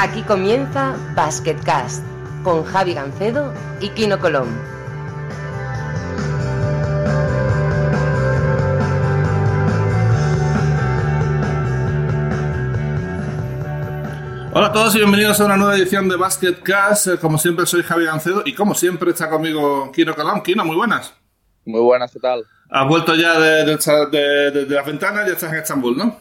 Aquí 0.00 0.22
comienza 0.22 0.96
Basketcast 1.14 2.02
con 2.42 2.64
Javi 2.64 2.94
Gancedo 2.94 3.52
y 3.80 3.90
Kino 3.90 4.18
Colón. 4.18 4.48
Hola 14.52 14.66
a 14.66 14.72
todos 14.72 14.94
y 14.96 14.98
bienvenidos 14.98 15.40
a 15.40 15.44
una 15.44 15.56
nueva 15.56 15.76
edición 15.76 16.08
de 16.08 16.16
Basketcast. 16.16 17.06
Eh, 17.06 17.18
Como 17.18 17.38
siempre 17.38 17.66
soy 17.66 17.82
Javi 17.82 18.04
Gancedo 18.06 18.42
y 18.44 18.52
como 18.54 18.74
siempre 18.74 19.10
está 19.10 19.30
conmigo 19.30 19.92
Kino 19.92 20.14
Colón. 20.14 20.42
Kino, 20.42 20.64
muy 20.64 20.74
buenas. 20.76 21.14
Muy 21.64 21.80
buenas, 21.80 22.10
¿qué 22.12 22.18
tal? 22.18 22.44
Has 22.68 22.88
vuelto 22.88 23.14
ya 23.14 23.38
de, 23.38 23.64
de, 23.64 23.76
de- 23.76 24.50
de- 24.50 24.64
de 24.64 24.74
las 24.74 24.86
ventanas, 24.86 25.26
ya 25.26 25.32
estás 25.34 25.52
en 25.52 25.58
Estambul, 25.60 25.96
¿no? 25.96 26.16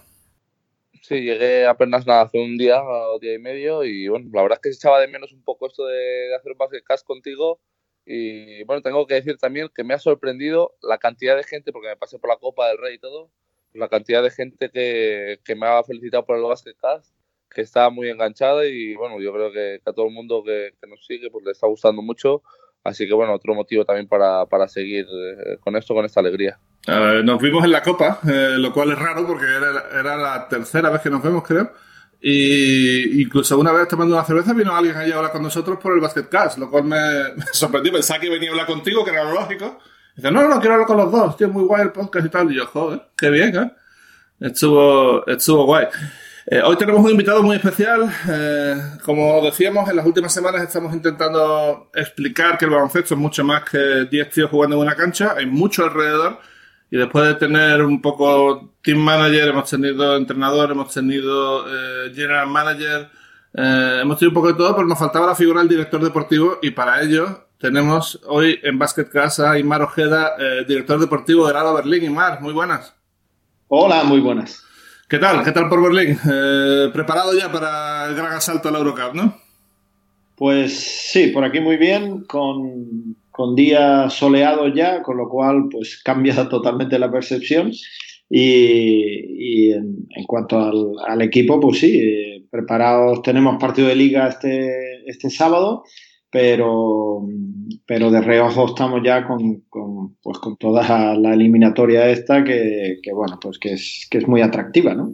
Sí, 1.10 1.22
llegué 1.22 1.66
apenas 1.66 2.06
nada, 2.06 2.22
hace 2.22 2.38
un 2.40 2.56
día 2.56 2.84
o 2.84 3.18
día 3.18 3.34
y 3.34 3.40
medio 3.40 3.84
y 3.84 4.08
bueno, 4.08 4.30
la 4.32 4.44
verdad 4.44 4.60
es 4.60 4.62
que 4.62 4.74
se 4.74 4.78
echaba 4.78 5.00
de 5.02 5.08
menos 5.08 5.34
un 5.34 5.44
poco 5.44 5.66
esto 5.66 5.88
de, 5.88 5.96
de 5.96 6.36
hacer 6.36 6.52
un 6.52 6.60
basketcast 6.60 7.04
contigo 7.04 7.60
y 8.06 8.64
bueno, 8.66 8.84
tengo 8.84 9.08
que 9.08 9.16
decir 9.16 9.38
también 9.38 9.70
que 9.74 9.84
me 9.84 9.96
ha 9.96 10.00
sorprendido 10.00 10.76
la 10.84 11.00
cantidad 11.00 11.36
de 11.36 11.44
gente, 11.44 11.72
porque 11.72 11.88
me 11.88 11.98
pasé 11.98 12.20
por 12.20 12.30
la 12.30 12.38
Copa 12.38 12.68
del 12.68 12.78
Rey 12.78 12.96
y 12.96 13.00
todo, 13.00 13.32
la 13.74 13.90
cantidad 13.90 14.22
de 14.22 14.30
gente 14.30 14.70
que, 14.70 15.40
que 15.44 15.56
me 15.56 15.66
ha 15.66 15.84
felicitado 15.84 16.28
por 16.28 16.38
el 16.38 16.44
basketcast, 16.44 17.16
que 17.50 17.62
está 17.62 17.90
muy 17.90 18.10
enganchada 18.10 18.68
y 18.68 18.94
bueno, 18.96 19.20
yo 19.20 19.34
creo 19.34 19.52
que, 19.52 19.82
que 19.84 19.90
a 19.90 19.94
todo 19.94 20.06
el 20.08 20.14
mundo 20.14 20.44
que, 20.44 20.74
que 20.80 20.88
nos 20.88 21.04
sigue 21.08 21.32
pues 21.32 21.44
le 21.44 21.54
está 21.54 21.66
gustando 21.66 22.04
mucho, 22.04 22.44
así 22.84 23.08
que 23.08 23.14
bueno, 23.14 23.34
otro 23.34 23.54
motivo 23.54 23.86
también 23.86 24.08
para, 24.08 24.46
para 24.46 24.68
seguir 24.68 25.06
eh, 25.06 25.58
con 25.60 25.76
esto, 25.76 25.94
con 25.94 26.06
esta 26.06 26.20
alegría. 26.20 26.60
Eh, 26.88 27.22
nos 27.24 27.42
vimos 27.42 27.64
en 27.64 27.72
la 27.72 27.82
Copa, 27.82 28.20
eh, 28.28 28.56
lo 28.58 28.74
cual 28.74 28.92
es 28.92 29.00
raro 29.00 29.26
porque 29.28 29.46
era, 29.46 30.00
era 30.00 30.18
la 30.18 30.48
tercera 30.48 30.90
vez 30.90 31.02
que 31.02 31.10
nos 31.10 31.22
vemos, 31.22 31.44
creo. 31.44 31.72
Y 32.22 33.22
incluso 33.22 33.58
una 33.58 33.72
vez 33.72 33.88
tomando 33.88 34.16
una 34.16 34.26
cerveza 34.26 34.54
vino 34.54 34.76
alguien 34.76 34.98
allí 34.98 35.12
a 35.12 35.18
hablar 35.18 35.32
con 35.32 35.42
nosotros 35.42 35.80
por 35.82 35.94
el 35.94 36.02
Basketcast, 36.02 36.58
lo 36.58 36.70
cual 36.70 36.84
me, 36.84 36.98
me 37.36 37.46
sorprendió. 37.54 37.94
Pensaba 37.94 38.20
que 38.20 38.30
venía 38.30 38.50
a 38.50 38.52
hablar 38.52 38.68
contigo, 38.68 39.04
que 39.06 39.12
era 39.12 39.24
lo 39.24 39.34
lógico. 39.34 39.80
Dice, 40.16 40.32
no, 40.32 40.48
no, 40.48 40.60
quiero 40.60 40.74
hablar 40.74 40.88
con 40.88 40.98
los 40.98 41.12
dos, 41.12 41.38
tío, 41.38 41.48
muy 41.50 41.64
guay 41.64 41.84
el 41.84 41.92
podcast 41.92 42.26
y 42.26 42.30
tal. 42.30 42.52
Y 42.52 42.56
yo, 42.56 42.66
joder, 42.66 43.02
qué 43.18 43.30
bien, 43.30 43.56
¿eh? 43.56 43.72
Estuvo, 44.42 45.26
estuvo 45.28 45.66
guay. 45.66 45.88
Eh, 46.52 46.64
hoy 46.64 46.76
tenemos 46.78 47.06
un 47.06 47.12
invitado 47.12 47.44
muy 47.44 47.58
especial. 47.58 48.12
Eh, 48.28 48.76
como 49.06 49.40
decíamos, 49.44 49.88
en 49.88 49.96
las 49.96 50.06
últimas 50.06 50.34
semanas 50.34 50.64
estamos 50.64 50.92
intentando 50.96 51.92
explicar 51.94 52.58
que 52.58 52.66
el 52.66 52.72
baloncesto 52.72 53.14
es 53.14 53.20
mucho 53.20 53.44
más 53.44 53.70
que 53.70 54.08
10 54.10 54.30
tíos 54.32 54.50
jugando 54.50 54.76
en 54.76 54.82
una 54.82 54.96
cancha. 54.96 55.36
Hay 55.38 55.46
mucho 55.46 55.84
alrededor. 55.84 56.40
Y 56.90 56.98
después 56.98 57.28
de 57.28 57.36
tener 57.36 57.84
un 57.84 58.02
poco 58.02 58.74
team 58.82 58.98
manager, 58.98 59.50
hemos 59.50 59.70
tenido 59.70 60.18
entrenador, 60.18 60.72
hemos 60.72 60.92
tenido 60.92 61.68
eh, 61.68 62.12
general 62.16 62.48
manager, 62.48 63.12
hemos 63.54 64.18
tenido 64.18 64.32
un 64.32 64.34
poco 64.34 64.48
de 64.48 64.56
todo, 64.56 64.76
pero 64.76 64.88
nos 64.88 64.98
faltaba 64.98 65.28
la 65.28 65.36
figura 65.36 65.60
del 65.60 65.70
director 65.70 66.04
deportivo 66.04 66.58
y 66.64 66.72
para 66.72 67.04
ello 67.04 67.48
tenemos 67.60 68.20
hoy 68.26 68.60
en 68.64 68.80
Basket 68.80 69.06
Casa 69.06 69.52
a 69.52 69.60
Imar 69.60 69.84
Ojeda, 69.84 70.36
director 70.68 71.00
deportivo 71.00 71.46
del 71.46 71.58
Alba 71.58 71.74
Berlín. 71.74 72.06
Imar, 72.06 72.42
muy 72.42 72.54
buenas. 72.54 72.96
Hola, 73.68 74.04
muy 74.04 74.20
buenas. 74.20 74.66
¿Qué 75.10 75.18
tal? 75.18 75.44
¿Qué 75.44 75.52
tal 75.52 75.68
por 75.70 75.82
Berlín? 75.82 76.20
Eh, 76.32 76.90
preparado 76.94 77.36
ya 77.36 77.52
para 77.52 78.06
el 78.08 78.16
gran 78.16 78.32
asalto 78.32 78.70
a 78.70 78.72
la 78.72 78.78
Eurocup, 78.78 79.16
¿no? 79.16 79.36
Pues 80.36 80.72
sí, 81.12 81.30
por 81.30 81.44
aquí 81.44 81.60
muy 81.60 81.78
bien, 81.78 82.26
con, 82.26 83.16
con 83.32 83.56
día 83.56 84.08
soleado 84.12 84.68
ya, 84.68 85.02
con 85.02 85.18
lo 85.18 85.28
cual 85.28 85.68
pues 85.72 85.98
cambia 86.06 86.48
totalmente 86.48 87.00
la 87.00 87.12
percepción. 87.12 87.72
Y, 88.30 89.72
y 89.72 89.72
en, 89.72 90.06
cuanto 90.28 90.60
al, 90.60 90.94
al 91.08 91.24
equipo, 91.24 91.60
pues 91.60 91.80
sí, 91.80 92.00
eh, 92.00 92.44
preparados, 92.52 93.24
tenemos 93.24 93.60
partido 93.60 93.88
de 93.88 93.96
liga 93.96 94.28
este, 94.28 95.10
este 95.10 95.32
sábado, 95.32 95.86
pero, 96.32 97.22
pero 97.86 98.12
de 98.12 98.22
reojo 98.22 98.68
estamos 98.68 99.02
ya 99.04 99.26
con, 99.26 99.62
con, 99.70 100.16
pues 100.22 100.38
con 100.40 100.58
toda 100.58 101.16
la 101.16 101.34
eliminatoria 101.34 102.10
esta 102.10 102.44
que, 102.44 103.00
que 103.02 103.12
bueno, 103.14 103.40
pues 103.42 103.58
que 103.58 103.74
es, 103.74 104.08
que 104.10 104.20
es 104.20 104.28
muy 104.28 104.42
atractiva, 104.42 104.94
¿no? 104.94 105.12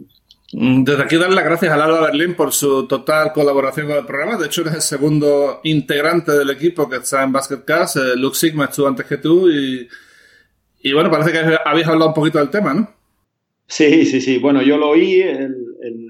Mm, 0.52 0.84
Desde 0.84 1.02
aquí 1.02 1.16
dar 1.16 1.32
las 1.32 1.44
gracias 1.44 1.72
al 1.72 1.82
Alba 1.82 2.02
Berlín 2.02 2.34
por 2.34 2.52
su 2.52 2.86
total 2.86 3.32
colaboración 3.32 3.88
con 3.88 3.96
el 3.96 4.06
programa. 4.06 4.36
De 4.36 4.46
hecho, 4.46 4.60
eres 4.60 4.74
el 4.74 4.80
segundo 4.82 5.60
integrante 5.64 6.32
del 6.32 6.50
equipo 6.50 6.88
que 6.88 6.96
está 6.96 7.24
en 7.24 7.32
Basketcast. 7.32 7.96
Eh, 7.96 8.00
Luke 8.16 8.36
Sigma 8.36 8.66
estuvo 8.66 8.86
antes 8.86 9.06
que 9.06 9.16
tú 9.16 9.50
y, 9.50 9.88
y 10.82 10.92
bueno, 10.92 11.10
parece 11.10 11.32
que 11.32 11.56
habéis 11.64 11.86
hablado 11.86 12.08
un 12.08 12.14
poquito 12.14 12.38
del 12.38 12.50
tema, 12.50 12.74
¿no? 12.74 12.90
Sí, 13.66 14.04
sí, 14.04 14.20
sí. 14.20 14.38
Bueno, 14.38 14.62
yo 14.62 14.76
lo 14.76 14.90
oí, 14.90 15.20
el, 15.20 15.56
el 15.82 16.06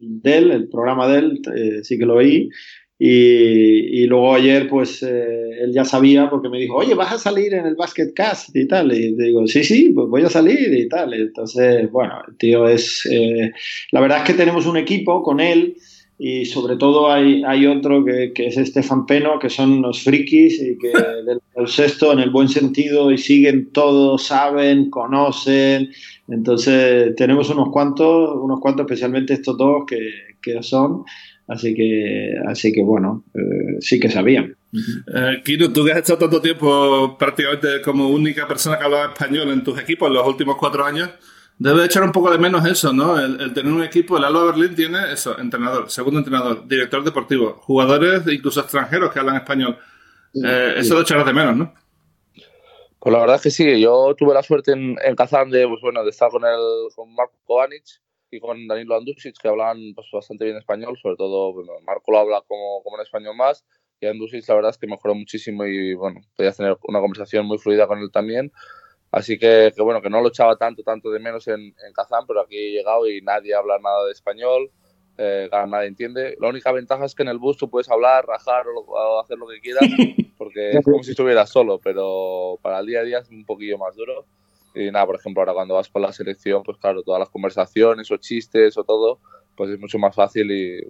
de 0.00 0.38
él, 0.38 0.50
el 0.50 0.68
programa 0.68 1.08
de 1.08 1.18
él, 1.18 1.40
eh, 1.56 1.80
sí 1.82 1.98
que 1.98 2.04
lo 2.04 2.16
oí. 2.16 2.50
Y, 2.98 4.02
y 4.02 4.06
luego 4.06 4.34
ayer, 4.34 4.68
pues 4.68 5.02
eh, 5.04 5.50
él 5.60 5.72
ya 5.72 5.84
sabía 5.84 6.28
porque 6.28 6.48
me 6.48 6.58
dijo, 6.58 6.74
oye, 6.76 6.94
vas 6.94 7.12
a 7.12 7.18
salir 7.18 7.54
en 7.54 7.66
el 7.66 7.76
Basketcast 7.76 8.54
y 8.56 8.66
tal. 8.66 8.92
Y 8.92 9.14
digo, 9.14 9.46
sí, 9.46 9.62
sí, 9.62 9.90
pues 9.94 10.08
voy 10.08 10.22
a 10.22 10.28
salir 10.28 10.72
y 10.74 10.88
tal. 10.88 11.14
Entonces, 11.14 11.90
bueno, 11.92 12.14
el 12.28 12.36
tío 12.36 12.68
es. 12.68 13.06
eh, 13.10 13.52
la 13.92 14.00
verdad 14.00 14.18
es 14.18 14.24
que 14.24 14.34
tenemos 14.34 14.66
un 14.66 14.76
equipo 14.76 15.22
con 15.22 15.40
él 15.40 15.76
y 16.20 16.44
sobre 16.46 16.76
todo 16.76 17.12
hay, 17.12 17.44
hay 17.46 17.66
otro 17.66 18.04
que, 18.04 18.32
que 18.34 18.48
es 18.48 18.56
Estefan 18.56 19.06
Peno, 19.06 19.38
que 19.38 19.48
son 19.48 19.72
unos 19.74 20.02
frikis 20.02 20.60
y 20.60 20.76
que 20.76 20.90
del 21.56 21.68
sexto 21.68 22.12
en 22.12 22.18
el 22.18 22.30
buen 22.30 22.48
sentido 22.48 23.12
y 23.12 23.18
siguen 23.18 23.70
todo, 23.72 24.18
saben, 24.18 24.90
conocen. 24.90 25.90
Entonces 26.26 27.14
tenemos 27.14 27.48
unos 27.50 27.70
cuantos, 27.70 28.36
unos 28.42 28.58
cuantos, 28.60 28.84
especialmente 28.86 29.34
estos 29.34 29.56
dos 29.56 29.84
que, 29.86 29.98
que 30.42 30.60
son. 30.62 31.04
Así 31.48 31.74
que, 31.74 32.34
así 32.46 32.72
que 32.72 32.82
bueno, 32.82 33.24
eh, 33.34 33.78
sí 33.80 33.98
que 33.98 34.10
sabían. 34.10 34.54
Eh, 35.14 35.40
Kino, 35.42 35.72
tú 35.72 35.82
que 35.82 35.92
has 35.92 35.98
estado 35.98 36.18
tanto 36.18 36.42
tiempo 36.42 37.16
prácticamente 37.18 37.80
como 37.80 38.08
única 38.08 38.46
persona 38.46 38.78
que 38.78 38.84
hablaba 38.84 39.12
español 39.14 39.50
en 39.50 39.64
tus 39.64 39.80
equipos 39.80 40.08
en 40.08 40.14
los 40.14 40.26
últimos 40.26 40.56
cuatro 40.56 40.84
años, 40.84 41.08
debe 41.58 41.86
echar 41.86 42.02
un 42.02 42.12
poco 42.12 42.30
de 42.30 42.36
menos 42.36 42.66
eso, 42.66 42.92
¿no? 42.92 43.18
El, 43.18 43.40
el 43.40 43.54
tener 43.54 43.72
un 43.72 43.82
equipo, 43.82 44.18
el 44.18 44.24
Alba 44.24 44.44
Berlín 44.44 44.74
tiene 44.74 45.10
eso, 45.10 45.38
entrenador, 45.38 45.90
segundo 45.90 46.18
entrenador, 46.18 46.68
director 46.68 47.02
deportivo, 47.02 47.58
jugadores 47.62 48.22
incluso 48.30 48.60
extranjeros 48.60 49.10
que 49.10 49.18
hablan 49.18 49.36
español. 49.36 49.78
Eh, 50.34 50.74
eso 50.76 50.94
lo 50.94 51.00
echarás 51.00 51.24
de 51.24 51.32
menos, 51.32 51.56
¿no? 51.56 51.74
Pues 52.98 53.12
la 53.12 53.20
verdad 53.20 53.36
es 53.36 53.42
que 53.42 53.50
sí, 53.50 53.80
yo 53.80 54.14
tuve 54.18 54.34
la 54.34 54.42
suerte 54.42 54.72
en, 54.72 54.96
en 55.02 55.16
Kazán 55.16 55.48
de, 55.50 55.66
pues 55.66 55.80
bueno, 55.80 56.04
de 56.04 56.10
estar 56.10 56.30
con, 56.30 56.44
el, 56.44 56.94
con 56.94 57.14
Marco 57.14 57.38
Kovanic 57.46 57.84
y 58.30 58.40
con 58.40 58.66
Danilo 58.66 58.96
Andusic, 58.96 59.36
que 59.40 59.48
hablan 59.48 59.94
pues, 59.94 60.08
bastante 60.12 60.44
bien 60.44 60.56
español, 60.56 60.98
sobre 61.00 61.16
todo, 61.16 61.52
bueno, 61.52 61.72
Marco 61.86 62.12
lo 62.12 62.18
habla 62.18 62.42
como, 62.46 62.82
como 62.82 62.96
en 62.96 63.02
español 63.02 63.36
más, 63.36 63.64
y 64.00 64.06
Andusic 64.06 64.46
la 64.48 64.54
verdad 64.54 64.70
es 64.70 64.78
que 64.78 64.86
mejoró 64.86 65.14
muchísimo 65.14 65.64
y 65.64 65.94
bueno, 65.94 66.20
podías 66.36 66.56
tener 66.56 66.76
una 66.84 67.00
conversación 67.00 67.46
muy 67.46 67.58
fluida 67.58 67.86
con 67.86 67.98
él 67.98 68.10
también. 68.12 68.52
Así 69.10 69.38
que, 69.38 69.72
que 69.74 69.82
bueno, 69.82 70.02
que 70.02 70.10
no 70.10 70.20
lo 70.20 70.28
echaba 70.28 70.56
tanto, 70.56 70.82
tanto 70.82 71.10
de 71.10 71.18
menos 71.18 71.48
en, 71.48 71.60
en 71.60 71.92
Kazán, 71.94 72.24
pero 72.26 72.42
aquí 72.42 72.56
he 72.56 72.72
llegado 72.72 73.08
y 73.08 73.22
nadie 73.22 73.54
habla 73.54 73.78
nada 73.78 74.04
de 74.04 74.12
español, 74.12 74.70
eh, 75.16 75.48
nadie 75.50 75.88
entiende. 75.88 76.36
La 76.38 76.48
única 76.48 76.70
ventaja 76.72 77.06
es 77.06 77.14
que 77.14 77.22
en 77.22 77.30
el 77.30 77.38
bus 77.38 77.56
tú 77.56 77.70
puedes 77.70 77.90
hablar, 77.90 78.26
rajar 78.26 78.66
o, 78.68 78.80
o 78.80 79.20
hacer 79.20 79.38
lo 79.38 79.48
que 79.48 79.60
quieras, 79.60 79.82
porque 80.38 80.72
es 80.72 80.84
como 80.84 81.02
si 81.02 81.12
estuvieras 81.12 81.48
solo, 81.50 81.80
pero 81.82 82.58
para 82.60 82.80
el 82.80 82.86
día 82.86 83.00
a 83.00 83.04
día 83.04 83.18
es 83.20 83.30
un 83.30 83.44
poquillo 83.46 83.78
más 83.78 83.96
duro. 83.96 84.26
Y 84.78 84.90
nada, 84.90 85.06
por 85.06 85.16
ejemplo, 85.16 85.42
ahora 85.42 85.54
cuando 85.54 85.74
vas 85.74 85.88
con 85.88 86.02
la 86.02 86.12
selección, 86.12 86.62
pues 86.62 86.78
claro, 86.78 87.02
todas 87.02 87.18
las 87.18 87.30
conversaciones 87.30 88.10
o 88.10 88.16
chistes 88.16 88.78
o 88.78 88.84
todo, 88.84 89.18
pues 89.56 89.70
es 89.70 89.80
mucho 89.80 89.98
más 89.98 90.14
fácil 90.14 90.50
y 90.50 90.78
eh, 90.78 90.86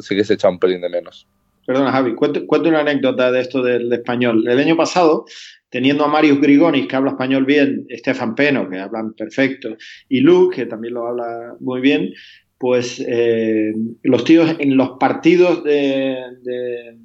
sí 0.00 0.16
que 0.16 0.24
se 0.24 0.34
echa 0.34 0.48
un 0.48 0.58
pelín 0.58 0.80
de 0.80 0.88
menos. 0.88 1.28
Perdona, 1.64 1.92
Javi, 1.92 2.14
cuento, 2.16 2.44
cuento 2.46 2.68
una 2.68 2.80
anécdota 2.80 3.30
de 3.30 3.40
esto 3.40 3.62
del 3.62 3.92
español. 3.92 4.44
El 4.48 4.58
año 4.58 4.76
pasado, 4.76 5.24
teniendo 5.70 6.04
a 6.04 6.08
Marius 6.08 6.40
Grigonis, 6.40 6.88
que 6.88 6.96
habla 6.96 7.12
español 7.12 7.44
bien, 7.44 7.86
Estefan 7.88 8.34
Peno, 8.34 8.68
que 8.68 8.80
hablan 8.80 9.12
perfecto, 9.12 9.76
y 10.08 10.20
Luke, 10.20 10.56
que 10.56 10.66
también 10.66 10.94
lo 10.94 11.06
habla 11.06 11.54
muy 11.60 11.80
bien, 11.80 12.12
pues 12.58 13.04
eh, 13.06 13.72
los 14.02 14.24
tíos 14.24 14.56
en 14.58 14.76
los 14.76 14.90
partidos 14.98 15.62
de, 15.62 16.16
de, 16.42 16.96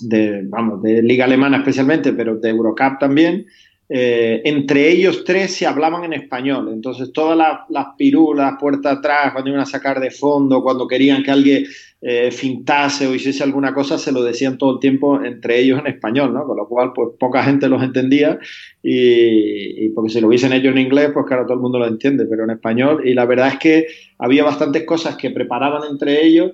de, 0.00 0.42
vamos, 0.44 0.82
de 0.82 1.02
Liga 1.02 1.26
Alemana 1.26 1.58
especialmente, 1.58 2.12
pero 2.14 2.36
de 2.36 2.48
Eurocup 2.48 2.98
también, 2.98 3.46
eh, 3.88 4.42
entre 4.44 4.90
ellos 4.90 5.24
tres 5.24 5.54
se 5.54 5.66
hablaban 5.66 6.04
en 6.04 6.12
español. 6.12 6.70
Entonces, 6.72 7.12
todas 7.12 7.36
las, 7.36 7.60
las 7.70 7.86
pirulas, 7.96 8.54
puerta 8.60 8.92
atrás, 8.92 9.32
cuando 9.32 9.50
iban 9.50 9.62
a 9.62 9.66
sacar 9.66 10.00
de 10.00 10.10
fondo, 10.10 10.62
cuando 10.62 10.86
querían 10.86 11.22
que 11.22 11.30
alguien 11.30 11.64
eh, 12.00 12.30
fintase 12.30 13.06
o 13.06 13.14
hiciese 13.14 13.42
alguna 13.42 13.74
cosa, 13.74 13.98
se 13.98 14.12
lo 14.12 14.22
decían 14.22 14.58
todo 14.58 14.74
el 14.74 14.78
tiempo 14.78 15.24
entre 15.24 15.58
ellos 15.58 15.80
en 15.80 15.86
español, 15.86 16.34
¿no? 16.34 16.44
Con 16.44 16.56
lo 16.56 16.68
cual, 16.68 16.92
pues 16.94 17.10
poca 17.18 17.42
gente 17.42 17.68
los 17.68 17.82
entendía 17.82 18.38
y, 18.82 19.88
porque 19.90 20.10
si 20.10 20.20
lo 20.20 20.28
hubiesen 20.28 20.52
ellos 20.52 20.72
en 20.72 20.78
inglés, 20.78 21.10
pues 21.12 21.26
claro, 21.26 21.44
todo 21.44 21.54
el 21.54 21.60
mundo 21.60 21.78
lo 21.78 21.86
entiende, 21.86 22.26
pero 22.26 22.44
en 22.44 22.50
español. 22.50 23.02
Y 23.04 23.14
la 23.14 23.24
verdad 23.24 23.48
es 23.48 23.58
que 23.58 23.86
había 24.18 24.44
bastantes 24.44 24.84
cosas 24.84 25.16
que 25.16 25.30
preparaban 25.30 25.82
entre 25.90 26.24
ellos 26.24 26.52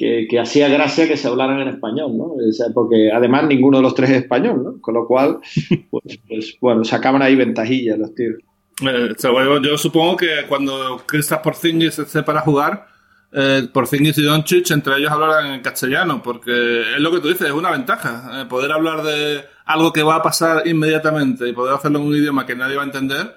que, 0.00 0.26
que, 0.30 0.40
hacía 0.40 0.68
gracia 0.68 1.06
que 1.06 1.18
se 1.18 1.28
hablaran 1.28 1.60
en 1.60 1.68
español, 1.68 2.16
¿no? 2.16 2.24
O 2.24 2.52
sea, 2.52 2.68
porque 2.72 3.10
además 3.12 3.44
ninguno 3.44 3.76
de 3.76 3.82
los 3.82 3.94
tres 3.94 4.08
es 4.08 4.16
español, 4.22 4.64
¿no? 4.64 4.80
Con 4.80 4.94
lo 4.94 5.06
cual, 5.06 5.40
pues, 5.90 6.18
pues 6.26 6.56
bueno, 6.58 6.84
sacaban 6.84 7.20
ahí 7.20 7.36
ventajillas 7.36 7.98
los 7.98 8.14
tíos. 8.14 8.36
Eh, 8.82 9.14
yo 9.62 9.76
supongo 9.76 10.16
que 10.16 10.46
cuando 10.48 11.02
Kristaps 11.04 11.42
Porzingis 11.42 11.98
esté 11.98 12.22
para 12.22 12.40
jugar, 12.40 12.86
eh, 13.30 13.68
por 13.70 13.86
fin 13.86 14.06
y 14.06 14.12
Doncic, 14.12 14.70
entre 14.70 14.96
ellos 14.96 15.12
hablaran 15.12 15.52
en 15.52 15.60
castellano, 15.60 16.22
porque 16.22 16.94
es 16.94 17.00
lo 17.00 17.12
que 17.12 17.20
tú 17.20 17.28
dices, 17.28 17.48
es 17.48 17.52
una 17.52 17.70
ventaja. 17.70 18.40
Eh, 18.40 18.46
poder 18.46 18.72
hablar 18.72 19.02
de 19.02 19.44
algo 19.66 19.92
que 19.92 20.02
va 20.02 20.16
a 20.16 20.22
pasar 20.22 20.66
inmediatamente 20.66 21.46
y 21.46 21.52
poder 21.52 21.74
hacerlo 21.74 21.98
en 21.98 22.06
un 22.06 22.16
idioma 22.16 22.46
que 22.46 22.56
nadie 22.56 22.76
va 22.76 22.84
a 22.84 22.86
entender, 22.86 23.36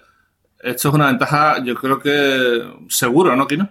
esto 0.59 0.87
es 0.87 0.95
una 0.95 1.07
ventaja, 1.07 1.61
yo 1.61 1.75
creo 1.75 1.99
que 1.99 2.63
seguro, 2.87 3.35
¿no, 3.35 3.45
Kino? 3.47 3.69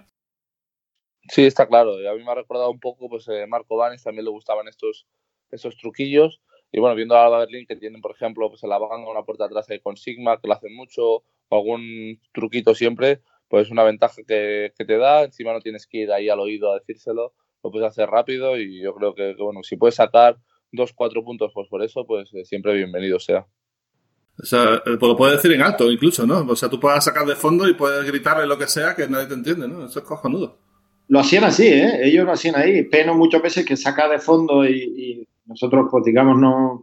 Sí, 1.33 1.47
está 1.47 1.67
claro. 1.67 1.93
A 1.95 2.15
mí 2.15 2.23
me 2.23 2.31
ha 2.31 2.35
recordado 2.35 2.71
un 2.71 2.79
poco, 2.79 3.09
pues 3.09 3.27
eh, 3.29 3.47
Marco 3.47 3.79
Vanes 3.79 4.03
también 4.03 4.27
le 4.27 4.31
gustaban 4.31 4.69
estos, 4.69 5.07
estos 5.51 5.79
truquillos. 5.79 6.43
Y 6.71 6.79
bueno, 6.79 6.95
viendo 6.95 7.17
a 7.17 7.39
Berlín 7.39 7.65
que 7.67 7.75
tienen, 7.75 8.03
por 8.03 8.11
ejemplo, 8.11 8.51
pues 8.51 8.63
la 8.65 8.77
banda 8.77 9.11
una 9.11 9.23
puerta 9.23 9.47
atrás 9.47 9.67
con 9.83 9.97
Sigma, 9.97 10.39
que 10.39 10.47
lo 10.47 10.53
hacen 10.53 10.77
mucho, 10.77 11.05
o 11.05 11.25
algún 11.51 12.21
truquito 12.35 12.75
siempre, 12.75 13.23
pues 13.49 13.71
una 13.71 13.83
ventaja 13.83 14.21
que, 14.29 14.75
te 14.77 14.99
da. 14.99 15.23
Encima 15.25 15.55
no 15.55 15.61
tienes 15.61 15.87
que 15.87 16.03
ir 16.03 16.13
ahí 16.13 16.29
al 16.29 16.39
oído 16.39 16.71
a 16.71 16.81
decírselo, 16.81 17.33
lo 17.65 17.71
puedes 17.71 17.89
hacer 17.89 18.11
rápido 18.11 18.59
y 18.59 18.83
yo 18.83 18.95
creo 18.95 19.15
que, 19.15 19.35
bueno, 19.39 19.63
si 19.63 19.77
puedes 19.77 19.95
sacar 19.95 20.37
dos, 20.71 20.93
cuatro 20.93 21.25
puntos 21.25 21.51
pues 21.55 21.67
por 21.71 21.83
eso, 21.83 22.05
pues 22.05 22.29
eh, 22.35 22.45
siempre 22.45 22.75
bienvenido 22.75 23.19
sea. 23.19 23.47
O 24.39 24.45
sea, 24.45 24.75
eh, 24.75 24.81
pues 24.85 25.09
lo 25.09 25.17
puedes 25.17 25.37
decir 25.37 25.53
en 25.53 25.63
alto 25.63 25.91
incluso, 25.91 26.27
¿no? 26.27 26.41
O 26.47 26.57
sea, 26.57 26.69
tú 26.69 26.79
puedes 26.79 27.03
sacar 27.03 27.25
de 27.25 27.37
fondo 27.37 27.67
y 27.67 27.73
puedes 27.73 28.05
gritarle 28.05 28.47
lo 28.47 28.59
que 28.59 28.67
sea 28.67 28.95
que 28.95 29.09
nadie 29.09 29.29
te 29.29 29.35
entiende, 29.35 29.67
¿no? 29.67 29.87
Eso 29.87 29.99
es 29.99 30.05
cojonudo. 30.05 30.72
Lo 31.09 31.21
hacían 31.21 31.45
así, 31.45 31.67
¿eh? 31.67 32.01
Ellos 32.05 32.25
lo 32.25 32.33
hacían 32.33 32.57
ahí. 32.57 32.85
Peno 32.85 33.15
muchas 33.15 33.43
veces 33.43 33.65
que 33.65 33.77
saca 33.77 34.09
de 34.09 34.19
fondo 34.19 34.65
y 34.65 35.27
nosotros, 35.45 35.89
pues 35.91 36.05
digamos, 36.05 36.39
no, 36.39 36.83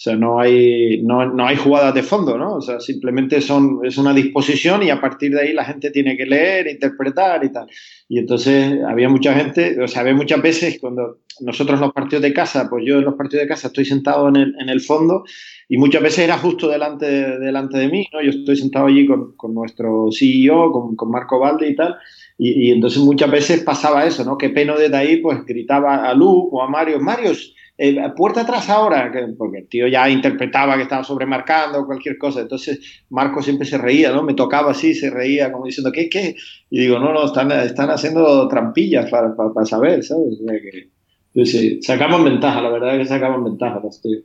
o 0.00 0.02
sea, 0.02 0.16
no 0.16 0.40
hay, 0.40 1.02
no, 1.02 1.26
no, 1.26 1.46
hay 1.46 1.56
jugadas 1.56 1.94
de 1.94 2.02
fondo, 2.02 2.38
¿no? 2.38 2.54
O 2.54 2.60
sea, 2.60 2.80
simplemente 2.80 3.40
son, 3.40 3.80
es 3.84 3.98
una 3.98 4.14
disposición 4.14 4.82
y 4.82 4.90
a 4.90 5.00
partir 5.00 5.32
de 5.32 5.42
ahí 5.42 5.52
la 5.52 5.64
gente 5.64 5.90
tiene 5.90 6.16
que 6.16 6.26
leer, 6.26 6.68
interpretar 6.68 7.44
y 7.44 7.52
tal. 7.52 7.66
Y 8.08 8.18
entonces 8.18 8.78
había 8.88 9.08
mucha 9.08 9.34
gente, 9.34 9.76
o 9.78 9.86
sea, 9.86 10.00
había 10.02 10.14
muchas 10.14 10.40
veces 10.40 10.78
cuando 10.80 11.18
nosotros 11.40 11.78
los 11.78 11.92
partidos 11.92 12.22
de 12.22 12.32
casa, 12.32 12.68
pues 12.70 12.84
yo 12.86 12.98
en 12.98 13.04
los 13.04 13.14
partidos 13.14 13.42
de 13.42 13.48
casa 13.48 13.68
estoy 13.68 13.84
sentado 13.84 14.28
en 14.28 14.36
el, 14.36 14.54
en 14.58 14.68
el 14.70 14.80
fondo 14.80 15.24
y 15.68 15.76
muchas 15.76 16.02
veces 16.02 16.20
era 16.20 16.38
justo 16.38 16.68
delante, 16.68 17.38
delante 17.38 17.78
de 17.78 17.88
mí, 17.88 18.06
¿no? 18.12 18.22
Yo 18.22 18.30
estoy 18.30 18.56
sentado 18.56 18.86
allí 18.86 19.06
con, 19.06 19.36
con 19.36 19.54
nuestro 19.54 20.08
CEO, 20.10 20.72
con, 20.72 20.96
con 20.96 21.10
Marco 21.10 21.38
Valde 21.38 21.68
y 21.68 21.76
tal. 21.76 21.96
Y, 22.42 22.68
y, 22.68 22.70
entonces 22.72 23.02
muchas 23.02 23.30
veces 23.30 23.62
pasaba 23.62 24.06
eso, 24.06 24.24
¿no? 24.24 24.38
Que 24.38 24.48
Peno 24.48 24.78
desde 24.78 24.96
ahí 24.96 25.18
pues 25.18 25.44
gritaba 25.44 26.08
a 26.08 26.14
Lu 26.14 26.48
o 26.50 26.62
a 26.62 26.68
Mario, 26.68 26.98
Mario, 26.98 27.32
eh, 27.76 27.98
puerta 28.16 28.40
atrás 28.40 28.70
ahora, 28.70 29.12
porque 29.36 29.58
el 29.58 29.68
tío 29.68 29.86
ya 29.88 30.08
interpretaba 30.08 30.76
que 30.76 30.84
estaba 30.84 31.04
sobremarcando 31.04 31.84
cualquier 31.84 32.16
cosa. 32.16 32.40
Entonces 32.40 33.04
Marco 33.10 33.42
siempre 33.42 33.66
se 33.66 33.76
reía, 33.76 34.10
¿no? 34.10 34.22
Me 34.22 34.32
tocaba 34.32 34.70
así, 34.70 34.94
se 34.94 35.10
reía 35.10 35.52
como 35.52 35.66
diciendo, 35.66 35.92
¿qué, 35.92 36.08
qué? 36.08 36.34
Y 36.70 36.80
digo, 36.80 36.98
no, 36.98 37.12
no, 37.12 37.26
están, 37.26 37.52
están 37.52 37.90
haciendo 37.90 38.48
trampillas 38.48 39.10
para, 39.10 39.34
para, 39.34 39.66
saber, 39.66 40.02
¿sabes? 40.02 40.38
sí, 41.44 41.82
sacamos 41.82 42.24
ventaja, 42.24 42.62
la 42.62 42.70
verdad 42.70 42.96
es 42.96 43.02
que 43.02 43.14
sacamos 43.14 43.44
ventaja, 43.44 43.82
tío. 44.02 44.20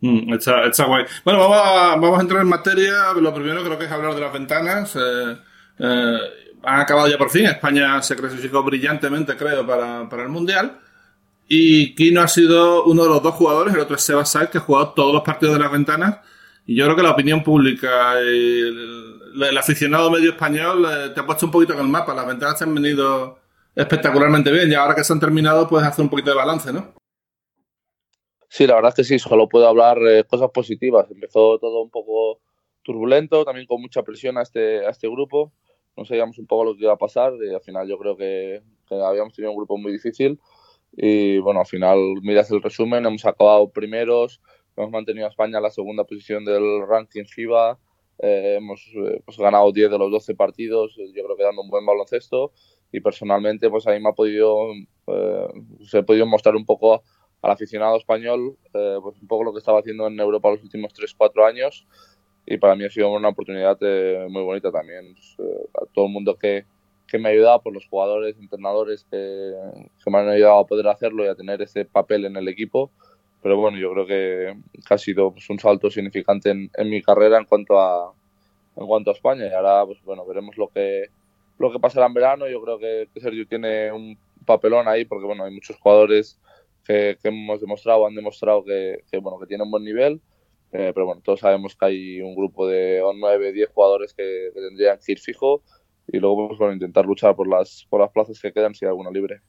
Mm, 0.00 0.34
está, 0.34 0.86
guay. 0.86 1.04
Bueno, 1.24 1.40
vamos 1.40 1.58
a, 1.58 1.96
vamos 1.96 2.18
a 2.18 2.22
entrar 2.22 2.42
en 2.42 2.48
materia. 2.48 2.92
Lo 3.20 3.32
primero 3.32 3.64
creo 3.64 3.78
que 3.78 3.86
es 3.86 3.90
hablar 3.90 4.14
de 4.14 4.20
las 4.20 4.32
ventanas. 4.32 4.96
Eh, 4.96 5.36
eh, 5.78 6.18
han 6.66 6.80
acabado 6.80 7.08
ya 7.08 7.18
por 7.18 7.30
fin. 7.30 7.46
España 7.46 8.00
se 8.02 8.16
clasificó 8.16 8.62
brillantemente, 8.62 9.36
creo, 9.36 9.66
para, 9.66 10.08
para 10.08 10.22
el 10.22 10.28
Mundial. 10.28 10.80
Y 11.48 11.94
Kino 11.94 12.22
ha 12.22 12.28
sido 12.28 12.84
uno 12.84 13.02
de 13.02 13.08
los 13.08 13.22
dos 13.22 13.34
jugadores, 13.34 13.74
el 13.74 13.80
otro 13.80 13.96
es 13.96 14.02
Seba 14.02 14.24
Said, 14.24 14.48
que 14.48 14.58
ha 14.58 14.62
jugado 14.62 14.92
todos 14.94 15.12
los 15.12 15.22
partidos 15.22 15.54
de 15.54 15.60
las 15.60 15.70
ventanas. 15.70 16.18
Y 16.66 16.76
yo 16.76 16.84
creo 16.84 16.96
que 16.96 17.02
la 17.02 17.10
opinión 17.10 17.42
pública, 17.42 18.14
y 18.22 18.60
el, 18.60 19.58
aficionado 19.58 20.10
medio 20.10 20.30
español, 20.30 20.86
eh, 20.90 21.10
te 21.10 21.20
ha 21.20 21.26
puesto 21.26 21.46
un 21.46 21.52
poquito 21.52 21.74
en 21.74 21.80
el 21.80 21.88
mapa. 21.88 22.14
Las 22.14 22.26
ventanas 22.26 22.58
te 22.58 22.64
han 22.64 22.74
venido 22.74 23.38
espectacularmente 23.74 24.50
bien 24.50 24.70
y 24.70 24.74
ahora 24.74 24.94
que 24.94 25.04
se 25.04 25.12
han 25.12 25.20
terminado 25.20 25.68
puedes 25.68 25.86
hacer 25.86 26.04
un 26.04 26.08
poquito 26.08 26.30
de 26.30 26.36
balance, 26.36 26.72
¿no? 26.72 26.94
Sí, 28.48 28.66
la 28.66 28.76
verdad 28.76 28.90
es 28.90 28.94
que 28.94 29.04
sí, 29.04 29.18
solo 29.18 29.48
puedo 29.48 29.66
hablar 29.66 29.98
eh, 30.06 30.24
cosas 30.24 30.50
positivas. 30.54 31.10
Empezó 31.10 31.58
todo 31.58 31.82
un 31.82 31.90
poco 31.90 32.40
turbulento, 32.82 33.44
también 33.44 33.66
con 33.66 33.82
mucha 33.82 34.02
presión 34.02 34.38
a 34.38 34.42
este, 34.42 34.86
a 34.86 34.90
este 34.90 35.08
grupo. 35.08 35.52
No 35.96 36.04
sabíamos 36.04 36.38
un 36.38 36.46
poco 36.46 36.64
lo 36.64 36.74
que 36.74 36.82
iba 36.82 36.92
a 36.92 36.98
pasar 36.98 37.32
y 37.42 37.54
al 37.54 37.60
final 37.60 37.88
yo 37.88 37.98
creo 37.98 38.16
que, 38.16 38.62
que 38.88 38.94
habíamos 38.94 39.34
tenido 39.34 39.52
un 39.52 39.56
grupo 39.56 39.78
muy 39.78 39.92
difícil 39.92 40.40
y 40.96 41.38
bueno, 41.38 41.60
al 41.60 41.66
final 41.66 41.98
miras 42.22 42.50
el 42.50 42.62
resumen, 42.62 43.04
hemos 43.04 43.24
acabado 43.24 43.70
primeros, 43.70 44.40
hemos 44.76 44.90
mantenido 44.90 45.26
a 45.26 45.30
España 45.30 45.58
en 45.58 45.62
la 45.62 45.70
segunda 45.70 46.04
posición 46.04 46.44
del 46.44 46.86
ranking 46.86 47.24
FIBA, 47.24 47.78
eh, 48.18 48.56
hemos 48.58 48.80
eh, 48.94 49.20
pues, 49.24 49.36
ganado 49.38 49.72
10 49.72 49.90
de 49.90 49.98
los 49.98 50.10
12 50.10 50.34
partidos, 50.34 50.94
yo 50.96 51.24
creo 51.24 51.36
que 51.36 51.42
dando 51.42 51.62
un 51.62 51.70
buen 51.70 51.84
baloncesto 51.84 52.52
y 52.92 53.00
personalmente 53.00 53.68
pues 53.70 53.86
a 53.88 53.90
mí 53.92 54.00
me 54.00 54.10
ha 54.10 54.12
podido, 54.12 54.56
eh, 55.08 55.48
se 55.84 55.98
ha 55.98 56.02
podido 56.04 56.26
mostrar 56.26 56.54
un 56.54 56.64
poco 56.64 57.02
al 57.42 57.50
aficionado 57.50 57.96
español 57.98 58.56
pues 58.72 59.20
un 59.20 59.28
poco 59.28 59.44
lo 59.44 59.52
que 59.52 59.58
estaba 59.58 59.80
haciendo 59.80 60.06
en 60.06 60.18
Europa 60.18 60.50
los 60.50 60.62
últimos 60.62 60.94
3-4 60.94 61.46
años 61.46 61.86
y 62.46 62.58
para 62.58 62.76
mí 62.76 62.84
ha 62.84 62.90
sido 62.90 63.10
una 63.10 63.28
oportunidad 63.28 63.78
muy 64.28 64.42
bonita 64.42 64.70
también. 64.70 65.14
Pues, 65.14 65.36
a 65.74 65.86
todo 65.92 66.06
el 66.06 66.12
mundo 66.12 66.36
que, 66.36 66.64
que 67.06 67.18
me 67.18 67.28
ha 67.28 67.32
ayudado 67.32 67.62
por 67.62 67.72
los 67.72 67.86
jugadores, 67.86 68.36
entrenadores 68.38 69.06
que, 69.10 69.52
me 70.06 70.18
han 70.18 70.28
ayudado 70.28 70.58
a 70.58 70.66
poder 70.66 70.88
hacerlo 70.88 71.24
y 71.24 71.28
a 71.28 71.34
tener 71.34 71.62
ese 71.62 71.84
papel 71.84 72.24
en 72.24 72.36
el 72.36 72.48
equipo. 72.48 72.90
Pero 73.42 73.58
bueno, 73.58 73.78
yo 73.78 73.92
creo 73.92 74.06
que, 74.06 74.56
ha 74.88 74.98
sido 74.98 75.32
pues, 75.32 75.48
un 75.50 75.58
salto 75.58 75.90
significante 75.90 76.50
en, 76.50 76.90
mi 76.90 77.02
carrera 77.02 77.38
en 77.38 77.44
cuanto 77.44 77.78
a 77.78 78.12
en 78.76 78.86
cuanto 78.86 79.10
a 79.10 79.14
España. 79.14 79.46
Y 79.46 79.52
ahora, 79.52 79.86
pues 79.86 80.02
bueno, 80.02 80.26
veremos 80.26 80.56
lo 80.56 80.68
que 80.68 81.04
lo 81.58 81.70
que 81.70 81.78
pasará 81.78 82.06
en 82.06 82.14
verano. 82.14 82.48
Yo 82.48 82.60
creo 82.62 82.78
que, 82.78 83.08
Sergio 83.20 83.46
tiene 83.46 83.92
un 83.92 84.18
papelón 84.44 84.88
ahí 84.88 85.04
porque 85.04 85.26
bueno, 85.26 85.44
hay 85.44 85.52
muchos 85.52 85.76
jugadores 85.76 86.38
que, 86.84 87.16
hemos 87.22 87.60
demostrado, 87.60 88.06
han 88.06 88.14
demostrado 88.14 88.64
que, 88.64 89.02
bueno, 89.20 89.38
que 89.38 89.46
tienen 89.46 89.70
buen 89.70 89.84
nivel. 89.84 90.20
Eh, 90.76 90.90
pero 90.92 91.06
bueno, 91.06 91.22
todos 91.24 91.38
sabemos 91.38 91.76
que 91.76 91.86
hay 91.86 92.20
un 92.20 92.34
grupo 92.34 92.66
de 92.66 93.00
9, 93.00 93.52
10 93.52 93.70
jugadores 93.72 94.12
que, 94.12 94.50
tendrían 94.52 94.98
que 94.98 95.12
ir 95.12 95.20
fijo 95.20 95.62
y 96.08 96.18
luego 96.18 96.48
pues, 96.48 96.58
bueno, 96.58 96.74
intentar 96.74 97.06
luchar 97.06 97.36
por 97.36 97.46
las, 97.46 97.86
por 97.88 98.00
las 98.00 98.10
plazas 98.10 98.40
que 98.40 98.52
quedan 98.52 98.74
si 98.74 98.84
hay 98.84 98.88
alguna 98.88 99.12
libre. 99.12 99.40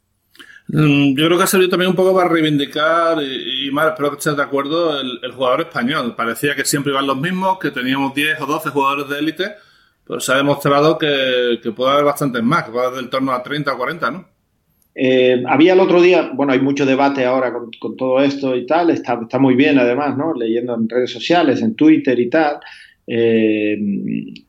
Mm, 0.68 1.18
yo 1.18 1.26
creo 1.26 1.38
que 1.38 1.44
ha 1.44 1.48
servido 1.48 1.72
también 1.72 1.90
un 1.90 1.96
poco 1.96 2.14
para 2.14 2.30
reivindicar, 2.30 3.18
y, 3.24 3.72
más, 3.72 3.88
espero 3.88 4.12
que 4.12 4.18
estés 4.18 4.38
de 4.38 4.44
acuerdo, 4.44 5.02
el, 5.02 5.32
jugador 5.32 5.62
español. 5.62 6.16
Parecía 6.16 6.56
que 6.56 6.64
siempre 6.64 6.92
iban 6.92 7.08
los 7.08 7.18
mismos, 7.18 7.58
que 7.58 7.72
teníamos 7.72 8.14
10 8.14 8.42
o 8.42 8.46
12 8.46 8.70
jugadores 8.70 9.10
de 9.10 9.18
élite, 9.18 9.56
pero 10.06 10.20
se 10.20 10.32
ha 10.32 10.36
demostrado 10.38 11.00
que, 11.00 11.60
que 11.64 11.72
puede 11.72 11.92
haber 11.92 12.06
bastantes 12.06 12.44
más, 12.44 12.66
que 12.66 12.72
puede 12.72 12.86
haber 12.86 13.00
del 13.00 13.10
torno 13.10 13.32
a 13.32 13.42
30 13.42 13.74
o 13.74 13.78
40, 13.78 14.12
¿no? 14.12 14.35
Eh, 14.98 15.44
había 15.48 15.74
el 15.74 15.82
otro 15.82 16.02
día, 16.02 16.32
bueno, 16.34 16.54
hay 16.54 16.62
mucho 16.62 16.86
debate 16.86 17.26
ahora 17.26 17.52
con, 17.52 17.98
todo 17.98 18.22
esto 18.22 18.56
y 18.56 18.66
tal, 18.66 18.90
está, 18.90 19.18
muy 19.38 19.56
bien 19.56 19.78
además, 19.78 20.18
¿no? 20.18 20.34
Leyendo 20.34 20.74
en 20.74 20.88
redes 20.88 21.12
sociales, 21.12 21.62
en 21.62 21.76
Twitter 21.76 22.18
y 22.18 22.30
tal, 22.30 22.60
eh, 23.06 23.78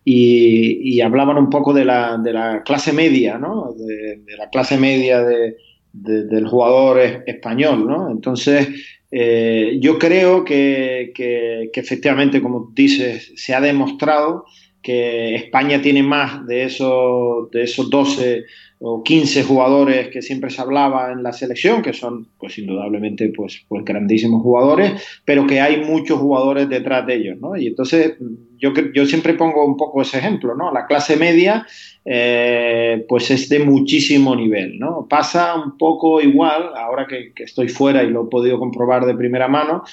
y, 0.05 1.01
hablaban 1.01 1.37
un 1.37 1.51
poco 1.51 1.75
de 1.75 1.85
la, 1.85 2.17
de 2.19 2.33
la 2.33 2.63
clase 2.63 2.93
media, 2.93 3.39
¿no? 3.39 3.75
De, 3.77 4.21
la 4.39 4.49
clase 4.49 4.79
media 4.79 5.23
de, 5.23 5.57
del 5.93 6.47
jugador 6.47 7.01
español, 7.27 7.87
¿no? 7.87 8.11
Entonces, 8.11 8.69
eh, 9.11 9.79
yo 9.81 9.99
creo 9.99 10.45
que, 10.45 11.13
que, 11.15 11.71
efectivamente, 11.75 12.41
como 12.41 12.71
dices, 12.73 13.33
se 13.35 13.53
ha 13.53 13.61
demostrado 13.61 14.45
que 14.81 15.35
España 15.35 15.83
tiene 15.83 16.05
más 16.05 16.47
de 16.47 16.65
esos, 16.65 17.51
de 17.51 17.65
esos 17.65 17.91
12 17.91 18.45
o 18.79 19.03
15 19.03 19.45
jugadores 19.45 20.09
que 20.09 20.21
siempre 20.21 20.51
se 20.51 20.61
hablaba 20.61 21.11
en 21.11 21.23
la 21.23 21.33
selección, 21.33 21.83
que 21.83 21.95
son 21.95 22.29
pues 22.39 22.59
indudablemente 22.59 23.33
pues, 23.35 23.65
pues 23.69 23.85
grandísimos 23.85 24.43
jugadores, 24.43 25.03
pero 25.25 25.47
que 25.47 25.61
hay 25.61 25.83
muchos 25.83 26.19
jugadores 26.19 26.69
detrás 26.69 27.07
de 27.07 27.15
ellos, 27.15 27.39
¿no? 27.41 27.57
Y 27.57 27.69
entonces 27.69 28.17
yo, 28.59 28.73
yo 28.95 29.07
siempre 29.07 29.35
pongo 29.35 29.65
un 29.65 29.77
poco 29.77 30.03
ese 30.03 30.19
ejemplo, 30.19 30.55
¿no? 30.55 30.73
La 30.73 30.87
clase 30.87 31.17
media 31.17 31.67
eh, 32.05 33.05
pues 33.09 33.31
es 33.31 33.49
de 33.49 33.61
muchísimo 33.61 34.37
nivel, 34.37 34.79
¿no? 34.79 35.07
Pasa 35.09 35.55
un 35.55 35.79
poco 35.79 36.21
igual, 36.21 36.71
ahora 36.77 37.07
que, 37.07 37.33
que 37.35 37.45
estoy 37.45 37.69
fuera 37.69 38.03
y 38.03 38.11
lo 38.11 38.25
he 38.25 38.31
podido 38.31 38.59
comprobar 38.59 39.07
de 39.07 39.15
primera 39.15 39.49
mano, 39.49 39.85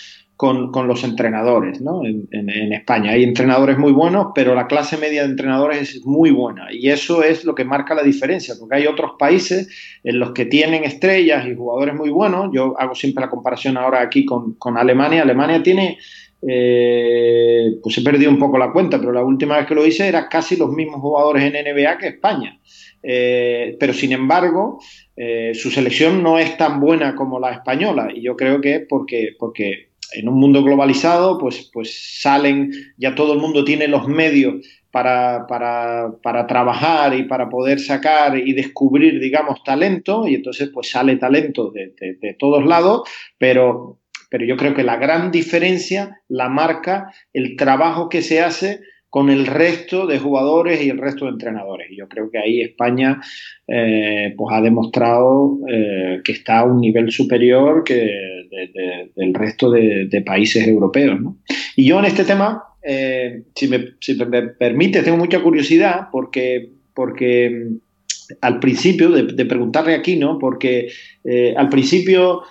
con, 0.44 0.88
los 0.90 1.06
entrenadores 1.06 1.80
¿no? 1.80 2.04
En, 2.04 2.74
España. 2.74 3.12
Hay 3.12 3.24
entrenadores 3.24 3.78
muy 3.78 3.94
buenos, 3.94 4.28
pero 4.36 4.54
la 4.54 4.68
clase 4.68 4.98
media 4.98 5.24
de 5.24 5.30
entrenadores 5.30 5.96
es 5.96 6.06
muy 6.06 6.32
buena 6.32 6.68
y 6.70 6.90
eso 6.90 7.24
es 7.24 7.46
lo 7.46 7.56
que 7.56 7.64
marca 7.64 7.96
la 7.96 8.04
diferencia, 8.04 8.56
porque 8.60 8.76
hay 8.76 8.88
otros 8.88 9.12
países 9.18 9.70
en 10.04 10.20
los 10.20 10.32
que 10.32 10.46
tienen 10.46 10.84
estrellas 10.84 11.48
y 11.48 11.56
jugadores 11.56 11.96
muy 11.96 12.10
buenos. 12.10 12.50
Yo 12.54 12.76
hago 12.78 12.94
siempre 12.94 13.24
la 13.24 13.30
comparación 13.30 13.78
ahora 13.78 14.02
aquí 14.02 14.26
con, 14.26 14.78
Alemania. 14.78 15.22
Alemania 15.22 15.64
tiene, 15.64 15.98
eh, 16.46 17.78
pues 17.82 17.98
he 17.98 18.02
perdido 18.02 18.30
un 18.30 18.40
poco 18.40 18.58
la 18.58 18.74
cuenta, 18.74 19.00
pero 19.00 19.14
la 19.14 19.24
última 19.24 19.56
vez 19.56 19.66
que 19.66 19.76
lo 19.76 19.86
hice 19.86 20.10
era 20.10 20.28
casi 20.28 20.58
los 20.58 20.72
mismos 20.74 21.00
jugadores 21.00 21.44
en 21.44 21.54
NBA 21.54 21.98
que 22.00 22.08
España. 22.08 22.60
Eh, 23.02 23.78
pero 23.80 23.94
sin 23.94 24.12
embargo, 24.12 24.80
eh, 25.16 25.52
su 25.54 25.72
selección 25.72 26.22
no 26.22 26.38
es 26.38 26.58
tan 26.58 26.82
buena 26.82 27.16
como 27.16 27.40
la 27.40 27.52
española 27.52 28.10
y 28.14 28.22
yo 28.22 28.36
creo 28.36 28.60
que 28.60 28.76
es 28.76 28.82
porque, 28.90 29.36
porque 29.38 29.93
en 30.14 30.30
un 30.30 30.40
mundo 30.40 30.64
globalizado, 30.64 31.38
pues, 31.38 31.70
pues 31.74 32.20
salen, 32.22 32.72
ya 32.98 33.16
todo 33.16 33.34
el 33.34 33.40
mundo 33.40 33.64
tiene 33.64 33.88
los 33.88 34.08
medios 34.08 34.56
para, 34.92 35.48
para, 35.48 36.48
trabajar 36.48 37.16
y 37.16 37.24
para 37.24 37.50
poder 37.50 37.80
sacar 37.80 38.38
y 38.38 38.54
descubrir, 38.54 39.20
digamos, 39.20 39.64
talento, 39.64 40.28
y 40.28 40.36
entonces 40.36 40.70
pues 40.74 40.90
sale 40.92 41.16
talento 41.16 41.72
de, 41.72 41.94
de 42.00 42.34
todos 42.36 42.64
lados, 42.66 43.10
pero, 43.38 44.00
pero 44.30 44.46
yo 44.46 44.56
creo 44.56 44.76
que 44.76 44.84
la 44.84 44.98
gran 44.98 45.32
diferencia 45.32 46.22
la 46.28 46.48
marca 46.50 47.12
el 47.34 47.56
trabajo 47.56 48.08
que 48.08 48.22
se 48.22 48.42
hace 48.42 48.82
con 49.14 49.30
el 49.30 49.46
resto 49.46 50.08
de 50.08 50.18
jugadores 50.18 50.82
y 50.82 50.90
el 50.90 50.98
resto 50.98 51.26
de 51.26 51.34
entrenadores. 51.34 51.92
Y 51.92 51.98
yo 51.98 52.08
creo 52.08 52.32
que 52.32 52.40
ahí 52.40 52.62
España 52.62 53.22
eh, 53.68 54.34
pues 54.36 54.56
ha 54.56 54.60
demostrado 54.60 55.60
eh, 55.70 56.22
que 56.24 56.32
está 56.32 56.62
a 56.62 56.64
un 56.64 56.82
nivel 56.82 57.12
superior 57.12 57.84
que 57.84 58.10
del 59.16 59.34
resto 59.36 59.70
de, 59.70 60.24
países 60.26 60.68
europeos. 60.68 61.20
Y 61.76 61.86
yo 61.86 62.00
en 62.00 62.06
este 62.06 62.24
tema, 62.24 62.64
eh, 62.82 63.44
si, 63.54 63.68
me, 63.68 63.82
permite, 64.58 65.04
tengo 65.04 65.18
mucha 65.18 65.44
curiosidad 65.44 66.08
porque, 66.12 66.72
porque 66.96 67.52
mm, 67.52 67.76
al 68.42 68.60
principio, 68.60 69.12
de, 69.12 69.46
preguntarle 69.46 69.94
aquí, 69.94 70.16
¿no? 70.16 70.40
Porque 70.40 70.88
al 71.56 71.70
principio 71.70 72.42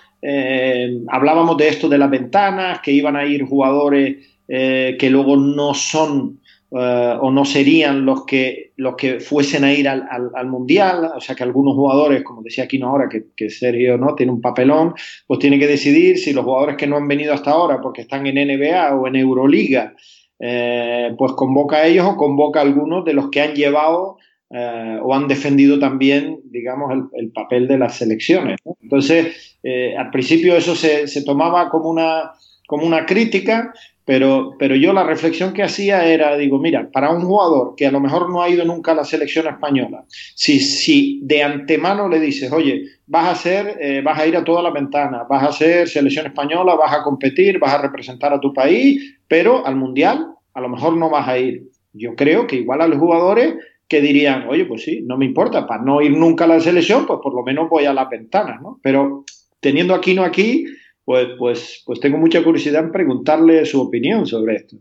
hablábamos 1.09 1.57
de 1.57 1.67
esto 1.67 1.89
de 1.89 1.97
las 1.97 2.09
ventanas, 2.09 2.79
que 2.79 2.93
iban 2.93 3.17
a 3.17 3.25
ir 3.25 3.43
jugadores 3.43 4.15
que 4.47 5.09
luego 5.09 5.35
no 5.35 5.73
son 5.73 6.39
eh, 6.75 7.17
o 7.21 7.29
no 7.29 7.45
serían 7.45 8.03
los 8.03 8.25
que, 8.25 8.71
los 8.77 8.95
que 8.95 9.19
fuesen 9.19 9.63
a 9.63 9.71
ir 9.71 9.87
al, 9.87 10.47
Mundial, 10.47 11.11
o 11.15 11.21
sea 11.21 11.35
que 11.35 11.43
algunos 11.43 11.75
jugadores, 11.75 12.23
como 12.23 12.41
decía 12.41 12.63
Aquino 12.63 12.87
ahora, 12.87 13.07
que, 13.09 13.49
Sergio 13.51 13.95
no 13.99 14.15
tiene 14.15 14.31
un 14.31 14.41
papelón, 14.41 14.95
pues 15.27 15.39
tiene 15.39 15.59
que 15.59 15.67
decidir 15.67 16.17
si 16.17 16.33
los 16.33 16.43
jugadores 16.43 16.75
que 16.75 16.87
no 16.87 16.97
han 16.97 17.07
venido 17.07 17.31
hasta 17.31 17.51
ahora 17.51 17.79
porque 17.79 18.01
están 18.01 18.25
en 18.25 18.35
NBA 18.47 18.95
o 18.95 19.07
en 19.07 19.17
Euroliga, 19.17 19.93
eh, 20.39 21.13
pues 21.15 21.33
convoca 21.33 21.77
a 21.77 21.85
ellos 21.85 22.07
o 22.07 22.17
convoca 22.17 22.59
a 22.59 22.63
algunos 22.63 23.05
de 23.05 23.13
los 23.13 23.29
que 23.29 23.41
han 23.41 23.53
llevado 23.53 24.17
eh, 24.49 24.97
o 24.99 25.13
han 25.13 25.27
defendido 25.27 25.77
también, 25.77 26.39
digamos, 26.45 26.91
el, 27.13 27.31
papel 27.31 27.67
de 27.67 27.77
las 27.77 27.97
selecciones. 27.97 28.57
Entonces, 28.81 29.59
al 29.95 30.09
principio 30.09 30.55
eso 30.57 30.75
se, 30.75 31.07
se 31.07 31.23
tomaba 31.23 31.69
como 31.69 31.89
una, 31.89 32.31
como 32.67 32.87
una 32.87 33.05
crítica, 33.05 33.73
pero, 34.05 34.55
pero 34.59 34.75
yo 34.75 34.91
la 34.91 35.03
reflexión 35.03 35.53
que 35.53 35.63
hacía 35.63 36.05
era, 36.05 36.35
digo, 36.35 36.59
mira, 36.59 36.89
para 36.91 37.11
un 37.11 37.21
jugador 37.21 37.75
que 37.75 37.85
a 37.85 37.91
lo 37.91 37.99
mejor 37.99 38.29
no 38.29 38.41
ha 38.41 38.49
ido 38.49 38.65
nunca 38.65 38.91
a 38.91 38.95
la 38.95 39.05
selección 39.05 39.47
española, 39.47 40.03
si, 40.09 40.59
si 40.59 41.21
de 41.23 41.43
antemano 41.43 42.09
le 42.09 42.19
dices, 42.19 42.51
oye, 42.51 42.83
vas 43.07 43.27
a 43.27 43.35
ser, 43.35 43.77
eh, 43.79 44.01
vas 44.03 44.19
a 44.19 44.27
ir 44.27 44.35
a 44.35 44.43
todas 44.43 44.63
las 44.63 44.73
ventanas, 44.73 45.27
vas 45.29 45.43
a 45.43 45.51
ser 45.51 45.87
selección 45.87 46.25
española, 46.25 46.75
vas 46.75 46.93
a 46.93 47.03
competir, 47.03 47.59
vas 47.59 47.73
a 47.73 47.81
representar 47.81 48.33
a 48.33 48.39
tu 48.39 48.53
país, 48.53 49.17
pero 49.27 49.65
al 49.65 49.75
mundial 49.75 50.27
a 50.53 50.61
lo 50.61 50.69
mejor 50.69 50.97
no 50.97 51.09
vas 51.09 51.27
a 51.27 51.37
ir. 51.37 51.63
Yo 51.93 52.15
creo 52.15 52.47
que 52.47 52.57
igual 52.57 52.81
a 52.81 52.87
los 52.87 52.99
jugadores 52.99 53.55
que 53.87 54.01
dirían, 54.01 54.47
oye, 54.49 54.65
pues 54.65 54.83
sí, 54.83 55.01
no 55.05 55.17
me 55.17 55.25
importa, 55.25 55.67
para 55.67 55.83
no 55.83 56.01
ir 56.01 56.11
nunca 56.11 56.45
a 56.45 56.47
la 56.47 56.59
selección, 56.59 57.05
pues 57.05 57.19
por 57.21 57.33
lo 57.33 57.43
menos 57.43 57.69
voy 57.69 57.85
a 57.85 57.93
las 57.93 58.09
ventanas, 58.09 58.61
¿no? 58.61 58.79
Pero 58.81 59.23
teniendo 59.59 59.93
aquí 59.93 60.13
no 60.13 60.23
aquí, 60.23 60.65
pues, 61.05 61.29
pues, 61.37 61.83
pues 61.85 61.99
tengo 61.99 62.17
mucha 62.17 62.43
curiosidad 62.43 62.83
en 62.83 62.91
preguntarle 62.91 63.65
su 63.65 63.81
opinión 63.81 64.25
sobre 64.25 64.55
esto. 64.55 64.77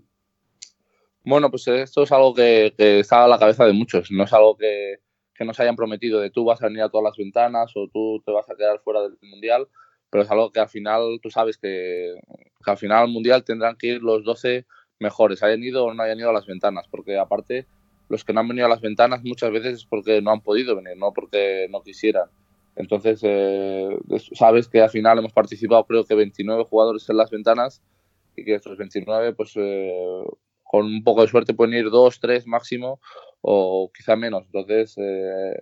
Bueno, 1.24 1.50
pues 1.50 1.68
esto 1.68 2.02
es 2.02 2.12
algo 2.12 2.34
que, 2.34 2.74
está 2.76 3.24
a 3.24 3.28
la 3.28 3.38
cabeza 3.38 3.64
de 3.64 3.72
muchos, 3.72 4.10
no 4.10 4.24
es 4.24 4.32
algo 4.32 4.56
que, 4.56 4.96
que, 5.34 5.44
nos 5.44 5.58
hayan 5.60 5.76
prometido 5.76 6.20
de 6.20 6.30
tú 6.30 6.44
vas 6.44 6.60
a 6.62 6.66
venir 6.66 6.82
a 6.82 6.88
todas 6.88 7.04
las 7.04 7.16
ventanas 7.16 7.72
o 7.76 7.88
tú 7.88 8.20
te 8.24 8.32
vas 8.32 8.48
a 8.50 8.56
quedar 8.56 8.80
fuera 8.80 9.02
del 9.02 9.16
Mundial, 9.22 9.68
pero 10.10 10.24
es 10.24 10.30
algo 10.30 10.50
que 10.50 10.60
al 10.60 10.68
final 10.68 11.20
tú 11.22 11.30
sabes 11.30 11.58
que, 11.58 12.14
al 12.66 12.76
final 12.76 13.04
al 13.04 13.08
Mundial 13.08 13.44
tendrán 13.44 13.76
que 13.76 13.88
ir 13.88 14.02
los 14.02 14.24
12 14.24 14.66
mejores, 14.98 15.42
hayan 15.42 15.62
ido 15.62 15.84
o 15.84 15.94
no 15.94 16.02
hayan 16.02 16.18
ido 16.18 16.30
a 16.30 16.32
las 16.32 16.46
ventanas, 16.46 16.86
porque 16.90 17.18
aparte 17.18 17.66
los 18.08 18.24
que 18.24 18.32
no 18.32 18.40
han 18.40 18.48
venido 18.48 18.66
a 18.66 18.70
las 18.70 18.80
ventanas 18.80 19.22
muchas 19.22 19.52
veces 19.52 19.74
es 19.74 19.84
porque 19.86 20.20
no 20.20 20.32
han 20.32 20.40
podido 20.40 20.76
venir, 20.76 20.96
no 20.96 21.12
porque 21.12 21.66
no 21.70 21.82
quisieran. 21.82 22.28
Entonces, 22.76 23.20
eh, 23.22 23.98
sabes 24.34 24.68
que 24.68 24.80
al 24.80 24.90
final 24.90 25.18
hemos 25.18 25.32
participado 25.32 25.84
creo 25.86 26.04
que 26.04 26.14
29 26.14 26.64
jugadores 26.64 27.08
en 27.10 27.16
las 27.16 27.30
ventanas 27.30 27.82
y 28.34 28.44
que 28.44 28.54
estos 28.54 28.78
29, 28.78 29.34
pues 29.34 29.52
eh, 29.56 30.24
con 30.62 30.86
un 30.86 31.04
poco 31.04 31.22
de 31.22 31.28
suerte 31.28 31.52
pueden 31.52 31.74
ir 31.74 31.90
dos, 31.90 32.18
tres 32.18 32.46
máximo 32.46 33.00
o 33.42 33.90
quizá 33.94 34.16
menos. 34.16 34.46
Entonces, 34.46 34.94
eh, 34.96 35.54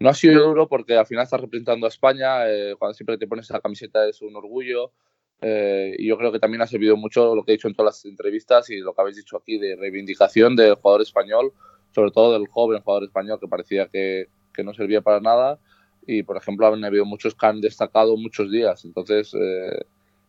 no 0.00 0.08
ha 0.08 0.14
sido 0.14 0.44
duro 0.44 0.68
porque 0.68 0.96
al 0.96 1.06
final 1.06 1.22
estás 1.22 1.40
representando 1.40 1.86
a 1.86 1.88
España, 1.88 2.38
cuando 2.78 2.94
siempre 2.94 3.18
te 3.18 3.28
pones 3.28 3.44
esa 3.44 3.60
camiseta 3.60 4.08
es 4.08 4.20
un 4.22 4.34
orgullo. 4.34 4.92
y 5.40 6.06
yo 6.06 6.18
creo 6.18 6.32
que 6.32 6.40
también 6.40 6.62
ha 6.62 6.66
servido 6.66 6.96
mucho 6.96 7.36
lo 7.36 7.44
que 7.44 7.52
he 7.52 7.56
dicho 7.56 7.68
en 7.68 7.74
todas 7.74 7.96
las 7.96 8.04
entrevistas 8.04 8.70
y 8.70 8.78
lo 8.78 8.94
que 8.94 9.00
habéis 9.02 9.16
dicho 9.16 9.36
aquí 9.36 9.58
de 9.58 9.76
reivindicación 9.76 10.56
del 10.56 10.74
jugador 10.74 11.02
español, 11.02 11.52
sobre 11.92 12.10
todo 12.10 12.32
del 12.32 12.48
joven 12.48 12.82
jugador 12.82 13.04
español 13.04 13.38
que 13.38 13.46
parecía 13.46 13.86
que, 13.86 14.26
que 14.52 14.64
no 14.64 14.74
servía 14.74 15.02
para 15.02 15.20
nada 15.20 15.60
y 16.06 16.22
por 16.22 16.36
ejemplo 16.36 16.66
han 16.66 16.84
habido 16.84 17.04
muchos 17.04 17.34
que 17.34 17.46
han 17.46 17.60
destacado 17.60 18.16
muchos 18.16 18.50
días. 18.50 18.84
Entonces, 18.84 19.34
eh, 19.34 19.84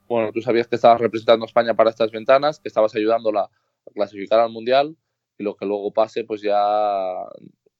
bueno, 0.08 0.32
tú 0.32 0.42
sabías 0.42 0.68
que 0.68 0.76
estabas 0.76 1.02
representando 1.02 1.46
a 1.46 1.48
España 1.48 1.74
para 1.76 1.90
estas 1.90 2.12
ventanas, 2.12 2.60
que 2.60 2.68
estabas 2.68 2.96
ayudándola 2.96 3.44
a 3.44 3.92
clasificar 3.94 4.40
al 4.40 4.52
Mundial 4.52 4.96
y 5.38 5.44
lo 5.44 5.56
que 5.56 5.66
luego 5.66 5.92
pase, 5.92 6.24
pues 6.24 6.42
ya 6.42 7.14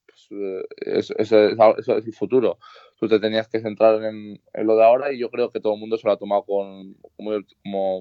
pues, 0.06 0.28
eh, 0.30 0.62
es, 0.78 1.10
es, 1.16 1.32
el 1.32 2.12
futuro. 2.12 2.58
Tú 2.98 3.08
te 3.08 3.20
tenías 3.20 3.48
que 3.48 3.60
centrar 3.60 4.02
en, 4.04 4.40
lo 4.54 4.76
de 4.76 4.84
ahora 4.84 5.12
y 5.12 5.18
yo 5.18 5.30
creo 5.30 5.50
que 5.50 5.60
todo 5.60 5.74
el 5.74 5.80
mundo 5.80 5.96
se 5.96 6.06
lo 6.06 6.12
ha 6.12 6.18
tomado 6.18 6.44
con, 6.44 6.94
como, 7.16 8.00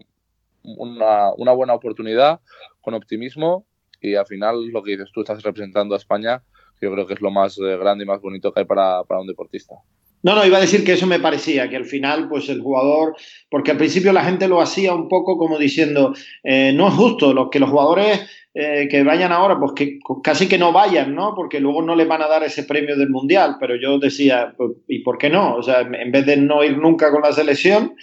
una, 0.63 1.33
una 1.33 1.51
buena 1.51 1.73
oportunidad, 1.73 2.39
con 2.81 2.93
optimismo 2.93 3.65
y 3.99 4.15
al 4.15 4.25
final 4.25 4.67
lo 4.67 4.83
que 4.83 4.91
dices 4.91 5.11
tú, 5.13 5.21
estás 5.21 5.43
representando 5.43 5.95
a 5.95 5.97
España 5.97 6.43
yo 6.83 6.91
creo 6.91 7.07
que 7.07 7.13
es 7.13 7.21
lo 7.21 7.31
más 7.31 7.57
eh, 7.57 7.77
grande 7.77 8.03
y 8.03 8.07
más 8.07 8.21
bonito 8.21 8.51
que 8.51 8.61
hay 8.61 8.65
para, 8.65 9.01
un 9.01 9.27
deportista. 9.27 9.75
No, 10.21 10.35
no, 10.35 10.45
iba 10.45 10.57
a 10.57 10.61
decir 10.61 10.85
que 10.85 10.93
eso 10.93 11.05
me 11.05 11.19
parecía, 11.19 11.69
que 11.69 11.75
al 11.75 11.85
final, 11.85 12.29
pues 12.29 12.47
el 12.47 12.61
jugador, 12.61 13.15
porque 13.49 13.71
al 13.71 13.77
principio 13.77 14.13
la 14.13 14.23
gente 14.23 14.47
lo 14.47 14.61
hacía 14.61 14.93
un 14.93 15.09
poco 15.09 15.37
como 15.37 15.57
diciendo, 15.57 16.13
eh, 16.43 16.71
no 16.73 16.87
es 16.87 16.93
justo, 16.93 17.33
los, 17.33 17.49
que 17.49 17.59
los 17.59 17.69
jugadores 17.69 18.21
eh, 18.53 18.87
que 18.89 19.03
vayan 19.03 19.33
ahora, 19.33 19.59
pues 19.59 19.73
que 19.73 19.99
casi 20.23 20.47
que 20.47 20.57
no 20.57 20.71
vayan, 20.71 21.13
¿no? 21.13 21.33
Porque 21.35 21.59
luego 21.59 21.81
no 21.81 21.95
les 21.95 22.07
van 22.07 22.21
a 22.21 22.27
dar 22.27 22.43
ese 22.43 22.63
premio 22.63 22.95
del 22.95 23.09
Mundial, 23.09 23.57
pero 23.59 23.75
yo 23.75 23.99
decía, 23.99 24.53
pues, 24.55 24.71
¿y 24.87 24.99
por 24.99 25.17
qué 25.17 25.29
no? 25.29 25.55
O 25.55 25.63
sea, 25.63 25.81
en 25.81 26.11
vez 26.11 26.25
de 26.25 26.37
no 26.37 26.63
ir 26.63 26.77
nunca 26.77 27.11
con 27.11 27.21
la 27.21 27.33
selección, 27.33 27.95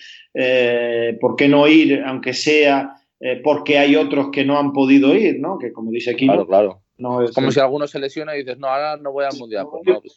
¿por 1.20 1.36
qué 1.36 1.48
no 1.48 1.66
ir, 1.68 2.02
aunque 2.04 2.34
sea 2.34 2.96
porque 3.44 3.78
hay 3.78 3.96
otros 3.96 4.30
que 4.32 4.46
no 4.46 4.58
han 4.58 4.72
podido 4.72 5.14
ir, 5.14 5.40
¿no? 5.40 5.58
Que 5.58 5.72
como 5.72 5.90
dice 5.90 6.12
aquí, 6.12 6.26
claro, 6.26 6.46
claro 6.46 6.82
es 7.22 7.32
como 7.32 7.50
si 7.50 7.60
alguno 7.60 7.86
se 7.86 7.98
lesiona 7.98 8.34
y 8.34 8.40
dices, 8.40 8.58
no, 8.58 8.68
ahora 8.68 8.96
no 8.96 9.12
voy 9.12 9.24
al 9.24 9.36
mundial. 9.38 9.66
Pues 9.70 9.82
no, 9.86 10.00
pues 10.00 10.14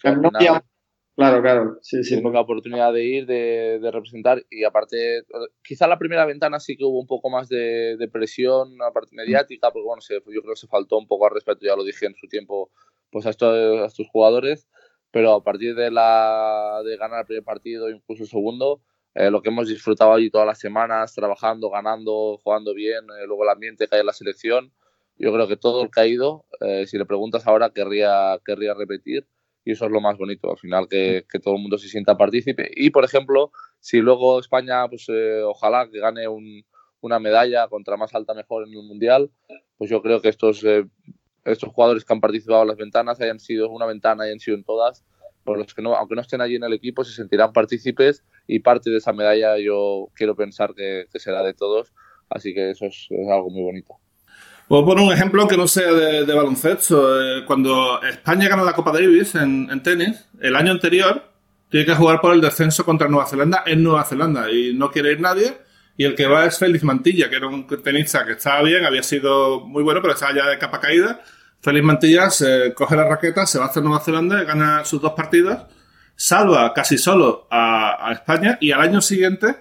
claro, 1.15 1.41
claro. 1.41 1.77
Sí, 1.81 2.03
sí. 2.03 2.15
Tengo 2.15 2.31
la 2.31 2.41
oportunidad 2.41 2.91
de 2.91 3.05
ir, 3.05 3.25
de, 3.25 3.89
representar. 3.91 4.43
Y 4.49 4.63
aparte, 4.63 5.23
quizá 5.63 5.87
la 5.87 5.99
primera 5.99 6.25
ventana 6.25 6.59
sí 6.59 6.75
que 6.75 6.83
hubo 6.83 6.99
un 6.99 7.07
poco 7.07 7.29
más 7.29 7.47
de, 7.49 8.09
presión, 8.11 8.81
aparte 8.81 9.15
mediática, 9.15 9.71
porque 9.71 9.85
bueno, 9.85 10.01
yo 10.09 10.41
creo 10.41 10.53
que 10.53 10.59
se 10.59 10.67
faltó 10.67 10.97
un 10.97 11.07
poco 11.07 11.25
al 11.25 11.33
respeto, 11.33 11.65
ya 11.65 11.75
lo 11.75 11.83
dije 11.83 12.05
en 12.05 12.15
su 12.15 12.27
tiempo, 12.27 12.71
pues 13.11 13.25
a 13.25 13.29
estos, 13.29 13.53
a 13.81 13.85
estos 13.85 14.07
jugadores. 14.09 14.67
Pero 15.11 15.33
a 15.33 15.43
partir 15.43 15.75
de, 15.75 15.91
la, 15.91 16.81
de 16.83 16.97
ganar 16.97 17.19
el 17.21 17.25
primer 17.27 17.43
partido, 17.43 17.89
incluso 17.89 18.23
el 18.23 18.29
segundo, 18.29 18.81
eh, 19.13 19.29
lo 19.29 19.43
que 19.43 19.49
hemos 19.49 19.67
disfrutado 19.67 20.11
allí 20.11 20.31
todas 20.31 20.47
las 20.47 20.59
semanas, 20.59 21.13
trabajando, 21.13 21.69
ganando, 21.69 22.39
jugando 22.43 22.73
bien, 22.73 23.03
eh, 23.03 23.27
luego 23.27 23.43
el 23.43 23.49
ambiente 23.49 23.87
que 23.87 23.95
hay 23.95 23.99
en 23.99 24.07
la 24.07 24.13
selección 24.13 24.73
yo 25.17 25.33
creo 25.33 25.47
que 25.47 25.57
todo 25.57 25.83
el 25.83 25.89
caído, 25.89 26.45
eh, 26.61 26.85
si 26.87 26.97
le 26.97 27.05
preguntas 27.05 27.47
ahora, 27.47 27.69
querría, 27.69 28.39
querría 28.45 28.73
repetir 28.73 29.27
y 29.65 29.71
eso 29.71 29.85
es 29.85 29.91
lo 29.91 30.01
más 30.01 30.17
bonito, 30.17 30.51
al 30.51 30.57
final 30.57 30.87
que, 30.89 31.25
que 31.29 31.39
todo 31.39 31.55
el 31.55 31.61
mundo 31.61 31.77
se 31.77 31.87
sienta 31.87 32.17
partícipe. 32.17 32.69
Y, 32.75 32.89
por 32.89 33.05
ejemplo, 33.05 33.51
si 33.79 33.99
luego 33.99 34.39
España, 34.39 34.87
pues 34.89 35.05
eh, 35.09 35.41
ojalá 35.43 35.89
que 35.89 35.99
gane 35.99 36.27
un, 36.27 36.65
una 37.01 37.19
medalla 37.19 37.67
contra 37.69 37.95
más 37.97 38.13
alta 38.13 38.33
mejor 38.33 38.67
en 38.67 38.73
el 38.73 38.83
Mundial, 38.83 39.31
pues 39.77 39.89
yo 39.89 40.01
creo 40.01 40.21
que 40.21 40.29
estos, 40.29 40.63
eh, 40.65 40.85
estos 41.45 41.71
jugadores 41.71 42.03
que 42.03 42.13
han 42.13 42.21
participado 42.21 42.63
en 42.63 42.69
las 42.69 42.77
ventanas 42.77 43.21
hayan 43.21 43.39
sido 43.39 43.69
una 43.69 43.85
ventana, 43.85 44.25
hayan 44.25 44.39
sido 44.39 44.57
en 44.57 44.63
todas, 44.63 45.05
por 45.45 45.57
los 45.57 45.73
que 45.73 45.81
no, 45.81 45.95
aunque 45.95 46.15
no 46.15 46.21
estén 46.21 46.41
allí 46.41 46.55
en 46.55 46.63
el 46.63 46.73
equipo, 46.73 47.03
se 47.03 47.13
sentirán 47.13 47.53
partícipes 47.53 48.23
y 48.47 48.59
parte 48.59 48.89
de 48.89 48.97
esa 48.97 49.13
medalla 49.13 49.57
yo 49.57 50.09
quiero 50.13 50.35
pensar 50.35 50.73
que, 50.73 51.05
que 51.11 51.19
será 51.19 51.43
de 51.43 51.53
todos, 51.53 51.93
así 52.29 52.53
que 52.53 52.71
eso 52.71 52.85
es 52.85 53.07
algo 53.29 53.49
muy 53.49 53.63
bonito. 53.63 54.02
Puedo 54.67 54.85
poner 54.85 55.05
un 55.05 55.13
ejemplo 55.13 55.47
que 55.47 55.57
no 55.57 55.67
sea 55.67 55.91
de, 55.91 56.33
baloncesto. 56.33 57.21
Eh, 57.21 57.45
cuando 57.45 58.01
España 58.01 58.47
gana 58.47 58.63
la 58.63 58.73
Copa 58.73 58.91
Davis 58.91 59.35
en, 59.35 59.83
tenis, 59.83 60.25
el 60.39 60.55
año 60.55 60.71
anterior 60.71 61.23
tiene 61.69 61.85
que 61.85 61.95
jugar 61.95 62.21
por 62.21 62.33
el 62.33 62.41
descenso 62.41 62.85
contra 62.85 63.07
Nueva 63.07 63.27
Zelanda 63.27 63.63
en 63.65 63.83
Nueva 63.83 64.03
Zelanda 64.05 64.49
y 64.49 64.73
no 64.73 64.89
quiere 64.89 65.11
ir 65.11 65.19
nadie. 65.19 65.57
Y 65.97 66.05
el 66.05 66.15
que 66.15 66.27
va 66.27 66.45
es 66.45 66.57
Félix 66.57 66.83
Mantilla, 66.83 67.29
que 67.29 67.35
era 67.35 67.47
un 67.47 67.67
tenista 67.67 68.25
que 68.25 68.31
estaba 68.31 68.63
bien, 68.63 68.85
había 68.85 69.03
sido 69.03 69.59
muy 69.59 69.83
bueno, 69.83 70.01
pero 70.01 70.13
estaba 70.13 70.33
ya 70.33 70.47
de 70.47 70.57
capa 70.57 70.79
caída. 70.79 71.21
Félix 71.61 71.85
Mantilla 71.85 72.29
se 72.29 72.73
coge 72.73 72.95
la 72.95 73.07
raqueta, 73.07 73.45
se 73.45 73.59
va 73.59 73.65
hacia 73.65 73.81
Nueva 73.81 73.99
Zelanda, 73.99 74.43
gana 74.43 74.85
sus 74.85 75.01
dos 75.01 75.13
partidas, 75.13 75.65
salva 76.15 76.73
casi 76.73 76.97
solo 76.97 77.47
a, 77.51 78.09
a 78.09 78.13
España 78.13 78.57
y 78.59 78.71
al 78.71 78.81
año 78.81 79.01
siguiente 79.01 79.55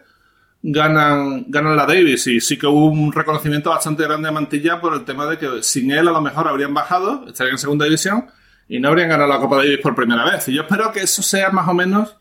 ganan, 0.63 1.45
ganan 1.49 1.77
la 1.77 1.87
Davis 1.87 2.27
y 2.29 2.41
sí 2.41 2.57
que 2.57 2.67
hubo 2.67 2.87
un 2.87 3.13
reconocimiento 3.13 3.71
bastante 3.71 4.05
grande 4.05 4.29
a 4.29 4.33
Mantilla 4.33 4.81
por 4.81 4.95
el 4.95 5.05
tema 5.05 5.27
de 5.27 5.39
que 5.39 5.63
sin 5.63 5.91
él 5.91 6.07
a 6.07 6.13
lo 6.13 6.21
mejor 6.21 6.47
habrían 6.47 6.73
bajado, 6.73 7.27
estarían 7.27 7.55
en 7.55 7.59
segunda 7.59 7.85
división 7.85 8.27
y 8.69 8.79
no 8.79 8.89
habrían 8.89 9.09
ganado 9.09 9.29
la 9.29 9.41
Copa 9.41 9.57
Davis 9.57 9.81
por 9.81 9.95
primera 9.95 10.25
vez. 10.25 10.49
Y 10.49 10.55
yo 10.55 10.63
espero 10.63 10.93
que 10.93 11.01
eso 11.01 11.23
sea 11.23 11.51
más 11.51 11.69
o 11.69 11.75
menos 11.75 12.17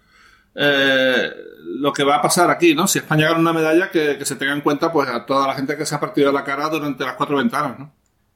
eh, 0.56 1.32
lo 1.64 1.94
que 1.94 2.04
va 2.04 2.18
a 2.18 2.22
pasar 2.22 2.50
aquí, 2.50 2.74
¿no? 2.74 2.88
Si 2.88 3.00
España 3.00 3.28
gana 3.28 3.40
una 3.40 3.54
medalla, 3.54 3.92
que, 3.92 4.24
se 4.26 4.36
tenga 4.36 4.54
en 4.54 4.62
cuenta 4.62 4.92
pues 4.92 5.08
a 5.08 5.26
toda 5.26 5.48
la 5.48 5.54
gente 5.54 5.78
que 5.78 5.86
se 5.86 5.96
ha 5.96 6.00
partido 6.00 6.32
la 6.32 6.44
cara 6.44 6.68
durante 6.68 7.06
las 7.06 7.16
cuatro 7.16 7.38
ventanas, 7.38 7.80
¿no? 7.80 7.94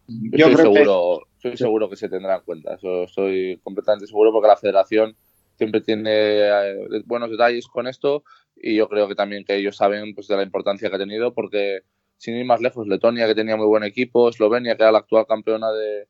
Yo 0.07 0.47
estoy 0.47 0.63
seguro, 0.63 1.21
que... 1.23 1.49
estoy 1.49 1.57
seguro 1.57 1.89
que 1.89 1.95
se 1.95 2.09
tendrá 2.09 2.35
en 2.35 2.41
cuenta, 2.41 2.75
eso 2.75 3.03
estoy 3.03 3.59
completamente 3.63 4.05
seguro 4.05 4.31
porque 4.31 4.47
la 4.47 4.55
federación 4.55 5.15
siempre 5.57 5.81
tiene 5.81 6.11
eh, 6.11 7.03
buenos 7.05 7.31
detalles 7.31 7.65
con 7.67 7.87
esto 7.87 8.23
y 8.65 8.75
yo 8.75 8.89
creo 8.89 9.07
que 9.07 9.13
también 9.13 9.45
que 9.45 9.55
ellos 9.55 9.77
saben 9.77 10.15
pues, 10.15 10.27
de 10.27 10.35
la 10.35 10.41
importancia 10.41 10.89
que 10.89 10.95
ha 10.95 10.99
tenido 10.99 11.35
porque 11.35 11.81
sin 12.17 12.35
ir 12.35 12.45
más 12.45 12.61
lejos, 12.61 12.87
Letonia 12.87 13.27
que 13.27 13.35
tenía 13.35 13.55
muy 13.55 13.67
buen 13.67 13.83
equipo, 13.83 14.27
Eslovenia 14.27 14.75
que 14.75 14.81
era 14.81 14.91
la 14.91 14.97
actual 14.97 15.27
campeona 15.27 15.71
de, 15.71 16.07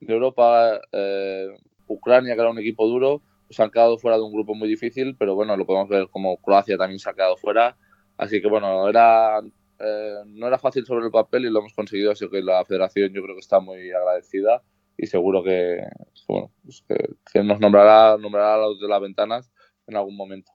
Europa, 0.00 0.82
eh, 0.92 1.48
Ucrania 1.86 2.34
que 2.34 2.40
era 2.42 2.50
un 2.50 2.58
equipo 2.58 2.86
duro, 2.86 3.22
pues 3.46 3.58
han 3.58 3.70
quedado 3.70 3.96
fuera 3.96 4.18
de 4.18 4.22
un 4.22 4.34
grupo 4.34 4.54
muy 4.54 4.68
difícil, 4.68 5.16
pero 5.18 5.34
bueno, 5.34 5.56
lo 5.56 5.64
podemos 5.64 5.88
ver 5.88 6.08
como 6.10 6.36
Croacia 6.42 6.76
también 6.76 6.98
se 6.98 7.08
ha 7.08 7.14
quedado 7.14 7.38
fuera, 7.38 7.78
así 8.18 8.42
que 8.42 8.48
bueno, 8.48 8.86
era 8.86 9.40
eh, 9.78 10.14
no 10.26 10.46
era 10.46 10.58
fácil 10.58 10.84
sobre 10.84 11.06
el 11.06 11.10
papel 11.10 11.46
y 11.46 11.50
lo 11.50 11.60
hemos 11.60 11.72
conseguido, 11.72 12.12
así 12.12 12.28
que 12.28 12.42
la 12.42 12.66
federación 12.66 13.14
yo 13.14 13.22
creo 13.22 13.34
que 13.34 13.40
está 13.40 13.60
muy 13.60 13.90
agradecida 13.92 14.62
y 14.98 15.06
seguro 15.06 15.42
que, 15.42 15.80
bueno, 16.28 16.52
pues 16.62 16.84
que, 17.32 17.42
nos 17.42 17.60
nombrará, 17.60 18.18
nombrará 18.18 18.56
a 18.56 18.58
los 18.58 18.78
de 18.78 18.88
las 18.88 19.00
ventanas 19.00 19.50
en 19.86 19.96
algún 19.96 20.16
momento. 20.18 20.52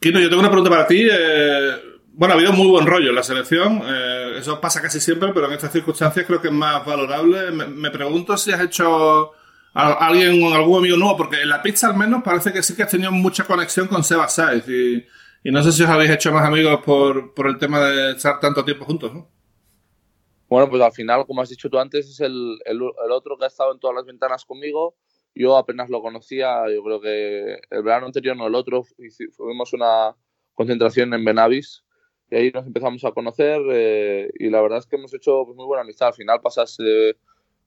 Kino, 0.00 0.20
yo 0.20 0.28
tengo 0.28 0.40
una 0.40 0.50
pregunta 0.50 0.70
para 0.70 0.86
ti. 0.86 1.06
Eh, 1.10 1.76
bueno, 2.12 2.34
ha 2.34 2.36
habido 2.36 2.52
muy 2.52 2.68
buen 2.68 2.86
rollo 2.86 3.10
en 3.10 3.14
la 3.14 3.22
selección. 3.22 3.82
Eh, 3.84 4.34
eso 4.38 4.60
pasa 4.60 4.80
casi 4.80 5.00
siempre, 5.00 5.32
pero 5.32 5.46
en 5.46 5.52
estas 5.52 5.72
circunstancias 5.72 6.26
creo 6.26 6.40
que 6.40 6.48
es 6.48 6.54
más 6.54 6.84
valorable. 6.84 7.50
Me, 7.50 7.90
pregunto 7.90 8.36
si 8.36 8.52
has 8.52 8.60
hecho 8.60 9.32
a, 9.74 10.06
alguien, 10.06 10.42
algún 10.52 10.78
amigo 10.78 10.96
nuevo, 10.96 11.16
porque 11.16 11.42
en 11.42 11.48
la 11.48 11.62
pizza 11.62 11.88
al 11.88 11.96
menos 11.96 12.22
parece 12.22 12.52
que 12.52 12.62
sí 12.62 12.74
que 12.74 12.84
has 12.84 12.90
tenido 12.90 13.12
mucha 13.12 13.44
conexión 13.44 13.86
con 13.86 14.04
Seba 14.04 14.28
Saiz. 14.28 14.68
Y, 14.68 15.04
no 15.44 15.62
sé 15.62 15.72
si 15.72 15.84
os 15.84 15.88
habéis 15.88 16.10
hecho 16.10 16.32
más 16.32 16.44
amigos 16.44 16.80
por, 16.84 17.32
por 17.32 17.46
el 17.46 17.56
tema 17.58 17.80
de 17.80 18.12
estar 18.12 18.40
tanto 18.40 18.64
tiempo 18.64 18.84
juntos, 18.84 19.14
¿no? 19.14 19.28
Bueno, 20.48 20.70
pues 20.70 20.80
al 20.80 20.92
final, 20.92 21.26
como 21.26 21.42
has 21.42 21.48
dicho 21.48 21.68
tú 21.68 21.78
antes, 21.78 22.08
es 22.08 22.20
el, 22.20 22.58
el, 22.64 22.80
otro 23.10 23.36
que 23.36 23.44
ha 23.44 23.48
estado 23.48 23.72
en 23.72 23.80
todas 23.80 23.96
las 23.96 24.06
ventanas 24.06 24.44
conmigo. 24.44 24.96
Yo 25.36 25.56
apenas 25.56 25.90
lo 25.90 26.00
conocía, 26.00 26.64
yo 26.74 26.82
creo 26.82 27.00
que 27.00 27.58
el 27.70 27.82
verano 27.82 28.06
anterior, 28.06 28.36
no 28.36 28.46
el 28.46 28.54
otro, 28.54 28.84
fuimos 29.36 29.72
una 29.74 30.16
concentración 30.54 31.12
en 31.12 31.24
Benavis 31.24 31.84
y 32.30 32.36
ahí 32.36 32.50
nos 32.50 32.66
empezamos 32.66 33.04
a 33.04 33.12
conocer 33.12 33.60
eh, 33.70 34.30
y 34.38 34.48
la 34.48 34.62
verdad 34.62 34.78
es 34.78 34.86
que 34.86 34.96
hemos 34.96 35.12
hecho 35.12 35.44
pues, 35.44 35.54
muy 35.54 35.66
buena 35.66 35.82
amistad. 35.82 36.08
Al 36.08 36.14
final 36.14 36.40
pasas 36.40 36.78
eh, 36.80 37.14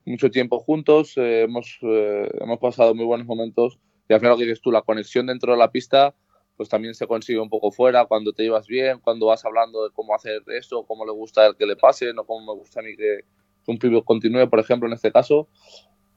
mucho 0.03 0.31
tiempo 0.31 0.57
juntos, 0.57 1.13
eh, 1.17 1.43
hemos, 1.43 1.77
hemos 1.81 2.57
pasado 2.57 2.95
muy 2.95 3.05
buenos 3.05 3.27
momentos 3.27 3.77
y 4.09 4.13
al 4.13 4.19
final 4.19 4.33
lo 4.33 4.39
que 4.39 4.45
dices 4.45 4.61
tú, 4.61 4.71
la 4.71 4.81
conexión 4.81 5.27
dentro 5.27 5.51
de 5.51 5.59
la 5.59 5.71
pista 5.71 6.15
pues 6.57 6.67
también 6.67 6.95
se 6.95 7.07
consigue 7.07 7.39
un 7.39 7.49
poco 7.49 7.71
fuera, 7.71 8.05
cuando 8.05 8.33
te 8.33 8.43
llevas 8.43 8.67
bien, 8.67 8.99
cuando 8.99 9.27
vas 9.27 9.45
hablando 9.45 9.85
de 9.85 9.91
cómo 9.93 10.13
hacer 10.13 10.41
esto, 10.47 10.83
cómo 10.85 11.05
le 11.05 11.11
gusta 11.13 11.45
a 11.45 11.53
que 11.53 11.65
le 11.65 11.77
pase, 11.77 12.11
no 12.13 12.25
cómo 12.25 12.53
me 12.53 12.59
gusta 12.59 12.81
a 12.81 12.83
mí 12.83 12.97
que, 12.97 13.21
un 13.69 13.77
pibe 13.77 14.03
continúe, 14.03 14.49
por 14.49 14.59
ejemplo, 14.59 14.87
en 14.87 14.93
este 14.93 15.11
caso. 15.11 15.47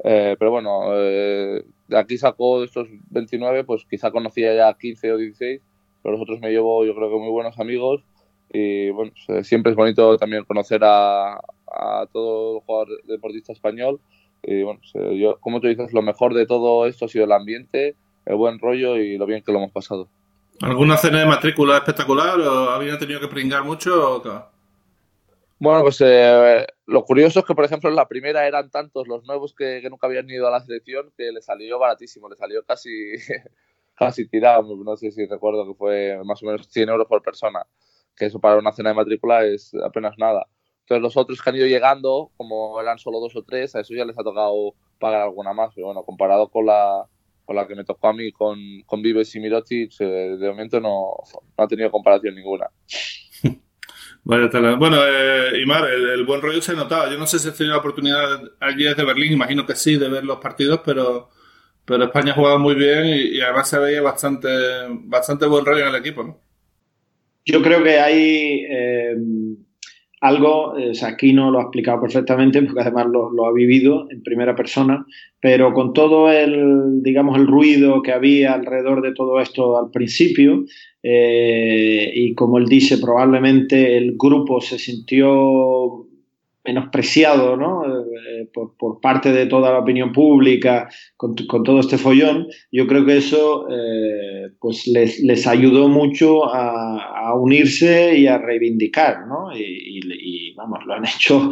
Eh, 0.04 0.37
pero 0.38 0.50
bueno, 0.50 0.82
eh, 0.94 1.64
de 1.88 1.99
aquí 1.99 2.18
sacó 2.18 2.61
de 2.61 2.66
estos 2.66 2.88
29, 3.11 3.64
pues 3.64 3.85
quizá 3.88 4.11
conocía 4.11 4.54
ya 4.54 4.75
15 4.75 5.12
o 5.12 5.16
16, 5.16 5.61
pero 6.02 6.12
los 6.12 6.23
otros 6.23 6.40
me 6.40 6.50
llevo 6.50 6.85
yo 6.85 6.94
creo 6.94 7.09
que 7.09 7.16
muy 7.16 7.30
buenos 7.30 7.59
amigos 7.61 8.02
y 8.52 8.90
bueno, 8.90 9.12
siempre 9.42 9.71
es 9.71 9.76
bonito 9.76 10.16
también 10.18 10.44
conocer 10.44 10.82
a, 10.85 11.35
a 11.37 12.06
todo 12.12 12.61
jugador 12.61 12.88
deportista 13.04 13.52
español 13.52 14.00
y 14.42 14.62
bueno, 14.62 14.80
yo, 15.14 15.38
como 15.40 15.61
tú 15.61 15.68
dices, 15.68 15.92
lo 15.92 16.02
mejor 16.02 16.35
de 16.35 16.47
todo 16.47 16.86
esto 16.86 17.04
ha 17.04 17.08
sido 17.08 17.25
el 17.25 17.32
ambiente, 17.32 17.95
el 18.26 18.36
buen 18.36 18.58
rollo 18.58 18.97
y 18.97 19.17
lo 19.17 19.26
bien 19.26 19.43
que 19.43 19.52
lo 19.52 19.58
hemos 19.58 19.71
pasado. 19.71 20.08
¿Alguna 20.60 20.97
cena 20.97 21.21
de 21.21 21.26
matrícula 21.26 21.76
espectacular 21.76 22.41
o 22.41 22.71
alguien 22.71 22.95
ha 22.95 22.99
tenido 22.99 23.21
que 23.21 23.28
pringar 23.28 23.65
mucho 23.65 24.17
o 24.17 24.23
qué? 24.23 24.30
Bueno, 25.58 25.82
pues 25.82 26.00
eh, 26.00 26.67
lo 26.86 27.04
curioso 27.04 27.40
es 27.40 27.45
que, 27.45 27.54
por 27.54 27.64
ejemplo, 27.64 27.88
en 27.88 27.97
la 27.97 28.08
primera 28.08 28.47
eran 28.47 28.71
tantos 28.71 29.06
los 29.06 29.25
nuevos 29.25 29.54
que, 29.54 29.82
nunca 29.88 30.06
habían 30.06 30.28
ido 30.28 30.49
a 30.49 30.50
la 30.50 30.60
selección 30.60 31.12
que 31.16 31.30
le 31.30 31.40
salió 31.40 31.78
baratísimo, 31.78 32.28
le 32.28 32.36
salió 32.36 32.64
casi, 32.64 32.90
casi 33.95 34.28
tirado. 34.28 34.76
No 34.76 34.97
sé 34.97 35.12
si 35.12 35.26
recuerdo 35.26 35.66
que 35.66 35.75
fue 35.75 36.18
más 36.25 36.42
o 36.42 36.47
menos 36.47 36.68
100 36.68 36.88
euros 36.88 37.06
por 37.06 37.23
persona, 37.23 37.66
que 38.16 38.26
eso 38.26 38.40
para 38.40 38.58
una 38.58 38.73
cena 38.73 38.90
de 38.90 38.97
matrícula 38.97 39.45
es 39.45 39.73
apenas 39.75 40.14
nada. 40.18 40.47
Entonces, 40.80 41.02
los 41.02 41.16
otros 41.16 41.40
que 41.40 41.50
han 41.50 41.56
ido 41.56 41.66
llegando, 41.66 42.32
como 42.36 42.80
eran 42.80 42.99
solo 42.99 43.21
dos 43.21 43.36
o 43.36 43.45
tres, 43.45 43.75
a 43.76 43.80
eso 43.80 43.95
ya 43.95 44.04
les 44.04 44.18
ha 44.18 44.25
tocado 44.25 44.75
pagar 44.99 45.23
alguna 45.23 45.52
más. 45.52 45.73
Pero 45.75 45.86
bueno, 45.86 46.02
comparado 46.02 46.49
con 46.49 46.66
la, 46.66 47.06
con 47.45 47.54
la 47.54 47.66
que 47.68 47.76
me 47.76 47.84
tocó 47.84 48.08
a 48.08 48.12
mí 48.12 48.32
con, 48.32 48.58
con 48.86 49.02
Vives 49.02 49.34
y 49.36 49.40
Mirotic, 49.40 49.92
eh, 50.00 50.36
de 50.36 50.49
momento 50.49 50.80
no, 50.80 51.14
ha 51.56 51.68
tenido 51.68 51.92
comparación 51.92 52.34
ninguna. 52.34 52.68
Bueno, 54.25 54.49
eh, 55.04 55.61
Imar, 55.61 55.91
el, 55.91 56.25
buen 56.25 56.41
rollo 56.41 56.63
se 56.63 56.75
notaba. 56.75 57.11
Yo 57.11 57.19
no 57.19 57.26
sé 57.26 57.39
si 57.39 57.49
has 57.49 57.56
tenido 57.56 57.75
la 57.75 57.80
oportunidad 57.80 58.41
allí 58.61 58.85
desde 58.85 59.04
Berlín, 59.04 59.32
imagino 59.32 59.67
que 59.67 59.75
sí, 59.75 59.97
de 59.97 60.08
ver 60.08 60.25
los 60.25 60.39
partidos, 60.39 60.80
pero, 60.85 61.30
pero 61.85 62.04
España 62.04 62.32
ha 62.32 62.37
jugado 62.37 62.58
muy 62.58 62.75
bien 62.75 63.04
y, 63.06 63.41
además 63.41 63.69
se 63.69 63.78
veía 63.78 64.00
bastante, 64.00 64.49
bastante 65.04 65.47
buen 65.47 65.65
rollo 65.65 65.82
en 65.82 65.89
el 65.89 65.97
equipo, 65.97 66.23
¿no? 66.23 66.41
Yo 67.45 67.61
creo 67.61 67.82
que 67.82 67.99
hay 67.99 68.65
eh, 68.71 69.17
algo, 70.23 70.78
eh, 70.78 70.93
aquí 71.02 71.32
no 71.32 71.50
lo 71.50 71.58
ha 71.58 71.63
explicado 71.63 72.00
perfectamente 72.00 72.63
porque 72.63 72.80
además 72.80 73.06
lo, 73.11 73.47
ha 73.47 73.52
vivido 73.52 74.06
en 74.11 74.23
primera 74.23 74.54
persona, 74.54 75.04
pero 75.41 75.75
con 75.75 75.93
todo 75.93 76.30
el, 76.30 77.02
digamos, 77.02 77.37
el 77.37 77.47
ruido 77.47 78.02
que 78.02 78.13
había 78.13 78.54
alrededor 78.54 79.02
de 79.02 79.13
todo 79.13 79.41
esto 79.41 79.76
al 79.76 79.91
principio, 79.91 80.65
eh, 81.02 82.13
y 82.15 82.35
como 82.35 82.58
él 82.58 82.67
dice, 82.67 82.99
probablemente 82.99 83.99
el 83.99 84.15
grupo 84.17 84.61
se 84.61 84.78
sintió 84.78 86.06
menospreciado 86.64 87.56
¿no? 87.56 87.84
Eh, 87.84 88.48
por, 88.52 88.76
por, 88.76 89.00
parte 89.00 89.32
de 89.32 89.46
toda 89.46 89.72
la 89.72 89.78
opinión 89.80 90.12
pública 90.12 90.88
con, 91.16 91.34
con 91.48 91.64
todo 91.64 91.80
este 91.80 91.98
follón, 91.98 92.46
yo 92.70 92.86
creo 92.86 93.04
que 93.04 93.16
eso 93.16 93.66
eh, 93.68 94.50
pues 94.60 94.86
les, 94.86 95.20
les, 95.20 95.46
ayudó 95.46 95.88
mucho 95.88 96.52
a, 96.52 97.28
a, 97.28 97.34
unirse 97.34 98.16
y 98.16 98.26
a 98.26 98.38
reivindicar, 98.38 99.26
¿no? 99.26 99.56
Y, 99.56 100.00
y, 100.04 100.54
vamos, 100.54 100.80
lo 100.86 100.94
han 100.94 101.04
hecho, 101.16 101.50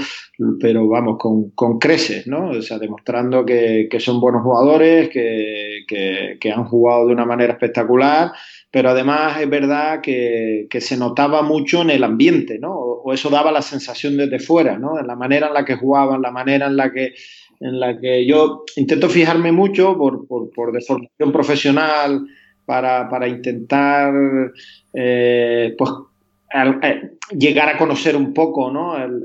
pero 0.61 0.89
vamos, 0.89 1.17
con, 1.19 1.51
con 1.51 1.79
creces, 1.79 2.27
¿no? 2.27 2.51
O 2.51 2.63
sea, 2.63 2.79
demostrando 2.79 3.45
que, 3.45 3.89
que 3.91 4.01
son 4.01 4.21
buenos 4.21 4.43
jugadores, 4.43 5.09
que, 5.09 5.85
que, 5.89 6.39
que 6.41 6.53
han 6.53 6.65
jugado 6.65 7.07
de 7.07 7.15
una 7.15 7.27
manera 7.27 7.55
espectacular 7.55 8.33
pero 8.71 8.91
además 8.91 9.41
es 9.41 9.51
verdad 9.51 10.01
que, 10.01 10.69
se 10.81 10.97
notaba 10.97 11.43
mucho 11.43 11.83
en 11.83 11.91
el 11.91 12.05
ambiente, 12.05 12.59
¿no? 12.59 12.73
O, 12.75 13.13
eso 13.13 13.29
daba 13.31 13.51
la 13.51 13.63
sensación 13.63 14.17
desde 14.17 14.39
fuera, 14.39 14.79
¿no? 14.79 14.99
En 14.99 15.07
la 15.07 15.17
manera 15.17 15.49
en 15.49 15.55
la 15.55 15.65
que 15.65 15.77
jugaban, 15.77 16.23
la 16.23 16.31
manera 16.31 16.67
en 16.67 16.77
la 16.77 16.93
que, 16.93 17.15
en 17.61 17.81
la 17.81 17.99
que 17.99 18.27
yo 18.27 18.65
intento 18.77 19.09
fijarme 19.09 19.51
mucho 19.53 19.97
por, 19.97 20.27
por, 20.27 20.51
por 20.51 20.73
de 20.73 20.81
formación 20.81 21.33
profesional 21.33 22.27
para, 22.65 23.27
intentar, 23.27 24.15
eh, 24.95 25.75
pues, 25.77 25.91
eh, 26.53 27.11
llegar 27.37 27.69
a 27.69 27.79
conocer 27.79 28.17
un 28.17 28.33
poco, 28.35 28.71
¿no? 28.71 28.97
El, 28.97 29.23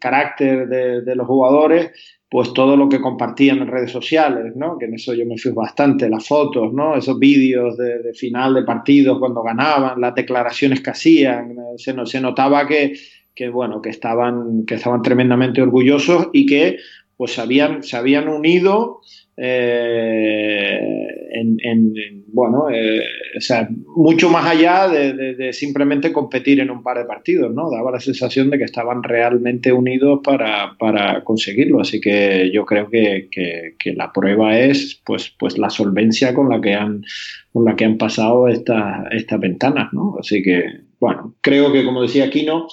carácter 0.00 0.68
de, 0.68 1.02
de 1.02 1.14
los 1.14 1.26
jugadores 1.26 1.92
pues 2.34 2.52
todo 2.52 2.76
lo 2.76 2.88
que 2.88 3.00
compartían 3.00 3.58
en 3.58 3.68
redes 3.68 3.92
sociales, 3.92 4.56
¿no? 4.56 4.76
Que 4.76 4.86
en 4.86 4.94
eso 4.94 5.14
yo 5.14 5.24
me 5.24 5.38
fijo 5.38 5.54
bastante, 5.54 6.08
las 6.08 6.26
fotos, 6.26 6.72
¿no? 6.72 6.96
Esos 6.96 7.16
vídeos 7.16 7.76
de, 7.76 8.12
final 8.12 8.54
de 8.54 8.64
partidos 8.64 9.20
cuando 9.20 9.40
ganaban, 9.40 10.00
las 10.00 10.16
declaraciones 10.16 10.80
que 10.80 10.90
hacían, 10.90 11.54
se, 11.76 11.94
se 12.06 12.20
notaba 12.20 12.66
que, 12.66 12.94
que, 13.36 13.48
bueno, 13.48 13.80
que 13.80 13.90
estaban, 13.90 14.66
que 14.66 14.74
estaban 14.74 15.00
tremendamente 15.00 15.62
orgullosos 15.62 16.30
y 16.32 16.44
que 16.44 16.78
pues 17.16 17.38
habían, 17.38 17.82
se 17.82 17.96
habían 17.96 18.28
unido 18.28 19.00
eh, 19.36 20.78
en, 21.32 22.24
bueno, 22.28 22.68
eh, 22.70 23.00
o 23.36 23.40
sea, 23.40 23.68
mucho 23.96 24.28
más 24.28 24.46
allá 24.46 24.88
de, 24.88 25.52
simplemente 25.52 26.12
competir 26.12 26.60
en 26.60 26.70
un 26.70 26.82
par 26.82 26.98
de 26.98 27.04
partidos, 27.04 27.52
¿no? 27.52 27.70
Daba 27.70 27.92
la 27.92 28.00
sensación 28.00 28.50
de 28.50 28.58
que 28.58 28.64
estaban 28.64 29.02
realmente 29.02 29.72
unidos 29.72 30.20
para, 30.22 31.22
conseguirlo. 31.24 31.80
Así 31.80 32.00
que 32.00 32.50
yo 32.52 32.64
creo 32.64 32.88
que, 32.90 33.28
la 33.96 34.12
prueba 34.12 34.58
es 34.58 35.00
pues, 35.04 35.32
pues 35.38 35.58
la 35.58 35.70
solvencia 35.70 36.34
con 36.34 36.48
la 36.48 36.60
que 36.60 36.74
han, 36.74 37.04
con 37.52 37.64
la 37.64 37.76
que 37.76 37.84
han 37.84 37.98
pasado 37.98 38.48
estas 38.48 39.06
esta 39.12 39.36
ventanas, 39.36 39.92
¿no? 39.92 40.16
Así 40.18 40.42
que, 40.42 40.64
bueno, 41.00 41.34
creo 41.40 41.72
que 41.72 41.84
como 41.84 42.02
decía 42.02 42.30
Kino, 42.30 42.66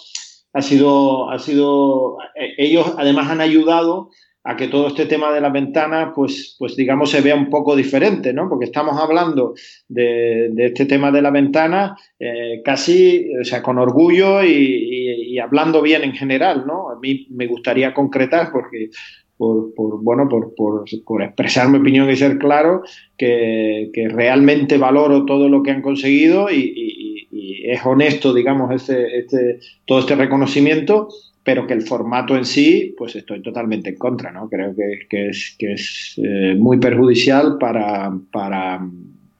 ha 0.54 0.62
sido, 0.62 1.30
ha 1.30 1.40
sido, 1.40 2.18
eh, 2.36 2.54
ellos 2.58 2.94
además 2.98 3.30
han 3.30 3.42
ayudado 3.42 4.10
a 4.44 4.56
que 4.56 4.68
todo 4.68 4.88
este 4.88 5.06
tema 5.06 5.32
de 5.32 5.42
las 5.42 5.54
ventanas, 5.54 6.14
pues, 6.16 6.56
pues 6.58 6.76
digamos, 6.76 7.12
se 7.12 7.22
vea 7.22 7.36
un 7.36 7.50
poco 7.50 7.76
diferente, 7.76 8.34
¿no? 8.34 8.50
Porque 8.50 8.66
estamos 8.66 9.00
hablando 9.00 9.54
de, 9.88 10.52
este 10.58 10.86
tema 10.86 11.12
de 11.12 11.22
la 11.22 11.30
ventana 11.30 11.96
eh, 12.20 12.62
casi, 12.66 13.30
o 13.40 13.44
sea, 13.44 13.62
con 13.62 13.78
orgullo 13.78 14.44
y, 14.44 15.38
hablando 15.40 15.82
bien 15.82 16.04
en 16.04 16.14
general, 16.14 16.66
¿no? 16.68 16.90
A 16.90 17.00
mí 17.00 17.28
me 17.32 17.48
gustaría 17.48 17.94
concretar 17.94 18.52
porque 18.52 18.90
por, 19.38 20.04
bueno, 20.04 20.30
por, 20.30 20.54
por, 20.54 21.24
expresar 21.24 21.68
mi 21.68 21.80
opinión 21.80 22.08
y 22.12 22.16
ser 22.16 22.38
claro, 22.38 22.84
que, 23.18 23.90
realmente 24.12 24.78
valoro 24.78 25.26
todo 25.26 25.50
lo 25.50 25.64
que 25.64 25.72
han 25.72 25.82
conseguido 25.82 26.52
y, 26.52 27.28
es 27.64 27.86
honesto, 27.86 28.34
digamos, 28.34 28.74
este, 28.74 29.20
este, 29.20 29.60
todo 29.86 30.00
este 30.00 30.16
reconocimiento 30.16 31.08
pero 31.44 31.66
que 31.66 31.74
el 31.74 31.82
formato 31.82 32.36
en 32.36 32.46
sí, 32.46 32.94
pues 32.98 33.16
estoy 33.16 33.42
totalmente 33.42 33.90
en 33.90 33.98
contra, 33.98 34.32
¿no? 34.32 34.48
Creo 34.50 34.76
que, 34.76 35.30
es, 35.30 35.56
que 35.58 35.74
es 35.74 36.20
eh, 36.24 36.56
muy 36.58 36.80
perjudicial 36.80 37.58
para, 37.60 38.12
para, 38.32 38.88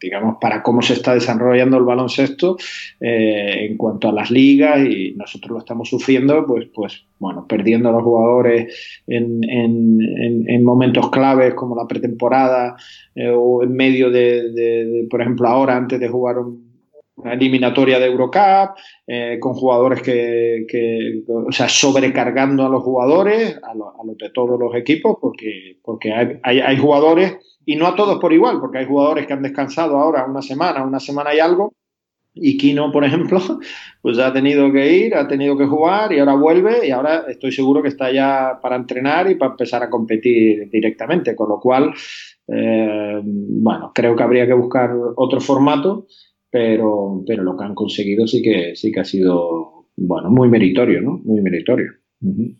digamos, 0.02 0.38
para 0.42 0.64
cómo 0.64 0.82
se 0.82 0.94
está 0.94 1.14
desarrollando 1.14 1.78
el 1.78 1.84
baloncesto 1.84 2.58
eh, 3.00 3.68
en 3.70 3.78
cuanto 3.78 4.10
a 4.10 4.14
las 4.14 4.32
ligas 4.32 4.84
y 4.84 5.14
nosotros 5.16 5.52
lo 5.52 5.60
estamos 5.60 5.90
sufriendo, 5.90 6.46
pues, 6.48 6.68
pues 6.74 7.06
bueno, 7.20 7.46
perdiendo 7.48 7.90
a 7.90 7.92
los 7.92 8.04
jugadores 8.04 9.02
en, 9.06 9.44
en, 9.44 10.64
momentos 10.64 11.10
claves 11.12 11.54
como 11.54 11.76
la 11.76 11.88
pretemporada 11.88 12.76
eh, 13.14 13.30
o 13.30 13.62
en 13.62 13.74
medio 13.74 14.10
de, 14.10 15.06
por 15.10 15.22
ejemplo, 15.22 15.48
ahora 15.48 15.76
antes 15.76 16.00
de 16.00 16.08
jugar 16.08 16.40
un 16.40 16.71
una 17.16 17.34
eliminatoria 17.34 18.00
de 18.00 18.06
Eurocup, 18.08 18.78
eh, 19.08 19.38
con 19.40 19.54
jugadores 19.54 20.02
que, 20.02 21.24
o 21.28 21.52
sea, 21.52 21.70
sobrecargando 21.70 22.66
a 22.66 22.70
los 22.70 22.84
jugadores, 22.84 23.60
a, 23.64 23.76
los 23.76 24.18
de 24.18 24.30
todos 24.30 24.60
los 24.60 24.76
equipos, 24.76 25.18
porque, 25.20 25.78
porque 25.84 26.14
hay, 26.14 26.60
hay, 26.60 26.78
jugadores, 26.78 27.38
y 27.66 27.76
no 27.76 27.88
a 27.88 27.96
todos 27.96 28.20
por 28.20 28.34
igual, 28.34 28.60
porque 28.60 28.80
hay 28.80 28.86
jugadores 28.86 29.28
que 29.28 29.34
han 29.34 29.44
descansado 29.44 29.98
ahora 29.98 30.26
una 30.26 30.42
semana, 30.42 30.84
una 30.84 31.00
semana 31.00 31.36
y 31.36 31.40
algo, 31.40 31.74
y 32.34 32.58
Kino, 32.58 32.92
por 32.92 33.04
ejemplo, 33.04 33.40
pues 34.02 34.18
ha 34.18 34.32
tenido 34.32 34.72
que 34.72 34.94
ir, 34.94 35.16
ha 35.16 35.28
tenido 35.28 35.58
que 35.58 35.66
jugar 35.66 36.14
y 36.14 36.20
ahora 36.20 36.36
vuelve 36.36 36.88
y 36.88 36.92
ahora 36.92 37.26
estoy 37.28 37.52
seguro 37.52 37.82
que 37.82 37.90
está 37.90 38.12
ya 38.12 38.60
para 38.62 38.78
entrenar 38.78 39.30
y 39.30 39.36
para 39.36 39.52
empezar 39.52 39.84
a 39.84 39.90
competir 39.90 40.70
directamente, 40.70 41.36
con 41.36 41.50
lo 41.50 41.60
cual, 41.60 41.94
eh, 42.48 43.22
bueno, 43.24 43.92
creo 43.94 44.16
que 44.16 44.24
habría 44.24 44.48
que 44.48 44.54
buscar 44.54 44.92
otro 45.18 45.42
formato 45.42 46.08
pero, 46.52 47.24
pero 47.26 47.44
lo 47.44 47.58
que 47.58 47.64
han 47.64 47.74
conseguido 47.74 48.28
sí 48.28 48.42
que, 48.42 48.76
sí 48.76 48.92
que 48.92 49.00
ha 49.00 49.06
sido, 49.06 49.88
bueno, 49.96 50.30
muy 50.30 50.50
meritorio, 50.50 51.02
¿no? 51.02 51.22
Muy 51.24 51.42
meritorio. 51.42 51.94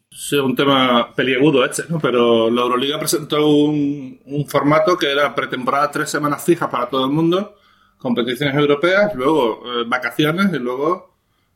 Sí, 0.10 0.38
un 0.38 0.56
tema 0.56 1.14
peliagudo 1.14 1.64
este, 1.64 1.84
¿no? 1.88 2.00
Pero 2.00 2.50
la 2.50 2.62
Euroliga 2.62 2.98
presentó 2.98 3.48
un, 3.48 4.20
un 4.26 4.48
formato 4.48 4.98
que 4.98 5.12
era 5.12 5.36
pretemporada 5.36 5.92
tres 5.92 6.10
semanas 6.10 6.44
fijas 6.44 6.68
para 6.70 6.90
todo 6.90 7.06
el 7.06 7.12
mundo, 7.12 7.56
competiciones 8.00 8.56
europeas, 8.56 9.14
luego 9.14 9.62
eh, 9.66 9.84
vacaciones 9.86 10.52
y 10.52 10.58
luego 10.58 11.12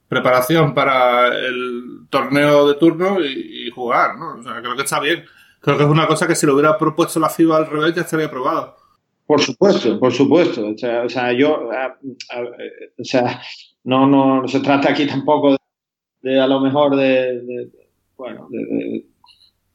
preparación 0.08 0.76
para 0.76 1.36
el 1.36 2.06
torneo 2.10 2.67
de 2.67 2.76
turno 2.76 3.17
y, 3.24 3.69
jugar, 3.71 4.17
¿no? 4.17 4.36
O 4.36 4.43
sea, 4.43 4.62
creo 4.62 4.76
que 4.76 4.84
está 4.84 5.00
bien. 5.00 5.26
Creo 5.60 5.78
que 5.78 5.84
es 5.84 5.89
una 5.89 6.08
cosa 6.08 6.28
que 6.28 6.36
si 6.36 6.45
lo 6.45 6.54
hubiera 6.54 6.78
propuesto 6.78 7.19
la 7.19 7.30
FIBA 7.30 7.58
al 7.58 7.67
revés 7.67 7.95
ya 7.95 8.04
estaría 8.04 8.28
aprobado. 8.28 8.78
Por 9.26 9.42
supuesto, 9.42 10.00
por 10.00 10.14
supuesto. 10.14 10.68
O 10.68 10.78
sea, 10.78 11.04
o 11.04 11.10
sea 11.10 11.34
yo, 11.34 11.68
o 12.98 13.04
sea, 13.04 13.42
no, 13.84 14.08
no, 14.08 14.48
se 14.48 14.60
trata 14.60 14.92
aquí 14.92 15.08
tampoco 15.08 15.56
de, 16.22 16.40
a 16.40 16.48
lo 16.48 16.60
mejor 16.60 16.96
de, 16.96 17.70
bueno, 18.18 18.48
de, 18.52 19.06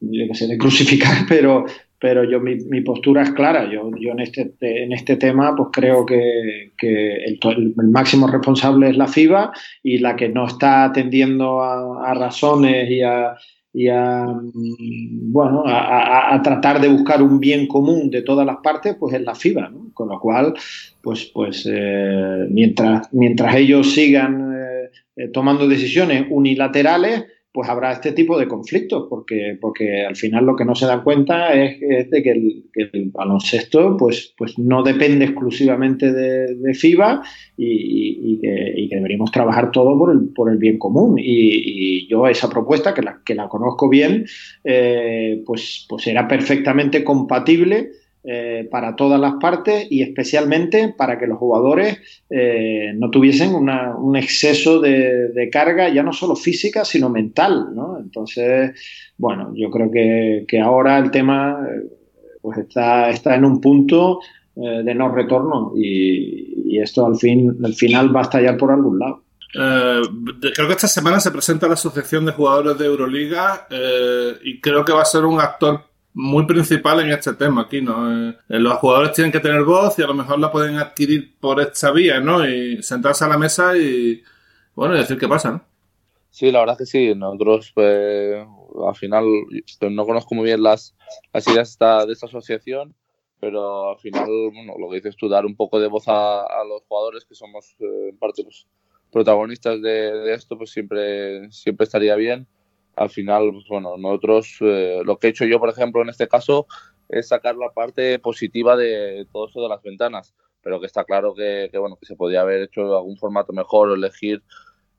yo 0.00 0.34
sé, 0.34 0.46
de 0.46 0.58
crucificar, 0.58 1.24
pero, 1.28 1.64
pero 1.98 2.22
yo 2.24 2.40
mi, 2.40 2.56
mi, 2.66 2.80
postura 2.82 3.22
es 3.22 3.32
clara. 3.32 3.70
Yo, 3.70 3.90
yo 3.98 4.12
en 4.12 4.20
este 4.20 4.52
en 4.60 4.92
este 4.92 5.16
tema, 5.16 5.54
pues 5.56 5.70
creo 5.72 6.06
que, 6.06 6.72
que 6.78 7.16
el, 7.24 7.40
el, 7.42 7.88
máximo 7.88 8.28
responsable 8.28 8.90
es 8.90 8.96
la 8.96 9.08
FIBA 9.08 9.52
y 9.82 9.98
la 9.98 10.14
que 10.14 10.28
no 10.28 10.46
está 10.46 10.84
atendiendo 10.84 11.60
a, 11.60 12.08
a 12.08 12.14
razones 12.14 12.88
y 12.88 13.02
a 13.02 13.36
y 13.72 13.88
a, 13.88 14.26
mm, 14.26 15.32
bueno, 15.32 15.62
a, 15.66 16.40
tratar 16.42 16.80
de 16.80 16.88
buscar 16.88 17.22
un 17.22 17.38
bien 17.38 17.66
común 17.66 18.10
de 18.10 18.22
todas 18.22 18.46
las 18.46 18.58
partes, 18.58 18.96
pues 18.98 19.14
es 19.14 19.22
la 19.22 19.34
FIBA, 19.34 19.68
¿no? 19.68 19.90
Con 19.94 20.08
lo 20.08 20.18
cual, 20.18 20.54
pues, 21.00 21.30
pues 21.32 21.68
eh, 21.70 22.46
mientras, 22.50 23.12
mientras 23.12 23.54
ellos 23.54 23.92
sigan 23.92 24.54
eh, 24.54 24.90
eh, 25.16 25.28
tomando 25.28 25.68
decisiones 25.68 26.26
unilaterales, 26.30 27.24
pues 27.52 27.68
habrá 27.68 27.92
este 27.92 28.12
tipo 28.12 28.38
de 28.38 28.46
conflictos, 28.46 29.06
porque, 29.10 29.58
porque 29.60 30.04
al 30.04 30.14
final 30.14 30.44
lo 30.46 30.54
que 30.54 30.64
no 30.64 30.74
se 30.76 30.86
dan 30.86 31.02
cuenta 31.02 31.52
es, 31.52 31.80
de 32.08 32.22
que 32.22 32.30
el, 32.30 33.10
baloncesto 33.12 33.96
pues, 33.96 34.34
pues 34.38 34.56
no 34.58 34.84
depende 34.84 35.24
exclusivamente 35.24 36.12
de, 36.12 36.74
FIBA 36.74 37.22
y, 37.56 38.38
que, 38.40 38.94
deberíamos 38.94 39.32
trabajar 39.32 39.72
todo 39.72 39.98
por 39.98 40.12
el, 40.12 40.28
por 40.34 40.50
el 40.50 40.58
bien 40.58 40.78
común. 40.78 41.16
Y, 41.18 42.08
yo 42.08 42.26
esa 42.26 42.48
propuesta, 42.48 42.94
que 42.94 43.02
la, 43.02 43.20
que 43.24 43.34
la 43.34 43.48
conozco 43.48 43.88
bien, 43.88 44.26
eh, 44.64 45.42
pues, 45.44 45.86
pues 45.88 46.06
era 46.06 46.28
perfectamente 46.28 47.02
compatible 47.02 47.90
eh, 48.22 48.68
para 48.70 48.96
todas 48.96 49.18
las 49.18 49.36
partes 49.40 49.86
y 49.88 50.02
especialmente 50.02 50.94
para 50.94 51.18
que 51.18 51.26
los 51.26 51.38
jugadores 51.38 52.00
eh, 52.28 52.92
no 52.94 53.08
tuviesen 53.08 53.54
un 53.54 54.14
exceso 54.14 54.78
de, 54.78 55.48
carga 55.50 55.88
ya 55.88 56.02
no 56.02 56.12
solo 56.12 56.36
física 56.36 56.84
sino 56.84 57.08
mental 57.08 57.74
¿no? 57.74 57.96
entonces 57.98 58.78
bueno 59.16 59.54
yo 59.56 59.70
creo 59.70 59.90
que, 60.46 60.60
ahora 60.60 60.98
el 60.98 61.10
tema 61.10 61.66
eh, 61.66 61.88
pues 62.42 62.58
está, 62.58 63.08
está 63.08 63.36
en 63.36 63.46
un 63.46 63.58
punto 63.58 64.20
de 64.54 64.94
no 64.94 65.14
retorno 65.14 65.72
y, 65.74 66.78
esto 66.78 67.06
al 67.06 67.16
fin 67.16 67.56
al 67.64 67.72
final 67.72 68.14
va 68.14 68.20
a 68.20 68.24
estallar 68.24 68.58
por 68.58 68.70
algún 68.70 68.98
lado 68.98 69.22
creo 69.50 70.66
que 70.66 70.74
esta 70.74 70.88
semana 70.88 71.20
se 71.20 71.30
presenta 71.30 71.68
la 71.68 71.74
Asociación 71.74 72.26
de 72.26 72.32
Jugadores 72.32 72.76
de 72.76 72.84
Euroliga 72.84 73.66
y 74.44 74.60
creo 74.60 74.84
que 74.84 74.92
va 74.92 75.00
a 75.00 75.06
ser 75.06 75.24
un 75.24 75.40
actor 75.40 75.89
muy 76.12 76.46
principal 76.46 77.00
en 77.00 77.10
este 77.10 77.34
tema 77.34 77.62
aquí, 77.62 77.80
¿no? 77.80 78.30
Eh, 78.30 78.36
los 78.48 78.74
jugadores 78.78 79.12
tienen 79.12 79.32
que 79.32 79.40
tener 79.40 79.62
voz 79.62 79.98
y 79.98 80.02
a 80.02 80.06
lo 80.06 80.14
mejor 80.14 80.38
la 80.38 80.50
pueden 80.50 80.76
adquirir 80.76 81.38
por 81.38 81.60
esta 81.60 81.92
vía, 81.92 82.20
¿no? 82.20 82.46
Y 82.46 82.82
sentarse 82.82 83.24
a 83.24 83.28
la 83.28 83.38
mesa 83.38 83.76
y, 83.76 84.22
bueno, 84.74 84.94
y 84.94 84.98
decir 84.98 85.18
qué 85.18 85.28
pasa, 85.28 85.52
¿no? 85.52 85.64
Sí, 86.30 86.50
la 86.50 86.60
verdad 86.60 86.78
que 86.78 86.86
sí. 86.86 87.14
Nosotros, 87.14 87.72
pues, 87.74 88.46
al 88.86 88.94
final, 88.96 89.24
no 89.90 90.06
conozco 90.06 90.34
muy 90.34 90.46
bien 90.46 90.62
las, 90.62 90.96
las 91.32 91.46
ideas 91.46 91.78
de 91.78 92.12
esta, 92.12 92.26
asociación, 92.26 92.94
pero 93.40 93.90
al 93.90 93.98
final, 93.98 94.26
bueno, 94.52 94.74
lo 94.78 94.90
que 94.90 94.96
dices 94.96 95.16
tú, 95.16 95.28
dar 95.28 95.46
un 95.46 95.56
poco 95.56 95.80
de 95.80 95.88
voz 95.88 96.04
a, 96.06 96.44
los 96.68 96.82
jugadores 96.88 97.24
que 97.24 97.34
somos, 97.34 97.76
eh, 97.80 98.08
en 98.10 98.18
parte, 98.18 98.42
pues, 98.44 98.66
protagonistas 99.12 99.80
de, 99.82 100.12
de, 100.12 100.34
esto, 100.34 100.56
pues 100.56 100.70
siempre, 100.70 101.50
siempre 101.50 101.84
estaría 101.84 102.14
bien 102.14 102.46
al 102.96 103.10
final, 103.10 103.50
pues, 103.52 103.66
bueno, 103.68 103.96
nosotros, 103.96 104.56
eh, 104.60 105.02
lo 105.04 105.18
que 105.18 105.28
he 105.28 105.30
hecho 105.30 105.44
yo, 105.44 105.58
por 105.58 105.70
ejemplo, 105.70 106.02
en 106.02 106.08
este 106.08 106.28
caso, 106.28 106.66
es 107.08 107.28
sacar 107.28 107.56
la 107.56 107.70
parte 107.70 108.18
positiva 108.18 108.76
de 108.76 109.26
todo 109.32 109.48
esto 109.48 109.62
de 109.62 109.68
las 109.68 109.82
ventanas, 109.82 110.34
pero 110.62 110.80
que 110.80 110.86
está 110.86 111.04
claro 111.04 111.34
que, 111.34 111.70
bueno, 111.78 111.96
que 111.96 112.06
se 112.06 112.16
podría 112.16 112.42
haber 112.42 112.62
hecho 112.62 112.96
algún 112.96 113.16
formato 113.16 113.52
mejor 113.52 113.88
o 113.88 113.94
elegir 113.94 114.42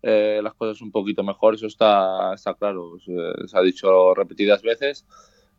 eh, 0.02 0.42
las 0.44 0.54
cosas 0.56 0.82
un 0.82 0.92
poquito 0.92 1.24
mejor, 1.24 1.56
eso 1.56 1.68
está, 1.68 2.34
está 2.34 2.54
claro, 2.56 2.98
se, 3.06 3.58
ha 3.58 3.62
dicho 3.62 4.14
repetidas 4.16 4.62
veces. 4.62 5.06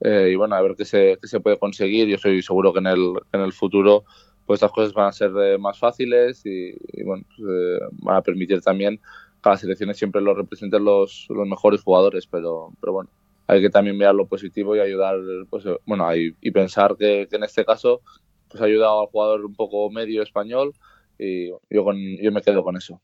Eh, 0.01 0.31
y 0.33 0.35
bueno, 0.35 0.57
a 0.57 0.63
ver 0.63 0.75
qué 0.77 0.85
se, 0.85 1.17
qué 1.21 1.29
se 1.29 1.39
puede 1.39 1.59
conseguir. 1.59 2.09
Yo 2.09 2.17
estoy 2.17 2.43
seguro 2.43 2.73
que 2.73 2.81
en 2.81 2.89
el, 2.89 3.13
en 3.33 3.41
el 3.41 3.53
futuro 3.53 4.05
pues 4.47 4.59
estas 4.59 4.73
cosas 4.73 4.93
van 4.93 5.07
a 5.07 5.13
ser 5.13 5.31
más 5.61 5.79
fáciles 5.79 6.45
y, 6.45 6.75
bueno, 7.05 7.25
pues, 7.37 7.81
van 7.93 8.17
a 8.17 8.23
permitir 8.23 8.61
también 8.61 9.01
cada 9.43 9.57
selecciones 9.57 9.99
siempre 9.99 10.23
lo 10.23 10.35
representan 10.35 10.85
los, 10.85 11.27
los 11.29 11.47
mejores 11.47 11.83
jugadores, 11.83 12.27
pero, 12.27 12.73
pero 12.81 12.93
bueno, 12.93 13.11
hay 13.47 13.61
que 13.61 13.71
también 13.71 13.99
mirar 13.99 14.15
lo 14.15 14.27
positivo 14.27 14.77
y 14.77 14.81
ayudar, 14.81 15.17
pues 15.51 15.65
bueno, 15.85 16.09
y 16.15 16.51
pensar 16.53 16.97
que, 16.97 17.29
en 17.31 17.45
este 17.45 17.65
caso, 17.65 18.01
pues 18.49 18.63
ha 18.63 18.67
ayudado 18.67 19.01
al 19.01 19.07
jugador 19.09 19.45
un 19.45 19.55
poco 19.55 19.91
medio 19.91 20.23
español 20.23 20.73
y 21.19 21.49
yo, 21.49 21.85
con, 21.85 21.97
yo 22.21 22.33
me 22.33 22.43
quedo 22.43 22.63
con 22.63 22.77
eso. 22.77 23.01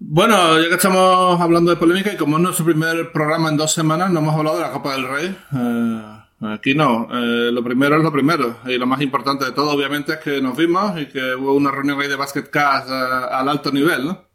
Bueno, 0.00 0.60
ya 0.60 0.68
que 0.68 0.74
estamos 0.74 1.40
hablando 1.40 1.72
de 1.72 1.76
polémica 1.76 2.12
y 2.12 2.16
como 2.16 2.36
es 2.36 2.42
nuestro 2.42 2.64
primer 2.64 3.10
programa 3.10 3.48
en 3.48 3.56
dos 3.56 3.72
semanas, 3.72 4.10
no 4.10 4.20
hemos 4.20 4.34
hablado 4.34 4.58
de 4.58 4.62
la 4.62 4.72
Copa 4.72 4.92
del 4.92 5.08
Rey. 5.08 5.36
Eh, 5.52 6.02
aquí 6.40 6.74
no, 6.74 7.08
eh, 7.10 7.50
lo 7.50 7.64
primero 7.64 7.96
es 7.96 8.02
lo 8.04 8.12
primero 8.12 8.58
y 8.66 8.78
lo 8.78 8.86
más 8.86 9.00
importante 9.00 9.44
de 9.44 9.52
todo 9.52 9.72
obviamente 9.72 10.12
es 10.12 10.18
que 10.18 10.40
nos 10.40 10.56
vimos 10.56 11.00
y 11.00 11.06
que 11.06 11.34
hubo 11.34 11.52
una 11.54 11.72
reunión 11.72 12.00
ahí 12.00 12.06
de 12.06 12.14
Basket 12.14 12.48
Cast 12.48 12.88
eh, 12.88 12.92
al 12.92 13.48
alto 13.48 13.72
nivel, 13.72 14.06
¿no? 14.06 14.27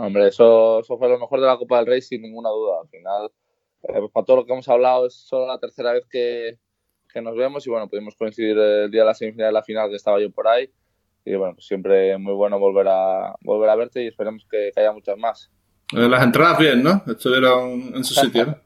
Hombre, 0.00 0.28
eso, 0.28 0.80
eso 0.80 0.96
fue 0.96 1.10
lo 1.10 1.18
mejor 1.18 1.40
de 1.40 1.46
la 1.46 1.58
Copa 1.58 1.76
del 1.76 1.86
Rey 1.86 2.00
sin 2.00 2.22
ninguna 2.22 2.48
duda. 2.48 2.80
Al 2.82 2.88
final, 2.88 3.30
eh, 3.82 4.08
para 4.12 4.24
todo 4.24 4.36
lo 4.38 4.46
que 4.46 4.52
hemos 4.52 4.68
hablado, 4.68 5.06
es 5.06 5.14
solo 5.14 5.46
la 5.46 5.58
tercera 5.58 5.92
vez 5.92 6.06
que, 6.10 6.58
que, 7.12 7.20
nos 7.20 7.36
vemos 7.36 7.66
y 7.66 7.70
bueno, 7.70 7.86
pudimos 7.86 8.14
coincidir 8.14 8.56
el 8.56 8.90
día 8.90 9.02
de 9.02 9.06
la 9.06 9.14
semifinal 9.14 9.48
de 9.48 9.52
la 9.52 9.62
final 9.62 9.90
que 9.90 9.96
estaba 9.96 10.18
yo 10.18 10.30
por 10.30 10.48
ahí. 10.48 10.70
Y 11.26 11.34
bueno, 11.34 11.54
pues 11.54 11.66
siempre 11.66 12.16
muy 12.16 12.32
bueno 12.32 12.58
volver 12.58 12.88
a, 12.88 13.34
volver 13.42 13.68
a 13.68 13.76
verte 13.76 14.02
y 14.02 14.06
esperemos 14.06 14.46
que, 14.50 14.72
haya 14.74 14.90
muchas 14.92 15.18
más. 15.18 15.50
Las 15.92 16.22
entradas 16.22 16.58
bien, 16.58 16.82
¿no? 16.82 17.02
Estuvieron 17.06 17.94
en 17.94 18.02
su 18.02 18.14
sitio, 18.20 18.56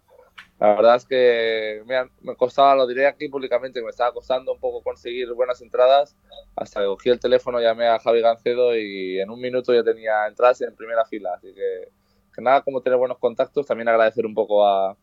La 0.64 0.76
verdad 0.76 0.96
es 0.96 1.04
que 1.04 1.82
me, 2.22 2.36
costaba, 2.36 2.74
lo 2.74 2.86
diré 2.86 3.06
aquí 3.06 3.28
públicamente, 3.28 3.82
me 3.82 3.90
estaba 3.90 4.14
costando 4.14 4.54
un 4.54 4.58
poco 4.58 4.82
conseguir 4.82 5.30
buenas 5.34 5.60
entradas 5.60 6.16
hasta 6.56 6.80
que 6.80 6.86
cogí 6.86 7.10
el 7.10 7.20
teléfono, 7.20 7.60
llamé 7.60 7.86
a 7.86 7.98
Javi 7.98 8.22
Gancedo 8.22 8.74
y 8.74 9.20
en 9.20 9.28
un 9.28 9.38
minuto 9.42 9.74
ya 9.74 9.84
tenía 9.84 10.26
entradas 10.26 10.62
en 10.62 10.74
primera 10.74 11.04
fila. 11.04 11.34
Así 11.34 11.52
que, 11.52 11.90
que 12.34 12.40
nada, 12.40 12.62
como 12.62 12.80
tener 12.80 12.98
buenos 12.98 13.18
contactos, 13.18 13.66
también 13.66 13.88
agradecer 13.88 14.24
un 14.24 14.32
poco 14.32 14.66
a, 14.66 14.96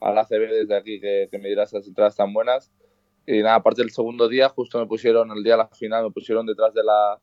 a 0.00 0.12
la 0.12 0.24
CB 0.24 0.52
desde 0.52 0.76
aquí 0.76 1.00
que, 1.00 1.26
que 1.28 1.38
me 1.38 1.48
diera 1.48 1.64
esas 1.64 1.84
entradas 1.88 2.14
tan 2.14 2.32
buenas. 2.32 2.70
Y 3.26 3.42
nada, 3.42 3.56
aparte 3.56 3.82
del 3.82 3.90
segundo 3.90 4.28
día, 4.28 4.48
justo 4.50 4.78
me 4.78 4.86
pusieron, 4.86 5.32
el 5.32 5.42
día 5.42 5.54
de 5.54 5.58
la 5.58 5.66
final, 5.66 6.04
me 6.04 6.10
pusieron 6.12 6.46
detrás 6.46 6.72
de 6.74 6.84
la, 6.84 7.20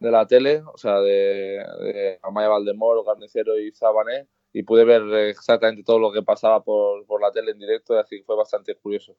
de 0.00 0.10
la 0.10 0.26
tele, 0.26 0.62
o 0.70 0.76
sea, 0.76 1.00
de, 1.00 1.64
de 1.80 2.18
Amaya 2.22 2.48
Valdemoro, 2.48 3.04
Garnicero 3.04 3.58
y 3.58 3.72
Sabané, 3.72 4.28
y 4.52 4.62
pude 4.62 4.84
ver 4.84 5.02
exactamente 5.28 5.82
todo 5.82 5.98
lo 5.98 6.12
que 6.12 6.22
pasaba 6.22 6.62
por, 6.62 7.06
por 7.06 7.20
la 7.20 7.30
tele 7.30 7.52
en 7.52 7.58
directo, 7.58 7.98
así 7.98 8.18
que 8.18 8.24
fue 8.24 8.36
bastante 8.36 8.74
curioso. 8.76 9.16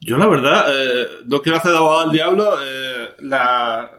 Yo, 0.00 0.18
la 0.18 0.26
verdad, 0.26 0.66
eh, 0.68 1.06
no 1.26 1.40
quiero 1.40 1.58
hacer 1.58 1.74
abogado 1.74 2.00
al 2.00 2.10
diablo. 2.10 2.56
Eh, 2.60 3.10
la, 3.20 3.90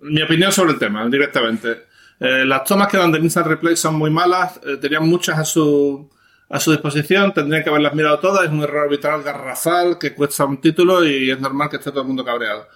mi 0.00 0.20
opinión 0.22 0.50
sobre 0.50 0.72
el 0.72 0.78
tema, 0.78 1.06
directamente. 1.08 1.84
Eh, 2.20 2.44
las 2.44 2.64
tomas 2.64 2.88
que 2.88 2.96
dan 2.96 3.12
de 3.12 3.18
Instant 3.18 3.46
Replay 3.46 3.76
son 3.76 3.94
muy 3.96 4.10
malas, 4.10 4.60
eh, 4.64 4.76
tenían 4.78 5.08
muchas 5.08 5.38
a 5.38 5.44
su, 5.44 6.10
a 6.48 6.60
su 6.60 6.72
disposición, 6.72 7.32
tendrían 7.32 7.62
que 7.62 7.70
haberlas 7.70 7.94
mirado 7.94 8.18
todas. 8.18 8.44
Es 8.44 8.50
un 8.50 8.62
error 8.62 8.84
arbitral 8.84 9.22
garrafal 9.22 9.98
que 9.98 10.14
cuesta 10.14 10.44
un 10.44 10.60
título 10.60 11.04
y 11.04 11.30
es 11.30 11.40
normal 11.40 11.68
que 11.68 11.76
esté 11.76 11.90
todo 11.90 12.02
el 12.02 12.08
mundo 12.08 12.24
cabreado. 12.24 12.66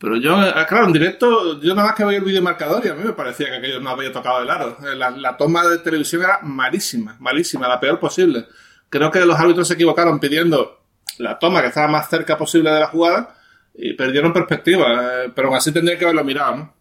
Pero 0.00 0.16
yo, 0.16 0.42
eh, 0.42 0.52
claro, 0.66 0.86
en 0.86 0.94
directo, 0.94 1.60
yo 1.60 1.74
nada 1.74 1.88
más 1.88 1.94
que 1.94 2.06
veía 2.06 2.20
el 2.20 2.24
vídeo 2.24 2.40
marcador 2.40 2.84
y 2.86 2.88
a 2.88 2.94
mí 2.94 3.04
me 3.04 3.12
parecía 3.12 3.50
que 3.50 3.56
aquello 3.56 3.80
no 3.80 3.90
había 3.90 4.10
tocado 4.10 4.42
el 4.42 4.48
aro. 4.48 4.74
Eh, 4.82 4.96
La, 4.96 5.36
toma 5.36 5.62
de 5.68 5.76
televisión 5.76 6.22
era 6.22 6.38
malísima, 6.42 7.16
malísima, 7.20 7.68
la 7.68 7.78
peor 7.78 8.00
posible. 8.00 8.46
Creo 8.88 9.10
que 9.10 9.20
los 9.26 9.38
árbitros 9.38 9.68
se 9.68 9.74
equivocaron 9.74 10.18
pidiendo 10.18 10.80
la 11.18 11.38
toma 11.38 11.60
que 11.60 11.68
estaba 11.68 11.86
más 11.86 12.08
cerca 12.08 12.38
posible 12.38 12.70
de 12.70 12.80
la 12.80 12.86
jugada 12.86 13.36
y 13.74 13.92
perdieron 13.92 14.32
perspectiva, 14.32 14.86
eh, 15.24 15.32
pero 15.34 15.48
aún 15.48 15.58
así 15.58 15.70
tendrían 15.70 15.98
que 15.98 16.06
haberlo 16.06 16.24
mirado, 16.24 16.56
¿no? 16.56 16.74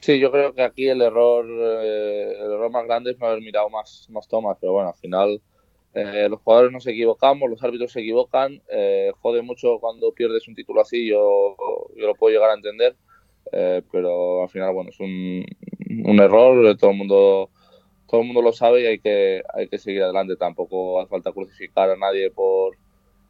Sí, 0.00 0.18
yo 0.18 0.30
creo 0.30 0.54
que 0.54 0.62
aquí 0.62 0.88
el 0.88 1.02
error, 1.02 1.44
eh, 1.46 2.36
el 2.38 2.52
error 2.52 2.70
más 2.70 2.86
grande 2.86 3.10
es 3.10 3.18
no 3.18 3.26
haber 3.26 3.42
mirado 3.42 3.68
más, 3.68 4.06
más 4.08 4.26
tomas, 4.26 4.56
pero 4.58 4.72
bueno, 4.72 4.88
al 4.88 4.94
final 4.94 5.42
eh, 5.94 6.28
los 6.28 6.40
jugadores 6.40 6.72
nos 6.72 6.86
equivocamos, 6.86 7.48
los 7.48 7.62
árbitros 7.62 7.92
se 7.92 8.00
equivocan, 8.00 8.60
eh, 8.70 9.10
jode 9.20 9.42
mucho 9.42 9.78
cuando 9.80 10.12
pierdes 10.12 10.46
un 10.48 10.54
título 10.54 10.80
así, 10.80 11.08
yo, 11.08 11.56
yo 11.96 12.06
lo 12.06 12.14
puedo 12.14 12.34
llegar 12.34 12.50
a 12.50 12.54
entender, 12.54 12.96
eh, 13.52 13.82
pero 13.90 14.42
al 14.42 14.48
final, 14.50 14.72
bueno, 14.74 14.90
es 14.90 15.00
un, 15.00 15.44
un 16.04 16.20
error, 16.20 16.76
todo 16.76 16.90
el 16.90 16.96
mundo 16.96 17.50
todo 18.06 18.22
el 18.22 18.26
mundo 18.26 18.40
lo 18.40 18.52
sabe 18.52 18.82
y 18.82 18.86
hay 18.86 18.98
que, 19.00 19.42
hay 19.52 19.68
que 19.68 19.76
seguir 19.76 20.02
adelante, 20.02 20.36
tampoco 20.36 20.98
hace 20.98 21.10
falta 21.10 21.30
crucificar 21.30 21.90
a 21.90 21.96
nadie 21.96 22.30
por, 22.30 22.74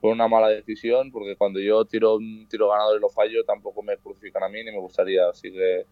por 0.00 0.12
una 0.12 0.28
mala 0.28 0.48
decisión, 0.48 1.10
porque 1.10 1.34
cuando 1.34 1.58
yo 1.58 1.84
tiro 1.84 2.14
un 2.14 2.46
tiro 2.48 2.68
ganador 2.68 2.96
y 2.96 3.00
lo 3.00 3.08
fallo, 3.08 3.44
tampoco 3.44 3.82
me 3.82 3.96
crucifican 3.96 4.44
a 4.44 4.48
mí 4.48 4.62
ni 4.62 4.70
me 4.70 4.78
gustaría, 4.78 5.28
así 5.28 5.50
que 5.50 5.84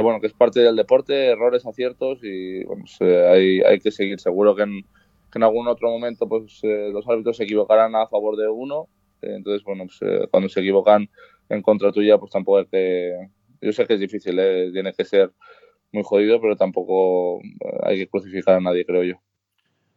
bueno, 0.00 0.20
que 0.20 0.26
es 0.26 0.32
parte 0.32 0.60
del 0.60 0.76
deporte, 0.76 1.26
errores, 1.26 1.66
aciertos 1.66 2.18
y 2.22 2.64
bueno, 2.64 2.84
eh, 3.00 3.28
hay, 3.28 3.60
hay 3.60 3.80
que 3.80 3.90
seguir. 3.90 4.18
Seguro 4.18 4.54
que 4.54 4.62
en, 4.62 4.84
que 5.34 5.38
en 5.38 5.42
algún 5.42 5.66
otro 5.66 5.90
momento 5.90 6.28
pues 6.28 6.60
eh, 6.62 6.90
los 6.92 7.06
árbitros 7.08 7.36
se 7.36 7.44
equivocarán 7.44 7.94
a 7.96 8.06
favor 8.06 8.36
de 8.36 8.48
uno, 8.48 8.88
eh, 9.20 9.34
entonces 9.36 9.64
bueno, 9.64 9.84
pues, 9.86 9.98
eh, 10.02 10.28
cuando 10.30 10.48
se 10.48 10.60
equivocan 10.60 11.08
en 11.48 11.60
contra 11.60 11.92
tuya, 11.92 12.16
pues 12.18 12.30
tampoco 12.30 12.58
hay 12.58 12.66
que... 12.66 13.28
Yo 13.60 13.72
sé 13.72 13.86
que 13.86 13.94
es 13.94 14.00
difícil, 14.00 14.38
¿eh? 14.38 14.70
tiene 14.72 14.92
que 14.92 15.04
ser 15.04 15.32
muy 15.92 16.02
jodido, 16.04 16.40
pero 16.40 16.56
tampoco 16.56 17.40
hay 17.82 17.98
que 17.98 18.06
crucificar 18.06 18.56
a 18.56 18.60
nadie, 18.60 18.84
creo 18.84 19.02
yo. 19.02 19.14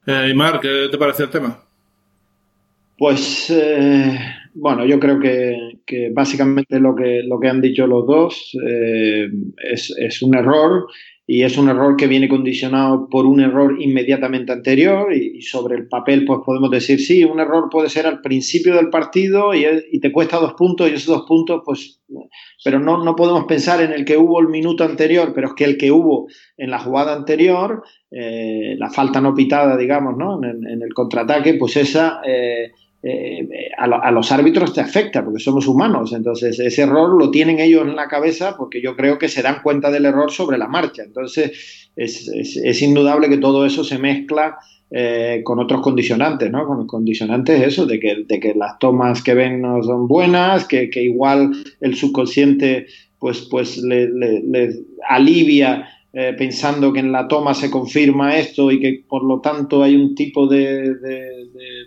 Eh, 0.07 0.29
Imar, 0.31 0.59
¿qué 0.59 0.87
te 0.89 0.97
parece 0.97 1.23
el 1.23 1.29
tema? 1.29 1.63
Pues 2.97 3.51
eh, 3.51 4.17
bueno, 4.55 4.85
yo 4.85 4.99
creo 4.99 5.19
que, 5.19 5.79
que, 5.85 6.09
básicamente 6.11 6.79
lo 6.79 6.95
que, 6.95 7.21
lo 7.23 7.39
que 7.39 7.47
han 7.47 7.61
dicho 7.61 7.85
los 7.85 8.07
dos 8.07 8.57
eh, 8.67 9.29
es, 9.57 9.93
es, 9.97 10.21
un 10.23 10.35
error 10.35 10.87
y 11.29 11.43
es 11.43 11.57
un 11.57 11.67
error 11.67 11.97
que 11.97 12.07
viene 12.07 12.29
condicionado 12.29 13.09
por 13.09 13.25
un 13.25 13.41
error 13.41 13.75
inmediatamente 13.81 14.53
anterior 14.53 15.13
y, 15.13 15.37
y, 15.37 15.41
sobre 15.41 15.75
el 15.75 15.89
papel 15.89 16.23
pues 16.23 16.39
podemos 16.45 16.71
decir 16.71 17.01
sí, 17.01 17.25
un 17.25 17.41
error 17.41 17.67
puede 17.69 17.89
ser 17.89 18.07
al 18.07 18.21
principio 18.21 18.75
del 18.75 18.89
partido 18.89 19.53
y, 19.53 19.65
y 19.91 19.99
te 19.99 20.13
cuesta 20.13 20.39
dos 20.39 20.53
puntos 20.53 20.89
y 20.89 20.93
esos 20.93 21.07
dos 21.07 21.25
puntos 21.27 21.61
pues 21.65 22.01
pero 22.63 22.79
no, 22.79 23.03
no 23.03 23.15
podemos 23.15 23.43
pensar 23.45 23.81
en 23.81 23.91
el 23.91 24.05
que 24.05 24.17
hubo 24.17 24.39
el 24.39 24.47
minuto 24.47 24.85
anterior, 24.85 25.33
pero 25.35 25.47
es 25.47 25.53
que 25.53 25.65
el 25.65 25.77
que 25.77 25.91
hubo 25.91 26.27
en 26.55 26.71
la 26.71 26.79
jugada 26.79 27.13
anterior, 27.13 27.83
eh, 28.09 28.75
la 28.77 28.89
falta 28.89 29.19
no 29.19 29.33
pitada, 29.33 29.75
digamos, 29.77 30.15
¿no? 30.17 30.41
en, 30.41 30.65
en 30.67 30.81
el 30.81 30.93
contraataque, 30.93 31.55
pues 31.55 31.75
esa... 31.77 32.21
Eh, 32.25 32.71
eh, 33.03 33.47
a, 33.77 33.85
a, 33.85 34.11
los 34.11 34.31
árbitros 34.31 34.73
te 34.73 34.81
afecta 34.81 35.23
porque 35.23 35.39
somos 35.39 35.67
humanos. 35.67 36.13
Entonces, 36.13 36.59
ese 36.59 36.81
error 36.81 37.17
lo 37.17 37.29
tienen 37.31 37.59
ellos 37.59 37.87
en 37.87 37.95
la 37.95 38.07
cabeza 38.07 38.55
porque 38.57 38.81
yo 38.81 38.95
creo 38.95 39.17
que 39.17 39.29
se 39.29 39.41
dan 39.41 39.61
cuenta 39.61 39.91
del 39.91 40.05
error 40.05 40.31
sobre 40.31 40.57
la 40.57 40.67
marcha. 40.67 41.03
Entonces, 41.03 41.89
es, 41.95 42.27
es, 42.27 42.81
indudable 42.81 43.29
que 43.29 43.37
todo 43.37 43.65
eso 43.65 43.83
se 43.83 43.97
mezcla 43.97 44.57
eh, 44.89 45.41
con 45.43 45.59
otros 45.59 45.81
condicionantes, 45.81 46.51
¿no? 46.51 46.65
Con 46.65 46.87
condicionantes 46.87 47.61
eso, 47.61 47.85
de 47.85 47.99
que, 47.99 48.23
de 48.27 48.39
que 48.39 48.53
las 48.53 48.79
tomas 48.79 49.21
que 49.21 49.33
ven 49.33 49.61
no 49.61 49.81
son 49.83 50.07
buenas, 50.07 50.65
que, 50.65 50.89
que 50.89 51.03
igual 51.03 51.51
el 51.81 51.95
subconsciente 51.95 52.87
pues, 53.19 53.47
pues 53.49 53.77
le 53.77 54.73
alivia 55.09 55.87
eh, 56.13 56.33
pensando 56.37 56.93
que 56.93 56.99
en 56.99 57.11
la 57.11 57.27
toma 57.27 57.53
se 57.53 57.69
confirma 57.69 58.37
esto 58.37 58.71
y 58.71 58.79
que 58.79 59.03
por 59.07 59.23
lo 59.23 59.41
tanto 59.41 59.83
hay 59.83 59.95
un 59.95 60.15
tipo 60.15 60.47
de, 60.47 60.95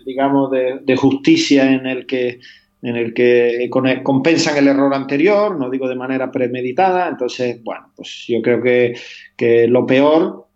digamos, 0.05 0.51
de, 0.51 0.95
justicia 0.95 1.71
en 1.71 1.87
el 1.87 2.05
que 2.05 2.39
en 2.83 2.95
el 2.95 3.13
que 3.13 3.69
compensan 4.03 4.57
el 4.57 4.67
error 4.67 4.93
anterior, 4.93 5.57
no 5.57 5.69
digo 5.69 5.87
de 5.87 5.95
manera 5.95 6.31
premeditada, 6.31 7.09
entonces, 7.09 7.63
bueno, 7.63 7.91
pues 7.95 8.25
yo 8.27 8.41
creo 8.41 8.61
que, 8.61 8.95
que 9.35 9.67
lo 9.67 9.85
peor 9.85 10.47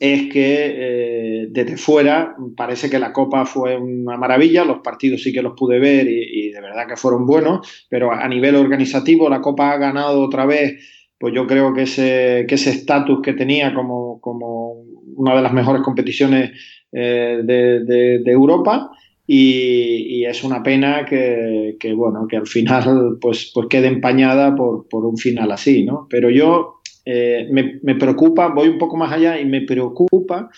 es 0.00 0.32
que 0.32 0.56
eh, 0.66 1.46
desde 1.50 1.76
fuera 1.76 2.34
parece 2.56 2.90
que 2.90 2.98
la 2.98 3.12
Copa 3.12 3.44
fue 3.44 3.76
una 3.76 4.16
maravilla, 4.16 4.64
los 4.64 4.80
partidos 4.80 5.22
sí 5.22 5.32
que 5.32 5.42
los 5.42 5.54
pude 5.56 5.78
ver 5.78 6.08
y 6.08 6.50
de 6.50 6.60
verdad 6.60 6.86
que 6.88 6.96
fueron 6.96 7.26
buenos, 7.26 7.86
pero 7.88 8.12
a 8.12 8.26
nivel 8.28 8.56
organizativo 8.56 9.28
la 9.28 9.40
Copa 9.40 9.72
ha 9.72 9.78
ganado 9.78 10.22
otra 10.22 10.46
vez 10.46 10.99
pues 11.20 11.34
yo 11.34 11.46
creo 11.46 11.74
que 11.74 11.82
ese 11.82 12.46
estatus 12.48 13.20
que 13.22 13.34
tenía 13.34 13.74
como, 13.74 14.18
como, 14.22 14.82
una 15.16 15.36
de 15.36 15.42
las 15.42 15.52
mejores 15.52 15.82
competiciones 15.82 16.52
eh, 16.92 17.40
de, 17.44 17.84
de, 17.84 18.32
Europa 18.32 18.90
y, 19.26 20.16
y, 20.16 20.24
es 20.24 20.42
una 20.42 20.62
pena 20.62 21.04
que, 21.04 21.76
que, 21.78 21.92
bueno 21.92 22.26
que 22.26 22.38
al 22.38 22.46
final 22.46 23.18
pues 23.20 23.52
pues 23.54 23.66
quede 23.68 23.88
empañada 23.88 24.56
por, 24.56 24.88
por 24.88 25.04
un 25.04 25.18
final 25.18 25.52
así 25.52 25.84
no 25.84 26.06
pero 26.08 26.30
yo 26.30 26.80
eh, 27.04 27.46
me, 27.50 27.80
me, 27.82 27.96
preocupa 27.96 28.48
voy 28.48 28.68
un 28.68 28.78
poco 28.78 28.96
más 28.96 29.12
allá 29.12 29.38
y 29.38 29.44
me 29.44 29.60
preocupa 29.60 30.48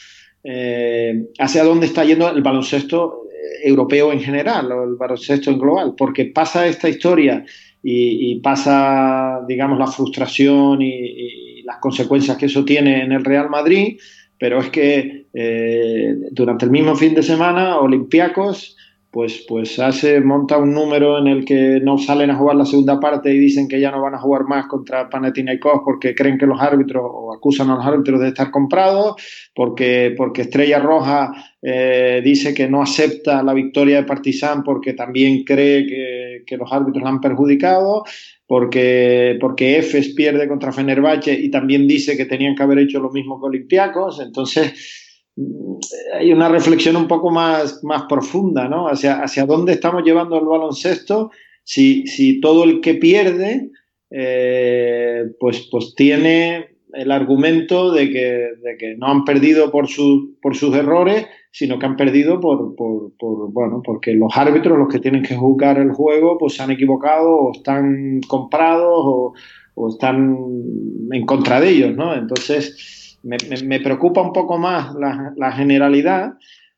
eh, 0.44 1.26
hacia 1.40 1.64
dónde 1.64 1.86
está 1.86 2.04
yendo 2.04 2.30
el 2.30 2.42
baloncesto 2.42 3.24
europeo 3.64 4.12
en 4.12 4.20
general 4.20 4.70
o 4.70 4.84
el 4.84 4.94
baloncesto 4.94 5.50
en 5.50 5.58
global 5.58 5.94
porque 5.98 6.26
pasa 6.26 6.68
esta 6.68 6.88
historia 6.88 7.44
y, 7.82 8.32
y, 8.32 8.40
pasa, 8.40 9.40
digamos, 9.46 9.78
la 9.78 9.86
frustración 9.86 10.80
y, 10.82 11.62
las 11.64 11.78
consecuencias 11.78 12.36
que 12.36 12.46
eso 12.46 12.64
tiene 12.64 13.02
en 13.02 13.12
el 13.12 13.24
Real 13.24 13.48
Madrid, 13.48 13.98
pero 14.38 14.58
es 14.60 14.70
que 14.70 15.26
eh, 15.32 16.16
durante 16.32 16.64
el 16.64 16.72
mismo 16.72 16.96
fin 16.96 17.14
de 17.14 17.22
semana, 17.22 17.78
Olympiacos 17.78 18.76
pues, 19.12 19.44
pues 19.46 19.78
hace, 19.78 20.22
monta 20.22 20.56
un 20.56 20.72
número 20.72 21.18
en 21.18 21.26
el 21.26 21.44
que 21.44 21.80
no 21.82 21.98
salen 21.98 22.30
a 22.30 22.34
jugar 22.34 22.56
la 22.56 22.64
segunda 22.64 22.98
parte 22.98 23.30
y 23.32 23.38
dicen 23.38 23.68
que 23.68 23.78
ya 23.78 23.90
no 23.90 24.00
van 24.00 24.14
a 24.14 24.18
jugar 24.18 24.44
más 24.44 24.66
contra 24.68 25.10
Panathinaikos 25.10 25.82
porque 25.84 26.14
creen 26.14 26.38
que 26.38 26.46
los 26.46 26.58
árbitros 26.58 27.02
o 27.04 27.34
acusan 27.34 27.68
a 27.68 27.76
los 27.76 27.84
árbitros 27.84 28.22
de 28.22 28.28
estar 28.28 28.50
comprados, 28.50 29.16
porque, 29.54 30.14
porque 30.16 30.42
Estrella 30.42 30.78
Roja 30.78 31.30
eh, 31.60 32.22
dice 32.24 32.54
que 32.54 32.68
no 32.68 32.80
acepta 32.80 33.42
la 33.42 33.52
victoria 33.52 33.96
de 33.96 34.04
Partizan 34.04 34.64
porque 34.64 34.94
también 34.94 35.44
cree 35.44 35.86
que, 35.86 36.44
que 36.46 36.56
los 36.56 36.72
árbitros 36.72 37.04
la 37.04 37.10
han 37.10 37.20
perjudicado, 37.20 38.04
porque, 38.46 39.36
porque 39.42 39.76
Efes 39.76 40.14
pierde 40.14 40.48
contra 40.48 40.72
Fenerbahce 40.72 41.34
y 41.34 41.50
también 41.50 41.86
dice 41.86 42.16
que 42.16 42.24
tenían 42.24 42.54
que 42.54 42.62
haber 42.62 42.78
hecho 42.78 42.98
lo 42.98 43.10
mismo 43.10 43.38
que 43.38 43.46
Olympiacos, 43.46 44.20
entonces 44.20 45.01
hay 46.14 46.32
una 46.32 46.48
reflexión 46.48 46.96
un 46.96 47.08
poco 47.08 47.30
más, 47.30 47.82
más 47.82 48.02
profunda, 48.08 48.68
¿no? 48.68 48.88
Hacia, 48.88 49.22
hacia 49.22 49.46
dónde 49.46 49.72
estamos 49.72 50.02
llevando 50.04 50.38
el 50.38 50.44
baloncesto 50.44 51.30
si, 51.64 52.06
si 52.06 52.40
todo 52.40 52.64
el 52.64 52.80
que 52.80 52.94
pierde, 52.94 53.70
eh, 54.10 55.24
pues, 55.38 55.68
pues 55.70 55.94
tiene 55.94 56.76
el 56.92 57.10
argumento 57.10 57.92
de 57.92 58.10
que, 58.10 58.48
de 58.62 58.76
que 58.78 58.94
no 58.98 59.06
han 59.06 59.24
perdido 59.24 59.70
por, 59.70 59.88
su, 59.88 60.36
por 60.42 60.54
sus 60.54 60.74
errores, 60.76 61.26
sino 61.50 61.78
que 61.78 61.86
han 61.86 61.96
perdido 61.96 62.38
por, 62.40 62.76
por, 62.76 63.12
por, 63.18 63.50
bueno, 63.52 63.80
porque 63.82 64.12
los 64.12 64.36
árbitros, 64.36 64.78
los 64.78 64.88
que 64.88 64.98
tienen 64.98 65.22
que 65.22 65.36
juzgar 65.36 65.78
el 65.78 65.92
juego, 65.92 66.36
pues 66.38 66.54
se 66.54 66.62
han 66.62 66.70
equivocado 66.70 67.30
o 67.30 67.52
están 67.52 68.20
comprados 68.28 69.02
o, 69.06 69.32
o 69.74 69.88
están 69.88 70.36
en 71.10 71.24
contra 71.24 71.60
de 71.60 71.70
ellos, 71.70 71.96
¿no? 71.96 72.14
Entonces, 72.14 73.01
me, 73.22 73.80
preocupa 73.80 74.22
un 74.22 74.32
poco 74.32 74.58
más 74.58 74.94
la, 75.36 75.52
generalidad, 75.52 76.34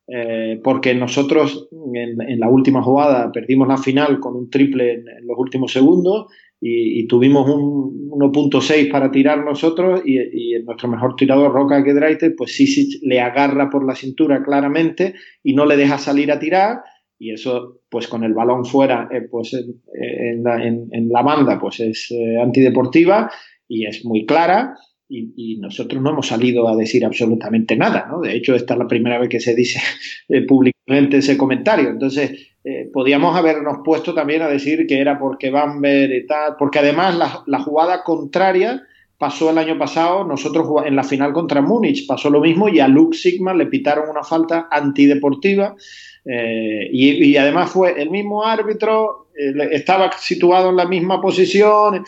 eh, 0.06 0.60
porque 0.62 0.94
nosotros 0.94 1.68
en, 1.94 2.38
la 2.38 2.48
última 2.48 2.82
jugada 2.82 3.32
perdimos 3.32 3.68
la 3.68 3.78
final 3.78 4.20
con 4.20 4.36
un 4.36 4.50
triple 4.50 4.92
en, 4.92 5.04
los 5.26 5.38
últimos 5.38 5.72
segundos 5.72 6.26
y, 6.60 7.06
tuvimos 7.06 7.48
un 7.48 8.10
1.6 8.10 8.90
para 8.90 9.10
tirar 9.10 9.44
nosotros 9.44 10.02
y, 10.04 10.18
nuestro 10.64 10.88
mejor 10.88 11.16
tirador, 11.16 11.52
Roca 11.52 11.82
Kedraite, 11.84 12.30
pues 12.30 12.54
sí, 12.54 12.66
sí 12.66 13.00
le 13.02 13.20
agarra 13.20 13.68
por 13.68 13.86
la 13.86 13.94
cintura 13.94 14.42
claramente 14.42 15.14
y 15.42 15.54
no 15.54 15.66
le 15.66 15.76
deja 15.76 15.98
salir 15.98 16.32
a 16.32 16.38
tirar 16.38 16.78
y 17.18 17.32
eso 17.32 17.80
pues 17.88 18.08
con 18.08 18.24
el 18.24 18.34
balón 18.34 18.64
fuera 18.64 19.08
eh, 19.12 19.22
pues 19.30 19.54
en, 19.54 20.42
la, 20.42 21.22
banda 21.22 21.58
pues 21.60 21.80
es 21.80 22.10
eh, 22.10 22.40
antideportiva 22.42 23.30
y 23.68 23.86
es 23.86 24.04
muy 24.04 24.26
clara 24.26 24.74
y, 25.14 25.56
nosotros 25.58 26.02
no 26.02 26.10
hemos 26.10 26.26
salido 26.26 26.68
a 26.68 26.76
decir 26.76 27.04
absolutamente 27.04 27.76
nada, 27.76 28.06
¿no? 28.10 28.20
De 28.20 28.34
hecho, 28.34 28.54
esta 28.54 28.74
es 28.74 28.78
la 28.78 28.86
primera 28.86 29.18
vez 29.18 29.28
que 29.28 29.40
se 29.40 29.54
dice 29.54 29.80
eh, 30.28 30.42
públicamente 30.42 31.18
ese 31.18 31.36
comentario. 31.36 31.88
Entonces, 31.88 32.54
eh, 32.64 32.88
podíamos 32.92 33.36
habernos 33.36 33.78
puesto 33.84 34.14
también 34.14 34.42
a 34.42 34.48
decir 34.48 34.86
que 34.86 35.00
era 35.00 35.18
porque 35.18 35.50
Bamber 35.50 36.12
y 36.12 36.26
tal, 36.26 36.54
porque 36.58 36.78
además 36.78 37.44
la, 37.46 37.60
jugada 37.60 38.02
contraria 38.02 38.82
pasó 39.18 39.50
el 39.50 39.58
año 39.58 39.78
pasado, 39.78 40.24
nosotros 40.24 40.66
en 40.84 40.96
la 40.96 41.04
final 41.04 41.32
contra 41.32 41.62
Múnich 41.62 42.06
pasó 42.06 42.30
lo 42.30 42.40
mismo 42.40 42.68
y 42.68 42.80
a 42.80 42.88
Luke 42.88 43.16
Sigma 43.16 43.54
le 43.54 43.66
pitaron 43.66 44.08
una 44.08 44.22
falta 44.22 44.68
antideportiva 44.70 45.76
eh, 46.24 46.88
y, 46.90 47.36
además 47.36 47.70
fue 47.70 48.00
el 48.00 48.10
mismo 48.10 48.44
árbitro, 48.44 49.28
estaba 49.70 50.10
situado 50.12 50.70
en 50.70 50.76
la 50.76 50.86
misma 50.86 51.20
posición, 51.20 52.04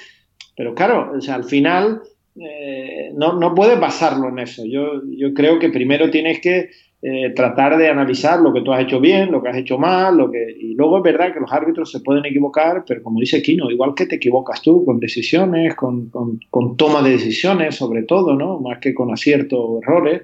pero 0.56 0.74
claro, 0.74 1.12
al 1.28 1.44
final 1.44 2.02
eh, 2.38 3.12
no, 3.14 3.38
no 3.38 3.54
puedes 3.54 3.78
basarlo 3.80 4.28
en 4.28 4.38
eso. 4.38 4.64
Yo, 4.66 5.02
yo 5.08 5.32
creo 5.34 5.58
que 5.58 5.70
primero 5.70 6.10
tienes 6.10 6.40
que 6.40 6.70
eh, 7.02 7.30
tratar 7.36 7.76
de 7.76 7.88
analizar 7.88 8.40
lo 8.40 8.52
que 8.52 8.62
tú 8.62 8.72
has 8.72 8.82
hecho 8.82 9.00
bien, 9.00 9.30
lo 9.30 9.42
que 9.42 9.48
has 9.48 9.56
hecho 9.56 9.78
mal, 9.78 10.16
lo 10.16 10.30
que 10.30 10.56
y 10.58 10.74
luego 10.74 10.96
es 10.98 11.02
verdad 11.02 11.32
que 11.32 11.40
los 11.40 11.52
árbitros 11.52 11.90
se 11.90 12.00
pueden 12.00 12.24
equivocar, 12.24 12.84
pero 12.86 13.02
como 13.02 13.20
dice 13.20 13.42
Kino, 13.42 13.70
igual 13.70 13.94
que 13.94 14.06
te 14.06 14.16
equivocas 14.16 14.60
tú 14.62 14.84
con 14.84 14.98
decisiones, 14.98 15.74
con, 15.74 16.10
con, 16.10 16.76
toma 16.76 17.02
de 17.02 17.10
decisiones, 17.10 17.76
sobre 17.76 18.02
todo, 18.02 18.34
¿no? 18.34 18.60
Más 18.60 18.78
que 18.78 18.94
con 18.94 19.12
aciertos 19.12 19.58
o 19.60 19.80
errores. 19.82 20.22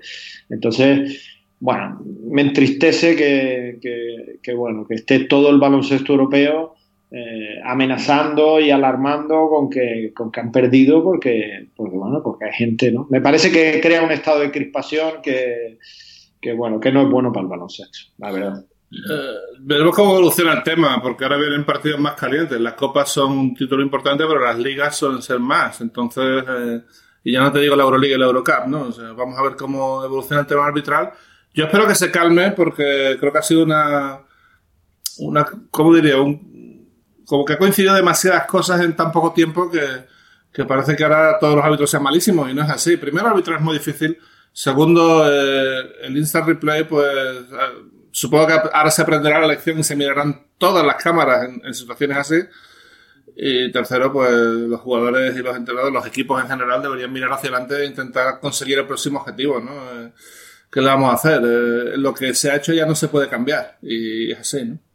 Entonces, 0.50 1.24
bueno, 1.60 2.02
me 2.30 2.42
entristece 2.42 3.14
que, 3.14 4.38
que, 4.42 4.54
bueno, 4.54 4.86
que 4.86 4.94
esté 4.94 5.20
todo 5.20 5.50
el 5.50 5.60
baloncesto 5.60 6.12
europeo 6.12 6.74
eh, 7.14 7.60
amenazando 7.62 8.58
y 8.58 8.70
alarmando 8.70 9.46
con 9.50 9.68
que, 9.68 10.12
con 10.14 10.32
que 10.32 10.40
han 10.40 10.50
perdido 10.50 11.04
porque, 11.04 11.68
porque, 11.76 11.94
bueno, 11.94 12.22
porque 12.22 12.46
hay 12.46 12.52
gente, 12.52 12.90
¿no? 12.90 13.06
Me 13.10 13.20
parece 13.20 13.52
que 13.52 13.82
crea 13.82 14.02
un 14.02 14.12
estado 14.12 14.40
de 14.40 14.50
crispación 14.50 15.20
que, 15.22 15.78
que 16.40 16.54
bueno, 16.54 16.80
que 16.80 16.90
no 16.90 17.02
es 17.02 17.10
bueno 17.10 17.30
para 17.30 17.42
el 17.42 17.50
baloncesto, 17.50 17.98
la 18.16 18.32
verdad. 18.32 18.64
Eh, 18.92 19.34
veremos 19.60 19.94
cómo 19.94 20.12
evoluciona 20.12 20.54
el 20.54 20.62
tema, 20.62 21.02
porque 21.02 21.24
ahora 21.24 21.36
vienen 21.36 21.66
partidos 21.66 22.00
más 22.00 22.14
calientes. 22.14 22.58
Las 22.58 22.74
copas 22.74 23.10
son 23.10 23.32
un 23.32 23.54
título 23.54 23.82
importante, 23.82 24.24
pero 24.26 24.40
las 24.40 24.58
ligas 24.58 24.96
suelen 24.96 25.20
ser 25.20 25.38
más. 25.38 25.82
Entonces, 25.82 26.44
eh, 26.48 26.80
y 27.24 27.32
ya 27.32 27.40
no 27.40 27.52
te 27.52 27.60
digo 27.60 27.76
la 27.76 27.84
Euroliga 27.84 28.16
y 28.16 28.18
la 28.18 28.26
Eurocup, 28.26 28.66
¿no? 28.68 28.88
vamos 29.14 29.38
a 29.38 29.42
ver 29.42 29.56
cómo 29.56 30.02
evoluciona 30.02 30.40
el 30.40 30.46
tema 30.46 30.66
arbitral. 30.66 31.10
Yo 31.52 31.64
espero 31.64 31.86
que 31.86 31.94
se 31.94 32.10
calme, 32.10 32.52
porque 32.52 33.18
creo 33.20 33.32
que 33.32 33.38
ha 33.38 33.42
sido 33.42 33.64
una, 33.64 34.20
una 35.18 35.46
¿cómo 35.70 35.94
diría? 35.94 36.18
Un, 36.18 36.51
como 37.32 37.46
que 37.46 37.54
ha 37.54 37.58
coincidido 37.58 37.94
demasiadas 37.94 38.44
cosas 38.44 38.82
en 38.82 38.94
tan 38.94 39.10
poco 39.10 39.32
tiempo 39.32 39.70
que, 39.70 40.64
parece 40.64 40.94
que 40.94 41.02
ahora 41.02 41.38
todos 41.40 41.56
los 41.56 41.64
árbitros 41.64 41.90
sean 41.90 42.02
malísimos 42.02 42.50
y 42.50 42.52
no 42.52 42.62
es 42.62 42.68
así. 42.68 42.98
Primero, 42.98 43.28
el 43.28 43.32
arbitrar 43.32 43.56
es 43.56 43.62
muy 43.62 43.72
difícil. 43.78 44.18
Segundo, 44.52 45.24
eh, 45.26 45.82
el 46.02 46.18
instant 46.18 46.46
replay, 46.46 46.84
pues 46.84 47.06
eh, 47.10 47.88
supongo 48.10 48.48
que 48.48 48.52
ahora 48.70 48.90
se 48.90 49.00
aprenderá 49.00 49.40
la 49.40 49.46
lección 49.46 49.78
y 49.78 49.82
se 49.82 49.96
mirarán 49.96 50.48
todas 50.58 50.84
las 50.84 51.02
cámaras 51.02 51.48
en, 51.64 51.72
situaciones 51.72 52.18
así. 52.18 52.36
Y 53.34 53.72
tercero, 53.72 54.12
pues 54.12 54.30
los 54.30 54.82
jugadores 54.82 55.34
y 55.34 55.38
los 55.38 55.56
entrenadores, 55.56 55.94
los 55.94 56.06
equipos 56.06 56.38
en 56.42 56.50
general 56.50 56.82
deberían 56.82 57.14
mirar 57.14 57.32
hacia 57.32 57.48
adelante 57.48 57.82
e 57.82 57.86
intentar 57.86 58.40
conseguir 58.40 58.78
el 58.78 58.86
próximo 58.86 59.20
objetivo, 59.20 59.58
¿no? 59.58 59.72
Eh, 59.72 60.12
¿Qué 60.70 60.82
le 60.82 60.86
vamos 60.86 61.10
a 61.10 61.14
hacer? 61.14 61.40
lo 61.96 62.12
que 62.12 62.34
se 62.34 62.50
ha 62.50 62.56
hecho 62.56 62.74
ya 62.74 62.84
no 62.84 62.94
se 62.94 63.08
puede 63.08 63.30
cambiar 63.30 63.78
y 63.80 64.32
es 64.32 64.38
así, 64.38 64.66
¿no? 64.66 64.91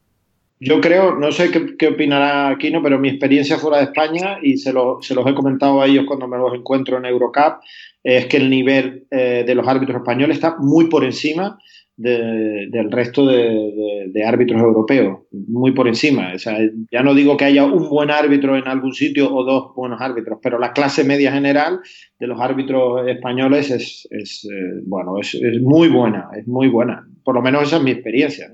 Yo 0.60 0.82
creo, 0.82 1.16
no 1.16 1.32
sé 1.32 1.52
qué, 1.78 1.88
opinará 1.88 2.50
Aquino, 2.50 2.82
pero 2.82 2.98
mi 3.00 3.10
experiencia 3.10 3.58
fuera 3.58 3.78
de 3.78 3.84
España, 3.84 4.40
y 4.42 4.58
se, 4.58 4.74
lo, 4.74 5.00
se, 5.02 5.14
los 5.14 5.28
he 5.28 5.36
comentado 5.36 5.82
a 5.82 5.86
ellos 5.86 6.06
cuando 6.08 6.28
me 6.28 6.38
los 6.38 6.54
encuentro 6.54 6.98
en 6.98 7.06
Eurocup, 7.06 7.60
es 8.04 8.26
que 8.26 8.38
el 8.38 8.50
nivel 8.50 9.06
eh, 9.12 9.44
de 9.46 9.56
los 9.56 9.68
árbitros 9.68 9.98
españoles 9.98 10.38
está 10.38 10.56
muy 10.60 10.86
por 10.86 11.04
encima 11.04 11.58
del 11.98 12.92
resto 12.92 13.26
de, 13.26 14.24
árbitros 14.24 14.62
europeos, 14.62 15.22
muy 15.32 15.72
por 15.72 15.88
encima. 15.88 16.32
O 16.36 16.40
sea, 16.40 16.60
ya 16.92 17.02
no 17.02 17.16
digo 17.16 17.38
que 17.38 17.46
haya 17.46 17.66
un 17.66 17.90
buen 17.90 18.12
árbitro 18.12 18.56
en 18.56 18.68
algún 18.68 18.94
sitio 18.94 19.34
o 19.34 19.44
dos 19.44 19.74
buenos 19.76 20.00
árbitros, 20.00 20.40
pero 20.42 20.60
la 20.60 20.74
clase 20.74 21.04
media 21.04 21.32
general 21.32 21.80
de 22.20 22.28
los 22.28 22.40
árbitros 22.40 23.08
españoles 23.08 23.72
es, 23.72 24.08
es 24.12 24.46
eh, 24.46 24.82
bueno, 24.86 25.20
es, 25.20 25.40
muy 25.62 25.88
buena, 25.88 26.30
es 26.38 26.48
muy 26.48 26.68
buena. 26.68 27.08
Por 27.24 27.34
lo 27.34 27.42
menos 27.42 27.64
esa 27.64 27.78
es 27.78 27.84
mi 27.84 27.92
experiencia. 27.92 28.52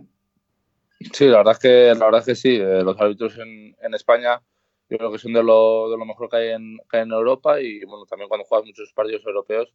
Sí, 1.00 1.28
la 1.28 1.38
verdad 1.38 1.54
es 1.54 1.60
que, 1.60 2.00
la 2.00 2.06
verdad 2.06 2.20
es 2.20 2.26
que 2.26 2.36
sí. 2.36 2.56
Eh, 2.56 2.84
los 2.84 3.00
árbitros 3.00 3.38
en, 3.38 3.76
en, 3.82 3.94
España 3.94 4.42
yo 4.90 4.98
creo 4.98 5.12
que 5.12 5.18
son 5.18 5.34
de 5.34 5.44
lo, 5.44 5.90
de 5.90 5.98
lo 5.98 6.06
mejor 6.06 6.30
que 6.30 6.38
hay, 6.38 6.50
en, 6.50 6.78
que 6.90 6.98
hay 6.98 7.04
en 7.04 7.12
Europa 7.12 7.60
y 7.60 7.84
bueno, 7.86 8.06
también 8.06 8.30
cuando 8.30 8.46
juegas 8.46 8.66
muchos 8.68 8.94
partidos 8.94 9.26
europeos 9.26 9.74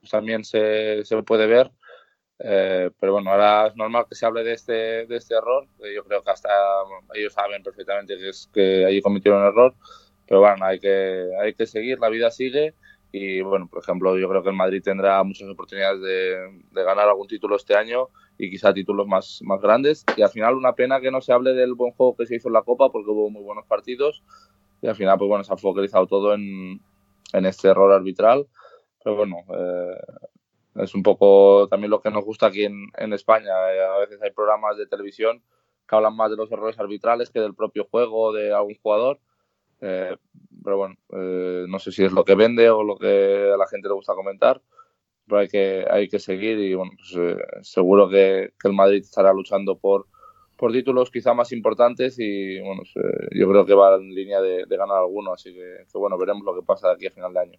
pues 0.00 0.10
también 0.10 0.44
se, 0.44 1.04
se 1.04 1.22
puede 1.22 1.46
ver. 1.46 1.70
Eh, 2.40 2.90
pero 3.00 3.14
bueno, 3.14 3.32
ahora 3.32 3.66
es 3.66 3.76
normal 3.76 4.06
que 4.08 4.14
se 4.14 4.24
hable 4.24 4.44
de 4.44 4.52
este, 4.52 5.06
de 5.06 5.16
este 5.16 5.34
error. 5.34 5.66
Yo 5.94 6.04
creo 6.04 6.22
que 6.22 6.30
hasta 6.30 6.50
ellos 7.14 7.32
saben 7.32 7.62
perfectamente 7.62 8.16
que, 8.16 8.28
es, 8.28 8.48
que 8.52 8.84
allí 8.84 9.02
cometieron 9.02 9.40
un 9.40 9.48
error. 9.48 9.74
Pero 10.26 10.40
bueno, 10.40 10.64
hay 10.64 10.78
que, 10.78 11.30
hay 11.40 11.54
que 11.54 11.66
seguir, 11.66 11.98
la 11.98 12.08
vida 12.08 12.30
sigue. 12.30 12.74
Y 13.10 13.40
bueno, 13.40 13.68
por 13.68 13.82
ejemplo, 13.82 14.18
yo 14.18 14.28
creo 14.28 14.42
que 14.42 14.50
el 14.50 14.56
Madrid 14.56 14.82
tendrá 14.82 15.22
muchas 15.24 15.48
oportunidades 15.48 16.00
de, 16.02 16.62
de 16.70 16.84
ganar 16.84 17.08
algún 17.08 17.26
título 17.26 17.56
este 17.56 17.74
año 17.74 18.10
y 18.38 18.50
quizá 18.50 18.72
títulos 18.72 19.06
más, 19.06 19.40
más 19.42 19.60
grandes. 19.60 20.04
Y 20.16 20.22
al 20.22 20.30
final 20.30 20.54
una 20.54 20.74
pena 20.74 21.00
que 21.00 21.10
no 21.10 21.20
se 21.20 21.32
hable 21.32 21.52
del 21.52 21.74
buen 21.74 21.92
juego 21.92 22.16
que 22.16 22.26
se 22.26 22.36
hizo 22.36 22.48
en 22.48 22.54
la 22.54 22.62
Copa 22.62 22.90
porque 22.90 23.10
hubo 23.10 23.28
muy 23.28 23.42
buenos 23.42 23.66
partidos 23.66 24.22
y 24.80 24.86
al 24.86 24.94
final 24.94 25.18
pues 25.18 25.28
bueno, 25.28 25.44
se 25.44 25.52
ha 25.52 25.56
focalizado 25.56 26.06
todo 26.06 26.34
en, 26.34 26.80
en 27.32 27.46
este 27.46 27.68
error 27.68 27.92
arbitral. 27.92 28.46
Pero 29.02 29.16
bueno, 29.16 29.38
eh, 29.52 29.96
es 30.76 30.94
un 30.94 31.02
poco 31.02 31.66
también 31.68 31.90
lo 31.90 32.00
que 32.00 32.10
nos 32.10 32.24
gusta 32.24 32.46
aquí 32.46 32.64
en, 32.64 32.86
en 32.96 33.12
España. 33.12 33.50
Eh, 33.72 33.84
a 33.84 33.98
veces 33.98 34.22
hay 34.22 34.30
programas 34.30 34.76
de 34.76 34.86
televisión 34.86 35.42
que 35.88 35.96
hablan 35.96 36.14
más 36.14 36.30
de 36.30 36.36
los 36.36 36.50
errores 36.52 36.78
arbitrales 36.78 37.30
que 37.30 37.40
del 37.40 37.54
propio 37.54 37.86
juego 37.90 38.32
de 38.32 38.52
algún 38.52 38.76
jugador. 38.80 39.18
Eh, 39.80 40.16
pero 40.62 40.76
bueno, 40.76 40.96
no 41.10 41.78
sé 41.78 41.92
si 41.92 42.04
es 42.04 42.12
lo 42.12 42.24
que 42.24 42.34
vende 42.34 42.68
o 42.68 42.82
lo 42.82 42.98
que 42.98 43.50
a 43.52 43.56
la 43.56 43.66
gente 43.66 43.88
le 43.88 43.94
gusta 43.94 44.14
comentar 44.14 44.60
pero 45.28 45.40
hay 45.40 45.48
que, 45.48 45.84
hay 45.88 46.08
que 46.08 46.18
seguir 46.18 46.58
y 46.58 46.74
bueno, 46.74 46.92
pues, 46.96 47.14
eh, 47.16 47.36
seguro 47.62 48.08
que, 48.08 48.52
el 48.64 48.72
Madrid 48.72 49.00
estará 49.00 49.32
luchando 49.32 49.76
por, 49.76 50.06
por 50.56 50.72
títulos 50.72 51.10
quizá 51.10 51.34
más 51.34 51.52
importantes 51.52 52.16
y 52.18 52.60
bueno, 52.60 52.82
yo 53.32 53.48
creo 53.48 53.66
que 53.66 53.74
va 53.74 53.96
en 53.96 54.14
línea 54.14 54.40
de, 54.40 54.64
ganar 54.68 54.98
alguno, 54.98 55.34
así 55.34 55.52
que, 55.52 55.84
bueno, 55.94 56.16
veremos 56.18 56.44
lo 56.44 56.54
que 56.54 56.66
pasa 56.66 56.88
de 56.88 56.94
aquí 56.94 57.06
a 57.06 57.10
final 57.10 57.32
de 57.32 57.40
año. 57.40 57.58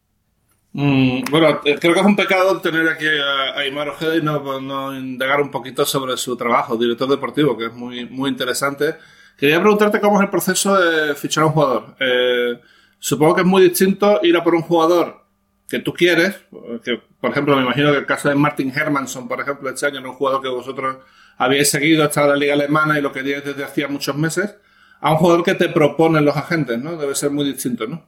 Mm, 0.71 1.23
bueno, 1.31 1.61
eh, 1.65 1.77
creo 1.79 1.93
que 1.93 1.99
es 1.99 2.05
un 2.05 2.15
pecado 2.15 2.59
tener 2.61 2.87
aquí 2.87 3.05
a, 3.07 3.59
Aymar 3.59 3.89
Ojeda 3.89 4.15
y 4.15 4.21
no, 4.21 4.61
no, 4.61 4.95
indagar 4.95 5.41
un 5.41 5.49
poquito 5.49 5.85
sobre 5.85 6.15
su 6.17 6.35
trabajo, 6.37 6.77
director 6.77 7.09
deportivo, 7.09 7.57
que 7.57 7.67
es 7.67 7.73
muy, 7.73 8.05
muy 8.05 8.29
interesante. 8.29 8.95
Quería 9.37 9.59
preguntarte 9.61 10.01
cómo 10.01 10.17
es 10.17 10.23
el 10.23 10.29
proceso 10.29 10.77
de 10.77 11.15
fichar 11.15 11.45
a 11.45 11.47
un 11.47 11.53
jugador. 11.53 11.95
Eh, 11.99 12.59
supongo 12.99 13.35
que 13.35 13.41
es 13.41 13.47
muy 13.47 13.63
distinto 13.63 14.19
ir 14.21 14.35
a 14.35 14.43
por 14.43 14.53
un 14.53 14.61
jugador 14.61 15.28
que 15.69 15.79
tú 15.79 15.93
quieres, 15.93 16.35
que 16.83 16.99
por 17.21 17.31
ejemplo 17.31 17.55
me 17.55 17.61
imagino 17.61 17.91
que 17.91 17.99
el 17.99 18.05
caso 18.05 18.29
de 18.29 18.35
Martin 18.35 18.73
Hermanson, 18.75 19.27
por 19.27 19.39
ejemplo, 19.39 19.69
este 19.69 19.85
año, 19.85 20.01
un 20.01 20.15
jugador 20.15 20.41
que 20.41 20.49
vosotros 20.49 20.97
habíais 21.37 21.69
seguido 21.69 22.03
hasta 22.03 22.27
la 22.27 22.35
liga 22.35 22.53
alemana 22.53 22.97
y 22.97 23.01
lo 23.01 23.11
queríais 23.11 23.45
desde 23.45 23.63
hacía 23.63 23.87
muchos 23.87 24.15
meses, 24.15 24.55
a 24.99 25.11
un 25.11 25.17
jugador 25.17 25.43
que 25.43 25.55
te 25.55 25.69
proponen 25.69 26.25
los 26.25 26.35
agentes, 26.35 26.79
¿no? 26.79 26.97
Debe 26.97 27.15
ser 27.15 27.31
muy 27.31 27.45
distinto, 27.45 27.87
¿no? 27.87 28.05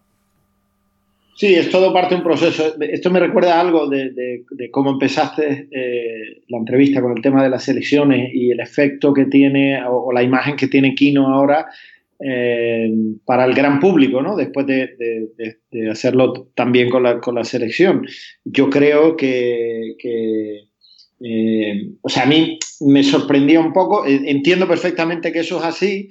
Sí, 1.36 1.56
es 1.56 1.70
todo 1.70 1.94
parte 1.94 2.14
de 2.14 2.18
un 2.18 2.24
proceso. 2.24 2.76
Esto 2.82 3.10
me 3.10 3.20
recuerda 3.20 3.60
algo 3.60 3.88
de, 3.90 4.44
cómo 4.70 4.92
empezaste 4.92 5.70
eh, 5.72 6.44
la 6.48 6.58
entrevista 6.58 7.02
con 7.02 7.16
el 7.16 7.22
tema 7.24 7.42
de 7.42 7.50
las 7.50 7.64
selecciones 7.64 8.32
y 8.34 8.52
el 8.52 8.60
efecto 8.60 9.14
que 9.14 9.26
tiene 9.26 9.82
o, 9.88 10.12
la 10.12 10.22
imagen 10.22 10.56
que 10.56 10.68
tiene 10.68 10.94
Kino 10.94 11.34
ahora 11.34 11.68
eh, 12.24 12.92
para 13.26 13.46
el 13.46 13.56
gran 13.56 13.80
público, 13.80 14.22
¿no? 14.22 14.36
Después 14.36 14.68
de, 14.68 14.96
hacerlo 15.90 16.52
también 16.54 16.90
con 16.90 17.04
la, 17.04 17.44
selección. 17.44 18.06
Yo 18.46 18.70
creo 18.70 19.18
que, 19.18 19.96
eh, 21.20 21.90
o 22.02 22.10
sea, 22.10 22.24
a 22.24 22.28
mí 22.28 22.60
me 22.82 23.04
sorprendía 23.04 23.60
un 23.60 23.74
poco, 23.74 24.06
eh, 24.06 24.22
entiendo 24.26 24.68
perfectamente 24.68 25.32
que 25.32 25.40
eso 25.40 25.58
es 25.58 25.66
así, 25.66 26.10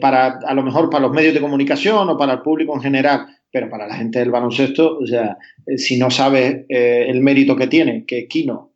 para 0.00 0.40
a 0.44 0.52
lo 0.52 0.64
mejor 0.64 0.90
para 0.90 1.06
los 1.06 1.14
medios 1.14 1.32
de 1.32 1.40
comunicación 1.40 2.08
o 2.08 2.18
para 2.18 2.32
el 2.32 2.42
público 2.42 2.74
en 2.74 2.82
general, 2.82 3.26
pero 3.52 3.70
para 3.70 3.86
la 3.86 3.94
gente 3.94 4.18
del 4.18 4.32
baloncesto, 4.32 4.98
o 4.98 5.06
sea, 5.06 5.38
si 5.76 5.96
no 5.96 6.10
sabes 6.10 6.64
el 6.68 7.20
mérito 7.20 7.54
que 7.54 7.68
tiene, 7.68 8.04
que 8.04 8.26
Kino 8.26 8.72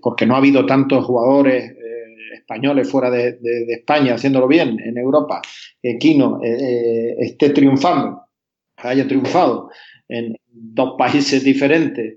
porque 0.00 0.26
no 0.26 0.36
ha 0.36 0.38
habido 0.38 0.64
tantos 0.64 1.04
jugadores 1.04 1.74
españoles 2.34 2.90
fuera 2.90 3.10
de, 3.10 3.38
España 3.68 4.14
haciéndolo 4.14 4.46
bien 4.46 4.78
en 4.80 4.98
Europa, 4.98 5.40
que 5.82 5.98
Kino 5.98 6.40
esté 6.42 7.50
triunfando, 7.50 8.22
haya 8.76 9.06
triunfado 9.06 9.70
en 10.08 10.36
dos 10.48 10.94
países 10.98 11.44
diferentes, 11.44 12.16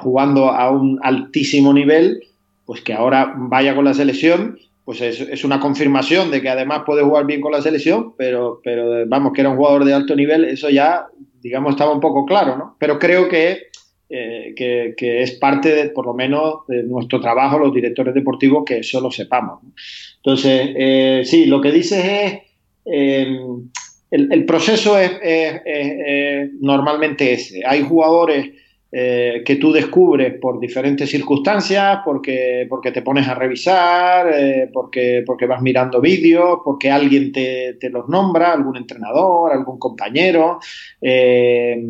jugando 0.00 0.48
a 0.48 0.70
un 0.70 0.98
altísimo 1.02 1.72
nivel, 1.72 2.20
pues 2.64 2.82
que 2.82 2.92
ahora 2.92 3.34
vaya 3.36 3.74
con 3.74 3.84
la 3.84 3.94
selección 3.94 4.58
pues 4.90 5.00
es, 5.02 5.44
una 5.44 5.60
confirmación 5.60 6.32
de 6.32 6.42
que 6.42 6.48
además 6.48 6.82
puede 6.84 7.04
jugar 7.04 7.24
bien 7.24 7.40
con 7.40 7.52
la 7.52 7.62
selección, 7.62 8.14
pero, 8.16 8.60
pero 8.64 9.06
vamos, 9.06 9.32
que 9.32 9.42
era 9.42 9.50
un 9.50 9.56
jugador 9.56 9.84
de 9.84 9.94
alto 9.94 10.16
nivel, 10.16 10.44
eso 10.44 10.68
ya, 10.68 11.06
digamos, 11.40 11.74
estaba 11.74 11.92
un 11.92 12.00
poco 12.00 12.26
claro, 12.26 12.56
¿no? 12.56 12.76
Pero 12.80 12.98
creo 12.98 13.28
que, 13.28 13.68
eh, 14.12 14.54
que, 14.56 15.22
es 15.22 15.30
parte, 15.32 15.72
de, 15.72 15.90
por 15.90 16.04
lo 16.04 16.14
menos, 16.14 16.66
de 16.66 16.82
nuestro 16.82 17.20
trabajo, 17.20 17.60
los 17.60 17.72
directores 17.72 18.12
deportivos, 18.12 18.64
que 18.66 18.78
eso 18.78 19.00
lo 19.00 19.10
sepamos. 19.12 19.60
Entonces, 20.16 20.70
eh, 20.76 21.22
sí, 21.24 21.46
lo 21.46 21.60
que 21.60 21.70
dices 21.70 22.04
es, 22.04 22.38
eh, 22.86 23.38
el, 24.10 24.44
proceso 24.46 24.98
es, 24.98 25.12
es 25.22 26.50
normalmente 26.60 27.32
ese. 27.32 27.62
Hay 27.64 27.82
jugadores 27.82 28.50
eh, 28.92 29.42
que 29.46 29.54
tú 29.54 29.70
descubres 29.70 30.34
por 30.40 30.58
diferentes 30.58 31.08
circunstancias, 31.08 32.00
porque, 32.04 32.66
porque 32.68 32.90
te 32.90 33.02
pones 33.02 33.28
a 33.28 33.36
revisar, 33.36 34.28
eh, 34.34 34.68
porque, 34.72 35.22
porque 35.24 35.46
vas 35.46 35.62
mirando 35.62 36.00
vídeos, 36.00 36.58
porque 36.64 36.90
alguien 36.90 37.30
te, 37.30 37.76
los 37.88 38.08
nombra, 38.08 38.52
algún 38.52 38.76
entrenador, 38.76 39.52
algún 39.52 39.78
compañero. 39.78 40.58
Eh, 41.00 41.80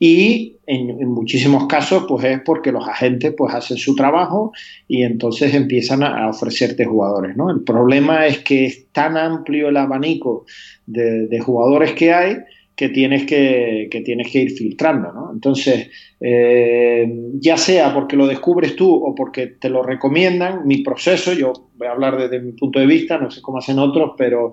y 0.00 0.56
en, 0.66 1.08
muchísimos 1.08 1.68
casos, 1.68 2.06
pues 2.08 2.24
es 2.24 2.40
porque 2.44 2.72
los 2.72 2.86
agentes 2.88 3.32
pues 3.38 3.54
hacen 3.54 3.76
su 3.76 3.94
trabajo 3.94 4.52
y 4.88 5.04
entonces 5.04 5.54
empiezan 5.54 6.02
a, 6.02 6.28
ofrecerte 6.28 6.84
jugadores. 6.84 7.36
¿no? 7.36 7.50
El 7.50 7.62
problema 7.62 8.26
es 8.26 8.38
que 8.40 8.66
es 8.66 8.88
tan 8.90 9.16
amplio 9.16 9.68
el 9.68 9.76
abanico 9.76 10.44
de, 10.86 11.28
de 11.28 11.40
jugadores 11.40 11.92
que 11.92 12.12
hay 12.12 12.36
que 12.76 12.90
tienes 12.90 13.24
que, 13.24 13.88
tienes 14.04 14.30
que 14.30 14.42
ir 14.42 14.50
filtrando, 14.50 15.10
¿no? 15.10 15.30
Entonces, 15.32 15.90
eh, 16.20 17.10
ya 17.40 17.56
sea 17.56 17.94
porque 17.94 18.16
lo 18.16 18.26
descubres 18.26 18.76
tú 18.76 18.94
o 18.94 19.14
porque 19.14 19.46
te 19.46 19.70
lo 19.70 19.82
recomiendan, 19.82 20.66
mi 20.66 20.82
proceso, 20.82 21.32
yo 21.32 21.54
voy 21.74 21.88
a 21.88 21.92
hablar 21.92 22.18
desde 22.18 22.38
mi 22.38 22.52
punto 22.52 22.78
de 22.78 22.86
vista, 22.86 23.16
no 23.16 23.30
sé 23.30 23.40
cómo 23.40 23.58
hacen 23.58 23.78
otros, 23.78 24.12
pero, 24.18 24.52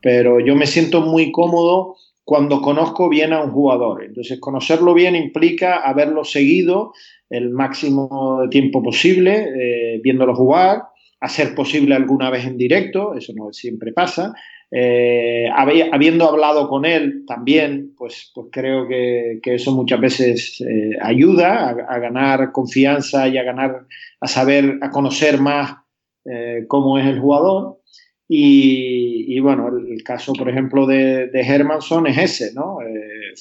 pero 0.00 0.38
yo 0.38 0.54
me 0.54 0.66
siento 0.66 1.00
muy 1.00 1.32
cómodo 1.32 1.96
cuando 2.22 2.62
conozco 2.62 3.08
bien 3.08 3.32
a 3.32 3.42
un 3.42 3.50
jugador. 3.50 4.04
Entonces, 4.04 4.38
conocerlo 4.38 4.94
bien 4.94 5.16
implica 5.16 5.78
haberlo 5.78 6.22
seguido 6.22 6.92
el 7.28 7.50
máximo 7.50 8.38
de 8.42 8.48
tiempo 8.48 8.84
posible, 8.84 9.48
eh, 9.52 10.00
viéndolo 10.00 10.36
jugar, 10.36 10.84
hacer 11.18 11.56
posible 11.56 11.96
alguna 11.96 12.30
vez 12.30 12.44
en 12.44 12.56
directo, 12.56 13.14
eso 13.14 13.32
no 13.34 13.52
siempre 13.52 13.92
pasa, 13.92 14.32
eh, 14.76 15.48
habiendo 15.54 16.28
hablado 16.28 16.68
con 16.68 16.84
él 16.84 17.22
también, 17.28 17.94
pues, 17.96 18.32
pues 18.34 18.48
creo 18.50 18.88
que, 18.88 19.38
eso 19.44 19.70
muchas 19.70 20.00
veces 20.00 20.60
eh, 20.62 20.98
ayuda 21.00 21.68
a, 21.68 21.98
ganar 22.00 22.50
confianza 22.50 23.28
y 23.28 23.38
a 23.38 23.44
ganar, 23.44 23.86
a 24.20 24.26
saber, 24.26 24.78
a 24.82 24.90
conocer 24.90 25.40
más 25.40 25.76
eh, 26.24 26.64
cómo 26.66 26.98
es 26.98 27.06
el 27.06 27.20
jugador. 27.20 27.78
Y, 28.26 29.38
bueno, 29.38 29.68
el, 29.68 30.02
caso, 30.02 30.32
por 30.32 30.48
ejemplo, 30.48 30.86
de, 30.86 31.28
de 31.28 31.40
Hermanson 31.40 32.08
es 32.08 32.18
ese, 32.18 32.52
¿no? 32.52 32.78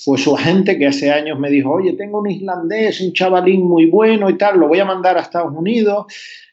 fue 0.04 0.20
su 0.20 0.36
agente 0.36 0.78
que 0.78 0.86
hace 0.86 1.10
años 1.10 1.40
me 1.40 1.50
dijo, 1.50 1.72
oye, 1.72 1.94
tengo 1.94 2.20
un 2.20 2.30
islandés, 2.30 3.02
un 3.02 3.14
chavalín 3.14 3.66
muy 3.66 3.88
bueno 3.88 4.30
y 4.30 4.38
tal, 4.38 4.60
lo 4.60 4.68
voy 4.68 4.80
a 4.80 4.86
mandar 4.86 5.18
a 5.18 5.22
Estados 5.22 5.54
Unidos, 5.56 6.06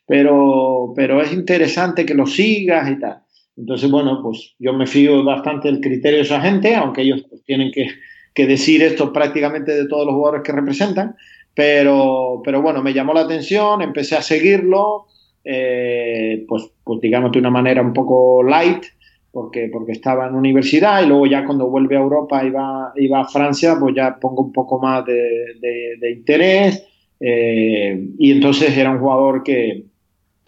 pero, 0.06 0.94
pero 0.96 1.20
es 1.20 1.32
interesante 1.32 2.06
que 2.06 2.14
lo 2.14 2.26
sigas 2.26 2.90
y 2.90 2.98
tal. 2.98 3.22
Entonces, 3.60 3.90
bueno, 3.90 4.20
pues 4.22 4.54
yo 4.58 4.72
me 4.72 4.86
fío 4.86 5.22
bastante 5.22 5.68
del 5.68 5.82
criterio 5.82 6.18
de 6.18 6.24
esa 6.24 6.40
gente, 6.40 6.74
aunque 6.74 7.02
ellos 7.02 7.26
pues, 7.28 7.44
tienen 7.44 7.70
que, 7.70 7.88
decir 8.46 8.82
esto 8.82 9.12
prácticamente 9.12 9.70
de 9.70 9.86
todos 9.86 10.06
los 10.06 10.14
jugadores 10.14 10.42
que 10.42 10.52
representan, 10.52 11.14
pero, 11.54 12.40
pero 12.42 12.62
bueno, 12.62 12.82
me 12.82 12.94
llamó 12.94 13.12
la 13.12 13.20
atención, 13.20 13.82
empecé 13.82 14.16
a 14.16 14.22
seguirlo, 14.22 15.04
eh, 15.44 16.46
pues, 16.48 16.70
pues 16.82 17.02
digamos 17.02 17.32
de 17.32 17.38
una 17.38 17.50
manera 17.50 17.82
un 17.82 17.92
poco 17.92 18.42
light, 18.42 18.82
porque, 19.30 19.68
porque 19.70 19.92
estaba 19.92 20.26
en 20.26 20.36
universidad 20.36 21.02
y 21.02 21.06
luego 21.06 21.26
ya 21.26 21.44
cuando 21.44 21.68
vuelve 21.68 21.96
a 21.96 22.00
Europa 22.00 22.42
y 22.42 22.48
va, 23.08 23.20
a 23.20 23.28
Francia, 23.28 23.76
pues 23.78 23.94
ya 23.94 24.16
pongo 24.18 24.44
un 24.44 24.52
poco 24.52 24.78
más 24.78 25.04
de, 25.04 26.10
interés. 26.10 26.82
Eh, 27.20 28.08
y 28.18 28.32
entonces 28.32 28.74
era 28.74 28.90
un 28.90 29.00
jugador 29.00 29.42
que, 29.42 29.84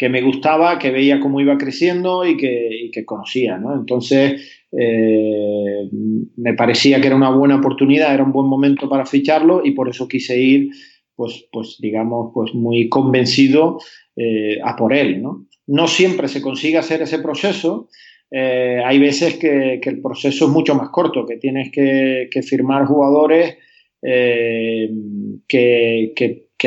que 0.02 0.08
me 0.08 0.20
gustaba, 0.20 0.80
que 0.80 0.90
veía 0.90 1.20
cómo 1.20 1.40
iba 1.40 1.56
creciendo 1.56 2.26
y 2.26 2.36
que, 2.36 3.04
conocía, 3.06 3.56
¿no? 3.56 3.72
Entonces, 3.72 4.66
eh, 4.76 5.88
me 6.36 6.54
parecía 6.54 7.00
que 7.00 7.06
era 7.06 7.14
una 7.14 7.30
buena 7.30 7.54
oportunidad, 7.54 8.12
era 8.12 8.24
un 8.24 8.32
buen 8.32 8.48
momento 8.48 8.88
para 8.88 9.06
ficharlo 9.06 9.64
y 9.64 9.70
por 9.70 9.88
eso 9.88 10.08
quise 10.08 10.40
ir, 10.40 10.70
pues, 11.14 11.46
pues 11.52 11.76
digamos, 11.78 12.32
pues 12.34 12.52
muy 12.52 12.88
convencido 12.88 13.78
eh, 14.16 14.58
a 14.64 14.74
por 14.74 14.92
él, 14.92 15.22
¿no? 15.22 15.46
No 15.68 15.86
siempre 15.86 16.26
se 16.26 16.42
consigue 16.42 16.78
hacer 16.78 17.00
ese 17.00 17.20
proceso, 17.20 17.88
eh, 18.28 18.82
hay 18.84 18.98
veces 18.98 19.36
que, 19.36 19.80
el 19.80 20.02
proceso 20.02 20.46
es 20.46 20.50
mucho 20.50 20.74
más 20.74 20.88
corto, 20.90 21.24
que 21.24 21.36
tienes 21.36 21.70
que, 21.70 22.28
firmar 22.42 22.86
jugadores 22.86 23.56
que, 24.02 24.88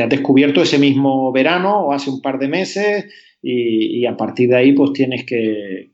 has 0.02 0.10
descubierto 0.10 0.62
ese 0.62 0.80
mismo 0.80 1.32
verano 1.32 1.86
o 1.86 1.92
hace 1.94 2.10
un 2.10 2.22
par 2.22 2.40
de 2.40 2.48
meses 2.48 3.06
y, 3.48 4.06
a 4.08 4.18
partir 4.18 4.50
de 4.50 4.56
ahí 4.56 4.72
pues 4.74 4.92
tienes 4.94 5.24
que, 5.24 5.92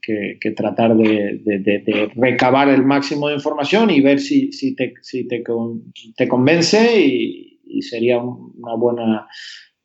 tratar 0.56 0.96
de, 0.96 2.10
recabar 2.16 2.70
el 2.70 2.86
máximo 2.86 3.28
de 3.28 3.36
información 3.36 3.90
y 3.90 4.00
ver 4.00 4.20
si, 4.20 4.50
te, 4.76 6.28
convence 6.28 7.02
y, 7.02 7.82
sería 7.82 8.20
una 8.20 8.76
buena, 8.76 9.28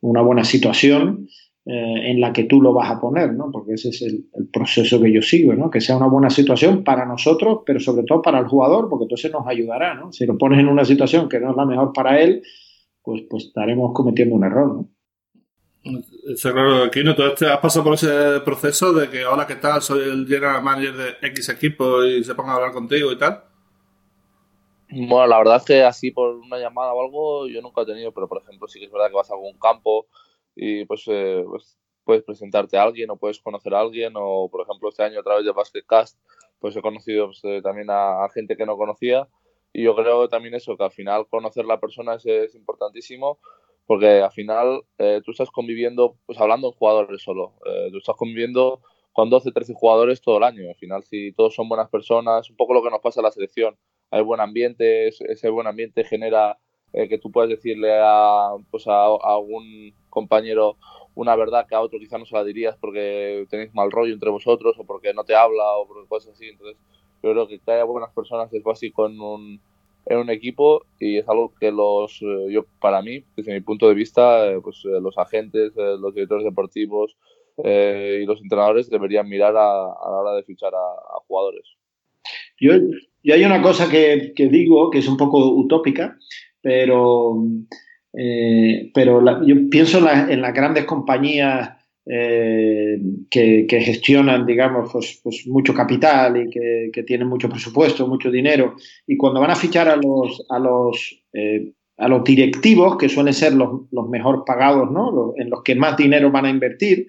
una 0.01 0.21
buena 0.21 0.43
situación 0.43 1.27
eh, 1.65 2.11
en 2.11 2.21
la 2.21 2.31
que 2.31 2.45
tú 2.45 2.61
lo 2.61 2.71
vas 2.71 2.89
a 2.89 3.01
poner, 3.01 3.33
¿no? 3.33 3.51
porque 3.51 3.73
ese 3.73 3.89
es 3.89 4.01
el, 4.01 4.23
proceso 4.53 5.01
que 5.01 5.11
yo 5.11 5.21
sigo, 5.21 5.53
¿no? 5.53 5.69
que 5.69 5.81
sea 5.81 5.97
una 5.97 6.07
buena 6.07 6.29
situación 6.29 6.85
para 6.85 7.05
nosotros, 7.05 7.59
pero 7.65 7.81
sobre 7.81 8.03
todo 8.03 8.21
para 8.21 8.39
el 8.39 8.47
jugador, 8.47 8.87
porque 8.89 9.03
entonces 9.03 9.29
nos 9.33 9.45
ayudará. 9.45 9.93
¿no? 9.95 10.13
Si 10.13 10.25
lo 10.25 10.37
pones 10.37 10.59
en 10.59 10.69
una 10.69 10.85
situación 10.85 11.27
que 11.27 11.41
no 11.41 11.51
es 11.51 11.57
la 11.57 11.65
mejor 11.65 11.91
para 11.91 12.21
él, 12.21 12.41
pues, 13.07 13.21
pues 13.29 13.45
estaremos 13.45 13.93
cometiendo 13.93 14.35
un 14.35 14.43
error. 14.43 14.67
¿no? 14.67 14.89
Está 16.29 16.51
claro, 16.51 16.91
Kino, 16.91 17.15
¿tú 17.15 17.23
has 17.23 17.59
pasado 17.59 17.85
por 17.85 17.93
ese 17.93 18.41
proceso 18.43 18.91
de 18.91 19.09
que, 19.09 19.25
hola, 19.25 19.47
¿qué 19.47 19.55
tal? 19.55 19.81
Soy 19.81 20.09
el 20.09 20.27
general 20.27 20.61
manager 20.61 20.93
de 20.93 21.27
X 21.29 21.47
equipo 21.47 22.03
y 22.03 22.21
se 22.25 22.35
ponga 22.35 22.51
a 22.51 22.55
hablar 22.55 22.73
contigo 22.73 23.09
y 23.13 23.17
tal? 23.17 23.45
Bueno, 24.89 25.25
la 25.25 25.37
verdad 25.37 25.55
es 25.55 25.63
que 25.63 25.83
así 25.85 26.11
por 26.11 26.35
una 26.35 26.57
llamada 26.57 26.91
o 26.91 27.01
algo 27.01 27.47
yo 27.47 27.61
nunca 27.61 27.83
he 27.83 27.85
tenido, 27.85 28.11
pero 28.11 28.27
por 28.27 28.41
ejemplo 28.41 28.67
sí 28.67 28.77
que 28.77 28.87
es 28.87 28.91
verdad 28.91 29.07
que 29.07 29.15
vas 29.15 29.31
a 29.31 29.35
algún 29.35 29.57
campo 29.57 30.07
y 30.53 30.83
pues, 30.83 31.05
eh, 31.07 31.45
pues 31.47 31.79
puedes 32.03 32.25
presentarte 32.25 32.77
a 32.77 32.83
alguien 32.83 33.09
o 33.09 33.15
puedes 33.15 33.39
conocer 33.39 33.73
a 33.73 33.79
alguien 33.79 34.15
o 34.17 34.49
por 34.51 34.63
ejemplo 34.63 34.89
este 34.89 35.03
año 35.03 35.21
a 35.21 35.23
través 35.23 35.45
de 35.45 35.53
Basketcast 35.53 36.19
pues 36.59 36.75
he 36.75 36.81
conocido 36.81 37.27
pues, 37.27 37.39
eh, 37.43 37.61
también 37.61 37.87
a, 37.89 38.27
gente 38.33 38.57
que 38.57 38.65
no 38.65 38.75
conocía 38.75 39.29
y 39.77 39.83
yo 39.83 39.95
creo 39.95 40.27
también 40.27 40.55
eso, 40.55 40.75
que 40.75 40.83
al 40.83 40.91
final 40.91 41.27
conocer 41.27 41.63
la 41.65 41.79
persona 41.79 42.15
es 42.15 42.55
importantísimo 42.55 43.37
porque 43.85 44.21
al 44.21 44.31
final 44.31 44.81
eh, 44.97 45.21
tú 45.23 45.31
estás 45.31 45.51
conviviendo, 45.51 46.17
pues 46.25 46.39
hablando 46.39 46.71
de 46.71 46.77
jugadores 46.77 47.21
solo, 47.21 47.53
eh, 47.63 47.89
tú 47.91 47.99
estás 47.99 48.15
conviviendo 48.15 48.81
con 49.13 49.29
12, 49.29 49.51
13 49.51 49.75
jugadores 49.75 50.19
todo 50.19 50.39
el 50.39 50.43
año. 50.45 50.67
Al 50.67 50.75
final, 50.77 51.03
si 51.03 51.31
todos 51.31 51.53
son 51.53 51.69
buenas 51.69 51.89
personas, 51.89 52.49
un 52.49 52.55
poco 52.55 52.73
lo 52.73 52.81
que 52.81 52.89
nos 52.89 53.01
pasa 53.01 53.19
en 53.19 53.25
la 53.25 53.31
selección, 53.31 53.77
hay 54.09 54.23
buen 54.23 54.41
ambiente, 54.41 55.09
ese 55.09 55.49
buen 55.49 55.67
ambiente 55.67 56.03
genera 56.03 56.57
eh, 56.91 57.07
que 57.07 57.19
tú 57.19 57.31
puedas 57.31 57.49
decirle 57.51 57.99
a, 58.01 58.55
pues 58.71 58.87
a, 58.87 59.05
algún 59.05 59.93
compañero 60.09 60.77
una 61.13 61.35
verdad 61.35 61.67
que 61.67 61.75
a 61.75 61.81
otro 61.81 61.99
quizá 61.99 62.17
no 62.17 62.25
se 62.25 62.35
la 62.35 62.43
dirías 62.43 62.75
porque 62.77 63.45
tenéis 63.51 63.75
mal 63.75 63.91
rollo 63.91 64.13
entre 64.13 64.31
vosotros 64.31 64.75
o 64.79 64.85
porque 64.85 65.13
no 65.13 65.23
te 65.23 65.35
habla 65.35 65.63
o 65.77 65.87
por 65.87 66.07
cosas 66.07 66.33
así. 66.33 66.47
Entonces, 66.47 66.77
yo 67.23 67.31
creo 67.31 67.47
que 67.47 67.59
haya 67.67 67.83
buenas 67.83 68.11
personas 68.13 68.53
es 68.53 68.63
básico 68.63 69.07
en 69.07 69.19
un, 69.19 69.61
en 70.05 70.17
un 70.17 70.29
equipo 70.29 70.85
y 70.99 71.17
es 71.17 71.27
algo 71.27 71.53
que 71.59 71.71
los 71.71 72.21
eh, 72.21 72.51
yo 72.51 72.65
para 72.79 73.01
mí 73.01 73.23
desde 73.35 73.53
mi 73.53 73.61
punto 73.61 73.87
de 73.87 73.95
vista 73.95 74.47
eh, 74.47 74.59
pues 74.61 74.83
eh, 74.85 75.01
los 75.01 75.17
agentes 75.17 75.73
los 75.75 76.13
directores 76.13 76.45
deportivos 76.45 77.17
y 77.57 78.23
los 78.25 78.39
entrenadores 78.39 78.87
deberían 78.87 79.27
mirar 79.27 79.57
a, 79.57 79.61
la 79.61 80.21
hora 80.21 80.35
de 80.35 80.43
fichar 80.43 80.71
a, 80.75 81.19
jugadores. 81.27 81.63
Yo, 82.59 82.73
y 83.23 83.31
hay 83.31 83.43
una 83.43 83.63
cosa 83.63 83.89
que, 83.89 84.33
que, 84.35 84.47
digo 84.47 84.91
que 84.91 84.99
es 84.99 85.07
un 85.07 85.17
poco 85.17 85.39
utópica 85.55 86.15
pero 86.61 87.35
pero 88.93 89.43
yo 89.43 89.55
pienso 89.71 89.97
en, 90.07 90.29
en 90.29 90.41
las 90.43 90.53
grandes 90.53 90.85
compañías 90.85 91.76
eh, 92.09 92.99
que, 93.29 93.65
gestionan, 93.69 94.45
digamos, 94.45 94.91
pues, 94.91 95.19
pues 95.23 95.45
mucho 95.47 95.73
capital 95.73 96.37
y 96.37 96.49
que, 96.49 97.03
tienen 97.03 97.27
mucho 97.27 97.49
presupuesto, 97.49 98.07
mucho 98.07 98.31
dinero, 98.31 98.75
y 99.05 99.17
cuando 99.17 99.41
van 99.41 99.51
a 99.51 99.55
fichar 99.55 99.87
a 99.87 99.95
los, 99.95 100.45
a 100.49 100.59
los 100.59 101.23
eh, 101.33 101.71
a 101.97 102.07
los 102.07 102.23
directivos, 102.23 102.97
que 102.97 103.09
suelen 103.09 103.33
ser 103.33 103.53
los, 103.53 103.81
los 103.91 104.07
mejor 104.09 104.43
pagados, 104.45 104.91
¿no? 104.91 105.33
en 105.37 105.49
los 105.49 105.63
que 105.63 105.75
más 105.75 105.97
dinero 105.97 106.31
van 106.31 106.45
a 106.45 106.49
invertir, 106.49 107.07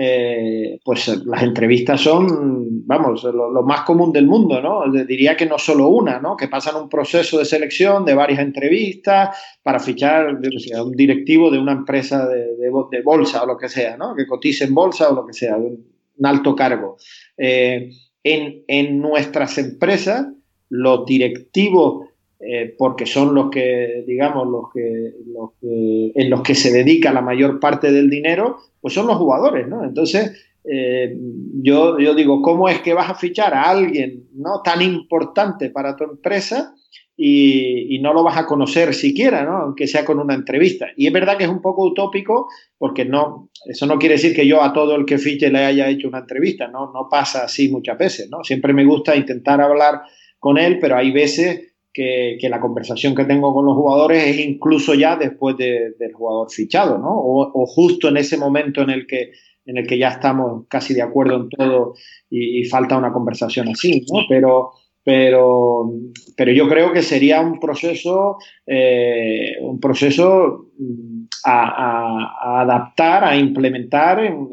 eh, 0.00 0.78
pues 0.84 1.08
las 1.26 1.42
entrevistas 1.42 2.00
son, 2.00 2.86
vamos, 2.86 3.24
lo, 3.24 3.64
más 3.64 3.80
común 3.80 4.12
del 4.12 4.28
mundo, 4.28 4.62
¿no? 4.62 4.84
Diría 5.04 5.36
que 5.36 5.44
no 5.44 5.58
solo 5.58 5.88
una, 5.88 6.20
¿no? 6.20 6.36
Que 6.36 6.46
pasan 6.46 6.80
un 6.80 6.88
proceso 6.88 7.36
de 7.40 7.44
selección 7.44 8.04
de 8.04 8.14
varias 8.14 8.38
entrevistas 8.38 9.36
para 9.60 9.80
fichar 9.80 10.36
un 10.36 10.92
directivo 10.92 11.50
de 11.50 11.58
una 11.58 11.72
empresa 11.72 12.28
de, 12.28 12.46
de, 12.56 13.02
bolsa 13.02 13.42
o 13.42 13.46
lo 13.46 13.58
que 13.58 13.68
sea, 13.68 13.96
¿no? 13.96 14.14
Que 14.14 14.24
cotice 14.24 14.66
en 14.66 14.74
bolsa 14.74 15.10
o 15.10 15.16
lo 15.16 15.26
que 15.26 15.32
sea, 15.32 15.56
un, 15.56 15.84
alto 16.22 16.54
cargo. 16.54 16.96
Eh, 17.36 17.90
en, 18.22 18.62
en, 18.68 19.00
nuestras 19.00 19.58
empresas, 19.58 20.28
los 20.68 21.06
directivos 21.06 22.07
eh, 22.40 22.74
porque 22.78 23.04
son 23.04 23.34
los 23.34 23.50
que, 23.50 24.04
digamos, 24.06 24.46
los 24.46 24.72
que, 24.72 25.12
los 25.26 25.50
que, 25.60 26.12
en 26.14 26.30
los 26.30 26.42
que 26.42 26.54
se 26.54 26.72
dedica 26.72 27.12
la 27.12 27.20
mayor 27.20 27.58
parte 27.58 27.90
del 27.90 28.08
dinero, 28.08 28.58
pues 28.80 28.94
son 28.94 29.08
los 29.08 29.16
jugadores, 29.16 29.66
¿no? 29.66 29.82
Entonces, 29.82 30.48
eh, 30.64 31.16
yo, 31.62 31.98
yo 31.98 32.14
digo, 32.14 32.42
¿cómo 32.42 32.68
es 32.68 32.80
que 32.80 32.94
vas 32.94 33.10
a 33.10 33.14
fichar 33.14 33.54
a 33.54 33.70
alguien 33.70 34.28
¿no? 34.34 34.60
tan 34.62 34.82
importante 34.82 35.70
para 35.70 35.96
tu 35.96 36.04
empresa 36.04 36.74
y, 37.16 37.96
y, 37.96 38.00
no 38.00 38.12
lo 38.12 38.22
vas 38.22 38.36
a 38.36 38.46
conocer 38.46 38.92
siquiera, 38.94 39.44
¿no? 39.44 39.56
aunque 39.56 39.86
sea 39.86 40.04
con 40.04 40.18
una 40.20 40.34
entrevista? 40.34 40.88
Y 40.94 41.06
es 41.06 41.12
verdad 41.12 41.38
que 41.38 41.44
es 41.44 41.50
un 41.50 41.62
poco 41.62 41.86
utópico 41.86 42.48
porque 42.76 43.04
no, 43.04 43.50
eso 43.64 43.86
no 43.86 43.98
quiere 43.98 44.16
decir 44.16 44.36
que 44.36 44.46
yo 44.46 44.62
a 44.62 44.72
todo 44.72 44.94
el 44.94 45.06
que 45.06 45.18
fiche 45.18 45.50
le 45.50 45.64
haya 45.64 45.88
hecho 45.88 46.06
una 46.06 46.18
entrevista, 46.18 46.68
¿no? 46.68 46.92
No 46.92 47.08
pasa 47.10 47.44
así 47.44 47.68
muchas 47.70 47.98
veces, 47.98 48.28
¿no? 48.30 48.44
Siempre 48.44 48.72
me 48.72 48.84
gusta 48.84 49.16
intentar 49.16 49.60
hablar 49.60 50.02
con 50.38 50.58
él, 50.58 50.78
pero 50.78 50.96
hay 50.96 51.10
veces 51.10 51.67
que, 51.98 52.48
la 52.48 52.60
conversación 52.60 53.14
que 53.14 53.24
tengo 53.24 53.52
con 53.52 53.66
los 53.66 53.74
jugadores 53.74 54.24
es 54.24 54.38
incluso 54.38 54.94
ya 54.94 55.16
después 55.16 55.56
del 55.56 56.12
jugador 56.12 56.50
fichado, 56.50 56.96
¿no? 56.98 57.10
O, 57.10 57.66
justo 57.66 58.08
en 58.08 58.18
ese 58.18 58.36
momento 58.36 58.82
en 58.82 58.90
el 58.90 59.06
que 59.06 59.32
en 59.66 59.76
el 59.76 59.86
que 59.86 59.98
ya 59.98 60.08
estamos 60.08 60.64
casi 60.68 60.94
de 60.94 61.02
acuerdo 61.02 61.36
en 61.36 61.48
todo 61.50 61.94
y, 62.30 62.64
falta 62.64 62.96
una 62.96 63.12
conversación 63.12 63.68
así, 63.68 64.06
¿no? 64.10 64.20
Pero, 64.28 64.70
pero, 65.08 65.90
pero 66.36 66.52
yo 66.52 66.68
creo 66.68 66.92
que 66.92 67.00
sería 67.00 67.40
un 67.40 67.58
proceso, 67.58 68.36
eh, 68.66 69.56
un 69.62 69.80
proceso 69.80 70.66
mm, 70.78 71.24
a, 71.46 72.60
adaptar, 72.60 73.24
a 73.24 73.34
implementar 73.34 74.22
en, 74.22 74.50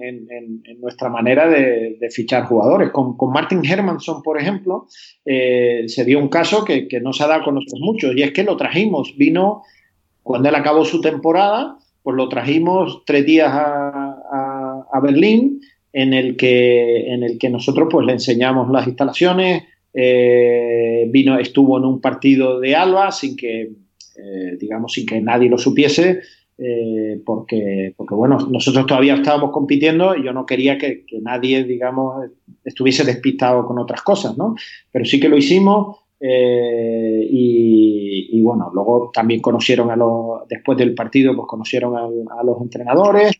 nuestra 0.79 1.09
manera 1.09 1.49
de, 1.49 1.97
fichar 2.09 2.45
jugadores. 2.45 2.91
Con, 2.91 3.17
Martin 3.33 3.65
Hermanson, 3.65 4.23
por 4.23 4.39
ejemplo, 4.39 4.87
eh, 5.25 5.83
se 5.87 6.05
dio 6.05 6.19
un 6.19 6.29
caso 6.29 6.63
que, 6.63 6.87
no 7.01 7.11
se 7.11 7.25
ha 7.25 7.27
dado 7.27 7.43
con 7.43 7.55
nosotros 7.55 7.81
mucho, 7.81 8.13
y 8.13 8.23
es 8.23 8.31
que 8.31 8.45
lo 8.45 8.55
trajimos, 8.55 9.13
vino 9.17 9.63
cuando 10.23 10.47
él 10.47 10.55
acabó 10.55 10.85
su 10.85 11.01
temporada, 11.01 11.79
pues 12.01 12.15
lo 12.15 12.29
trajimos 12.29 13.03
tres 13.05 13.25
días 13.25 13.51
a, 13.53 14.99
Berlín, 15.03 15.59
en 15.91 16.13
el, 16.13 16.37
que, 16.37 17.13
en 17.13 17.23
el 17.23 17.37
que 17.37 17.49
nosotros 17.49 17.89
pues 17.91 18.05
le 18.05 18.13
enseñamos 18.13 18.71
las 18.71 18.87
instalaciones, 18.87 19.63
eh, 19.97 21.07
vino, 21.09 21.39
estuvo 21.39 21.77
en 21.77 21.85
un 21.85 22.01
partido 22.01 22.59
de 22.59 22.75
Alba 22.75 23.13
sin 23.13 23.37
que, 23.37 23.61
eh, 23.61 24.57
digamos, 24.59 24.91
sin 24.91 25.05
que 25.05 25.21
nadie 25.21 25.49
lo 25.49 25.57
supiese, 25.57 26.19
eh, 26.57 27.21
porque, 27.25 27.93
porque, 27.95 28.13
bueno, 28.13 28.37
nosotros 28.51 28.85
todavía 28.85 29.15
estábamos 29.15 29.51
compitiendo 29.51 30.17
y 30.17 30.25
yo 30.25 30.33
no 30.33 30.45
quería 30.45 30.77
que, 30.77 31.05
nadie, 31.21 31.63
digamos, 31.63 32.25
estuviese 32.65 33.05
despistado 33.05 33.65
con 33.65 33.79
otras 33.79 34.01
cosas, 34.01 34.37
¿no? 34.37 34.55
Pero 34.91 35.05
sí 35.05 35.17
que 35.17 35.29
lo 35.29 35.37
hicimos 35.37 35.99
y, 36.19 38.41
bueno, 38.41 38.71
luego 38.73 39.11
también 39.13 39.41
conocieron 39.41 39.91
a 39.91 39.95
los, 39.95 40.47
después 40.49 40.77
del 40.77 40.93
partido, 40.93 41.35
pues 41.35 41.47
conocieron 41.47 41.95
a, 41.95 42.43
los 42.43 42.61
entrenadores. 42.61 43.33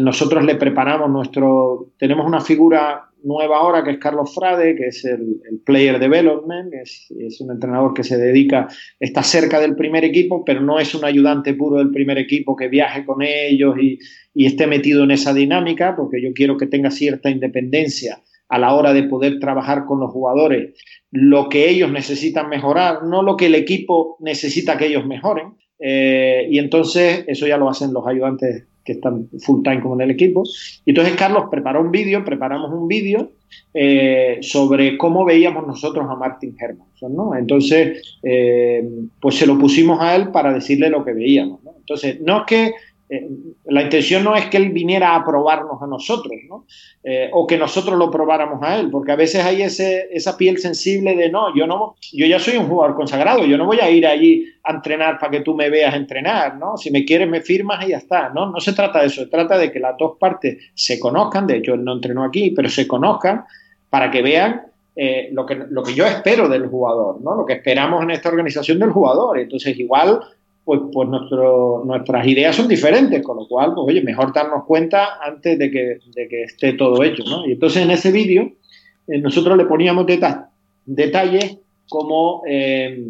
Nosotros 0.00 0.44
le 0.44 0.54
preparamos 0.54 1.10
nuestro, 1.10 1.88
tenemos 1.98 2.26
una 2.26 2.40
figura 2.40 3.09
nueva 3.24 3.58
ahora, 3.58 3.84
que 3.84 3.92
es 3.92 3.98
Carlos 3.98 4.34
Frade, 4.34 4.74
que 4.76 4.88
es 4.88 5.04
el, 5.04 5.40
Player 5.64 5.98
Development, 5.98 6.72
es, 6.74 7.10
es, 7.18 7.40
un 7.40 7.50
entrenador 7.52 7.94
que 7.94 8.04
se 8.04 8.16
dedica, 8.16 8.68
está 8.98 9.22
cerca 9.22 9.60
del 9.60 9.76
primer 9.76 10.04
equipo, 10.04 10.44
pero 10.44 10.60
no 10.60 10.78
es 10.78 10.94
un 10.94 11.04
ayudante 11.04 11.54
puro 11.54 11.78
del 11.78 11.90
primer 11.90 12.18
equipo 12.18 12.56
que 12.56 12.68
viaje 12.68 13.04
con 13.04 13.22
ellos 13.22 13.76
y, 13.80 13.98
y 14.34 14.46
esté 14.46 14.66
metido 14.66 15.04
en 15.04 15.10
esa 15.10 15.34
dinámica, 15.34 15.94
porque 15.96 16.22
yo 16.22 16.32
quiero 16.34 16.56
que 16.56 16.66
tenga 16.66 16.90
cierta 16.90 17.30
independencia 17.30 18.22
a 18.48 18.58
la 18.58 18.74
hora 18.74 18.92
de 18.92 19.04
poder 19.04 19.38
trabajar 19.38 19.84
con 19.86 20.00
los 20.00 20.10
jugadores 20.10 20.74
lo 21.10 21.48
que 21.48 21.68
ellos 21.68 21.90
necesitan 21.90 22.48
mejorar, 22.48 23.04
no 23.04 23.22
lo 23.22 23.36
que 23.36 23.46
el 23.46 23.54
equipo 23.54 24.16
necesita 24.20 24.78
que 24.78 24.86
ellos 24.86 25.06
mejoren. 25.06 25.54
Eh, 25.80 26.46
y 26.50 26.58
entonces 26.58 27.24
eso 27.26 27.46
ya 27.46 27.56
lo 27.56 27.68
hacen 27.68 27.92
los 27.92 28.06
ayudantes 28.06 28.64
que 28.84 28.92
están 28.92 29.28
full 29.40 29.62
time 29.62 29.80
como 29.80 29.94
en 29.94 30.02
el 30.02 30.10
equipo. 30.10 30.44
Y 30.84 30.90
entonces 30.90 31.14
Carlos 31.16 31.44
preparó 31.50 31.80
un 31.80 31.90
vídeo, 31.90 32.24
preparamos 32.24 32.72
un 32.72 32.88
vídeo 32.88 33.32
eh, 33.74 34.38
sobre 34.42 34.96
cómo 34.96 35.24
veíamos 35.24 35.66
nosotros 35.66 36.06
a 36.08 36.16
Martin 36.16 36.54
Hermanson, 36.58 37.14
¿no? 37.14 37.34
Entonces, 37.34 38.18
eh, 38.22 38.88
pues 39.20 39.36
se 39.36 39.46
lo 39.46 39.58
pusimos 39.58 40.00
a 40.00 40.16
él 40.16 40.28
para 40.30 40.52
decirle 40.52 40.90
lo 40.90 41.04
que 41.04 41.12
veíamos. 41.12 41.60
Entonces, 41.78 42.20
no 42.20 42.38
es 42.38 42.44
que 42.46 42.72
eh, 43.12 43.28
la 43.64 43.82
intención 43.82 44.22
no 44.22 44.36
es 44.36 44.46
que 44.46 44.56
él 44.56 44.70
viniera 44.70 45.16
a 45.16 45.24
probarnos 45.24 45.82
a 45.82 45.86
nosotros, 45.88 46.32
¿no? 46.48 46.64
Eh, 47.02 47.28
o 47.32 47.44
que 47.44 47.58
nosotros 47.58 47.98
lo 47.98 48.08
probáramos 48.08 48.62
a 48.62 48.78
él, 48.78 48.88
porque 48.88 49.10
a 49.10 49.16
veces 49.16 49.44
hay 49.44 49.62
ese, 49.62 50.08
esa 50.12 50.36
piel 50.36 50.58
sensible 50.58 51.16
de 51.16 51.28
no, 51.28 51.52
yo 51.56 51.66
no, 51.66 51.96
yo 52.12 52.26
ya 52.26 52.38
soy 52.38 52.56
un 52.56 52.68
jugador 52.68 52.94
consagrado, 52.94 53.44
yo 53.44 53.58
no 53.58 53.66
voy 53.66 53.80
a 53.80 53.90
ir 53.90 54.06
allí 54.06 54.44
a 54.62 54.74
entrenar 54.74 55.18
para 55.18 55.32
que 55.32 55.40
tú 55.40 55.56
me 55.56 55.70
veas 55.70 55.92
entrenar, 55.96 56.56
¿no? 56.56 56.76
Si 56.76 56.92
me 56.92 57.04
quieres 57.04 57.28
me 57.28 57.40
firmas 57.40 57.84
y 57.84 57.90
ya 57.90 57.96
está, 57.96 58.28
¿no? 58.28 58.48
No 58.48 58.60
se 58.60 58.74
trata 58.74 59.00
de 59.00 59.08
eso, 59.08 59.22
se 59.22 59.28
trata 59.28 59.58
de 59.58 59.72
que 59.72 59.80
las 59.80 59.96
dos 59.98 60.16
partes 60.16 60.70
se 60.74 61.00
conozcan, 61.00 61.48
de 61.48 61.56
hecho 61.56 61.74
él 61.74 61.82
no 61.82 61.94
entrenó 61.94 62.22
aquí, 62.22 62.52
pero 62.52 62.68
se 62.68 62.86
conozcan 62.86 63.44
para 63.88 64.08
que 64.12 64.22
vean 64.22 64.70
eh, 64.94 65.30
lo, 65.32 65.46
que, 65.46 65.56
lo 65.56 65.82
que 65.82 65.94
yo 65.94 66.06
espero 66.06 66.48
del 66.48 66.68
jugador, 66.68 67.20
¿no? 67.22 67.34
Lo 67.34 67.44
que 67.44 67.54
esperamos 67.54 68.04
en 68.04 68.10
esta 68.10 68.28
organización 68.28 68.78
del 68.78 68.90
jugador. 68.90 69.38
Entonces, 69.40 69.76
igual 69.78 70.20
pues, 70.64 70.80
pues 70.92 71.08
nuestro, 71.08 71.82
nuestras 71.84 72.26
ideas 72.26 72.54
son 72.54 72.68
diferentes, 72.68 73.22
con 73.22 73.36
lo 73.36 73.48
cual, 73.48 73.72
pues 73.74 73.88
oye, 73.88 74.02
mejor 74.02 74.32
darnos 74.32 74.64
cuenta 74.64 75.18
antes 75.22 75.58
de 75.58 75.70
que, 75.70 75.98
de 76.14 76.28
que 76.28 76.42
esté 76.44 76.74
todo 76.74 77.02
hecho, 77.02 77.24
¿no? 77.24 77.46
Y 77.46 77.52
entonces 77.52 77.82
en 77.82 77.90
ese 77.90 78.12
vídeo 78.12 78.52
eh, 79.08 79.18
nosotros 79.18 79.56
le 79.56 79.64
poníamos 79.64 80.06
detalles 80.86 81.58
como 81.88 82.42
eh, 82.46 83.08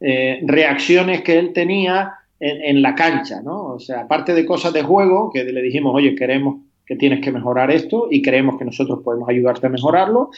eh, 0.00 0.40
reacciones 0.46 1.22
que 1.22 1.38
él 1.38 1.52
tenía 1.52 2.12
en, 2.38 2.82
la 2.82 2.94
cancha, 2.94 3.40
¿no? 3.42 3.74
O 3.74 3.78
sea, 3.78 4.00
aparte 4.00 4.34
de 4.34 4.44
cosas 4.44 4.72
de 4.74 4.82
juego, 4.82 5.30
que 5.32 5.42
le 5.44 5.62
dijimos, 5.62 5.94
oye, 5.94 6.14
queremos 6.14 6.60
que 6.84 6.94
tienes 6.94 7.20
que 7.20 7.32
mejorar 7.32 7.70
esto 7.70 8.08
y 8.10 8.20
creemos 8.20 8.58
que 8.58 8.66
nosotros 8.66 9.00
podemos 9.02 9.28
ayudarte 9.28 9.66
a 9.66 9.70
mejorarlo, 9.70 10.30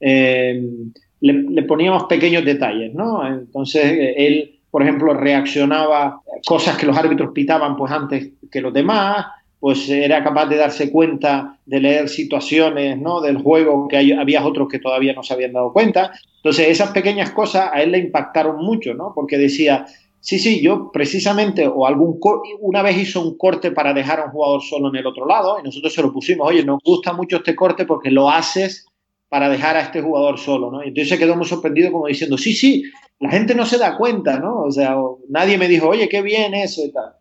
le, 0.00 1.62
poníamos 1.62 2.04
pequeños 2.04 2.44
detalles, 2.44 2.92
¿no? 2.94 3.26
Entonces 3.26 4.14
él 4.16 4.55
por 4.76 4.82
ejemplo, 4.82 5.14
reaccionaba 5.14 6.20
cosas 6.46 6.76
que 6.76 6.84
los 6.84 6.94
árbitros 6.94 7.30
pitaban 7.32 7.78
pues 7.78 7.90
antes 7.90 8.32
que 8.52 8.60
los 8.60 8.74
demás, 8.74 9.24
pues 9.58 9.88
era 9.88 10.22
capaz 10.22 10.50
de 10.50 10.56
darse 10.56 10.92
cuenta 10.92 11.58
de 11.64 11.80
leer 11.80 12.10
situaciones 12.10 12.98
¿no? 12.98 13.22
del 13.22 13.38
juego 13.38 13.88
que 13.88 13.96
había 14.12 14.44
otros 14.44 14.68
que 14.68 14.78
todavía 14.78 15.14
no 15.14 15.22
se 15.22 15.32
habían 15.32 15.54
dado 15.54 15.72
cuenta. 15.72 16.12
Entonces, 16.36 16.68
esas 16.68 16.90
pequeñas 16.90 17.30
cosas 17.30 17.70
a 17.72 17.80
él 17.80 17.92
le 17.92 17.98
impactaron 18.00 18.62
mucho, 18.62 18.92
¿no? 18.92 19.12
Porque 19.14 19.38
decía, 19.38 19.86
sí, 20.20 20.38
sí, 20.38 20.60
yo 20.60 20.90
precisamente, 20.92 21.66
o 21.66 21.86
algún 21.86 22.20
una 22.60 22.82
vez 22.82 22.98
hizo 22.98 23.22
un 23.22 23.38
corte 23.38 23.70
para 23.70 23.94
dejar 23.94 24.20
a 24.20 24.24
un 24.26 24.32
jugador 24.32 24.60
solo 24.60 24.90
en 24.90 24.96
el 24.96 25.06
otro 25.06 25.24
lado, 25.24 25.56
y 25.58 25.62
nosotros 25.62 25.94
se 25.94 26.02
lo 26.02 26.12
pusimos, 26.12 26.46
oye, 26.46 26.62
nos 26.62 26.80
gusta 26.84 27.14
mucho 27.14 27.38
este 27.38 27.56
corte 27.56 27.86
porque 27.86 28.10
lo 28.10 28.28
haces 28.28 28.86
para 29.28 29.48
dejar 29.48 29.76
a 29.76 29.80
este 29.80 30.00
jugador 30.00 30.38
solo, 30.38 30.70
¿no? 30.70 30.82
Entonces 30.82 31.08
se 31.08 31.18
quedó 31.18 31.36
muy 31.36 31.46
sorprendido 31.46 31.92
como 31.92 32.06
diciendo, 32.06 32.38
sí, 32.38 32.52
sí, 32.52 32.84
la 33.18 33.30
gente 33.30 33.54
no 33.54 33.66
se 33.66 33.78
da 33.78 33.96
cuenta, 33.96 34.38
¿no? 34.38 34.62
O 34.62 34.70
sea, 34.70 34.96
nadie 35.28 35.58
me 35.58 35.68
dijo, 35.68 35.88
oye, 35.88 36.08
qué 36.08 36.22
bien 36.22 36.54
eso 36.54 36.82
y 36.84 36.92
tal. 36.92 37.12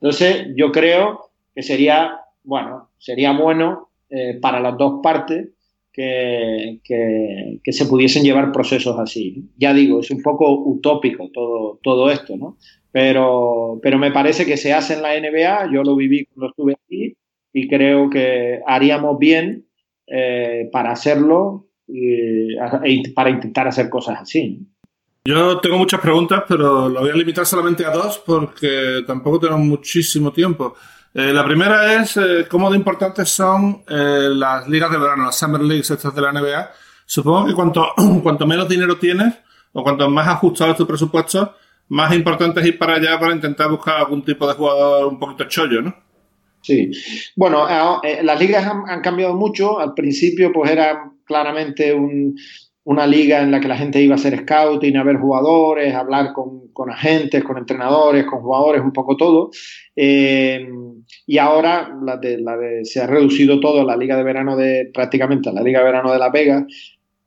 Entonces, 0.00 0.48
yo 0.56 0.72
creo 0.72 1.30
que 1.54 1.62
sería, 1.62 2.12
bueno, 2.44 2.88
sería 2.98 3.32
bueno 3.32 3.90
eh, 4.08 4.38
para 4.40 4.60
las 4.60 4.78
dos 4.78 5.00
partes 5.02 5.48
que, 5.92 7.60
se 7.64 7.86
pudiesen 7.86 8.22
llevar 8.22 8.52
procesos 8.52 8.98
así. 8.98 9.50
Ya 9.56 9.74
digo, 9.74 10.00
es 10.00 10.10
un 10.10 10.22
poco 10.22 10.64
utópico 10.64 11.30
todo, 11.32 11.78
todo 11.82 12.10
esto, 12.10 12.36
¿no? 12.36 12.56
Pero, 12.92 13.78
pero 13.82 13.98
me 13.98 14.10
parece 14.10 14.46
que 14.46 14.56
se 14.56 14.72
hace 14.72 14.94
en 14.94 15.02
la 15.02 15.18
NBA, 15.18 15.72
yo 15.72 15.82
lo 15.82 15.94
viví 15.94 16.26
cuando 16.26 16.50
estuve 16.50 16.74
aquí 16.74 17.14
y 17.52 17.68
creo 17.68 18.10
que 18.10 18.60
haríamos 18.66 19.18
bien 19.18 19.66
eh, 20.12 20.68
para 20.72 20.90
hacerlo 20.90 21.68
y, 21.86 22.56
para 23.14 23.30
intentar 23.30 23.68
hacer 23.68 23.88
cosas 23.88 24.18
así. 24.20 24.66
Yo 25.24 25.60
tengo 25.60 25.78
muchas 25.78 26.00
preguntas, 26.00 26.42
pero 26.48 26.88
lo 26.88 27.00
voy 27.00 27.10
a 27.10 27.14
limitar 27.14 27.46
solamente 27.46 27.84
a 27.84 27.90
dos 27.90 28.20
porque 28.26 29.02
tampoco 29.06 29.38
tengo 29.38 29.58
muchísimo 29.58 30.32
tiempo. 30.32 30.74
Eh, 31.14 31.32
la 31.32 31.44
primera 31.44 32.02
es 32.02 32.16
eh, 32.16 32.46
cómo 32.48 32.70
de 32.70 32.76
importantes 32.76 33.28
son 33.28 33.82
las 33.86 34.68
ligas 34.68 34.90
de 34.90 34.98
verano, 34.98 35.26
las 35.26 35.38
Summer 35.38 35.60
Leagues 35.60 35.90
estas 35.90 36.14
de 36.14 36.20
la 36.22 36.32
NBA. 36.32 36.70
Supongo 37.06 37.46
que 37.46 37.54
cuanto, 37.54 37.86
cuanto 38.22 38.46
menos 38.46 38.68
dinero 38.68 38.96
tienes 38.96 39.34
o 39.72 39.82
cuanto 39.84 40.10
más 40.10 40.26
ajustado 40.26 40.72
es 40.72 40.76
tu 40.76 40.86
presupuesto, 40.86 41.54
más 41.88 42.12
importante 42.14 42.60
es 42.60 42.66
ir 42.66 42.78
para 42.78 42.94
allá 42.94 43.18
para 43.18 43.34
intentar 43.34 43.70
buscar 43.70 43.98
algún 43.98 44.24
tipo 44.24 44.46
de 44.48 44.54
jugador 44.54 45.06
un 45.06 45.18
poquito 45.18 45.44
chollo, 45.44 45.82
¿no? 45.82 46.09
Sí. 46.62 46.90
Bueno, 47.36 47.66
eh, 48.02 48.20
las 48.22 48.38
ligas 48.40 48.66
han, 48.66 49.00
cambiado 49.00 49.34
mucho. 49.34 49.78
Al 49.78 49.94
principio, 49.94 50.52
pues 50.52 50.70
era 50.70 51.10
claramente 51.24 51.94
una 52.84 53.06
liga 53.06 53.42
en 53.42 53.50
la 53.50 53.60
que 53.60 53.68
la 53.68 53.76
gente 53.76 54.02
iba 54.02 54.14
a 54.14 54.18
hacer 54.18 54.40
scouting, 54.40 54.96
a 54.96 55.04
ver 55.04 55.16
jugadores, 55.16 55.94
a 55.94 56.00
hablar 56.00 56.32
con, 56.32 56.90
agentes, 56.90 57.44
con 57.44 57.58
entrenadores, 57.58 58.24
con 58.26 58.40
jugadores, 58.40 58.82
un 58.82 58.92
poco 58.92 59.16
todo. 59.16 59.50
Eh, 59.94 60.66
y 61.26 61.38
ahora 61.38 61.90
se 62.84 63.00
ha 63.00 63.06
reducido 63.06 63.60
todo 63.60 63.84
la 63.84 63.96
liga 63.96 64.16
de 64.16 64.24
verano 64.24 64.56
de 64.56 64.90
prácticamente 64.92 65.52
la 65.52 65.62
liga 65.62 65.80
de 65.80 65.84
verano 65.84 66.12
de 66.12 66.18
La 66.18 66.30
Vega 66.30 66.66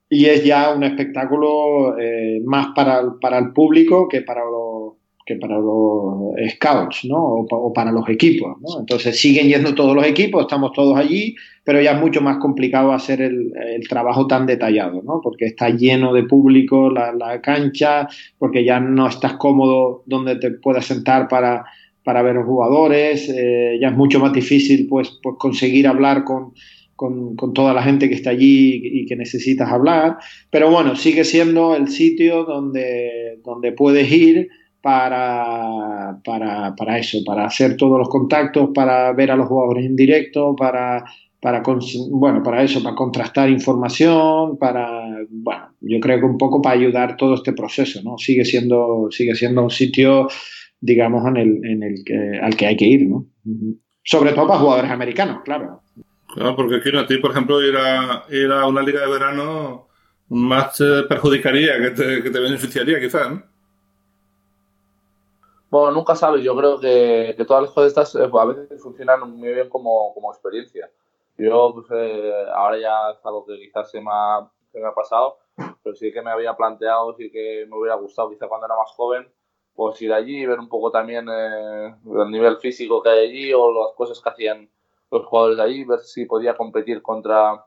y 0.10 0.26
es 0.26 0.44
ya 0.44 0.72
un 0.74 0.84
espectáculo 0.84 1.98
eh, 1.98 2.40
más 2.46 2.68
para, 2.76 3.02
para 3.20 3.40
el 3.40 3.52
público 3.52 4.08
que 4.08 4.22
para 4.22 4.42
los 4.46 4.73
que 5.26 5.36
para 5.38 5.58
los 5.58 6.34
scouts, 6.56 7.06
¿no? 7.06 7.46
O, 7.50 7.74
para 7.74 7.92
los 7.92 8.08
equipos, 8.10 8.58
¿no? 8.62 8.80
Entonces 8.80 9.20
siguen 9.20 9.48
yendo 9.48 9.74
todos 9.74 9.96
los 9.96 10.06
equipos, 10.06 10.42
estamos 10.42 10.74
todos 10.74 10.98
allí, 10.98 11.36
pero 11.64 11.82
ya 11.82 11.92
es 11.92 12.02
mucho 12.02 12.22
más 12.22 12.38
complicado 12.38 12.92
hacer 12.92 13.22
el, 13.22 13.54
trabajo 13.88 14.28
tan 14.28 14.46
detallado, 14.46 15.02
¿no? 15.02 15.22
Porque 15.24 15.46
está 15.46 15.70
lleno 15.70 16.14
de 16.14 16.24
público 16.24 16.90
la, 16.90 17.42
cancha, 17.42 18.08
porque 18.38 18.66
ya 18.66 18.80
no 18.80 19.08
estás 19.08 19.34
cómodo 19.34 20.04
donde 20.06 20.36
te 20.38 20.52
puedas 20.52 20.86
sentar 20.86 21.28
para, 21.28 21.66
para 22.04 22.22
ver 22.22 22.36
los 22.36 22.46
jugadores, 22.46 23.30
eh, 23.30 23.78
ya 23.80 23.90
es 23.90 23.96
mucho 23.96 24.20
más 24.20 24.34
difícil, 24.34 24.88
pues, 24.90 25.20
pues 25.22 25.36
conseguir 25.38 25.88
hablar 25.88 26.24
con, 26.26 26.54
con, 26.96 27.36
con, 27.36 27.54
toda 27.54 27.74
la 27.74 27.84
gente 27.84 28.10
que 28.10 28.16
está 28.16 28.32
allí 28.32 28.82
y 28.84 29.06
que 29.06 29.16
necesitas 29.16 29.70
hablar, 29.72 30.18
pero 30.50 30.70
bueno, 30.70 30.96
sigue 30.96 31.24
siendo 31.24 31.76
el 31.76 31.88
sitio 31.88 32.44
donde, 32.44 33.40
donde 33.44 33.72
puedes 33.72 34.12
ir 34.12 34.50
para, 34.84 36.20
para, 36.26 36.76
para, 36.76 37.00
eso, 37.00 37.20
para 37.26 37.46
hacer 37.46 37.78
todos 37.78 37.98
los 37.98 38.10
contactos, 38.10 38.72
para 38.76 39.14
ver 39.14 39.32
a 39.32 39.38
los 39.38 39.48
jugadores 39.48 39.86
en 39.86 39.96
directo, 39.96 40.58
para, 40.58 41.06
para, 41.42 41.64
bueno, 42.10 42.44
para 42.44 42.64
eso, 42.64 42.84
para 42.84 42.94
contrastar 42.94 43.50
información, 43.50 44.58
para, 44.58 45.02
bueno, 45.30 45.70
yo 45.80 46.02
creo 46.02 46.20
que 46.20 46.26
un 46.26 46.38
poco 46.38 46.62
para 46.62 46.76
ayudar 46.76 47.16
todo 47.16 47.36
este 47.36 47.54
proceso, 47.54 48.02
¿no? 48.04 48.18
Sigue 48.18 48.44
siendo, 48.44 49.08
sigue 49.10 49.34
siendo 49.36 49.64
un 49.64 49.70
sitio, 49.70 50.28
digamos, 50.82 51.26
en 51.28 51.38
el, 51.38 51.66
en 51.66 51.82
el 51.82 52.04
que, 52.04 52.40
al 52.42 52.54
que 52.58 52.66
hay 52.66 52.76
que 52.76 52.86
ir, 52.86 53.08
¿no? 53.08 53.26
Sobre 54.04 54.34
todo 54.34 54.50
para 54.50 54.60
jugadores 54.60 54.92
americanos, 54.92 55.44
claro. 55.46 55.82
Claro, 56.28 56.58
porque 56.58 56.76
aquí 56.76 56.90
a 56.98 57.08
ti, 57.08 57.20
por 57.20 57.32
ejemplo, 57.32 57.66
ir 57.66 57.78
a, 57.78 58.26
ir 58.30 58.52
a 58.52 58.68
una 58.68 58.82
liga 58.82 59.00
de 59.00 59.08
verano 59.08 59.88
más 60.28 60.76
te 60.76 61.04
perjudicaría 61.04 61.80
que 61.80 61.92
te, 61.92 62.22
que 62.22 62.30
te 62.30 62.40
beneficiaría, 62.40 63.00
quizás, 63.00 63.32
¿no? 63.32 63.53
Bueno, 65.74 65.90
nunca 65.90 66.16
sabes. 66.16 66.44
Yo 66.44 66.56
creo 66.56 66.80
que, 66.80 67.36
todas 67.48 67.64
las 67.64 67.72
cosas 67.72 67.88
estas 67.88 68.14
eh, 68.14 68.30
a 68.32 68.46
veces 68.46 68.80
funcionan 68.80 69.28
muy 69.32 69.54
bien 69.56 69.70
como, 69.70 70.14
experiencia. 70.32 70.88
Yo, 71.36 71.74
pues, 71.74 71.88
eh, 71.90 72.46
ahora 72.54 72.78
ya 72.78 73.10
es 73.10 73.26
algo 73.26 73.44
que 73.44 73.58
quizás 73.58 73.90
se 73.90 74.00
me, 74.00 74.12
ha, 74.12 74.48
me 74.72 74.86
ha 74.86 74.94
pasado, 74.94 75.40
pero 75.82 75.96
sí 75.96 76.14
que 76.14 76.22
me 76.22 76.30
había 76.30 76.56
planteado, 76.56 77.16
sí 77.16 77.32
que 77.32 77.66
me 77.68 77.76
hubiera 77.76 77.96
gustado, 77.96 78.30
quizás 78.30 78.48
cuando 78.50 78.68
era 78.68 78.78
más 78.78 78.92
joven, 78.92 79.28
pues 79.74 80.00
ir 80.04 80.14
allí 80.14 80.44
y 80.44 80.46
ver 80.46 80.60
un 80.60 80.70
poco 80.70 80.92
también 80.92 81.28
eh, 81.28 81.96
el 82.06 82.30
nivel 82.30 82.58
físico 82.58 83.02
que 83.02 83.10
hay 83.10 83.30
allí 83.30 83.54
o 83.54 83.72
las 83.72 83.96
cosas 83.96 84.22
que 84.22 84.30
hacían 84.30 84.70
los 85.10 85.26
jugadores 85.26 85.58
de 85.58 85.64
allí, 85.64 85.86
ver 85.86 86.02
si 86.02 86.26
podía 86.26 86.56
competir 86.56 87.02
contra, 87.02 87.66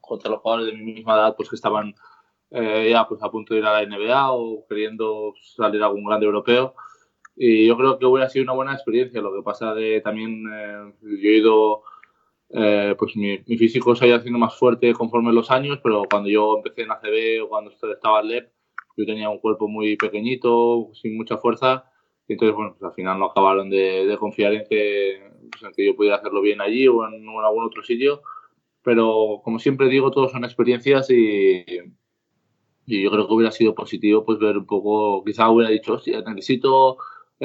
contra 0.00 0.30
los 0.30 0.40
jugadores 0.40 0.72
de 0.72 0.78
mi 0.78 0.92
misma 0.92 1.14
edad, 1.14 1.34
pues 1.34 1.50
que 1.50 1.56
estaban 1.56 1.96
ya 2.52 3.06
pues, 3.08 3.20
a 3.24 3.28
punto 3.28 3.54
de 3.54 3.60
ir 3.60 3.66
a 3.66 3.80
la 3.80 3.86
NBA 3.86 4.32
o 4.34 4.64
queriendo 4.68 5.34
salir 5.56 5.82
a 5.82 5.86
algún 5.86 6.04
grande 6.04 6.26
europeo. 6.26 6.74
Y 7.42 7.66
yo 7.66 7.74
creo 7.78 7.98
que 7.98 8.04
hubiera 8.04 8.28
sido 8.28 8.42
una 8.42 8.52
buena 8.52 8.74
experiencia. 8.74 9.22
Lo 9.22 9.34
que 9.34 9.42
pasa 9.42 9.72
de 9.72 10.02
también, 10.02 10.44
eh, 10.52 10.92
yo 11.00 11.30
he 11.30 11.38
ido, 11.38 11.82
eh, 12.50 12.94
pues 12.98 13.16
mi, 13.16 13.38
físico 13.38 13.96
se 13.96 14.04
ha 14.04 14.08
ido 14.08 14.18
haciendo 14.18 14.38
más 14.38 14.58
fuerte 14.58 14.92
conforme 14.92 15.32
los 15.32 15.50
años, 15.50 15.80
pero 15.82 16.02
cuando 16.10 16.28
yo 16.28 16.58
empecé 16.58 16.82
en 16.82 16.90
ACB 16.90 17.42
o 17.42 17.48
cuando 17.48 17.70
estaba 17.70 18.20
en 18.20 18.28
LEP, 18.28 18.52
yo 18.94 19.06
tenía 19.06 19.30
un 19.30 19.38
cuerpo 19.38 19.68
muy 19.68 19.96
pequeñito, 19.96 20.90
sin 20.92 21.16
mucha 21.16 21.38
fuerza. 21.38 21.90
Y 22.28 22.34
entonces, 22.34 22.54
bueno, 22.54 22.76
pues 22.78 22.90
al 22.90 22.94
final 22.94 23.18
no 23.18 23.24
acabaron 23.30 23.70
de, 23.70 24.14
confiar 24.20 24.52
en 24.52 24.66
que, 24.68 25.22
pues 25.50 25.62
en 25.62 25.72
que 25.72 25.86
yo 25.86 25.96
pudiera 25.96 26.16
hacerlo 26.16 26.42
bien 26.42 26.60
allí 26.60 26.88
o 26.88 27.08
en, 27.08 27.26
algún 27.26 27.64
otro 27.64 27.82
sitio. 27.82 28.20
Pero 28.82 29.40
como 29.42 29.58
siempre 29.58 29.88
digo, 29.88 30.10
todos 30.10 30.32
son 30.32 30.44
experiencias 30.44 31.08
y, 31.08 31.64
y 32.84 33.02
yo 33.02 33.10
creo 33.10 33.26
que 33.26 33.32
hubiera 33.32 33.50
sido 33.50 33.74
positivo 33.74 34.26
pues 34.26 34.38
ver 34.38 34.58
un 34.58 34.66
poco, 34.66 35.24
quizá 35.24 35.48
hubiera 35.48 35.70
dicho, 35.70 35.94
hostia, 35.94 36.20
necesito 36.20 36.98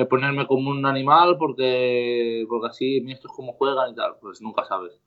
ponerme 0.03 0.45
como 0.45 0.71
un 0.71 0.85
animal 0.85 1.37
porque, 1.37 2.45
porque 2.49 2.67
así 2.67 3.05
estos 3.07 3.31
como 3.31 3.53
juegan 3.53 3.91
y 3.91 3.95
tal, 3.95 4.15
pues 4.19 4.41
nunca 4.41 4.65
sabes. 4.65 4.99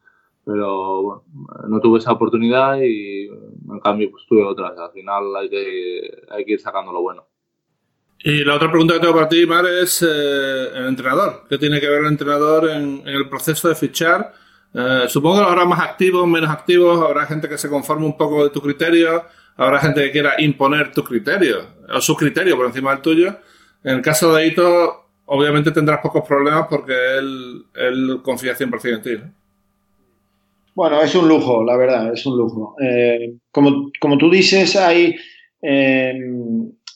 Pero 0.47 1.03
bueno, 1.03 1.25
no 1.69 1.81
tuve 1.81 1.99
esa 1.99 2.13
oportunidad 2.13 2.81
y 2.81 3.27
en 3.27 3.81
cambio 3.83 4.11
pues 4.11 4.25
tuve 4.27 4.43
otras. 4.45 4.73
Al 4.79 4.93
final 4.93 5.37
hay 5.37 5.51
que, 5.51 6.23
hay 6.31 6.45
que 6.47 6.53
ir 6.53 6.61
sacando 6.61 6.91
lo 6.91 7.03
bueno. 7.03 7.27
Y 8.21 8.45
la 8.45 8.57
otra 8.57 8.71
pregunta 8.71 8.95
que 8.95 9.01
tengo 9.01 9.15
para 9.15 9.29
ti, 9.29 9.47
Mar, 9.47 9.65
es 9.67 10.03
eh, 10.03 10.69
el 10.75 10.87
entrenador. 10.87 11.45
¿Qué 11.49 11.59
tiene 11.59 11.81
que 11.81 11.89
ver 11.89 12.01
el 12.01 12.09
entrenador 12.09 12.71
en, 12.71 13.03
el 13.07 13.29
proceso 13.29 13.69
de 13.69 13.75
fichar? 13.75 14.33
Eh, 14.75 15.05
supongo 15.09 15.39
que 15.39 15.45
habrá 15.51 15.65
más 15.65 15.81
activos, 15.81 16.27
menos 16.27 16.51
activos, 16.51 17.01
habrá 17.01 17.27
gente 17.27 17.49
que 17.49 17.59
se 17.59 17.69
conforme 17.69 18.07
un 18.07 18.17
poco 18.17 18.43
de 18.43 18.51
tu 18.51 18.61
criterio, 18.61 19.25
habrá 19.57 19.81
gente 19.81 20.03
que 20.03 20.11
quiera 20.11 20.35
imponer 20.39 20.93
tu 20.93 21.05
criterio 21.05 21.59
o 21.95 22.01
su 22.01 22.17
criterio 22.17 22.57
por 22.57 22.67
encima 22.67 22.91
del 22.91 23.03
tuyo. 23.03 23.37
En 23.85 23.97
el 23.97 24.03
caso 24.03 24.35
de 24.35 24.47
Ito, 24.47 25.05
obviamente 25.27 25.71
tendrás 25.71 26.01
pocos 26.01 26.27
problemas 26.27 26.67
porque 26.69 26.93
él, 27.19 27.65
él 27.75 28.21
confía 28.23 28.55
100% 28.55 28.95
en 28.95 29.03
ti. 29.03 29.25
Bueno, 30.79 31.03
es 31.03 31.13
un 31.17 31.27
lujo, 31.27 31.65
la 31.65 31.77
verdad, 31.77 32.13
es 32.13 32.25
un 32.25 32.39
lujo. 32.39 32.77
Eh, 32.81 33.35
como, 33.51 34.17
tú 34.17 34.31
dices, 34.31 34.77
hay, 34.77 35.13
eh, 35.61 36.15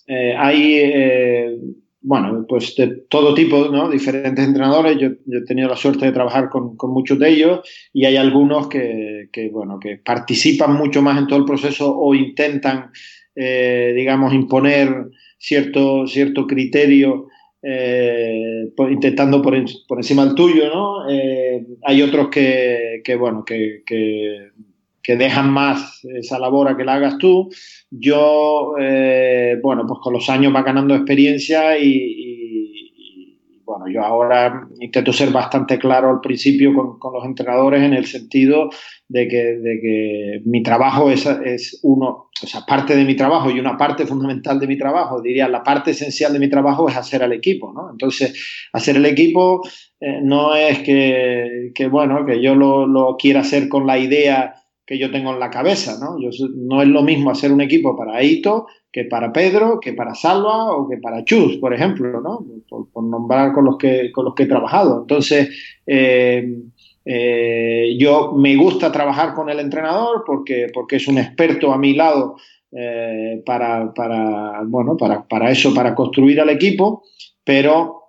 eh, 0.07 0.35
hay 0.39 1.59
bueno, 2.01 2.47
pues 2.49 2.77
de 2.77 3.03
todo 3.09 3.35
tipo, 3.35 3.67
¿no? 3.71 3.91
Diferentes 3.91 4.47
entrenadores. 4.47 4.99
Yo, 4.99 5.09
he 5.09 5.45
tenido 5.45 5.69
la 5.69 5.75
suerte 5.75 6.07
de 6.07 6.13
trabajar 6.13 6.49
con, 6.49 6.77
muchos 6.93 7.19
de 7.19 7.29
ellos 7.29 7.69
y 7.93 8.05
hay 8.05 8.17
algunos 8.17 8.69
que, 8.69 9.29
que, 9.33 9.49
bueno, 9.49 9.81
que 9.81 9.97
participan 9.97 10.75
mucho 10.75 11.03
más 11.03 11.19
en 11.19 11.27
todo 11.27 11.41
el 11.41 11.45
proceso 11.45 11.93
o 11.93 12.15
intentan, 12.15 12.93
digamos, 13.35 14.33
imponer 14.33 15.09
cierto, 15.43 16.07
cierto 16.07 16.47
criterio 16.47 17.27
eh, 17.63 18.73
intentando 18.91 19.43
por, 19.43 19.55
por, 19.89 19.99
encima 19.99 20.25
del 20.25 20.35
tuyo, 20.35 20.69
¿no? 20.73 21.11
Eh, 21.11 21.67
hay 21.83 22.03
otros 22.03 22.29
que, 22.29 23.03
que 23.05 23.17
bueno, 23.17 23.45
que, 23.45 23.83
que, 23.85 25.17
dejan 25.17 25.51
más 25.51 26.05
esa 26.05 26.39
labor 26.39 26.69
a 26.69 26.77
que 26.77 26.85
la 26.85 26.95
hagas 26.95 27.19
tú. 27.19 27.51
Yo, 27.91 28.75
eh, 28.81 29.59
bueno, 29.63 29.85
pues 29.87 30.01
con 30.01 30.13
los 30.13 30.29
años 30.31 30.55
va 30.55 30.63
ganando 30.63 30.95
experiencia 30.95 31.77
y, 31.77 33.61
bueno, 33.65 33.89
yo 33.93 34.03
ahora 34.03 34.69
intento 34.81 35.13
ser 35.13 35.31
bastante 35.31 35.79
claro 35.79 36.09
al 36.09 36.21
principio 36.21 36.73
con, 36.75 36.99
con 36.99 37.13
los 37.15 37.25
entrenadores 37.25 37.83
en 37.83 37.95
el 37.95 38.07
sentido 38.07 38.71
de 39.13 39.29
que, 39.29 39.43
de 39.59 39.81
que 39.81 40.43
mi 40.47 40.63
trabajo 40.63 41.11
es, 41.11 41.27
es, 41.27 41.79
uno, 41.83 42.31
o 42.43 42.47
sea, 42.47 42.63
parte 42.67 42.97
de 42.97 43.05
mi 43.05 43.15
trabajo 43.15 43.51
y 43.51 43.61
una 43.61 43.77
parte 43.77 44.07
fundamental 44.07 44.59
de 44.59 44.67
mi 44.67 44.79
trabajo, 44.79 45.21
diría, 45.21 45.49
la 45.49 45.63
parte 45.63 45.91
esencial 45.91 46.33
de 46.33 46.39
mi 46.39 46.49
trabajo 46.49 46.89
es 46.89 46.97
hacer 46.97 47.23
al 47.23 47.35
equipo, 47.35 47.75
¿no? 47.75 47.91
Entonces, 47.91 48.69
hacer 48.73 48.97
el 48.97 49.05
equipo 49.05 49.61
eh, 50.01 50.21
no 50.23 50.55
es 50.55 50.79
que, 50.79 51.73
que, 51.75 51.89
bueno, 51.89 52.25
que 52.25 52.43
yo 52.43 52.55
lo, 52.55 52.87
lo, 52.87 53.17
quiera 53.19 53.41
hacer 53.41 53.69
con 53.69 53.87
la 53.87 53.99
idea 53.99 54.55
que 54.87 54.99
yo 54.99 55.11
tengo 55.11 55.31
en 55.33 55.41
la 55.41 55.51
cabeza, 55.51 55.99
¿no? 56.01 56.19
Yo, 56.19 56.31
no 56.57 56.81
es 56.81 56.89
lo 56.89 57.03
mismo 57.03 57.31
hacer 57.31 57.53
un 57.53 57.61
equipo 57.61 57.95
para 57.95 58.17
Aito 58.17 58.67
que 58.91 59.05
para 59.05 59.31
Pedro, 59.31 59.79
que 59.79 59.93
para 59.93 60.15
Salva 60.15 60.73
o 60.73 60.89
que 60.89 60.97
para 60.97 61.23
Chus, 61.25 61.59
por 61.59 61.75
ejemplo, 61.75 62.21
¿no? 62.23 62.47
Por, 62.67 63.05
nombrar 63.05 63.53
con 63.53 63.67
los 63.67 63.77
que, 63.77 64.11
con 64.11 64.25
los 64.25 64.35
que 64.35 64.45
he 64.45 64.47
trabajado. 64.47 65.03
Entonces, 65.03 65.51
eh, 65.87 66.63
eh, 67.05 67.97
yo 67.99 68.33
me 68.33 68.55
gusta 68.57 68.93
trabajar 68.93 69.35
con 69.35 69.51
el 69.51 69.59
entrenador 69.59 70.23
porque, 70.27 70.69
porque 70.73 70.97
es 70.97 71.09
un 71.09 71.19
experto 71.19 71.73
a 71.73 71.79
mi 71.79 71.95
lado 71.95 72.37
eh, 72.71 73.43
para, 73.45 73.93
para, 73.93 74.63
bueno, 74.65 74.97
para, 74.97 75.27
para, 75.27 75.51
eso, 75.51 75.75
para 75.75 75.95
construir 75.95 76.41
al 76.41 76.51
equipo, 76.51 77.03
pero 77.45 78.03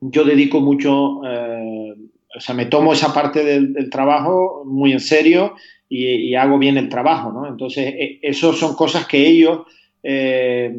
yo 0.00 0.24
dedico 0.24 0.60
mucho, 0.60 1.20
eh, 1.24 1.94
o 2.36 2.40
sea, 2.40 2.54
me 2.54 2.66
tomo 2.66 2.92
esa 2.92 3.12
parte 3.12 3.44
del, 3.44 3.90
trabajo 3.90 4.62
muy 4.64 4.92
en 4.92 5.00
serio 5.00 5.54
y, 5.88 6.06
y, 6.06 6.34
hago 6.34 6.58
bien 6.58 6.78
el 6.78 6.88
trabajo, 6.88 7.32
¿no? 7.32 7.46
Entonces, 7.46 7.94
e, 7.96 8.18
eso 8.22 8.52
son 8.52 8.74
cosas 8.74 9.06
que 9.06 9.26
ellos 9.26 9.60
eh, 10.08 10.72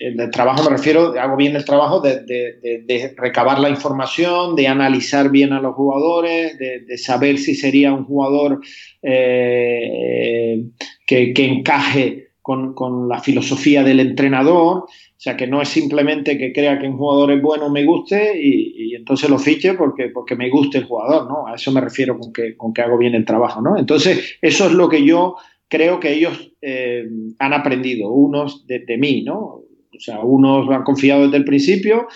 el 0.00 0.30
trabajo 0.32 0.64
me 0.64 0.70
refiero, 0.76 1.14
hago 1.16 1.36
bien 1.36 1.54
el 1.54 1.64
trabajo 1.64 2.00
de, 2.00 3.14
recabar 3.16 3.60
la 3.60 3.68
información, 3.68 4.56
de 4.56 4.66
analizar 4.66 5.30
bien 5.30 5.52
a 5.52 5.60
los 5.60 5.76
jugadores, 5.76 6.58
de, 6.58 6.98
saber 6.98 7.38
si 7.38 7.54
sería 7.54 7.92
un 7.92 8.04
jugador 8.04 8.60
eh, 9.00 10.64
que, 11.06 11.32
encaje 11.36 12.30
con, 12.42 12.74
la 13.08 13.20
filosofía 13.20 13.84
del 13.84 14.00
entrenador, 14.00 14.78
o 14.78 14.88
sea, 15.16 15.36
que 15.36 15.46
no 15.46 15.62
es 15.62 15.68
simplemente 15.68 16.36
que 16.36 16.52
crea 16.52 16.80
que 16.80 16.88
un 16.88 16.98
jugador 16.98 17.30
es 17.30 17.40
bueno, 17.40 17.70
me 17.70 17.84
guste 17.84 18.42
y, 18.42 18.92
entonces 18.96 19.30
lo 19.30 19.38
fiche 19.38 19.74
porque, 19.74 20.08
porque 20.08 20.34
me 20.34 20.50
guste 20.50 20.78
el 20.78 20.84
jugador, 20.84 21.28
¿no? 21.28 21.46
A 21.46 21.54
eso 21.54 21.70
me 21.70 21.80
refiero 21.80 22.18
con 22.18 22.32
que, 22.32 22.56
con 22.56 22.72
que 22.72 22.82
hago 22.82 22.98
bien 22.98 23.14
el 23.14 23.24
trabajo, 23.24 23.60
¿no? 23.60 23.78
Entonces, 23.78 24.36
eso 24.42 24.66
es 24.66 24.72
lo 24.72 24.88
que 24.88 25.04
yo 25.04 25.36
creo 25.68 26.00
que 26.00 26.12
ellos 26.12 26.52
eh, 26.62 27.04
han 27.38 27.52
aprendido, 27.52 28.10
unos 28.10 28.66
de, 28.66 28.96
mí, 28.98 29.22
¿no? 29.22 29.38
O 29.38 30.00
sea, 30.00 30.20
unos 30.20 30.68
han 30.70 30.82
confiado 30.82 31.24
desde 31.24 31.36
el 31.36 31.44
principio, 31.44 32.06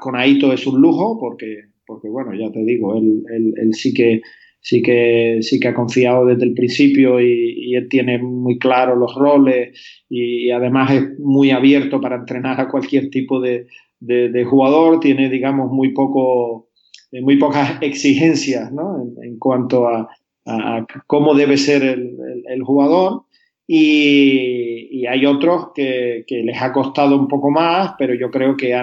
con 0.00 0.16
Aito 0.16 0.52
es 0.52 0.66
un 0.66 0.80
lujo 0.80 1.18
porque, 1.18 1.64
porque 1.86 2.08
bueno, 2.08 2.32
ya 2.34 2.52
te 2.52 2.62
digo, 2.64 2.96
él, 2.96 3.22
él 3.56 3.74
sí 3.74 3.94
que 3.94 4.20
sí 4.62 4.80
que, 4.80 5.38
sí 5.42 5.60
que 5.60 5.68
ha 5.68 5.74
confiado 5.74 6.24
desde 6.24 6.44
el 6.44 6.54
principio 6.54 7.20
y, 7.20 7.74
él 7.74 7.88
tiene 7.88 8.18
muy 8.18 8.58
claro 8.58 8.96
los 8.96 9.14
roles 9.14 9.78
y, 10.08 10.50
además 10.50 10.92
es 10.92 11.18
muy 11.18 11.50
abierto 11.50 12.00
para 12.00 12.16
entrenar 12.16 12.60
a 12.60 12.68
cualquier 12.68 13.10
tipo 13.10 13.40
de, 13.40 13.66
jugador, 14.44 15.00
tiene, 15.00 15.28
digamos, 15.28 15.70
muy, 15.70 15.92
poco, 15.92 16.68
eh, 17.10 17.20
muy 17.20 17.36
pocas 17.36 17.78
exigencias 17.82 18.72
¿no? 18.72 19.04
en, 19.22 19.38
cuanto 19.38 19.88
a, 19.88 20.08
cómo 21.06 21.34
debe 21.34 21.56
ser 21.56 21.82
el, 21.82 22.62
jugador. 22.62 23.24
Y, 23.66 25.06
hay 25.06 25.26
otros 25.26 25.68
que, 25.74 26.24
les 26.28 26.60
ha 26.60 26.72
costado 26.72 27.16
un 27.16 27.28
poco 27.28 27.50
más, 27.50 27.94
pero 27.98 28.14
yo 28.14 28.30
creo 28.30 28.56
que 28.56 28.74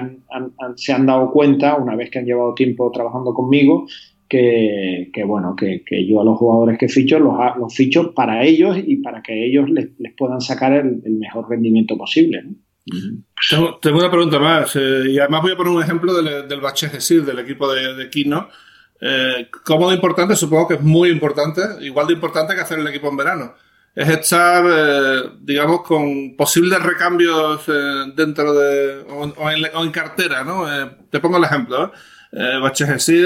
se 0.76 0.92
han 0.92 1.06
dado 1.06 1.30
cuenta, 1.30 1.76
una 1.76 1.96
vez 1.96 2.10
que 2.10 2.18
han 2.18 2.26
llevado 2.26 2.54
tiempo 2.54 2.90
trabajando 2.90 3.32
conmigo, 3.34 3.86
que, 4.30 5.24
bueno, 5.26 5.56
que, 5.56 5.82
yo 6.06 6.20
a 6.20 6.24
los 6.24 6.38
jugadores 6.38 6.78
que 6.78 6.88
ficho 6.88 7.18
los, 7.18 7.34
los 7.58 7.74
ficho 7.74 8.14
para 8.14 8.44
ellos 8.44 8.78
y 8.78 8.98
para 8.98 9.22
que 9.22 9.46
ellos 9.46 9.68
les, 9.68 9.88
puedan 10.16 10.40
sacar 10.40 10.72
el, 10.72 11.02
mejor 11.18 11.50
rendimiento 11.50 11.98
posible. 11.98 12.44
Tengo, 13.82 13.98
una 13.98 14.10
pregunta 14.10 14.38
más, 14.38 14.74
eh, 14.76 15.10
y 15.10 15.18
además 15.18 15.42
voy 15.42 15.52
a 15.52 15.56
poner 15.56 15.72
un 15.72 15.82
ejemplo 15.82 16.14
del, 16.14 16.48
del 16.48 16.60
Bache 16.60 16.88
del 16.88 17.38
equipo 17.38 17.72
de, 17.72 17.94
de. 17.94 18.10
Eh, 19.00 19.48
¿Cómo 19.64 19.88
de 19.88 19.96
importante? 19.96 20.36
Supongo 20.36 20.68
que 20.68 20.74
es 20.74 20.82
muy 20.82 21.08
importante, 21.10 21.62
igual 21.80 22.06
de 22.06 22.14
importante 22.14 22.54
que 22.54 22.60
hacer 22.60 22.78
el 22.78 22.88
equipo 22.88 23.08
en 23.08 23.16
verano. 23.16 23.54
Es 23.94 24.08
estar, 24.08 24.64
eh, 24.68 25.30
digamos, 25.40 25.82
con 25.82 26.36
posibles 26.36 26.82
recambios 26.82 27.66
dentro 28.14 28.54
de. 28.54 29.04
O, 29.08 29.50
en, 29.50 29.90
cartera, 29.90 30.44
¿no? 30.44 30.66
te 31.10 31.18
pongo 31.20 31.38
el 31.38 31.44
ejemplo. 31.44 31.92
Eh, 32.32 32.58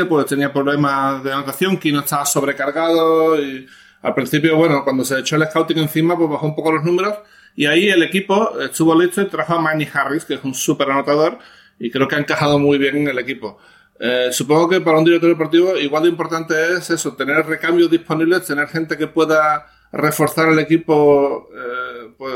pues 0.09 0.27
tenía 0.27 0.53
problemas 0.53 1.23
de 1.23 1.33
anotación, 1.33 1.79
no 1.93 2.01
estaba 2.01 2.25
sobrecargado 2.25 3.41
y 3.41 3.67
al 4.01 4.15
principio, 4.15 4.57
bueno, 4.57 4.83
cuando 4.83 5.05
se 5.05 5.19
echó 5.19 5.37
el 5.37 5.45
scouting 5.45 5.79
encima, 5.79 6.17
pues 6.17 6.31
bajó 6.31 6.47
un 6.47 6.55
poco 6.55 6.73
los 6.73 6.85
números 6.85 7.19
y 7.55 7.67
ahí 7.67 7.89
el 7.89 8.03
equipo 8.03 8.59
estuvo 8.61 8.99
listo 8.99 9.21
y 9.21 9.27
trajo 9.27 9.55
a 9.55 9.61
Manny 9.61 9.89
Harris, 9.93 10.25
que 10.25 10.35
es 10.35 10.45
un 10.45 10.55
súper 10.55 10.91
anotador 10.91 11.39
y 11.79 11.91
creo 11.91 12.09
que 12.09 12.17
ha 12.17 12.19
encajado 12.19 12.59
muy 12.59 12.79
bien 12.79 12.97
en 12.97 13.09
el 13.09 13.19
equipo. 13.19 13.59
Eh, 14.07 14.29
supongo 14.33 14.69
que 14.69 14.83
para 14.83 14.99
un 14.99 15.05
director 15.05 15.31
deportivo 15.31 15.79
igual 15.79 16.03
de 16.03 16.11
importante 16.11 16.55
es 16.77 16.91
eso, 16.91 17.17
tener 17.17 17.37
recambios 17.47 17.91
disponibles, 17.91 18.45
tener 18.45 18.69
gente 18.69 18.99
que 18.99 19.07
pueda 19.07 19.65
reforzar 19.93 20.51
el 20.51 20.59
equipo 20.59 21.49
eh, 21.55 22.13
pues, 22.19 22.35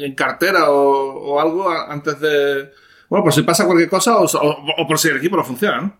en 0.00 0.14
cartera 0.16 0.70
o, 0.72 1.34
o 1.34 1.40
algo 1.40 1.70
antes 1.70 2.18
de, 2.20 2.70
bueno, 3.08 3.22
por 3.22 3.32
si 3.32 3.42
pasa 3.42 3.66
cualquier 3.66 3.88
cosa 3.88 4.18
o, 4.18 4.86
por 4.88 4.98
si 4.98 5.08
el 5.08 5.18
equipo 5.18 5.36
no 5.36 5.44
funciona, 5.44 5.80
¿no? 5.80 5.96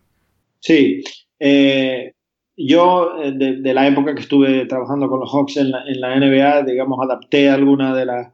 Sí. 0.58 1.04
Eh, 1.38 2.12
yo, 2.56 3.12
de, 3.32 3.74
la 3.74 3.86
época 3.86 4.12
que 4.14 4.22
estuve 4.22 4.66
trabajando 4.66 5.08
con 5.08 5.20
los 5.20 5.30
Hawks 5.30 5.58
en 5.58 5.70
la, 5.70 6.16
NBA, 6.18 6.62
digamos, 6.62 6.98
adapté 7.00 7.48
alguna 7.48 7.94
de 7.94 8.06
las 8.06 8.32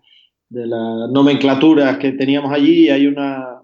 de 0.48 0.66
las 0.66 1.10
nomenclaturas 1.10 1.96
que 1.96 2.12
teníamos 2.12 2.52
allí 2.52 2.84
y 2.84 2.90
hay 2.90 3.06
una, 3.06 3.61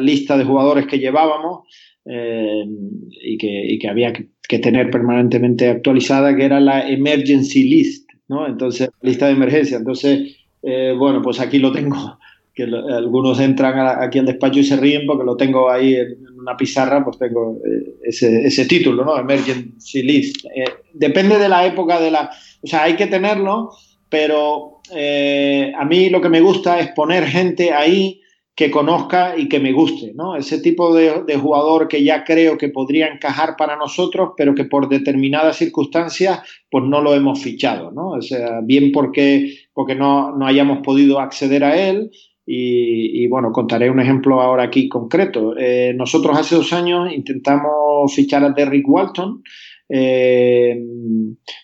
lista 0.00 0.36
de 0.36 0.44
jugadores 0.44 0.86
que 0.86 0.98
llevábamos 0.98 1.68
eh, 2.04 2.64
y, 3.10 3.38
que, 3.38 3.88
había 3.88 4.12
que, 4.12 4.58
tener 4.58 4.90
permanentemente 4.90 5.68
actualizada, 5.68 6.36
que 6.36 6.44
era 6.44 6.60
la 6.60 6.88
Emergency 6.88 7.64
List, 7.64 8.10
¿no? 8.28 8.46
Entonces, 8.46 8.90
lista 9.02 9.26
de 9.26 9.32
emergencia. 9.32 9.76
Entonces, 9.76 10.36
bueno, 10.62 11.20
pues 11.22 11.40
aquí 11.40 11.58
lo 11.58 11.72
tengo 11.72 12.18
que 12.54 12.62
algunos 12.62 13.40
entran 13.40 14.00
aquí 14.00 14.20
al 14.20 14.26
despacho 14.26 14.60
y 14.60 14.64
se 14.64 14.76
ríen 14.76 15.06
porque 15.06 15.24
lo 15.24 15.36
tengo 15.36 15.70
ahí 15.70 15.94
en, 15.94 16.16
una 16.38 16.56
pizarra, 16.56 17.02
pues 17.02 17.18
tengo 17.18 17.58
eh, 17.66 17.94
ese, 18.04 18.46
ese, 18.46 18.66
título, 18.66 19.04
¿no? 19.04 19.18
Emergency 19.18 20.02
List. 20.02 20.44
Eh, 20.54 20.64
depende 20.92 21.38
de 21.38 21.48
la 21.48 21.66
época 21.66 21.98
de 21.98 22.10
la... 22.10 22.30
O 22.62 22.66
sea, 22.66 22.84
hay 22.84 22.96
que 22.96 23.06
tenerlo, 23.06 23.70
pero 24.10 24.80
eh, 24.94 25.72
a 25.74 25.84
mí 25.86 26.10
lo 26.10 26.20
que 26.20 26.28
me 26.28 26.42
gusta 26.42 26.78
es 26.80 26.88
poner 26.88 27.24
gente 27.24 27.72
ahí 27.72 28.20
que 28.56 28.70
conozca 28.70 29.36
y 29.36 29.48
que 29.48 29.58
me 29.58 29.72
guste, 29.72 30.12
¿no? 30.14 30.36
Ese 30.36 30.60
tipo 30.60 30.94
de, 30.94 31.24
de, 31.26 31.36
jugador 31.36 31.88
que 31.88 32.04
ya 32.04 32.22
creo 32.22 32.56
que 32.56 32.68
podría 32.68 33.08
encajar 33.08 33.56
para 33.56 33.76
nosotros, 33.76 34.30
pero 34.36 34.54
que 34.54 34.64
por 34.64 34.88
determinadas 34.88 35.56
circunstancias, 35.56 36.40
pues 36.70 36.84
no 36.84 37.00
lo 37.00 37.14
hemos 37.14 37.42
fichado, 37.42 37.90
¿no? 37.90 38.10
O 38.10 38.22
sea, 38.22 38.60
bien 38.62 38.92
porque, 38.92 39.54
porque 39.72 39.96
no, 39.96 40.36
no 40.36 40.46
hayamos 40.46 40.78
podido 40.84 41.18
acceder 41.18 41.64
a 41.64 41.88
él, 41.88 42.10
y, 42.46 43.26
bueno, 43.28 43.52
contaré 43.52 43.90
un 43.90 44.00
ejemplo 44.00 44.40
ahora 44.40 44.64
aquí 44.64 44.88
concreto. 44.88 45.56
Eh, 45.56 45.94
nosotros 45.96 46.38
hace 46.38 46.56
dos 46.56 46.72
años 46.74 47.10
intentamos 47.12 48.14
fichar 48.14 48.44
a 48.44 48.50
Derrick 48.50 48.86
Walton, 48.86 49.42
eh, 49.88 50.76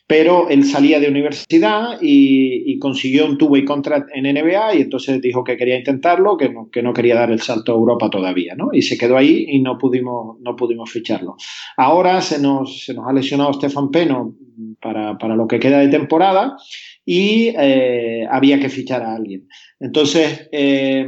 pero 0.07 0.49
él 0.49 0.64
salía 0.64 1.01
de 1.01 1.09
universidad 1.09 1.99
y, 2.01 2.79
consiguió 2.79 3.27
un 3.27 3.37
two-way 3.37 3.64
contract 3.64 4.09
en 4.14 4.25
NBA 4.25 4.77
y 4.77 4.83
entonces 4.83 5.21
dijo 5.21 5.45
que 5.45 5.57
quería 5.57 5.79
intentarlo, 5.79 6.37
que 6.37 6.49
no, 6.49 6.71
que 6.71 6.83
no 6.83 6.95
quería 6.95 7.14
dar 7.14 7.31
el 7.31 7.41
salto 7.41 7.73
a 7.73 7.75
Europa 7.75 8.09
todavía, 8.09 8.55
¿no? 8.55 8.71
Y 8.73 8.81
se 8.83 8.97
quedó 8.97 9.18
ahí 9.18 9.45
y 9.49 9.61
no 9.61 9.77
pudimos, 9.77 10.39
no 10.41 10.57
pudimos 10.57 10.91
ficharlo. 10.91 11.37
Ahora 11.77 12.23
se 12.23 12.41
nos, 12.41 12.85
se 12.85 12.95
nos 12.95 13.07
ha 13.07 13.12
lesionado 13.12 13.53
Stefan 13.53 13.91
Peno 13.91 14.35
para, 14.81 15.18
para 15.18 15.37
lo 15.37 15.47
que 15.47 15.61
queda 15.61 15.79
de 15.81 15.89
temporada 15.89 16.57
y 17.05 17.53
eh, 17.59 18.27
había 18.31 18.61
que 18.61 18.68
fichar 18.68 19.03
a 19.03 19.14
alguien. 19.14 19.49
Entonces, 19.79 20.49
eh, 20.53 21.07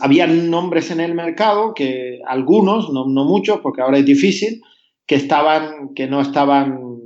había 0.00 0.26
nombres 0.26 0.90
en 0.90 1.00
el 1.00 1.14
mercado 1.14 1.74
que 1.74 2.20
algunos, 2.26 2.90
no, 2.92 3.06
muchos, 3.06 3.60
porque 3.60 3.82
ahora 3.82 3.98
es 3.98 4.04
difícil, 4.04 4.60
que 5.06 5.16
estaban, 5.16 5.94
que 5.94 6.06
no 6.06 6.20
estaban, 6.20 6.98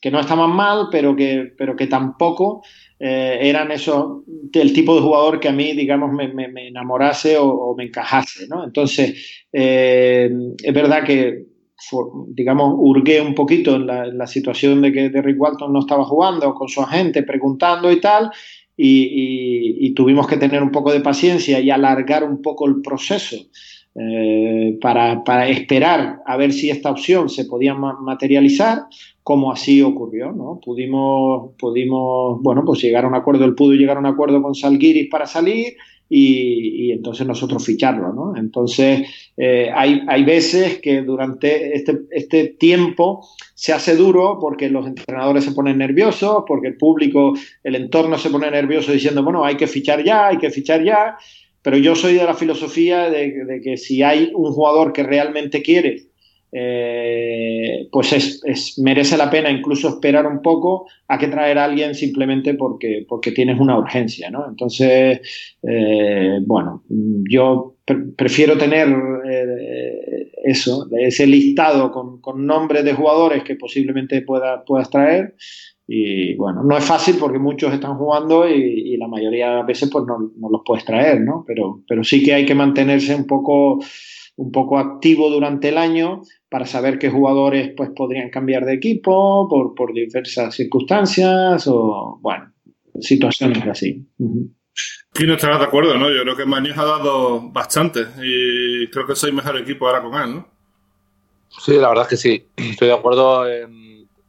que 0.00 0.10
no 0.10 0.20
estaban 0.20 0.50
mal, 0.50 0.88
pero 0.90 1.16
que, 1.16 1.52
pero 1.56 1.76
que 1.76 1.86
tampoco 1.86 2.62
eh, 2.98 3.38
eran 3.42 3.70
eso, 3.72 4.24
el 4.52 4.72
tipo 4.72 4.94
de 4.94 5.02
jugador 5.02 5.40
que 5.40 5.48
a 5.48 5.52
mí, 5.52 5.72
digamos, 5.72 6.12
me, 6.12 6.30
enamorase 6.68 7.36
o, 7.38 7.74
me 7.76 7.84
encajase, 7.84 8.46
¿no? 8.48 8.64
Entonces, 8.64 9.44
es 9.52 10.74
verdad 10.74 11.04
que 11.04 11.52
digamos, 12.28 12.74
hurgué 12.78 13.20
un 13.20 13.34
poquito 13.34 13.76
en 13.76 13.86
la, 13.86 14.26
situación 14.26 14.82
de 14.82 14.92
que 14.92 15.10
Derrick 15.10 15.40
Walton 15.40 15.72
no 15.72 15.80
estaba 15.80 16.04
jugando 16.04 16.54
con 16.54 16.68
su 16.68 16.80
agente, 16.80 17.22
preguntando 17.22 17.90
y 17.90 18.00
tal, 18.00 18.30
y, 18.76 19.92
tuvimos 19.94 20.26
que 20.26 20.36
tener 20.36 20.62
un 20.62 20.70
poco 20.70 20.92
de 20.92 21.00
paciencia 21.00 21.60
y 21.60 21.70
alargar 21.70 22.24
un 22.24 22.40
poco 22.40 22.66
el 22.66 22.80
proceso 22.82 23.36
eh, 23.94 24.78
para, 24.80 25.48
esperar 25.48 26.22
a 26.24 26.36
ver 26.36 26.52
si 26.52 26.70
esta 26.70 26.90
opción 26.90 27.28
se 27.28 27.44
podía 27.44 27.74
materializar, 27.74 28.84
como 29.22 29.52
así 29.52 29.82
ocurrió, 29.82 30.32
¿no? 30.32 30.60
Pudimos, 30.64 31.52
pudimos, 31.58 32.40
bueno, 32.42 32.64
pues 32.64 32.80
llegar 32.82 33.04
a 33.04 33.08
un 33.08 33.14
acuerdo, 33.14 33.44
él 33.44 33.54
pudo 33.54 33.74
llegar 33.74 33.96
a 33.96 34.00
un 34.00 34.06
acuerdo 34.06 34.42
con 34.42 34.54
Salguiris 34.54 35.10
para 35.10 35.26
salir, 35.26 35.74
y, 36.14 36.92
entonces 36.92 37.26
nosotros 37.26 37.64
ficharlo, 37.64 38.12
¿no? 38.12 38.36
Entonces, 38.36 39.08
eh, 39.34 39.70
hay, 39.74 40.02
hay, 40.06 40.24
veces 40.24 40.78
que 40.82 41.00
durante 41.00 41.74
este, 41.74 42.00
este, 42.10 42.48
tiempo 42.48 43.26
se 43.54 43.72
hace 43.72 43.96
duro 43.96 44.36
porque 44.38 44.68
los 44.68 44.86
entrenadores 44.86 45.44
se 45.44 45.52
ponen 45.52 45.78
nerviosos, 45.78 46.44
porque 46.46 46.68
el 46.68 46.76
público, 46.76 47.32
el 47.64 47.76
entorno 47.76 48.18
se 48.18 48.28
pone 48.28 48.50
nervioso 48.50 48.92
diciendo, 48.92 49.24
bueno, 49.24 49.42
hay 49.42 49.56
que 49.56 49.66
fichar 49.66 50.04
ya, 50.04 50.26
hay 50.26 50.36
que 50.36 50.50
fichar 50.50 50.84
ya, 50.84 51.16
pero 51.62 51.76
yo 51.76 51.94
soy 51.94 52.14
de 52.14 52.24
la 52.24 52.34
filosofía 52.34 53.08
de, 53.08 53.60
que 53.62 53.76
si 53.76 54.02
hay 54.02 54.32
un 54.34 54.52
jugador 54.52 54.92
que 54.92 55.02
realmente 55.02 55.62
quiere 55.62 56.12
eh, 56.54 57.88
pues 57.90 58.12
es, 58.12 58.78
merece 58.78 59.16
la 59.16 59.30
pena 59.30 59.50
incluso 59.50 59.88
esperar 59.88 60.26
un 60.26 60.42
poco 60.42 60.86
a 61.08 61.16
que 61.16 61.28
traer 61.28 61.56
a 61.56 61.64
alguien 61.64 61.94
simplemente 61.94 62.52
porque, 62.52 63.06
porque 63.08 63.32
tienes 63.32 63.58
una 63.58 63.78
urgencia, 63.78 64.30
¿no? 64.30 64.46
Entonces, 64.46 65.20
eh, 65.62 66.38
bueno, 66.44 66.84
yo 67.30 67.76
prefiero 68.16 68.58
tener 68.58 68.88
eh, 69.26 70.30
eso, 70.44 70.88
ese 70.98 71.26
listado 71.26 71.90
con, 71.90 72.20
con, 72.20 72.46
nombres 72.46 72.84
de 72.84 72.92
jugadores 72.92 73.44
que 73.44 73.56
posiblemente 73.56 74.20
pueda, 74.20 74.62
puedas 74.64 74.90
traer. 74.90 75.34
Y 75.94 76.36
bueno, 76.36 76.62
no 76.64 76.74
es 76.74 76.84
fácil 76.86 77.16
porque 77.20 77.38
muchos 77.38 77.70
están 77.74 77.98
jugando 77.98 78.48
y, 78.48 78.96
la 78.96 79.08
mayoría 79.08 79.50
de 79.50 79.56
las 79.56 79.66
veces 79.66 79.90
pues 79.92 80.06
no, 80.06 80.32
no, 80.38 80.48
los 80.48 80.62
puedes 80.64 80.86
traer, 80.86 81.20
¿no? 81.20 81.44
Pero, 81.46 81.82
pero 81.86 82.02
sí 82.02 82.22
que 82.22 82.32
hay 82.32 82.46
que 82.46 82.54
mantenerse 82.54 83.14
un 83.14 83.26
poco 83.26 83.78
un 84.36 84.50
poco 84.50 84.78
activo 84.78 85.28
durante 85.28 85.68
el 85.68 85.76
año 85.76 86.22
para 86.48 86.64
saber 86.64 86.98
qué 86.98 87.10
jugadores 87.10 87.74
pues, 87.76 87.90
podrían 87.94 88.30
cambiar 88.30 88.64
de 88.64 88.72
equipo 88.72 89.46
por, 89.50 89.74
por 89.74 89.92
diversas 89.92 90.54
circunstancias 90.54 91.66
o, 91.66 92.18
bueno, 92.22 92.50
situaciones 92.98 93.62
así. 93.66 94.08
Aquí 95.14 95.26
no 95.26 95.34
estarás 95.34 95.58
de 95.58 95.66
acuerdo, 95.66 95.98
¿no? 95.98 96.08
Yo 96.08 96.22
creo 96.22 96.36
que 96.36 96.46
Mañez 96.46 96.78
ha 96.78 96.86
dado 96.86 97.50
bastante 97.50 98.00
y 98.22 98.88
creo 98.88 99.06
que 99.06 99.14
soy 99.14 99.32
mejor 99.32 99.58
equipo 99.58 99.86
ahora 99.86 100.02
con 100.02 100.14
él, 100.22 100.36
¿no? 100.36 100.48
Sí, 101.50 101.74
la 101.74 101.90
verdad 101.90 102.04
es 102.04 102.08
que 102.08 102.16
sí. 102.16 102.46
Estoy 102.56 102.88
de 102.88 102.94
acuerdo 102.94 103.46
en, 103.46 103.81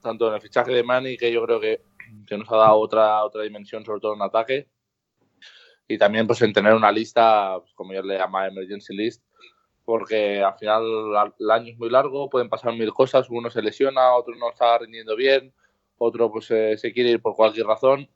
tanto 0.03 0.27
en 0.27 0.35
el 0.35 0.41
fichaje 0.41 0.71
de 0.71 0.83
Manny, 0.83 1.17
que 1.17 1.31
yo 1.31 1.43
creo 1.45 1.59
que, 1.59 1.81
que, 2.27 2.37
nos 2.37 2.51
ha 2.51 2.57
dado 2.57 2.77
otra, 2.77 3.23
otra 3.23 3.43
dimensión, 3.43 3.83
sobre 3.83 4.01
todo 4.01 4.13
en 4.13 4.21
ataque, 4.21 4.67
y 5.87 5.97
también 5.97 6.27
pues 6.27 6.41
en 6.41 6.53
tener 6.53 6.73
una 6.73 6.91
lista, 6.91 7.57
pues, 7.59 7.73
como 7.73 7.93
yo 7.93 8.03
le 8.03 8.17
llama 8.17 8.47
Emergency 8.47 8.95
List, 8.95 9.23
porque 9.85 10.41
al 10.41 10.55
final 10.57 10.83
el 11.39 11.51
año 11.51 11.71
es 11.73 11.77
muy 11.77 11.89
largo, 11.89 12.29
pueden 12.29 12.49
pasar 12.49 12.73
mil 12.73 12.93
cosas, 12.93 13.27
uno 13.29 13.49
se 13.49 13.61
lesiona, 13.61 14.13
otro 14.15 14.35
no 14.35 14.49
está 14.49 14.77
rindiendo 14.77 15.15
bien, 15.15 15.53
otro 15.97 16.31
pues 16.31 16.49
eh, 16.51 16.77
se 16.77 16.93
quiere 16.93 17.11
ir 17.11 17.21
por 17.21 17.35
cualquier 17.35 17.65
razón. 17.65 18.07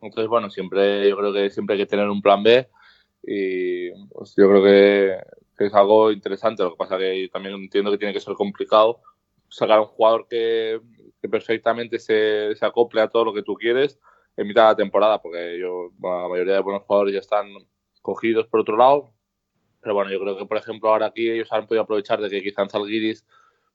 Entonces, 0.00 0.28
bueno, 0.28 0.50
siempre, 0.50 1.08
yo 1.08 1.16
creo 1.16 1.32
que 1.32 1.50
siempre 1.50 1.74
hay 1.74 1.82
que 1.82 1.86
tener 1.86 2.08
un 2.08 2.22
plan 2.22 2.42
B 2.42 2.68
y 3.22 3.90
pues, 4.08 4.34
yo 4.36 4.48
creo 4.48 4.62
que, 4.62 5.64
es 5.64 5.74
algo 5.74 6.10
interesante. 6.10 6.62
Lo 6.62 6.70
que 6.70 6.76
pasa 6.76 6.96
que 6.96 7.28
también 7.32 7.54
entiendo 7.54 7.90
que 7.90 7.98
tiene 7.98 8.14
que 8.14 8.20
ser 8.20 8.34
complicado 8.34 9.02
sacar 9.48 9.80
un 9.80 9.86
jugador 9.86 10.26
que, 10.28 10.80
perfectamente 11.28 11.98
se, 11.98 12.54
se, 12.54 12.66
acople 12.66 13.00
a 13.00 13.08
todo 13.08 13.26
lo 13.26 13.34
que 13.34 13.42
tú 13.42 13.54
quieres 13.54 13.98
en 14.36 14.46
mitad 14.46 14.62
de 14.62 14.68
la 14.68 14.76
temporada, 14.76 15.20
porque 15.20 15.58
yo, 15.58 15.90
la 16.02 16.28
mayoría 16.28 16.54
de 16.54 16.60
buenos 16.60 16.82
jugadores 16.84 17.14
ya 17.14 17.20
están 17.20 17.46
cogidos 18.02 18.46
por 18.46 18.60
otro 18.60 18.76
lado. 18.76 19.12
Pero 19.80 19.94
bueno, 19.94 20.10
yo 20.10 20.20
creo 20.20 20.36
que, 20.36 20.46
por 20.46 20.56
ejemplo, 20.56 20.90
ahora 20.90 21.06
aquí 21.06 21.28
ellos 21.28 21.50
han 21.52 21.66
podido 21.66 21.82
aprovechar 21.82 22.20
de 22.20 22.28
que 22.28 22.42
quizá 22.42 22.62
en 22.62 22.70
Zalgiris, 22.70 23.26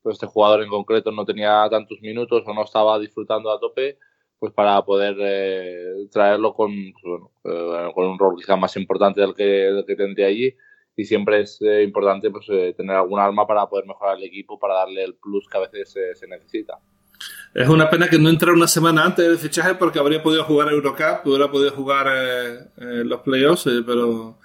pues 0.02 0.16
este 0.16 0.28
jugador 0.28 0.62
en 0.62 0.70
concreto 0.70 1.12
no 1.12 1.26
tenía 1.26 1.68
tantos 1.70 2.00
minutos 2.02 2.43
o 2.46 2.54
no 2.54 2.64
estaba 2.64 3.00
disfrutando 3.00 3.52
a 3.52 3.60
tope 3.60 3.98
pues 4.38 4.54
para 4.54 4.84
poder 4.84 5.16
eh, 5.20 6.08
traerlo 6.12 6.54
con, 6.54 6.72
pues 7.02 7.22
eh, 7.46 7.91
con 7.93 8.06
un 8.06 8.20
rol 8.20 8.36
quizá 8.38 8.56
más 8.56 8.76
importante 8.78 9.22
del 9.22 9.34
que, 9.34 9.84
que 9.88 9.96
tendría 9.96 10.28
allí 10.28 10.56
y 10.96 11.06
siempre 11.06 11.41
es 11.41 11.60
eh, 11.62 11.84
importante 11.84 12.30
pues 12.30 12.46
tener 12.76 12.96
algún 12.96 13.20
arma 13.20 13.48
para 13.48 13.68
poder 13.68 13.86
mejorar 13.86 14.18
el 14.18 14.26
equipo, 14.26 14.60
para 14.60 14.76
darle 14.76 15.04
el 15.04 15.16
plus 15.16 15.48
que 15.48 15.58
a 15.58 15.62
veces 15.62 15.98
se 16.14 16.28
necesita. 16.28 16.80
Es 17.54 17.70
una 17.70 17.90
pena 17.90 18.08
que 18.10 18.20
no 18.20 18.30
entrara 18.30 18.54
una 18.54 18.68
semana 18.68 19.06
antes 19.06 19.28
del 19.28 19.38
fichaje 19.38 19.76
porque 19.76 20.00
habría 20.00 20.22
podido 20.22 20.44
jugar 20.44 20.70
Eurocup, 20.70 21.26
hubiera 21.26 21.50
podido 21.50 21.72
jugar 21.72 22.08
los 22.78 23.22
playoffs, 23.22 23.64
pero 23.86 24.40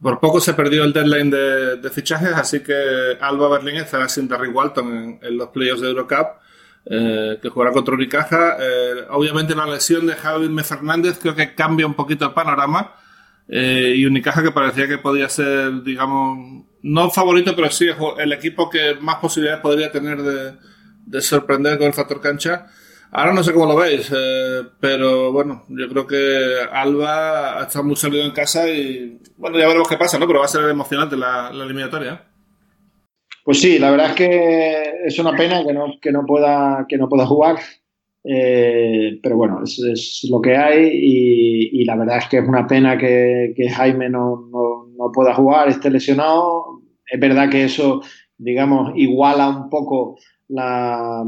por 0.00 0.20
poco 0.20 0.40
se 0.40 0.54
perdió 0.54 0.84
el 0.84 0.92
deadline 0.92 1.30
de, 1.30 1.90
fichajes, 1.90 2.32
así 2.34 2.60
que 2.60 3.18
Alba 3.20 3.48
Berlín 3.48 3.76
estará 3.76 4.08
sin 4.08 4.28
Darry 4.28 4.48
Walton 4.48 4.96
en, 4.96 5.18
en 5.22 5.36
los 5.36 5.48
playoffs 5.48 5.80
de 5.80 5.88
Eurocup 5.88 6.42
eh, 6.84 7.38
que 7.40 7.48
jugará 7.48 7.72
contra 7.72 7.94
Unicaja. 7.94 8.56
Eh, 8.60 9.04
obviamente 9.10 9.54
la 9.54 9.66
lesión 9.66 10.06
de 10.06 10.14
Javier 10.14 10.50
Fernández 10.64 11.18
creo 11.20 11.34
que 11.34 11.54
cambia 11.54 11.86
un 11.86 11.94
poquito 11.94 12.24
el 12.26 12.32
panorama. 12.32 12.94
Eh, 13.48 13.94
y 13.96 14.06
Unicaja 14.06 14.42
que 14.42 14.50
parecía 14.50 14.88
que 14.88 14.98
podía 14.98 15.28
ser, 15.28 15.82
digamos, 15.82 16.64
no 16.82 17.10
favorito, 17.10 17.54
pero 17.54 17.70
sí 17.70 17.86
el 18.18 18.32
equipo 18.32 18.70
que 18.70 18.96
más 19.00 19.16
posibilidades 19.16 19.62
podría 19.62 19.92
tener 19.92 20.22
de, 20.22 20.54
sorprender 21.20 21.78
con 21.78 21.88
el 21.88 21.92
factor 21.92 22.20
cancha. 22.20 22.66
Ahora 23.14 23.34
no 23.34 23.42
sé 23.42 23.52
cómo 23.52 23.66
lo 23.66 23.76
veis, 23.76 24.10
pero 24.80 25.32
bueno, 25.32 25.64
yo 25.68 25.86
creo 25.90 26.06
que 26.06 26.56
Alba 26.72 27.60
ha 27.60 27.64
estado 27.64 27.84
muy 27.84 27.94
sólido 27.94 28.24
en 28.24 28.30
casa 28.30 28.66
y 28.70 29.20
bueno, 29.36 29.58
ya 29.58 29.66
veremos 29.66 29.86
qué 29.86 29.98
pasa, 29.98 30.18
¿no? 30.18 30.26
Pero 30.26 30.38
va 30.38 30.46
a 30.46 30.48
ser 30.48 30.66
emocionante 30.70 31.14
la, 31.14 31.50
eliminatoria. 31.52 32.24
Pues 33.44 33.60
sí, 33.60 33.78
la 33.78 33.90
verdad 33.90 34.10
es 34.10 34.16
que 34.16 34.94
es 35.04 35.18
una 35.18 35.36
pena 35.36 35.62
que 35.66 35.74
no, 35.74 35.86
que 36.00 36.10
no, 36.10 36.24
pueda, 36.24 36.86
que 36.88 36.96
no 36.96 37.06
pueda 37.08 37.26
jugar. 37.26 37.56
Eh, 38.24 39.18
pero 39.22 39.36
bueno, 39.36 39.62
es, 39.64 40.26
lo 40.30 40.40
que 40.40 40.56
hay 40.56 40.88
y, 40.92 41.84
la 41.84 41.96
verdad 41.96 42.18
es 42.18 42.28
que 42.28 42.38
es 42.38 42.48
una 42.48 42.66
pena 42.66 42.96
que, 42.96 43.52
Jaime 43.74 44.08
no, 44.08 44.48
no, 44.50 45.12
pueda 45.12 45.34
jugar, 45.34 45.68
esté 45.68 45.90
lesionado. 45.90 46.80
Es 47.04 47.20
verdad 47.20 47.50
que 47.50 47.64
eso, 47.64 48.00
digamos, 48.38 48.92
iguala 48.96 49.48
un 49.48 49.68
poco 49.68 50.16
la, 50.52 51.24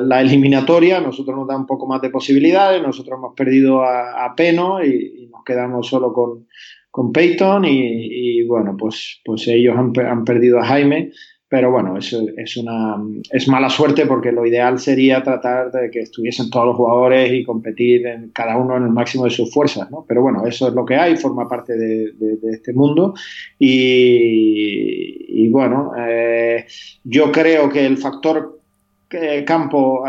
la, 0.00 0.20
eliminatoria. 0.20 1.00
Nosotros 1.00 1.36
nos 1.36 1.48
da 1.48 1.56
un 1.56 1.66
poco 1.66 1.86
más 1.86 2.00
de 2.02 2.10
posibilidades. 2.10 2.82
Nosotros 2.82 3.18
hemos 3.18 3.34
perdido 3.34 3.82
a, 3.82 4.32
Peno 4.36 4.84
y, 4.84 5.28
nos 5.30 5.44
quedamos 5.44 5.86
solo 5.86 6.12
con, 6.12 6.46
con 6.90 7.12
Peyton 7.12 7.64
y, 7.64 8.42
bueno, 8.44 8.76
pues, 8.76 9.20
pues 9.24 9.46
ellos 9.48 9.76
han, 9.76 9.92
han 10.04 10.24
perdido 10.24 10.58
a 10.58 10.64
Jaime. 10.64 11.10
Pero 11.50 11.72
bueno, 11.72 11.98
es, 11.98 12.16
es, 12.36 12.56
una, 12.58 12.96
es 13.28 13.48
mala 13.48 13.68
suerte 13.68 14.06
porque 14.06 14.30
lo 14.30 14.46
ideal 14.46 14.78
sería 14.78 15.20
tratar 15.24 15.72
de 15.72 15.90
que 15.90 15.98
estuviesen 15.98 16.48
todos 16.48 16.66
los 16.66 16.76
jugadores 16.76 17.32
y 17.32 17.42
competir 17.42 18.06
en 18.06 18.30
cada 18.30 18.56
uno 18.56 18.76
en 18.76 18.84
el 18.84 18.90
máximo 18.90 19.24
de 19.24 19.30
sus 19.30 19.52
fuerzas, 19.52 19.90
¿no? 19.90 20.04
Pero 20.06 20.22
bueno, 20.22 20.46
eso 20.46 20.68
es 20.68 20.74
lo 20.74 20.84
que 20.86 20.94
hay, 20.94 21.16
forma 21.16 21.48
parte 21.48 21.76
de, 21.76 22.12
este 22.52 22.72
mundo. 22.72 23.14
Y, 23.58 25.48
bueno, 25.48 25.90
eh, 25.98 26.66
yo 27.02 27.32
creo 27.32 27.68
que 27.68 27.84
el 27.84 27.98
factor 27.98 28.60
eh, 29.10 29.42
campo 29.44 30.04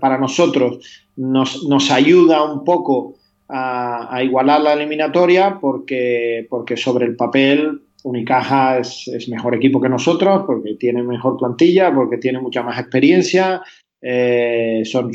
para 0.00 0.18
nosotros 0.18 1.08
nos, 1.16 1.64
nos 1.64 1.90
ayuda 1.90 2.44
un 2.44 2.62
poco 2.62 3.16
a, 3.48 4.14
a, 4.14 4.22
igualar 4.22 4.60
la 4.60 4.74
eliminatoria 4.74 5.58
porque, 5.60 6.46
porque 6.48 6.76
sobre 6.76 7.06
el 7.06 7.16
papel 7.16 7.80
Unicaja 8.04 8.78
es, 8.78 9.28
mejor 9.28 9.54
equipo 9.54 9.80
que 9.80 9.88
nosotros 9.88 10.44
porque 10.46 10.74
tiene 10.74 11.02
mejor 11.02 11.38
plantilla, 11.38 11.92
porque 11.94 12.18
tiene 12.18 12.38
mucha 12.38 12.62
más 12.62 12.78
experiencia. 12.78 13.62
Eh, 14.00 14.82
son, 14.84 15.10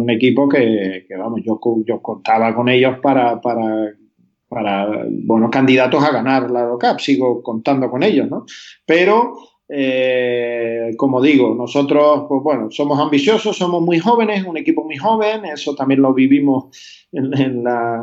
un 0.00 0.10
equipo 0.10 0.48
que, 0.48 1.04
vamos, 1.18 1.40
yo, 1.44 1.58
contaba 2.00 2.54
con 2.54 2.68
ellos 2.68 2.98
para, 3.02 3.40
para, 3.40 5.04
buenos 5.10 5.50
candidatos 5.50 6.02
a 6.04 6.12
ganar 6.12 6.48
la 6.50 6.68
Cup. 6.80 7.00
Sigo 7.00 7.42
contando 7.42 7.90
con 7.90 8.04
ellos, 8.04 8.30
¿no? 8.30 8.46
Pero 8.86 9.34
eh, 9.70 10.94
como 10.96 11.20
digo, 11.20 11.54
nosotros, 11.54 12.24
pues 12.26 12.42
bueno, 12.42 12.70
somos 12.70 12.98
ambiciosos, 12.98 13.56
somos 13.56 13.82
muy 13.82 13.98
jóvenes, 13.98 14.46
un 14.46 14.56
equipo 14.56 14.82
muy 14.82 14.96
joven, 14.96 15.44
eso 15.44 15.74
también 15.74 16.00
lo 16.00 16.14
vivimos 16.14 16.76
en, 17.12 17.62
la, 17.62 18.02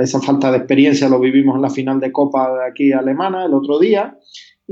esa 0.00 0.20
falta 0.20 0.52
de 0.52 0.58
experiencia, 0.58 1.08
lo 1.08 1.18
vivimos 1.18 1.56
en 1.56 1.62
la 1.62 1.70
final 1.70 1.98
de 1.98 2.12
Copa 2.12 2.54
de 2.54 2.64
aquí 2.64 2.92
alemana 2.92 3.44
el 3.44 3.54
otro 3.54 3.78
día. 3.78 4.16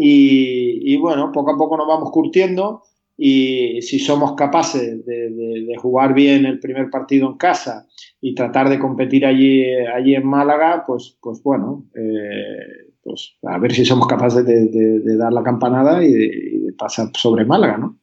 Y, 0.01 0.97
bueno, 0.99 1.33
poco 1.33 1.51
a 1.51 1.57
poco 1.57 1.77
nos 1.77 1.89
vamos 1.89 2.13
curtiendo 2.13 2.85
y 3.17 3.83
si 3.83 3.99
somos 3.99 4.35
capaces 4.35 5.05
de, 5.05 5.75
jugar 5.77 6.15
bien 6.15 6.47
el 6.47 6.61
primer 6.61 6.89
partido 6.89 7.29
en 7.29 7.37
casa 7.37 7.89
y 8.21 8.33
tratar 8.33 8.69
de 8.69 8.79
competir 8.79 9.27
allí, 9.27 9.65
allí 9.65 10.15
en 10.15 10.25
Málaga, 10.25 10.85
pues, 10.87 11.19
pues 11.21 11.43
bueno, 11.43 11.87
eh, 11.97 12.88
pues 13.09 13.37
a 13.43 13.59
ver 13.59 13.73
si 13.73 13.85
somos 13.85 14.07
capaces 14.07 14.45
de, 14.45 15.17
dar 15.17 15.33
la 15.33 15.43
campanada 15.43 16.05
y 16.05 16.13
de, 16.13 16.73
pasar 16.77 17.09
sobre 17.15 17.45
Málaga, 17.45 17.79
¿no? 17.79 17.99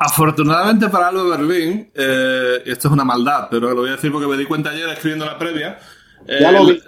Afortunadamente 0.00 0.88
para 0.88 1.08
Alba 1.08 1.36
Berlín, 1.36 1.90
eh, 1.94 2.62
esto 2.66 2.88
es 2.88 2.92
una 2.92 3.04
maldad, 3.04 3.48
pero 3.50 3.70
lo 3.70 3.76
voy 3.76 3.88
a 3.88 3.92
decir 3.92 4.12
porque 4.12 4.26
me 4.26 4.36
di 4.36 4.44
cuenta 4.44 4.70
ayer 4.70 4.88
escribiendo 4.90 5.24
la 5.24 5.38
previa. 5.38 5.78
ya 6.26 6.52
lo 6.52 6.66
vi. 6.66 6.80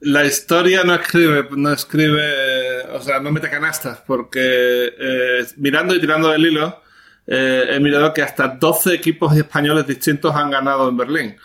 La, 0.00 0.24
historia 0.24 0.84
no 0.84 0.94
escribe, 0.94 1.48
no 1.56 1.72
escribe, 1.72 2.82
o 2.92 3.00
sea, 3.00 3.18
no 3.18 3.32
mete 3.32 3.50
canastas, 3.50 4.02
porque 4.06 4.92
eh, 4.98 5.46
mirando 5.56 5.94
y 5.94 6.00
tirando 6.00 6.28
del 6.28 6.46
hilo, 6.46 6.82
eh, 7.26 7.64
he 7.70 7.80
mirado 7.80 8.12
que 8.12 8.22
hasta 8.22 8.48
12 8.48 8.94
equipos 8.94 9.36
españoles 9.36 9.86
distintos 9.86 10.34
han 10.34 10.50
ganado 10.50 10.88
en 10.88 10.96
Berlín. 10.96 11.36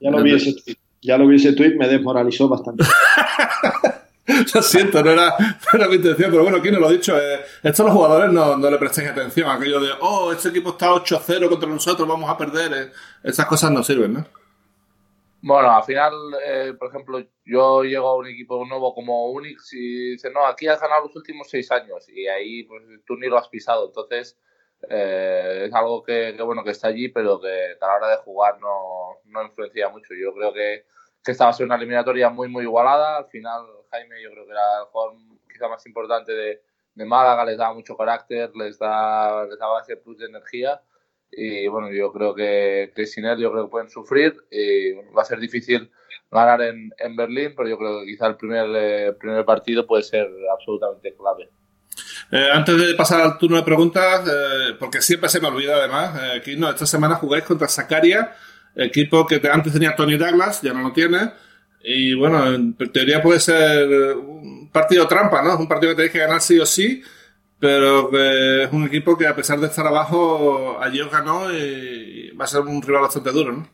Ya 0.00 0.10
lo 0.10 0.22
vi 0.22 0.34
ese 0.34 0.54
ya 1.02 1.18
lo 1.18 1.26
vi 1.26 1.36
ese 1.36 1.52
tweet, 1.52 1.74
me 1.76 1.88
desmoralizó 1.88 2.48
bastante. 2.48 2.84
lo 4.54 4.62
siento, 4.62 5.02
no 5.02 5.10
era, 5.10 5.36
mi 5.88 5.96
intención, 5.96 6.30
pero 6.30 6.44
bueno, 6.44 6.58
aquí 6.58 6.70
no 6.70 6.78
lo 6.78 6.88
he 6.88 6.94
dicho. 6.94 7.18
Eh, 7.18 7.40
esto 7.62 7.82
a 7.82 7.86
los 7.86 7.94
jugadores 7.94 8.32
no, 8.32 8.56
no 8.56 8.70
le 8.70 8.78
prestéis 8.78 9.10
atención. 9.10 9.50
Aquello 9.50 9.80
de, 9.80 9.90
oh, 10.00 10.32
este 10.32 10.50
equipo 10.50 10.70
está 10.70 10.90
8-0 10.92 11.48
contra 11.48 11.68
nosotros, 11.68 12.08
vamos 12.08 12.30
a 12.30 12.38
perder. 12.38 12.72
Eh, 12.72 12.92
esas 13.24 13.46
cosas 13.46 13.72
no 13.72 13.82
sirven, 13.82 14.14
¿no? 14.14 14.26
Bueno, 15.44 15.72
al 15.72 15.82
final, 15.82 16.12
eh, 16.46 16.72
por 16.78 16.88
ejemplo, 16.88 17.20
yo 17.44 17.82
llego 17.82 18.08
a 18.08 18.16
un 18.16 18.28
equipo 18.28 18.64
nuevo 18.64 18.94
como 18.94 19.32
Unix 19.32 19.72
y 19.72 20.12
dice, 20.12 20.30
no, 20.30 20.46
aquí 20.46 20.68
has 20.68 20.80
ganado 20.80 21.06
los 21.06 21.16
últimos 21.16 21.50
seis 21.50 21.68
años 21.72 22.08
y 22.08 22.28
ahí 22.28 22.62
pues, 22.62 22.80
tú 23.04 23.16
ni 23.16 23.26
lo 23.26 23.38
has 23.38 23.48
pisado. 23.48 23.86
Entonces, 23.88 24.38
eh, 24.88 25.64
es 25.66 25.74
algo 25.74 26.02
que, 26.02 26.36
bueno 26.42 26.64
que 26.64 26.70
está 26.70 26.88
allí, 26.88 27.08
pero 27.08 27.40
que 27.40 27.76
a 27.80 27.86
la 27.86 27.96
hora 27.96 28.08
de 28.08 28.16
jugar 28.18 28.58
no, 28.60 29.18
no 29.26 29.42
influencia 29.42 29.88
mucho. 29.88 30.14
Yo 30.14 30.32
creo 30.34 30.52
que, 30.52 30.84
que 31.24 31.32
esta 31.32 31.44
va 31.44 31.50
a 31.50 31.54
ser 31.54 31.66
una 31.66 31.76
eliminatoria 31.76 32.30
muy, 32.30 32.48
muy 32.48 32.64
igualada. 32.64 33.18
Al 33.18 33.26
final, 33.26 33.64
Jaime, 33.90 34.22
yo 34.22 34.30
creo 34.30 34.44
que 34.46 34.52
era 34.52 34.80
el 34.80 34.86
jugador 34.86 35.14
quizá 35.50 35.68
más 35.68 35.86
importante 35.86 36.32
de, 36.32 36.62
de 36.94 37.04
Málaga, 37.04 37.44
les 37.44 37.58
daba 37.58 37.74
mucho 37.74 37.96
carácter, 37.96 38.50
les, 38.56 38.78
da, 38.78 39.46
les 39.46 39.58
daba 39.58 39.80
ese 39.80 39.96
plus 39.96 40.18
de 40.18 40.26
energía. 40.26 40.80
Y 41.30 41.66
bueno, 41.68 41.90
yo 41.90 42.12
creo 42.12 42.34
que, 42.34 42.92
que 42.94 43.06
sin 43.06 43.24
él, 43.24 43.38
yo 43.38 43.50
creo 43.50 43.64
que 43.64 43.70
pueden 43.70 43.88
sufrir. 43.88 44.36
Y 44.50 44.92
va 45.12 45.22
a 45.22 45.24
ser 45.24 45.38
difícil 45.38 45.90
ganar 46.30 46.60
en, 46.62 46.90
en 46.98 47.16
Berlín, 47.16 47.54
pero 47.56 47.68
yo 47.68 47.78
creo 47.78 48.00
que 48.00 48.06
quizá 48.06 48.26
el 48.26 48.36
primer, 48.36 48.66
eh, 48.74 49.12
primer 49.14 49.44
partido 49.44 49.86
puede 49.86 50.02
ser 50.02 50.28
absolutamente 50.50 51.14
clave. 51.14 51.48
Eh, 52.30 52.48
antes 52.52 52.76
de 52.76 52.94
pasar 52.94 53.20
al 53.20 53.38
turno 53.38 53.58
de 53.58 53.62
preguntas, 53.62 54.26
eh, 54.26 54.74
porque 54.78 55.02
siempre 55.02 55.28
se 55.28 55.40
me 55.40 55.48
olvida 55.48 55.76
además, 55.76 56.18
eh, 56.44 56.56
no, 56.56 56.70
esta 56.70 56.86
semana 56.86 57.16
jugáis 57.16 57.44
contra 57.44 57.68
Sacaria 57.68 58.32
Equipo 58.74 59.26
que 59.26 59.40
antes 59.52 59.72
tenía 59.72 59.94
Tony 59.94 60.16
Douglas, 60.16 60.62
ya 60.62 60.72
no 60.72 60.80
lo 60.82 60.92
tiene. 60.92 61.30
Y 61.84 62.14
bueno, 62.14 62.54
en 62.54 62.74
teoría 62.74 63.20
puede 63.20 63.38
ser 63.38 64.16
un 64.16 64.70
partido 64.72 65.06
trampa, 65.06 65.42
¿no? 65.42 65.52
Es 65.52 65.60
un 65.60 65.68
partido 65.68 65.92
que 65.92 65.96
tenéis 65.96 66.12
que 66.12 66.18
ganar 66.20 66.40
sí 66.40 66.58
o 66.58 66.64
sí, 66.64 67.02
pero 67.58 68.08
que 68.08 68.64
es 68.64 68.72
un 68.72 68.86
equipo 68.86 69.18
que 69.18 69.26
a 69.26 69.36
pesar 69.36 69.60
de 69.60 69.66
estar 69.66 69.86
abajo, 69.86 70.78
os 70.78 71.10
ganó 71.10 71.52
y 71.52 72.30
va 72.30 72.44
a 72.44 72.48
ser 72.48 72.62
un 72.62 72.80
rival 72.80 73.02
bastante 73.02 73.30
duro, 73.30 73.52
¿no? 73.52 73.68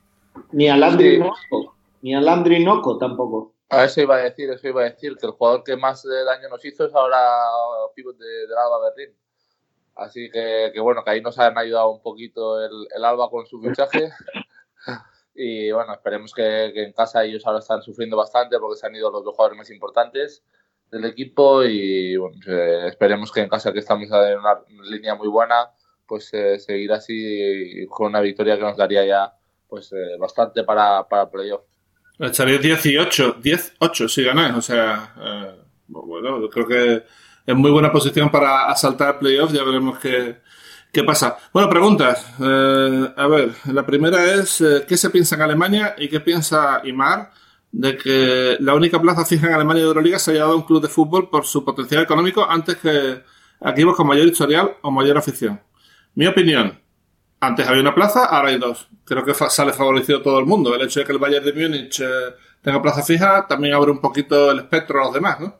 Ni 0.52 0.68
a 0.68 0.76
Landry 0.76 1.18
Noco, 1.18 1.76
ni 2.02 2.14
a 2.14 2.20
Landry 2.20 2.64
Noco 2.64 2.98
tampoco. 2.98 3.54
A 3.70 3.84
eso 3.84 4.00
iba 4.00 4.16
a 4.16 4.20
decir, 4.20 4.50
eso 4.50 4.66
iba 4.66 4.82
a 4.82 4.90
decir, 4.90 5.16
que 5.16 5.26
el 5.26 5.32
jugador 5.32 5.62
que 5.62 5.76
más 5.76 6.02
daño 6.02 6.48
nos 6.48 6.64
hizo 6.64 6.86
es 6.86 6.94
ahora 6.94 7.18
pivot 7.94 8.16
de, 8.16 8.26
del 8.46 8.56
Alba 8.56 8.90
Berlín. 8.90 9.14
Así 9.94 10.30
que, 10.30 10.70
que, 10.72 10.80
bueno, 10.80 11.04
que 11.04 11.10
ahí 11.10 11.20
nos 11.20 11.38
han 11.38 11.58
ayudado 11.58 11.90
un 11.90 12.00
poquito 12.00 12.64
el, 12.64 12.88
el 12.94 13.04
Alba 13.04 13.28
con 13.28 13.46
su 13.46 13.60
fichaje. 13.60 14.10
y 15.34 15.70
bueno, 15.70 15.92
esperemos 15.92 16.32
que, 16.32 16.70
que, 16.72 16.84
en 16.84 16.92
casa 16.92 17.24
ellos 17.24 17.46
ahora 17.46 17.58
están 17.58 17.82
sufriendo 17.82 18.16
bastante 18.16 18.58
porque 18.58 18.78
se 18.78 18.86
han 18.86 18.96
ido 18.96 19.10
los 19.10 19.24
dos 19.24 19.34
jugadores 19.34 19.58
más 19.58 19.70
importantes 19.70 20.42
del 20.90 21.04
equipo 21.04 21.64
y 21.64 22.16
bueno, 22.16 22.36
eh, 22.46 22.86
esperemos 22.88 23.30
que 23.32 23.40
en 23.40 23.48
casa 23.48 23.72
que 23.72 23.80
estamos 23.80 24.08
en 24.10 24.38
una 24.38 24.62
línea 24.84 25.14
muy 25.14 25.28
buena, 25.28 25.70
pues 26.06 26.32
eh, 26.32 26.58
seguir 26.58 26.92
así 26.92 27.86
con 27.88 28.08
una 28.08 28.20
victoria 28.20 28.56
que 28.56 28.62
nos 28.62 28.76
daría 28.76 29.04
ya 29.04 29.34
pues 29.68 29.92
eh, 29.92 30.16
bastante 30.18 30.64
para, 30.64 31.06
para 31.06 31.30
playoff. 31.30 31.62
Estaría 32.18 32.58
18, 32.58 33.40
10-8 33.40 34.08
si 34.08 34.24
ganáis, 34.24 34.54
o 34.54 34.62
sea, 34.62 35.14
eh, 35.20 35.54
bueno, 35.86 36.48
creo 36.50 36.66
que 36.66 37.04
es 37.46 37.56
muy 37.56 37.70
buena 37.70 37.92
posición 37.92 38.30
para 38.30 38.66
asaltar 38.66 39.18
playoffs, 39.18 39.52
ya 39.52 39.62
veremos 39.62 39.98
qué, 39.98 40.38
qué 40.92 41.04
pasa. 41.04 41.38
Bueno, 41.52 41.68
preguntas. 41.68 42.26
Eh, 42.40 43.14
a 43.16 43.26
ver, 43.28 43.52
la 43.72 43.86
primera 43.86 44.34
es, 44.34 44.60
eh, 44.60 44.84
¿qué 44.86 44.96
se 44.96 45.10
piensa 45.10 45.36
en 45.36 45.42
Alemania 45.42 45.94
y 45.96 46.08
qué 46.08 46.20
piensa 46.20 46.80
Imar 46.84 47.30
de 47.70 47.96
que 47.96 48.56
la 48.60 48.74
única 48.74 49.00
plaza 49.00 49.24
fija 49.24 49.46
en 49.46 49.54
Alemania 49.54 49.82
de 49.82 49.88
Euroliga 49.88 50.18
se 50.18 50.32
haya 50.32 50.40
dado 50.40 50.54
a 50.54 50.56
un 50.56 50.62
club 50.62 50.82
de 50.82 50.88
fútbol 50.88 51.30
por 51.30 51.46
su 51.46 51.64
potencial 51.64 52.02
económico 52.02 52.48
antes 52.48 52.76
que 52.76 53.22
equipos 53.60 53.96
con 53.96 54.06
mayor 54.06 54.26
historial 54.26 54.76
o 54.82 54.90
mayor 54.90 55.18
afición? 55.18 55.60
Mi 56.14 56.26
opinión, 56.26 56.80
antes 57.40 57.66
había 57.66 57.82
una 57.82 57.94
plaza, 57.94 58.24
ahora 58.24 58.50
hay 58.50 58.58
dos. 58.58 58.88
Creo 59.04 59.24
que 59.24 59.34
sale 59.34 59.72
favorecido 59.72 60.22
todo 60.22 60.38
el 60.38 60.46
mundo. 60.46 60.74
El 60.74 60.82
hecho 60.82 61.00
de 61.00 61.06
que 61.06 61.12
el 61.12 61.18
Bayern 61.18 61.44
de 61.44 61.52
Múnich 61.52 62.00
eh, 62.00 62.34
tenga 62.62 62.82
plaza 62.82 63.02
fija 63.02 63.46
también 63.48 63.74
abre 63.74 63.90
un 63.90 64.00
poquito 64.00 64.50
el 64.50 64.58
espectro 64.58 65.00
a 65.00 65.04
los 65.04 65.14
demás, 65.14 65.40
¿no? 65.40 65.54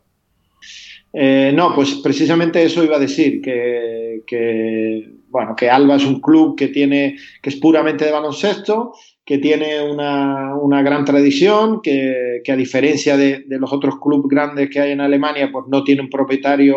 Eh, 1.13 1.53
no, 1.55 1.75
pues 1.75 1.95
precisamente 1.97 2.63
eso 2.63 2.85
iba 2.85 2.97
a 2.97 3.01
decir, 3.01 3.41
que, 3.41 5.11
bueno, 5.29 5.57
que 5.57 5.71
Alba 5.71 5.97
es 5.97 6.05
un 6.05 6.21
club 6.21 6.57
que 6.57 6.69
tiene, 6.69 7.17
que 7.41 7.51
es 7.51 7.57
puramente 7.57 8.05
de 8.05 8.13
baloncesto, 8.13 8.93
que 9.25 9.39
tiene 9.39 9.83
una, 9.83 10.55
una 10.55 10.83
gran 10.83 11.05
tradición, 11.05 11.81
que, 11.83 12.43
a 12.47 12.57
diferencia 12.57 13.17
de, 13.17 13.45
de, 13.47 13.59
los 13.59 13.73
otros 13.73 13.99
clubes 14.01 14.29
grandes 14.29 14.69
que 14.69 14.81
hay 14.81 14.93
en 14.93 15.01
Alemania, 15.01 15.49
pues 15.51 15.65
no 15.69 15.83
tiene 15.83 16.03
un 16.03 16.11
propietario 16.11 16.77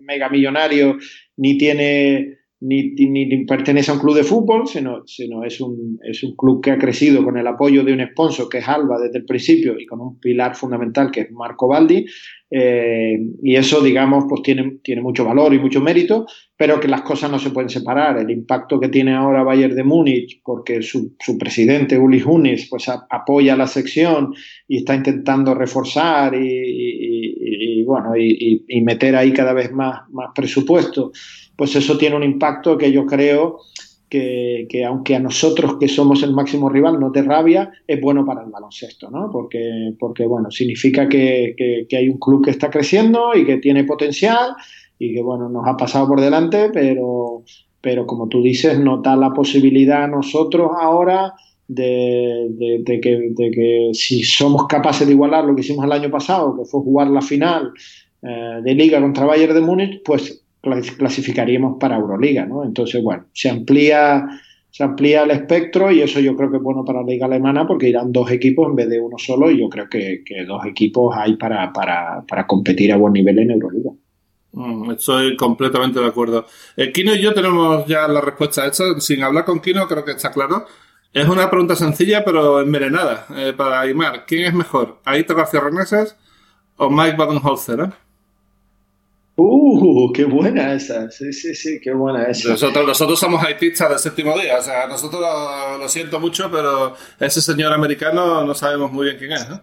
mega 0.00 0.28
millonario, 0.28 0.98
ni 1.36 1.56
tiene 1.56 2.36
ni, 2.60 2.94
ni, 2.94 3.44
pertenece 3.44 3.90
a 3.90 3.94
un 3.94 4.00
club 4.00 4.16
de 4.16 4.24
fútbol, 4.24 4.66
sino, 4.66 5.06
sino 5.06 5.44
es, 5.44 5.60
un, 5.60 5.98
es 6.02 6.22
un 6.22 6.34
club 6.36 6.62
que 6.62 6.70
ha 6.70 6.78
crecido 6.78 7.22
con 7.22 7.36
el 7.36 7.46
apoyo 7.46 7.84
de 7.84 7.92
un 7.92 8.00
sponsor 8.12 8.48
que 8.48 8.58
es 8.58 8.68
Alba 8.68 8.98
desde 8.98 9.18
el 9.18 9.24
principio 9.24 9.78
y 9.78 9.86
con 9.86 10.00
un 10.00 10.18
pilar 10.18 10.54
fundamental 10.54 11.10
que 11.10 11.22
es 11.22 11.32
Marco 11.32 11.68
Baldi. 11.68 12.06
Eh, 12.50 13.18
y 13.42 13.56
eso, 13.56 13.80
digamos, 13.82 14.24
pues 14.28 14.42
tiene, 14.42 14.78
tiene 14.82 15.02
mucho 15.02 15.24
valor 15.24 15.52
y 15.52 15.58
mucho 15.58 15.80
mérito, 15.80 16.26
pero 16.56 16.78
que 16.78 16.88
las 16.88 17.02
cosas 17.02 17.30
no 17.30 17.38
se 17.38 17.50
pueden 17.50 17.68
separar. 17.68 18.18
El 18.18 18.30
impacto 18.30 18.78
que 18.78 18.88
tiene 18.88 19.14
ahora 19.14 19.42
Bayern 19.42 19.74
de 19.74 19.84
Múnich, 19.84 20.40
porque 20.44 20.82
su, 20.82 21.14
su 21.18 21.36
presidente, 21.36 21.98
Uli 21.98 22.22
Hunis, 22.22 22.68
pues 22.70 22.88
apoya 22.88 23.56
la 23.56 23.66
sección 23.66 24.34
y 24.68 24.78
está 24.78 24.94
intentando 24.94 25.54
reforzar 25.54 26.34
y 26.34 27.82
bueno, 27.84 28.16
y, 28.16 28.64
y, 28.66 28.80
meter 28.82 29.14
ahí 29.14 29.32
cada 29.32 29.52
vez 29.52 29.70
más, 29.72 30.08
más 30.10 30.30
presupuesto 30.34 31.12
pues 31.56 31.74
eso 31.74 31.96
tiene 31.96 32.16
un 32.16 32.22
impacto 32.22 32.76
que 32.76 32.92
yo 32.92 33.06
creo 33.06 33.60
que, 34.08 34.66
que, 34.68 34.84
aunque 34.84 35.16
a 35.16 35.20
nosotros 35.20 35.76
que 35.78 35.88
somos 35.88 36.22
el 36.22 36.32
máximo 36.32 36.68
rival 36.68 37.00
no 37.00 37.10
te 37.10 37.22
rabia, 37.22 37.72
es 37.86 38.00
bueno 38.00 38.24
para 38.24 38.42
el 38.42 38.50
baloncesto, 38.50 39.10
¿no? 39.10 39.30
Porque, 39.30 39.94
porque 39.98 40.26
bueno, 40.26 40.50
significa 40.50 41.08
que, 41.08 41.54
que, 41.56 41.86
que, 41.88 41.96
hay 41.96 42.08
un 42.08 42.18
club 42.18 42.44
que 42.44 42.50
está 42.50 42.70
creciendo 42.70 43.34
y 43.34 43.44
que 43.44 43.58
tiene 43.58 43.84
potencial 43.84 44.54
y 44.98 45.14
que, 45.14 45.22
bueno, 45.22 45.48
nos 45.48 45.66
ha 45.66 45.76
pasado 45.76 46.06
por 46.06 46.20
delante, 46.20 46.70
pero, 46.72 47.42
pero 47.80 48.06
como 48.06 48.28
tú 48.28 48.42
dices, 48.42 48.78
nos 48.78 49.02
da 49.02 49.16
la 49.16 49.32
posibilidad 49.32 50.04
a 50.04 50.08
nosotros 50.08 50.70
ahora 50.80 51.34
de, 51.68 52.46
de, 52.50 52.82
de, 52.84 53.00
que, 53.00 53.30
de 53.30 53.50
que 53.50 53.90
si 53.92 54.22
somos 54.22 54.66
capaces 54.66 55.06
de 55.06 55.12
igualar 55.12 55.44
lo 55.44 55.54
que 55.54 55.62
hicimos 55.62 55.84
el 55.84 55.92
año 55.92 56.10
pasado, 56.10 56.56
que 56.56 56.64
fue 56.64 56.80
jugar 56.80 57.08
la 57.08 57.22
final 57.22 57.72
eh, 58.22 58.60
de 58.62 58.74
liga 58.74 59.00
contra 59.00 59.26
Bayern 59.26 59.54
de 59.54 59.60
Múnich, 59.60 60.02
pues 60.04 60.45
clasificaríamos 60.96 61.76
para 61.78 61.96
Euroliga, 61.96 62.46
¿no? 62.46 62.64
Entonces, 62.64 63.02
bueno, 63.02 63.26
se 63.32 63.50
amplía, 63.50 64.26
se 64.70 64.84
amplía 64.84 65.22
el 65.22 65.30
espectro 65.30 65.90
y 65.90 66.02
eso 66.02 66.20
yo 66.20 66.36
creo 66.36 66.50
que 66.50 66.58
es 66.58 66.62
bueno 66.62 66.84
para 66.84 67.00
la 67.00 67.06
liga 67.06 67.26
alemana 67.26 67.66
porque 67.66 67.88
irán 67.88 68.12
dos 68.12 68.30
equipos 68.30 68.68
en 68.68 68.76
vez 68.76 68.88
de 68.88 69.00
uno 69.00 69.16
solo 69.18 69.50
y 69.50 69.60
yo 69.60 69.68
creo 69.68 69.88
que, 69.88 70.22
que 70.24 70.44
dos 70.44 70.64
equipos 70.66 71.16
hay 71.16 71.36
para, 71.36 71.72
para, 71.72 72.24
para, 72.26 72.46
competir 72.46 72.92
a 72.92 72.96
buen 72.96 73.12
nivel 73.12 73.38
en 73.38 73.52
Euroliga. 73.52 73.90
Mm, 74.52 74.90
estoy 74.92 75.36
completamente 75.36 76.00
de 76.00 76.06
acuerdo. 76.06 76.46
Eh, 76.76 76.90
Kino 76.92 77.14
y 77.14 77.20
yo 77.20 77.34
tenemos 77.34 77.86
ya 77.86 78.08
la 78.08 78.20
respuesta 78.20 78.66
hecha. 78.66 78.84
Sin 78.98 79.22
hablar 79.22 79.44
con 79.44 79.60
Kino, 79.60 79.86
creo 79.86 80.04
que 80.04 80.12
está 80.12 80.30
claro. 80.30 80.66
Es 81.12 81.28
una 81.28 81.48
pregunta 81.48 81.76
sencilla, 81.76 82.24
pero 82.24 82.60
envenenada 82.60 83.26
eh, 83.36 83.54
para 83.56 83.80
Aymar. 83.80 84.26
¿Quién 84.26 84.44
es 84.44 84.54
mejor, 84.54 85.00
Aito 85.04 85.34
García 85.34 85.60
Reneses 85.60 86.16
o 86.76 86.90
Mike 86.90 87.16
Badenholzer? 87.16 87.80
Eh? 87.80 88.05
Uh, 89.38 90.10
qué 90.12 90.24
buena 90.24 90.72
esa. 90.72 91.10
Sí, 91.10 91.32
sí, 91.32 91.54
sí, 91.54 91.78
qué 91.82 91.92
buena 91.92 92.24
esa. 92.24 92.50
Nosotros, 92.50 92.86
nosotros 92.86 93.20
somos 93.20 93.44
haitistas 93.44 93.90
del 93.90 93.98
séptimo 93.98 94.38
día. 94.38 94.58
O 94.58 94.62
sea, 94.62 94.86
nosotros 94.86 95.20
lo, 95.20 95.78
lo, 95.78 95.88
siento 95.88 96.18
mucho, 96.18 96.50
pero 96.50 96.94
ese 97.20 97.42
señor 97.42 97.72
americano 97.72 98.44
no 98.44 98.54
sabemos 98.54 98.90
muy 98.90 99.04
bien 99.04 99.18
quién 99.18 99.32
es, 99.32 99.48
¿no? 99.48 99.62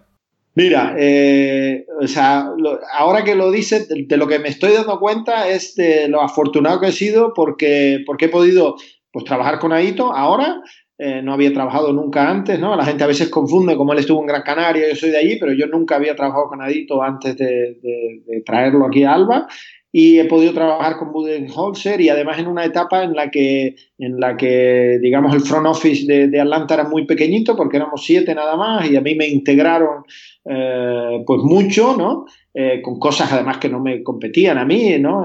Mira, 0.56 0.96
eh, 1.00 1.88
o 2.00 2.08
sea, 2.08 2.52
lo, 2.56 2.80
ahora 2.94 3.24
que 3.24 3.34
lo 3.34 3.50
dices, 3.50 3.90
de, 3.90 4.06
de, 4.08 4.18
lo 4.18 4.28
que 4.28 4.38
me 4.38 4.50
estoy 4.50 4.74
dando 4.74 5.00
cuenta 5.00 5.48
es 5.48 5.74
de 5.74 6.08
lo 6.08 6.22
afortunado 6.22 6.80
que 6.80 6.90
he 6.90 6.92
sido 6.92 7.34
porque, 7.34 8.04
porque 8.06 8.26
he 8.26 8.30
podido 8.30 8.76
pues, 9.12 9.26
trabajar 9.26 9.58
con 9.58 9.74
Aito 9.74 10.14
ahora 10.14 10.62
eh, 10.98 11.22
no 11.24 11.34
había 11.34 11.52
trabajado 11.52 11.92
nunca 11.92 12.30
antes, 12.30 12.60
¿no? 12.60 12.76
La 12.76 12.86
gente 12.86 13.04
a 13.04 13.08
veces 13.08 13.30
confunde, 13.30 13.76
como 13.76 13.94
él 13.94 14.00
estuvo 14.00 14.22
en 14.22 14.28
Gran 14.28 14.44
Canaria, 14.44 14.88
yo 14.88 14.96
soy 14.96 15.10
de 15.10 15.18
allí, 15.18 15.38
pero 15.40 15.52
yo 15.52 15.66
nunca 15.66 15.96
había 15.96 16.16
trabajado 16.16 16.50
con 16.50 16.62
Adito 16.62 17.02
antes 17.02 17.36
de, 17.36 18.44
traerlo 18.46 18.86
aquí 18.86 19.04
a 19.04 19.14
Alba 19.14 19.48
y 19.92 20.20
he 20.20 20.26
podido 20.26 20.54
trabajar 20.54 20.98
con 20.98 21.12
Budenholzer 21.12 22.02
y 22.02 22.10
además 22.10 22.40
en 22.40 22.48
una 22.48 22.66
etapa 22.66 23.04
en 23.04 23.14
la 23.14 23.30
que, 23.32 23.76
en 23.98 24.20
la 24.20 24.38
que 24.38 25.00
digamos, 25.02 25.34
el 25.34 25.42
front 25.42 25.68
office 25.68 26.06
de, 26.06 26.28
de 26.28 26.42
Atlanta 26.42 26.76
era 26.76 26.84
muy 26.84 27.06
pequeñito 27.06 27.56
porque 27.56 27.78
éramos 27.78 28.04
siete 28.04 28.34
nada 28.36 28.56
más 28.56 28.90
y 28.90 28.96
a 28.96 29.02
mí 29.02 29.16
me 29.16 29.28
integraron 29.28 30.04
eh, 30.46 31.24
pues 31.26 31.42
mucho, 31.44 31.96
¿no? 31.98 32.26
Eh, 32.54 32.82
con 32.84 33.00
cosas 33.00 33.32
además 33.34 33.58
que 33.58 33.70
no 33.70 33.80
me 33.80 34.04
competían 34.04 34.58
a 34.58 34.66
mí, 34.66 35.00
¿no? 35.00 35.24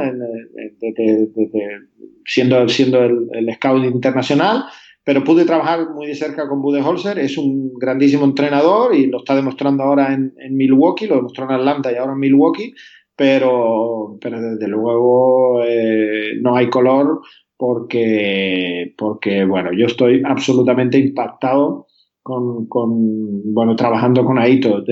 Siendo, 2.25 2.69
siendo 2.69 3.03
el, 3.05 3.29
el 3.33 3.55
scout 3.55 3.85
internacional 3.85 4.65
pero 5.05 5.25
pude 5.25 5.45
trabajar 5.45 5.91
muy 5.91 6.07
de 6.07 6.15
cerca 6.15 6.49
con 6.49 6.61
Budenholzer, 6.61 7.19
es 7.19 7.39
un 7.39 7.73
grandísimo 7.75 8.25
entrenador 8.25 8.95
y 8.95 9.07
lo 9.07 9.19
está 9.19 9.35
demostrando 9.35 9.85
ahora 9.85 10.13
en, 10.13 10.35
Milwaukee, 10.51 11.07
lo 11.07 11.17
demostró 11.17 11.45
en 11.45 11.53
Atlanta 11.53 11.91
y 11.91 11.97
ahora 11.97 12.13
en 12.13 12.19
Milwaukee, 12.19 12.75
pero, 13.17 14.19
pero 14.21 14.41
desde 14.41 14.69
luego 14.69 15.63
eh, 15.65 16.33
no 16.41 16.57
hay 16.57 16.69
color 16.69 17.21
porque, 17.57 18.95
porque, 18.97 19.45
bueno, 19.45 19.71
yo 19.73 19.87
estoy 19.87 20.23
absolutamente 20.25 20.99
impactado 20.99 21.87
con, 22.23 22.67
con 22.69 23.53
bueno, 23.53 23.75
trabajando 23.75 24.25
con 24.25 24.39
Aito. 24.39 24.85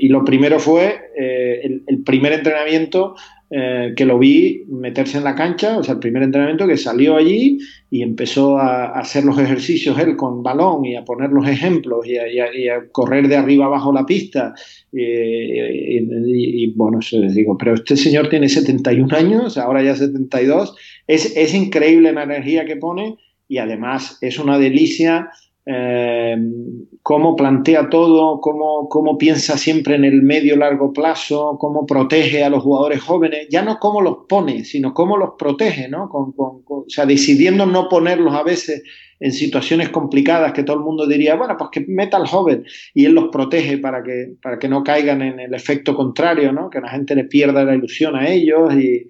Y 0.00 0.08
lo 0.08 0.24
primero 0.24 0.58
fue 0.58 0.98
eh, 1.16 1.60
el 1.86 2.02
primer 2.02 2.32
entrenamiento 2.32 3.14
eh, 3.48 3.94
que 3.96 4.04
lo 4.04 4.18
vi 4.18 4.64
meterse 4.66 5.18
en 5.18 5.24
la 5.24 5.36
cancha, 5.36 5.78
o 5.78 5.84
sea, 5.84 5.94
el 5.94 6.00
primer 6.00 6.24
entrenamiento 6.24 6.66
que 6.66 6.76
salió 6.76 7.14
allí 7.14 7.58
y 7.90 8.02
empezó 8.02 8.58
a, 8.58 8.98
hacer 8.98 9.24
los 9.24 9.38
ejercicios 9.38 9.96
él 10.00 10.16
con 10.16 10.42
balón 10.42 10.84
y 10.84 10.96
a 10.96 11.04
poner 11.04 11.30
los 11.30 11.46
ejemplos 11.46 12.04
y 12.06 12.18
a, 12.18 12.88
correr 12.90 13.28
de 13.28 13.36
arriba 13.36 13.66
abajo 13.66 13.92
la 13.92 14.04
pista. 14.04 14.52
y, 14.90 16.72
bueno, 16.72 16.98
eso 16.98 17.20
les 17.20 17.36
digo, 17.36 17.56
pero 17.56 17.74
este 17.74 17.96
señor 17.96 18.28
tiene 18.28 18.48
71 18.48 19.16
años, 19.16 19.56
ahora 19.58 19.80
ya 19.80 19.94
72, 19.94 20.74
es, 21.06 21.36
es 21.36 21.54
increíble 21.54 22.12
la 22.12 22.24
energía 22.24 22.64
que 22.64 22.76
pone 22.76 23.16
y 23.46 23.58
además 23.58 24.18
es 24.22 24.40
una 24.40 24.58
delicia 24.58 25.30
eh, 25.68 26.36
cómo 27.02 27.34
plantea 27.34 27.90
todo, 27.90 28.40
cómo, 28.40 28.88
cómo, 28.88 29.18
piensa 29.18 29.58
siempre 29.58 29.96
en 29.96 30.04
el 30.04 30.22
medio 30.22 30.56
largo 30.56 30.92
plazo, 30.92 31.56
cómo 31.58 31.86
protege 31.86 32.44
a 32.44 32.50
los 32.50 32.62
jugadores 32.62 33.02
jóvenes, 33.02 33.48
ya 33.50 33.62
no 33.62 33.78
cómo 33.80 34.00
los 34.00 34.18
pone, 34.28 34.64
sino 34.64 34.94
cómo 34.94 35.16
los 35.16 35.30
protege, 35.36 35.88
¿no? 35.88 36.08
O 36.12 36.84
sea, 36.86 37.04
decidiendo 37.04 37.66
no 37.66 37.88
ponerlos 37.88 38.32
a 38.34 38.44
veces 38.44 38.84
en 39.18 39.32
situaciones 39.32 39.88
complicadas 39.88 40.52
que 40.52 40.62
todo 40.62 40.76
el 40.76 40.84
mundo 40.84 41.06
diría, 41.06 41.34
bueno, 41.34 41.56
pues 41.58 41.70
que 41.72 41.84
meta 41.88 42.16
al 42.16 42.28
joven 42.28 42.64
y 42.94 43.06
él 43.06 43.12
los 43.12 43.28
protege 43.28 43.78
para 43.78 44.04
que, 44.04 44.34
para 44.40 44.60
que 44.60 44.68
no 44.68 44.84
caigan 44.84 45.20
en 45.22 45.40
el 45.40 45.52
efecto 45.52 45.96
contrario, 45.96 46.52
¿no? 46.52 46.70
Que 46.70 46.80
la 46.80 46.90
gente 46.90 47.16
le 47.16 47.24
pierda 47.24 47.64
la 47.64 47.74
ilusión 47.74 48.14
a 48.14 48.28
ellos 48.28 48.72
y, 48.74 49.08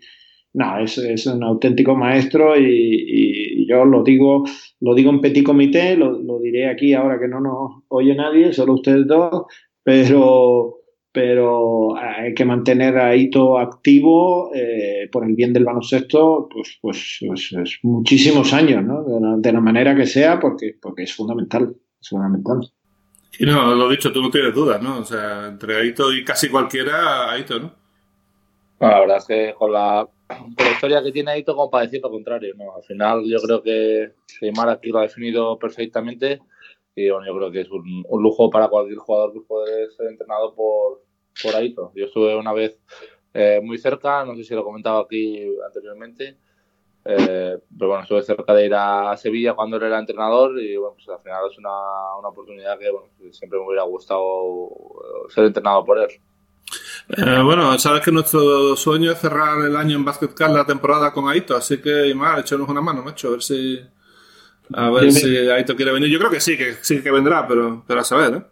no, 0.57 0.79
es, 0.79 0.97
es 0.97 1.27
un 1.27 1.45
auténtico 1.45 1.95
maestro 1.95 2.59
y, 2.59 3.67
yo 3.69 3.85
lo 3.85 4.03
digo, 4.03 4.45
lo 4.81 4.95
digo 4.95 5.11
en 5.11 5.21
petit 5.21 5.45
comité, 5.45 5.97
lo, 5.97 6.13
lo, 6.23 6.39
diré 6.39 6.71
aquí 6.71 6.95
ahora 6.95 7.19
que 7.19 7.29
no 7.29 7.41
nos 7.41 7.83
oye 7.89 8.15
nadie, 8.15 8.55
solo 8.55 8.75
ustedes 8.75 9.07
dos, 9.07 9.45
pero, 9.83 10.79
pero 11.13 11.95
hay 11.99 12.33
que 12.33 12.47
mantener 12.47 12.97
a 12.97 13.15
Ito 13.15 13.59
activo 13.59 14.51
eh, 14.55 15.11
por 15.13 15.27
el 15.27 15.35
bien 15.35 15.53
del 15.53 15.67
baloncesto, 15.67 16.49
pues, 16.51 16.79
pues, 16.81 17.19
pues 17.27 17.53
es 17.53 17.79
muchísimos 17.83 18.55
años, 18.55 18.83
¿no? 18.83 19.05
De 19.37 19.53
la, 19.53 19.61
manera 19.61 19.95
que 19.95 20.07
sea, 20.07 20.41
porque, 20.41 20.75
porque 20.81 21.03
es 21.03 21.15
fundamental, 21.15 21.77
es 22.01 22.09
fundamental. 22.09 22.61
Y 23.39 23.45
no, 23.45 23.75
lo 23.75 23.91
dicho, 23.91 24.11
tú 24.11 24.23
no 24.23 24.31
tienes 24.31 24.55
dudas, 24.55 24.81
¿no? 24.81 25.01
O 25.01 25.05
sea, 25.05 25.49
entre 25.49 25.77
Aito 25.77 26.15
y 26.15 26.25
casi 26.25 26.49
cualquiera, 26.49 27.31
Aito, 27.31 27.61
¿no? 27.61 27.73
la 28.79 29.01
verdad 29.01 29.17
es 29.17 29.25
que 29.27 29.55
con 29.59 29.73
la, 29.73 30.07
por 30.29 30.67
la 30.67 30.73
historia 30.73 31.03
que 31.03 31.13
tiene 31.13 31.31
Aito, 31.33 31.55
como 31.55 31.71
para 31.71 31.85
decir 31.85 32.01
lo 32.03 32.11
contrario, 32.11 32.55
¿no? 32.57 32.75
Al 32.77 32.83
final 32.83 33.25
yo 33.27 33.39
creo 33.39 33.63
que 33.63 34.13
Neymar 34.41 34.69
aquí 34.71 34.91
lo 34.91 34.99
ha 34.99 35.03
definido 35.03 35.59
perfectamente 35.59 36.41
y 36.95 37.11
bueno, 37.11 37.27
yo 37.27 37.37
creo 37.37 37.51
que 37.51 37.61
es 37.61 37.71
un, 37.71 38.05
lujo 38.23 38.51
para 38.51 38.69
cualquier 38.69 38.99
jugador 38.99 39.33
que 39.33 39.41
poder 39.41 39.91
ser 39.93 40.09
entrenado 40.09 40.55
por, 40.55 41.03
por 41.43 41.55
Aito. 41.55 41.93
Yo 41.95 42.07
estuve 42.07 42.35
una 42.35 42.53
vez 42.53 42.79
eh, 43.35 43.61
muy 43.63 43.79
cerca, 43.79 44.25
no 44.25 44.35
sé 44.35 44.45
si 44.45 44.55
lo 44.55 44.63
he 44.63 44.65
comentado 44.65 45.01
aquí 45.01 45.47
anteriormente, 45.65 46.39
eh, 47.05 47.59
pero 47.79 47.89
bueno, 47.89 48.03
estuve 48.03 48.23
cerca 48.23 48.55
de 48.55 48.67
ir 48.67 48.75
a 48.75 49.17
Sevilla 49.17 49.55
cuando 49.55 49.77
él 49.77 49.85
era 49.85 49.99
entrenador 49.99 50.61
y 50.61 50.77
bueno, 50.77 50.95
pues 50.95 51.09
al 51.09 51.23
final 51.23 51.43
es 51.51 51.59
una, 51.59 52.17
una 52.19 52.29
oportunidad 52.29 52.79
que 52.79 52.91
bueno, 52.91 53.09
siempre 53.31 53.59
me 53.59 53.67
hubiera 53.67 53.85
gustado 53.85 54.71
ser 55.29 55.45
entrenado 55.45 55.85
por 55.85 55.99
él. 55.99 56.09
Eh, 57.09 57.41
bueno, 57.43 57.79
sabes 57.79 58.03
que 58.03 58.11
nuestro 58.11 58.75
sueño 58.77 59.13
es 59.13 59.19
cerrar 59.21 59.65
el 59.65 59.77
año 59.77 59.97
en 59.97 60.05
Basket 60.05 60.31
la 60.49 60.65
temporada 60.65 61.13
con 61.13 61.29
Aito, 61.29 61.57
así 61.57 61.79
que, 61.79 62.09
Imar, 62.09 62.41
échanos 62.41 62.69
una 62.69 62.81
mano, 62.81 63.03
macho, 63.03 63.29
a 63.29 63.31
ver 63.33 63.43
si. 63.43 63.81
A 64.73 64.91
ver 64.91 65.13
si 65.13 65.37
Aito 65.37 65.77
quiere 65.77 65.93
venir. 65.93 66.11
Yo 66.11 66.19
creo 66.19 66.31
que 66.31 66.41
sí, 66.41 66.57
que 66.57 66.77
sí 66.83 67.01
que 67.03 67.11
vendrá, 67.13 67.47
pero, 67.47 67.85
pero 67.87 68.01
a 68.01 68.05
saber, 68.05 68.35
¿eh? 68.35 68.43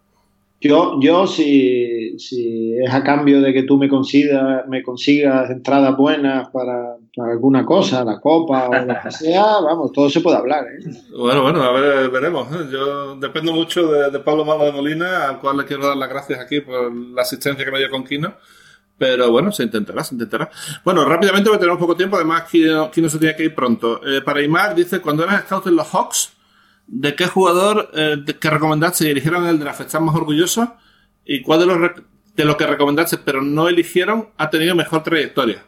Yo, 0.65 0.99
yo 0.99 1.27
si, 1.27 2.19
si 2.19 2.75
es 2.79 2.91
a 2.91 3.05
cambio 3.05 3.43
de 3.43 3.53
que 3.53 3.65
tú 3.65 3.77
me 3.77 3.87
consigas, 3.87 4.67
me 4.67 4.83
consigas 4.83 5.51
entradas 5.51 5.95
buenas 5.95 6.49
para, 6.49 6.97
alguna 7.19 7.67
cosa, 7.67 8.03
la 8.03 8.19
copa 8.19 8.71
o 8.71 8.73
lo 8.73 8.95
que 9.03 9.11
sea, 9.11 9.43
vamos, 9.63 9.93
todo 9.93 10.09
se 10.09 10.23
puede 10.23 10.39
hablar. 10.39 10.65
¿eh? 10.65 10.91
Bueno, 11.15 11.43
bueno, 11.43 11.63
a 11.63 11.71
ver, 11.71 12.09
veremos. 12.09 12.49
¿eh? 12.51 12.67
Yo 12.73 13.15
dependo 13.17 13.53
mucho 13.53 13.89
de, 13.89 14.19
Pablo 14.21 14.47
Malo 14.47 14.65
de 14.65 14.73
Molina, 14.73 15.29
al 15.29 15.39
cual 15.39 15.59
le 15.59 15.67
quiero 15.67 15.87
dar 15.87 15.99
las 15.99 16.09
gracias 16.09 16.41
aquí 16.41 16.63
por 16.63 16.91
la 16.95 17.21
asistencia 17.21 17.63
que 17.63 17.71
me 17.71 17.79
dio 17.79 17.91
con 17.91 18.03
Kino. 18.03 18.33
Pero 18.97 19.31
bueno, 19.31 19.53
se 19.53 19.65
intentará, 19.65 20.03
se 20.03 20.15
intentará. 20.15 20.49
Bueno, 20.83 21.05
rápidamente 21.05 21.51
porque 21.51 21.61
tenemos 21.61 21.79
poco 21.79 21.95
tiempo, 21.95 22.17
además 22.17 22.45
Kino, 22.45 22.91
Kino 22.91 23.11
se 23.11 23.19
tiene 23.19 23.37
que 23.37 23.45
ir 23.45 23.55
pronto. 23.55 24.01
Eh, 24.03 24.23
para 24.23 24.41
Imar 24.41 24.75
dice, 24.75 25.03
cuando 25.03 25.25
eras 25.25 25.43
scout 25.43 25.67
en 25.67 25.77
los 25.77 25.89
Hawks, 25.89 26.33
¿De 26.87 27.15
qué 27.15 27.27
jugador 27.27 27.91
eh, 27.95 28.17
que 28.41 28.51
recomendaste 28.51 29.07
y 29.07 29.11
eligieron 29.11 29.47
el 29.47 29.59
draft 29.59 29.81
están 29.81 30.05
más 30.05 30.15
orgullosos? 30.15 30.69
¿Y 31.25 31.43
cuál 31.43 31.61
de 31.61 31.67
los 31.67 31.79
de 32.37 32.45
lo 32.45 32.57
que 32.57 32.67
recomendaste 32.67 33.19
pero 33.25 33.43
no 33.43 33.69
eligieron 33.69 34.29
ha 34.37 34.51
tenido 34.51 34.75
mejor 34.75 35.03
trayectoria? 35.03 35.65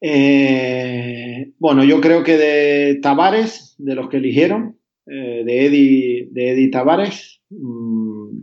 Eh, 0.00 1.52
bueno, 1.58 1.82
yo 1.84 2.00
creo 2.00 2.22
que 2.22 2.36
de 2.36 2.96
Tavares, 3.00 3.74
de 3.78 3.94
los 3.94 4.10
que 4.10 4.18
eligieron, 4.18 4.78
eh, 5.06 5.42
de 5.44 5.66
Eddie, 5.66 6.28
de 6.30 6.50
Eddie 6.50 6.70
Tavares, 6.70 7.40
mm, 7.48 8.40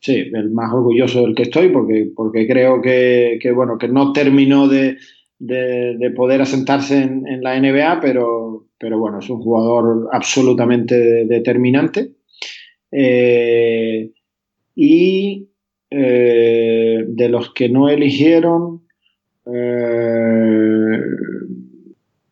sí, 0.00 0.30
el 0.32 0.50
más 0.50 0.72
orgulloso 0.72 1.22
del 1.22 1.34
que 1.36 1.44
estoy, 1.44 1.68
porque, 1.68 2.10
porque 2.14 2.46
creo 2.48 2.82
que, 2.82 3.38
bueno, 3.54 3.78
que 3.78 3.86
no 3.86 4.12
terminó 4.12 4.66
de, 4.66 4.96
poder 6.16 6.40
asentarse 6.40 7.02
en, 7.02 7.42
la 7.42 7.58
NBA, 7.60 8.00
pero, 8.00 8.66
pero 8.78 8.98
bueno, 8.98 9.18
es 9.18 9.28
un 9.28 9.40
jugador 9.40 10.08
absolutamente 10.12 11.26
determinante. 11.26 12.12
Eh, 12.90 14.12
y 14.74 15.48
eh, 15.90 17.04
de 17.06 17.28
los 17.28 17.52
que 17.52 17.68
no 17.68 17.88
eligieron, 17.88 18.82
eh, 19.46 21.00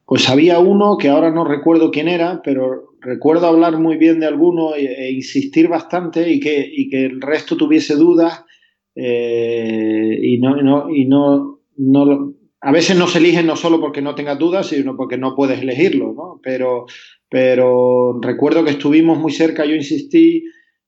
pues 0.07 0.28
había 0.28 0.59
uno 0.59 0.96
que 0.98 1.09
ahora 1.09 1.30
no 1.30 1.44
recuerdo 1.44 1.90
quién 1.90 2.09
era, 2.09 2.40
pero 2.42 2.94
recuerdo 3.00 3.46
hablar 3.46 3.78
muy 3.78 3.96
bien 3.96 4.20
de 4.20 4.26
alguno 4.26 4.74
e, 4.74 4.84
e 4.86 5.12
insistir 5.12 5.68
bastante 5.68 6.30
y 6.30 6.40
que, 6.40 6.66
y 6.70 6.88
que, 6.88 7.07
el 7.07 7.20
resto 7.20 7.57
tuviese 7.57 7.94
dudas 7.96 8.44
y 8.96 10.38
no, 10.38 10.57
no, 10.62 10.88
y 10.88 11.05
no, 11.07 11.61
no 11.76 12.34
a 12.64 12.72
veces 12.72 12.96
no 12.96 13.06
se 13.06 13.18
eligen 13.18 13.46
no 13.46 13.56
solo 13.56 13.78
porque 13.78 14.00
no 14.00 14.14
tengas 14.14 14.38
dudas, 14.38 14.68
sino 14.68 14.96
porque 14.96 15.18
no 15.18 15.36
puedes 15.36 15.60
elegirlo, 15.60 16.14
¿no? 16.14 16.40
Pero, 16.42 16.86
pero 17.28 18.18
recuerdo 18.22 18.64
que 18.64 18.70
estuvimos 18.70 19.18
muy 19.18 19.32
cerca, 19.32 19.66
yo 19.66 19.74
insistí 19.74 20.44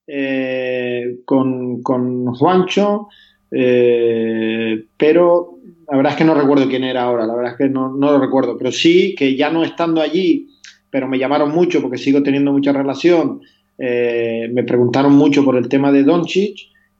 eh, 0.07 1.19
con, 1.27 1.83
con, 1.83 2.35
Juancho, 2.35 3.09
eh, 3.51 4.87
pero 4.97 5.59
la 5.91 5.99
verdad 5.99 6.13
es 6.13 6.19
que 6.19 6.25
no 6.25 6.35
recuerdo 6.35 6.67
quién 6.67 6.83
era 6.83 7.03
ahora, 7.03 7.27
la 7.27 7.35
verdad 7.35 7.53
es 7.53 7.59
que 7.59 7.69
no, 7.69 7.95
no, 7.95 8.11
lo 8.11 8.21
recuerdo, 8.21 8.57
pero 8.57 8.73
sí 8.73 9.15
que 9.15 9.37
ya 9.37 9.51
no 9.51 9.63
estando 9.63 10.01
allí, 10.01 10.49
pero 10.89 11.07
me 11.07 11.19
llamaron 11.19 11.51
mucho 11.53 11.83
porque 11.83 11.99
sigo 11.99 12.23
teniendo 12.23 12.53
mucha 12.53 12.73
relación, 12.73 13.43
eh, 13.77 14.49
me 14.51 14.65
preguntaron 14.65 15.15
mucho 15.15 15.45
por 15.45 15.59
el 15.59 15.69
tema 15.69 15.93
de 15.93 16.05
Doncic 16.05 16.57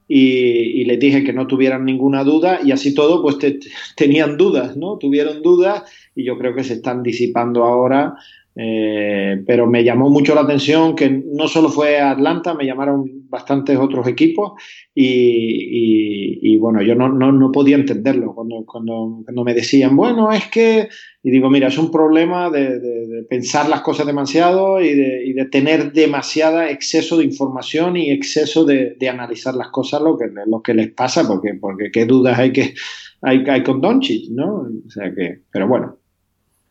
y, 0.07 0.85
les 0.85 0.99
dije 0.99 1.23
que 1.23 1.33
no 1.33 1.47
tuvieran 1.47 1.85
ninguna 1.85 2.23
duda 2.23 2.59
y 2.63 2.71
así 2.71 2.93
todo 2.93 3.21
pues 3.21 3.37
tenían 3.95 4.37
dudas, 4.37 4.77
¿no? 4.77 4.97
Tuvieron 4.97 5.41
dudas 5.41 5.83
y 6.15 6.23
yo 6.23 6.37
creo 6.37 6.55
que 6.55 6.63
se 6.63 6.75
están 6.75 7.03
disipando 7.03 7.63
ahora 7.63 8.15
eh, 8.59 9.43
pero 9.45 9.67
me 9.67 9.83
llamó 9.83 10.09
mucho 10.09 10.33
la 10.33 10.41
atención 10.41 10.95
que 10.95 11.09
no 11.09 11.47
solo 11.47 11.69
fue 11.69 11.99
Atlanta, 11.99 12.55
me 12.55 12.65
llamaron 12.65 13.05
bastantes 13.29 13.77
otros 13.77 14.07
equipos 14.07 14.53
y, 14.95 16.57
bueno, 16.57 16.81
yo 16.81 16.95
no, 16.95 17.09
no, 17.09 17.51
podía 17.51 17.75
entenderlo 17.75 18.33
cuando, 18.33 18.65
cuando, 18.65 19.21
cuando, 19.23 19.43
me 19.43 19.53
decían, 19.53 19.95
bueno, 19.95 20.31
es 20.31 20.47
que, 20.47 20.89
y 21.21 21.29
digo, 21.29 21.51
mira, 21.51 21.67
es 21.67 21.77
un 21.77 21.91
problema 21.91 22.49
de, 22.49 23.25
pensar 23.29 23.69
las 23.69 23.81
cosas 23.81 24.07
demasiado 24.07 24.81
y 24.81 24.95
de, 24.95 25.27
y 25.27 25.33
de, 25.33 25.45
tener 25.45 25.93
demasiada 25.93 26.71
exceso 26.71 27.17
de 27.17 27.25
información 27.25 27.95
y 27.95 28.09
exceso 28.09 28.65
de, 28.65 28.97
analizar 29.07 29.53
las 29.53 29.67
cosas, 29.67 30.01
lo 30.01 30.17
que, 30.17 30.25
lo 30.47 30.63
que 30.63 30.73
les 30.73 30.91
pasa, 30.91 31.27
porque, 31.27 31.53
porque 31.53 31.91
qué 31.91 32.05
dudas 32.05 32.39
hay 32.39 32.51
que 32.51 32.73
hay, 33.21 33.43
hay 33.47 33.63
con 33.63 33.81
Doncic, 33.81 34.29
¿no? 34.31 34.67
O 34.85 34.89
sea 34.89 35.13
que, 35.13 35.41
pero 35.51 35.67
bueno, 35.67 35.97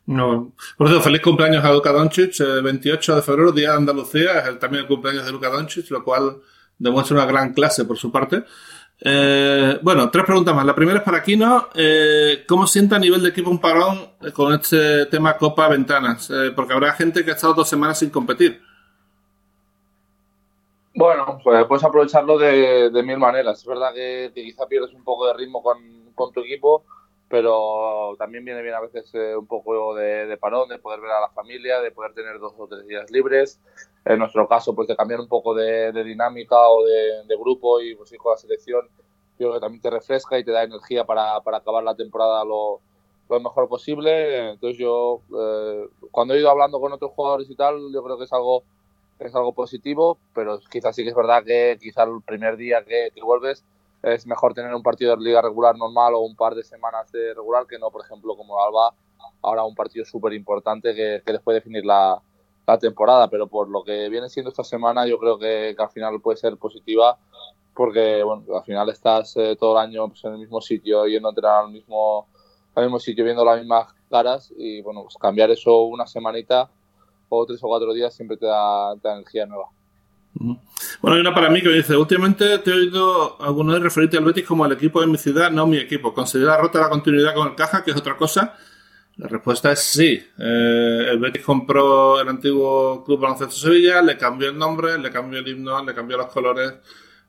no. 0.07 0.53
Por 0.77 0.87
cierto, 0.87 1.03
feliz 1.03 1.21
cumpleaños 1.21 1.63
a 1.63 1.71
Luka 1.71 1.91
Doncic, 1.91 2.39
28 2.63 3.17
de 3.17 3.21
febrero, 3.21 3.51
Día 3.51 3.71
de 3.71 3.77
Andalucía, 3.77 4.39
es 4.39 4.47
el, 4.47 4.57
también 4.57 4.83
el 4.83 4.87
cumpleaños 4.87 5.25
de 5.25 5.31
Luka 5.33 5.49
Doncic, 5.49 5.89
lo 5.91 6.03
cual 6.03 6.37
demuestra 6.79 7.17
una 7.17 7.25
gran 7.25 7.53
clase 7.53 7.83
por 7.83 7.97
su 7.97 8.09
parte. 8.09 8.45
Eh, 9.01 9.77
bueno, 9.81 10.09
tres 10.09 10.25
preguntas 10.25 10.55
más. 10.55 10.65
La 10.65 10.73
primera 10.73 10.99
es 10.99 11.03
para 11.03 11.21
Kino. 11.21 11.67
Eh, 11.75 12.45
¿Cómo 12.47 12.65
sienta 12.65 12.95
a 12.95 12.99
nivel 12.99 13.21
de 13.21 13.29
equipo 13.29 13.49
un 13.49 13.59
parón 13.59 14.11
con 14.33 14.53
este 14.53 15.07
tema 15.07 15.37
Copa 15.37 15.67
Ventanas? 15.67 16.29
Eh, 16.29 16.51
porque 16.55 16.73
habrá 16.73 16.93
gente 16.93 17.25
que 17.25 17.31
ha 17.31 17.35
estado 17.35 17.53
dos 17.53 17.67
semanas 17.67 17.99
sin 17.99 18.09
competir. 18.09 18.61
Bueno, 20.95 21.39
pues 21.43 21.65
puedes 21.65 21.83
aprovecharlo 21.83 22.37
de, 22.37 22.89
mil 23.03 23.17
maneras. 23.17 23.59
Es 23.59 23.65
verdad 23.65 23.93
que, 23.93 24.31
quizá 24.33 24.65
pierdes 24.67 24.93
un 24.93 25.03
poco 25.03 25.27
de 25.27 25.33
ritmo 25.33 25.61
con 25.61 26.31
tu 26.31 26.39
equipo, 26.39 26.85
pero 27.29 28.15
también 28.17 28.45
viene 28.45 28.61
bien 28.61 28.75
a 28.75 28.79
veces 28.79 29.13
eh, 29.13 29.35
un 29.35 29.47
poco 29.47 29.95
de, 29.95 30.37
parón, 30.37 30.69
de 30.69 30.79
poder 30.79 31.01
ver 31.01 31.11
a 31.11 31.21
la 31.21 31.29
familia, 31.29 31.81
de 31.81 31.91
poder 31.91 32.13
tener 32.13 32.39
dos 32.39 32.53
o 32.57 32.67
tres 32.67 32.87
días 32.87 33.11
libres. 33.11 33.59
En 34.05 34.19
nuestro 34.19 34.47
caso, 34.47 34.73
pues 34.73 34.87
de 34.87 34.95
cambiar 34.95 35.19
un 35.19 35.27
poco 35.27 35.53
de, 35.53 35.91
dinámica 36.03 36.55
o 36.57 36.85
de, 36.85 37.35
grupo 37.37 37.81
y 37.81 37.95
pues 37.95 38.11
ir 38.13 38.19
con 38.19 38.31
la 38.31 38.37
selección, 38.37 38.87
creo 39.37 39.53
que 39.53 39.59
también 39.59 39.81
te 39.81 39.89
refresca 39.89 40.39
y 40.39 40.45
te 40.45 40.51
da 40.51 40.63
energía 40.63 41.03
para, 41.05 41.41
para 41.41 41.57
acabar 41.57 41.83
la 41.83 41.95
temporada 41.95 42.45
lo, 42.45 42.79
lo 43.29 43.39
mejor 43.41 43.67
posible. 43.67 44.51
Entonces 44.51 44.77
yo, 44.79 45.21
eh, 45.37 45.87
cuando 46.11 46.33
he 46.33 46.39
ido 46.39 46.49
hablando 46.49 46.79
con 46.79 46.93
otros 46.93 47.11
jugadores 47.11 47.49
y 47.49 47.55
tal, 47.55 47.91
yo 47.93 48.03
creo 48.03 48.17
que 48.17 48.23
es 48.23 48.33
algo 48.33 48.63
es 49.19 49.33
algo 49.33 49.51
positivo, 49.51 50.19
pero 50.35 50.59
quizás 50.69 50.95
sí 50.95 51.03
que 51.03 51.09
es 51.09 51.15
verdad 51.15 51.43
que 51.43 51.77
quizás 51.81 52.07
el 52.07 52.21
primer 52.21 52.55
día 52.55 52.83
que, 52.83 53.09
que 53.15 53.21
vuelves 53.23 53.65
es 54.03 54.25
mejor 54.27 54.53
tener 54.53 54.73
un 54.73 54.83
partido 54.83 55.15
de 55.15 55.23
liga 55.23 55.41
regular 55.41 55.75
normal 55.75 56.13
o 56.13 56.19
un 56.19 56.35
par 56.35 56.55
de 56.55 56.63
semanas 56.63 57.11
de 57.11 57.33
regular 57.33 57.65
que 57.67 57.79
no, 57.79 57.89
por 57.89 58.03
ejemplo, 58.05 58.35
como 58.35 58.61
Alba, 58.61 58.93
ahora 59.41 59.63
un 59.63 59.75
partido 59.75 60.05
súper 60.05 60.33
importante 60.33 60.93
que, 60.93 61.21
que, 61.25 61.33
les 61.33 61.41
puede 61.41 61.59
definir 61.59 61.85
la, 61.85 62.21
la, 62.65 62.77
temporada. 62.77 63.29
Pero 63.29 63.47
por 63.47 63.69
lo 63.69 63.83
que 63.83 64.09
viene 64.09 64.29
siendo 64.29 64.49
esta 64.49 64.63
semana, 64.63 65.07
yo 65.07 65.17
creo 65.17 65.37
que, 65.37 65.75
al 65.77 65.89
final 65.89 66.21
puede 66.21 66.37
ser 66.37 66.57
positiva 66.57 67.17
porque 67.73 68.23
bueno, 68.23 68.43
al 68.55 68.63
final 68.63 68.89
estás 68.89 69.37
eh, 69.37 69.55
todo 69.55 69.77
el 69.77 69.87
año 69.87 70.07
pues, 70.07 70.23
en 70.25 70.33
el 70.33 70.39
mismo 70.39 70.59
sitio, 70.61 71.05
yendo 71.05 71.27
a 71.27 71.31
entrenar 71.31 71.65
al 71.65 71.71
mismo, 71.71 72.27
mismo 72.75 72.99
sitio, 72.99 73.23
viendo 73.23 73.45
las 73.45 73.59
mismas 73.59 73.93
caras 74.09 74.51
y 74.57 74.81
bueno, 74.81 75.03
pues 75.03 75.15
cambiar 75.19 75.51
eso 75.51 75.83
una 75.83 76.07
semanita 76.07 76.69
o 77.29 77.45
tres 77.45 77.63
o 77.63 77.67
cuatro 77.67 77.93
días 77.93 78.15
siempre 78.15 78.37
te 78.37 78.47
da, 78.47 78.95
te 78.95 79.07
da 79.07 79.15
energía 79.15 79.45
nueva. 79.45 79.76
Bueno, 80.39 81.15
hay 81.15 81.21
una 81.21 81.33
para 81.33 81.49
mí 81.49 81.61
que 81.61 81.69
me 81.69 81.75
dice, 81.75 81.95
últimamente 81.95 82.59
te 82.59 82.71
he 82.71 82.73
oído 82.73 83.41
alguna 83.41 83.73
vez 83.73 83.83
referirte 83.83 84.17
al 84.17 84.25
Betis 84.25 84.45
como 84.45 84.65
el 84.65 84.71
equipo 84.71 85.01
de 85.01 85.07
mi 85.07 85.17
ciudad, 85.17 85.51
no 85.51 85.65
mi 85.65 85.77
equipo. 85.77 86.13
¿Considera 86.13 86.57
rota 86.57 86.79
la 86.79 86.89
continuidad 86.89 87.33
con 87.33 87.49
el 87.49 87.55
Caja, 87.55 87.83
que 87.83 87.91
es 87.91 87.97
otra 87.97 88.17
cosa? 88.17 88.55
La 89.17 89.27
respuesta 89.27 89.71
es 89.71 89.79
sí. 89.79 90.23
Eh, 90.37 91.07
el 91.09 91.19
Betis 91.19 91.43
compró 91.43 92.21
el 92.21 92.27
antiguo 92.29 93.03
Club 93.03 93.19
Baloncesto 93.19 93.55
Sevilla, 93.55 94.01
le 94.01 94.17
cambió 94.17 94.49
el 94.49 94.57
nombre, 94.57 94.97
le 94.99 95.09
cambió 95.09 95.39
el 95.39 95.47
himno, 95.47 95.83
le 95.83 95.93
cambió 95.93 96.17
los 96.17 96.27
colores, 96.27 96.73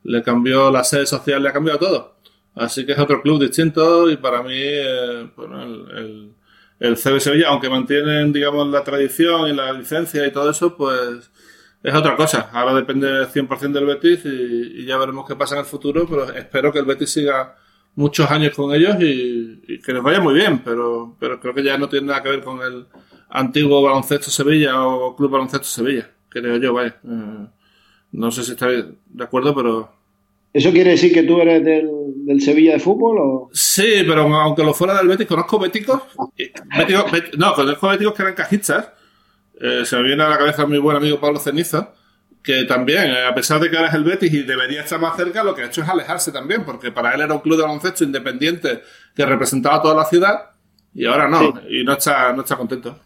le 0.02 0.22
cambió 0.22 0.70
la 0.70 0.84
sede 0.84 1.06
social, 1.06 1.42
le 1.42 1.48
ha 1.48 1.52
cambiado 1.52 1.78
todo. 1.78 2.18
Así 2.54 2.84
que 2.84 2.92
es 2.92 2.98
otro 2.98 3.22
club 3.22 3.40
distinto 3.40 4.10
y 4.10 4.16
para 4.16 4.42
mí, 4.42 4.52
eh, 4.54 5.30
bueno, 5.36 5.62
el, 5.62 5.96
el, 5.96 6.34
el 6.80 6.96
CB 6.96 7.20
Sevilla, 7.20 7.48
aunque 7.48 7.70
mantienen, 7.70 8.32
digamos, 8.32 8.66
la 8.68 8.84
tradición 8.84 9.48
y 9.48 9.52
la 9.54 9.72
licencia 9.72 10.26
y 10.26 10.32
todo 10.32 10.50
eso, 10.50 10.76
pues 10.76 11.30
es 11.82 11.94
otra 11.94 12.16
cosa. 12.16 12.50
Ahora 12.52 12.74
depende 12.74 13.06
100% 13.06 13.72
del 13.72 13.86
Betis 13.86 14.24
y, 14.24 14.80
y, 14.80 14.84
ya 14.84 14.98
veremos 14.98 15.26
qué 15.26 15.36
pasa 15.36 15.54
en 15.54 15.60
el 15.60 15.66
futuro, 15.66 16.06
pero 16.08 16.32
espero 16.32 16.72
que 16.72 16.80
el 16.80 16.84
Betis 16.84 17.10
siga 17.10 17.56
muchos 17.94 18.30
años 18.30 18.54
con 18.54 18.74
ellos 18.74 18.96
y, 19.00 19.62
y, 19.66 19.80
que 19.80 19.92
les 19.92 20.02
vaya 20.02 20.20
muy 20.20 20.34
bien, 20.34 20.60
pero, 20.64 21.16
pero 21.18 21.40
creo 21.40 21.54
que 21.54 21.62
ya 21.62 21.78
no 21.78 21.88
tiene 21.88 22.08
nada 22.08 22.22
que 22.22 22.30
ver 22.30 22.42
con 22.42 22.60
el 22.62 22.86
antiguo 23.30 23.82
baloncesto 23.82 24.30
Sevilla 24.30 24.84
o 24.84 25.14
Club 25.14 25.30
Baloncesto 25.30 25.66
Sevilla, 25.66 26.10
creo 26.28 26.56
yo, 26.56 26.72
vaya. 26.72 26.96
Eh, 27.04 27.46
no 28.12 28.30
sé 28.30 28.42
si 28.42 28.52
estáis 28.52 28.84
de 29.06 29.24
acuerdo, 29.24 29.54
pero... 29.54 29.92
¿Eso 30.52 30.72
quiere 30.72 30.92
decir 30.92 31.12
que 31.12 31.24
tú 31.24 31.40
eres 31.40 31.62
del, 31.62 31.88
del 32.24 32.40
Sevilla 32.40 32.72
de 32.72 32.80
fútbol? 32.80 33.18
O? 33.18 33.50
Sí, 33.52 34.02
pero 34.06 34.22
aunque 34.34 34.64
lo 34.64 34.72
fuera 34.72 34.96
del 34.96 35.08
Betis, 35.08 35.26
conozco 35.26 35.58
béticos. 35.58 36.00
béticos 36.76 37.12
bet, 37.12 37.34
no, 37.36 37.52
conozco 37.52 37.88
béticos 37.88 38.14
que 38.14 38.22
eran 38.22 38.34
cajistas 38.34 38.92
eh, 39.60 39.84
se 39.84 39.96
me 39.96 40.02
viene 40.02 40.22
a 40.22 40.28
la 40.28 40.38
cabeza 40.38 40.66
mi 40.66 40.78
buen 40.78 40.96
amigo 40.96 41.20
Pablo 41.20 41.38
Ceniza, 41.38 41.92
que 42.42 42.64
también, 42.64 43.10
eh, 43.10 43.26
a 43.26 43.34
pesar 43.34 43.60
de 43.60 43.70
que 43.70 43.76
ahora 43.76 43.88
es 43.88 43.94
el 43.94 44.04
Betis 44.04 44.32
y 44.32 44.42
debería 44.42 44.82
estar 44.82 45.00
más 45.00 45.16
cerca, 45.16 45.42
lo 45.42 45.54
que 45.54 45.62
ha 45.62 45.66
hecho 45.66 45.82
es 45.82 45.88
alejarse 45.88 46.32
también, 46.32 46.64
porque 46.64 46.92
para 46.92 47.14
él 47.14 47.20
era 47.20 47.34
un 47.34 47.40
club 47.40 47.56
de 47.56 47.62
baloncesto 47.62 48.04
independiente 48.04 48.82
que 49.14 49.26
representaba 49.26 49.76
a 49.76 49.82
toda 49.82 49.94
la 49.94 50.04
ciudad 50.04 50.50
y 50.94 51.04
ahora 51.04 51.28
no, 51.28 51.40
sí. 51.40 51.80
y 51.80 51.84
no 51.84 51.92
está, 51.92 52.32
no 52.32 52.42
está 52.42 52.56
contento. 52.56 52.98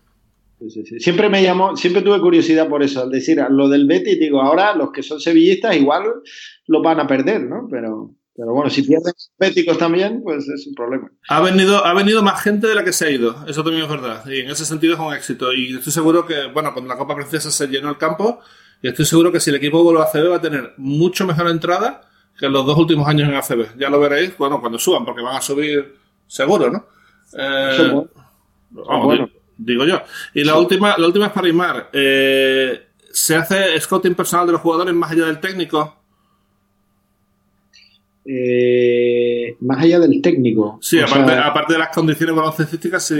Sí, 0.60 0.84
sí, 0.86 1.00
siempre 1.00 1.28
me 1.28 1.42
llamó, 1.42 1.76
siempre 1.76 2.02
tuve 2.02 2.20
curiosidad 2.20 2.68
por 2.68 2.84
eso, 2.84 3.02
al 3.02 3.10
decir 3.10 3.42
lo 3.50 3.68
del 3.68 3.86
Betis, 3.86 4.20
digo, 4.20 4.40
ahora 4.40 4.76
los 4.76 4.92
que 4.92 5.02
son 5.02 5.18
sevillistas 5.18 5.74
igual 5.76 6.04
lo 6.68 6.82
van 6.82 7.00
a 7.00 7.06
perder, 7.06 7.42
¿no? 7.42 7.66
Pero, 7.68 8.14
pero 8.34 8.52
bueno, 8.54 8.70
si 8.70 8.82
pierden 8.82 9.12
béticos 9.38 9.76
también, 9.76 10.22
pues 10.22 10.48
es 10.48 10.66
un 10.66 10.74
problema. 10.74 11.10
Ha 11.28 11.40
venido, 11.40 11.84
ha 11.84 11.92
venido 11.92 12.22
más 12.22 12.42
gente 12.42 12.66
de 12.66 12.74
la 12.74 12.82
que 12.82 12.92
se 12.92 13.06
ha 13.06 13.10
ido, 13.10 13.44
eso 13.46 13.62
también 13.62 13.84
es 13.84 13.90
verdad. 13.90 14.24
Y 14.26 14.40
en 14.40 14.50
ese 14.50 14.64
sentido 14.64 14.94
es 14.94 15.00
un 15.00 15.12
éxito. 15.12 15.52
Y 15.52 15.76
estoy 15.76 15.92
seguro 15.92 16.26
que, 16.26 16.46
bueno, 16.46 16.72
con 16.72 16.88
la 16.88 16.96
Copa 16.96 17.14
Princesa 17.14 17.50
se 17.50 17.68
llenó 17.68 17.90
el 17.90 17.98
campo. 17.98 18.40
Y 18.82 18.88
estoy 18.88 19.04
seguro 19.04 19.30
que 19.30 19.38
si 19.38 19.50
el 19.50 19.56
equipo 19.56 19.82
vuelve 19.82 20.00
a 20.00 20.04
ACB 20.04 20.30
va 20.30 20.36
a 20.36 20.40
tener 20.40 20.74
mucho 20.78 21.26
mejor 21.26 21.48
entrada 21.48 22.08
que 22.38 22.46
en 22.46 22.52
los 22.52 22.64
dos 22.64 22.76
últimos 22.78 23.06
años 23.06 23.28
en 23.28 23.34
ACB. 23.34 23.78
Ya 23.78 23.90
lo 23.90 24.00
veréis, 24.00 24.36
bueno, 24.36 24.60
cuando 24.60 24.78
suban, 24.78 25.04
porque 25.04 25.22
van 25.22 25.36
a 25.36 25.42
subir 25.42 25.96
seguro, 26.26 26.70
¿no? 26.70 26.86
Eh, 27.34 27.90
bueno. 27.92 28.08
Vamos, 28.70 29.04
bueno. 29.04 29.28
digo, 29.58 29.84
digo, 29.84 29.98
yo. 29.98 30.02
Y 30.34 30.42
la 30.44 30.58
última, 30.58 30.96
la 30.96 31.06
última 31.06 31.26
es 31.26 31.32
para 31.32 31.48
Imar. 31.48 31.90
Eh, 31.92 32.88
¿Se 33.12 33.36
hace 33.36 33.78
scouting 33.78 34.14
personal 34.14 34.46
de 34.46 34.52
los 34.52 34.60
jugadores 34.62 34.94
más 34.94 35.12
allá 35.12 35.26
del 35.26 35.38
técnico? 35.38 36.01
Eh, 38.24 39.56
más 39.60 39.82
allá 39.82 39.98
del 40.00 40.22
técnico. 40.22 40.78
Sí, 40.80 41.00
aparte, 41.00 41.32
sea... 41.32 41.46
aparte, 41.46 41.72
de 41.72 41.78
las 41.78 41.88
condiciones 41.88 42.34
baloncestísticas, 42.36 43.06
sí. 43.06 43.14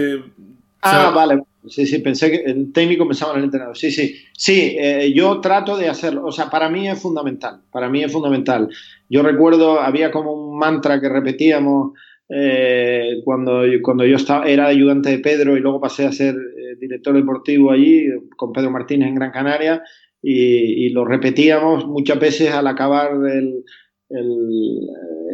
Ah, 0.81 1.09
se... 1.09 1.15
vale. 1.15 1.43
Sí, 1.69 1.87
sí, 1.87 1.99
pensé 2.01 2.31
que 2.31 2.51
el 2.51 2.73
técnico 2.73 3.07
pensaba 3.07 3.33
en 3.33 3.39
el 3.39 3.45
entrenador. 3.45 3.77
Sí, 3.77 3.91
sí. 3.91 4.17
Sí, 4.33 4.77
eh, 4.79 5.13
yo 5.15 5.41
trato 5.41 5.77
de 5.77 5.89
hacerlo. 5.89 6.25
O 6.25 6.33
sea, 6.33 6.51
para 6.51 6.69
mí 6.69 6.89
es 6.89 7.01
fundamental. 7.01 7.61
Para 7.71 7.89
mí 7.89 8.03
es 8.03 8.11
fundamental. 8.11 8.69
Yo 9.09 9.23
recuerdo, 9.23 9.81
había 9.81 10.11
como 10.11 10.33
un 10.33 10.59
mantra 10.59 11.01
que 11.01 11.09
repetíamos 11.09 11.93
eh, 12.29 13.21
cuando, 13.25 13.63
cuando 13.83 14.05
yo 14.05 14.17
estaba, 14.17 14.47
era 14.47 14.67
ayudante 14.67 15.11
de 15.11 15.19
Pedro 15.19 15.57
y 15.57 15.61
luego 15.61 15.81
pasé 15.81 16.07
a 16.07 16.13
ser 16.13 16.35
eh, 16.35 16.77
director 16.81 17.15
deportivo 17.15 17.71
allí 17.71 18.07
con 18.37 18.53
Pedro 18.53 18.71
Martínez 18.71 19.09
en 19.09 19.15
Gran 19.17 19.31
Canaria 19.31 19.83
y, 20.23 20.87
y 20.87 20.89
lo 20.91 21.05
repetíamos 21.05 21.87
muchas 21.87 22.19
veces 22.19 22.53
al 22.53 22.67
acabar 22.67 23.11
el 23.31 23.65
el, 24.13 24.89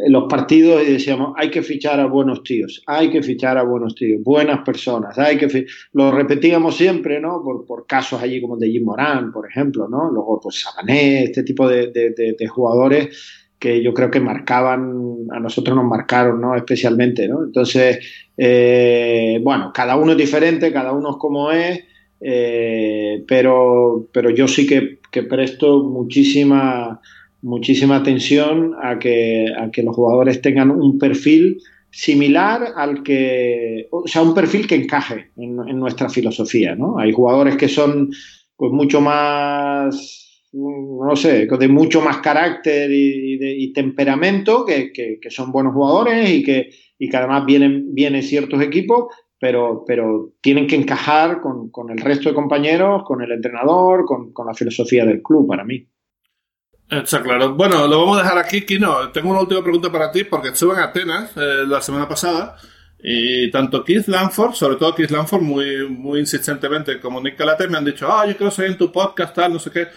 en 0.05 0.11
los 0.11 0.25
partidos 0.29 0.83
y 0.87 0.93
decíamos, 0.93 1.33
hay 1.37 1.49
que 1.49 1.61
fichar 1.61 1.99
a 1.99 2.05
buenos 2.05 2.43
tíos, 2.43 2.81
hay 2.85 3.09
que 3.09 3.21
fichar 3.21 3.57
a 3.57 3.63
buenos 3.63 3.95
tíos, 3.95 4.21
buenas 4.23 4.59
personas, 4.63 5.17
hay 5.17 5.37
que 5.37 5.65
lo 5.93 6.11
repetíamos 6.11 6.75
siempre, 6.75 7.19
¿no? 7.19 7.41
Por, 7.43 7.65
por, 7.65 7.85
casos 7.85 8.21
allí 8.21 8.39
como 8.41 8.57
de 8.57 8.69
Jim 8.69 8.85
Morán, 8.85 9.31
por 9.31 9.47
ejemplo, 9.49 9.87
¿no? 9.89 10.09
Luego, 10.11 10.39
pues 10.41 10.61
Sabané, 10.61 11.23
este 11.23 11.43
tipo 11.43 11.67
de, 11.67 11.87
de, 11.91 12.47
jugadores 12.47 13.47
que 13.57 13.83
yo 13.83 13.93
creo 13.93 14.09
que 14.09 14.19
marcaban, 14.19 15.27
a 15.31 15.39
nosotros 15.39 15.75
nos 15.75 15.85
marcaron, 15.85 16.39
¿no? 16.39 16.55
Especialmente, 16.55 17.27
¿no? 17.27 17.43
Entonces, 17.43 17.99
eh, 18.37 19.39
bueno, 19.43 19.71
cada 19.73 19.97
uno 19.97 20.11
es 20.13 20.17
diferente, 20.17 20.71
cada 20.71 20.93
uno 20.93 21.11
es 21.11 21.17
como 21.17 21.51
es, 21.51 21.83
eh, 22.21 23.23
pero, 23.27 24.07
pero 24.13 24.29
yo 24.29 24.47
sí 24.47 24.65
que, 24.65 24.99
que 25.11 25.23
presto 25.23 25.83
muchísima 25.83 27.01
muchísima 27.41 27.97
atención 27.97 28.75
a 28.81 28.99
que, 28.99 29.47
a 29.57 29.71
que 29.71 29.83
los 29.83 29.95
jugadores 29.95 30.41
tengan 30.41 30.71
un 30.71 30.97
perfil 30.97 31.57
similar 31.91 32.73
al 32.75 33.03
que, 33.03 33.87
o 33.91 34.07
sea, 34.07 34.21
un 34.21 34.33
perfil 34.33 34.67
que 34.67 34.75
encaje 34.75 35.31
en, 35.37 35.55
nuestra 35.79 36.09
filosofía, 36.09 36.75
¿no? 36.75 36.99
Hay 36.99 37.11
jugadores 37.11 37.57
que 37.57 37.67
son 37.67 38.09
pues 38.55 38.71
mucho 38.71 39.01
más, 39.01 40.49
no 40.53 41.15
sé, 41.15 41.47
de 41.47 41.67
mucho 41.67 42.01
más 42.01 42.17
carácter 42.17 42.91
y, 42.91 43.37
de, 43.37 43.55
y 43.57 43.73
temperamento, 43.73 44.65
que, 44.65 44.91
que, 44.91 45.17
que, 45.21 45.31
son 45.31 45.51
buenos 45.51 45.73
jugadores 45.73 46.29
y 46.29 46.43
que, 46.43 46.69
y 46.97 47.09
que 47.09 47.17
además 47.17 47.45
vienen, 47.45 47.93
vienen 47.93 48.21
ciertos 48.21 48.61
equipos, 48.61 49.05
pero, 49.39 49.85
pero 49.87 50.33
tienen 50.41 50.67
que 50.67 50.75
encajar 50.75 51.39
con, 51.39 51.71
con, 51.71 51.89
el 51.89 51.99
resto 51.99 52.29
de 52.29 52.35
compañeros, 52.35 53.03
con 53.05 53.23
el 53.23 53.31
entrenador, 53.31 54.05
con, 54.05 54.33
con 54.33 54.45
la 54.45 54.53
filosofía 54.53 55.05
del 55.05 55.23
club, 55.23 55.47
para 55.47 55.63
mí. 55.63 55.87
Está 56.89 57.21
claro. 57.21 57.53
Bueno, 57.53 57.87
lo 57.87 57.99
vamos 57.99 58.17
a 58.17 58.23
dejar 58.23 58.37
aquí, 58.39 58.65
Kino. 58.65 59.11
Tengo 59.11 59.29
una 59.29 59.41
última 59.41 59.61
pregunta 59.61 59.91
para 59.91 60.11
ti, 60.11 60.23
porque 60.23 60.49
estuve 60.49 60.73
en 60.73 60.79
Atenas 60.79 61.37
eh, 61.37 61.63
la 61.67 61.81
semana 61.81 62.07
pasada 62.07 62.57
y 63.01 63.49
tanto 63.51 63.83
Keith 63.83 64.07
Lanford, 64.07 64.53
sobre 64.53 64.75
todo 64.75 64.95
Keith 64.95 65.11
Lanford, 65.11 65.41
muy, 65.41 65.87
muy 65.87 66.19
insistentemente, 66.19 66.99
como 66.99 67.21
Nick 67.21 67.37
Calate, 67.37 67.67
me 67.67 67.77
han 67.77 67.85
dicho, 67.85 68.07
ah, 68.11 68.23
oh, 68.23 68.27
yo 68.27 68.35
quiero 68.35 68.51
salir 68.51 68.71
en 68.71 68.77
tu 68.77 68.91
podcast, 68.91 69.35
tal, 69.35 69.53
no 69.53 69.59
sé 69.59 69.71
qué. 69.71 69.87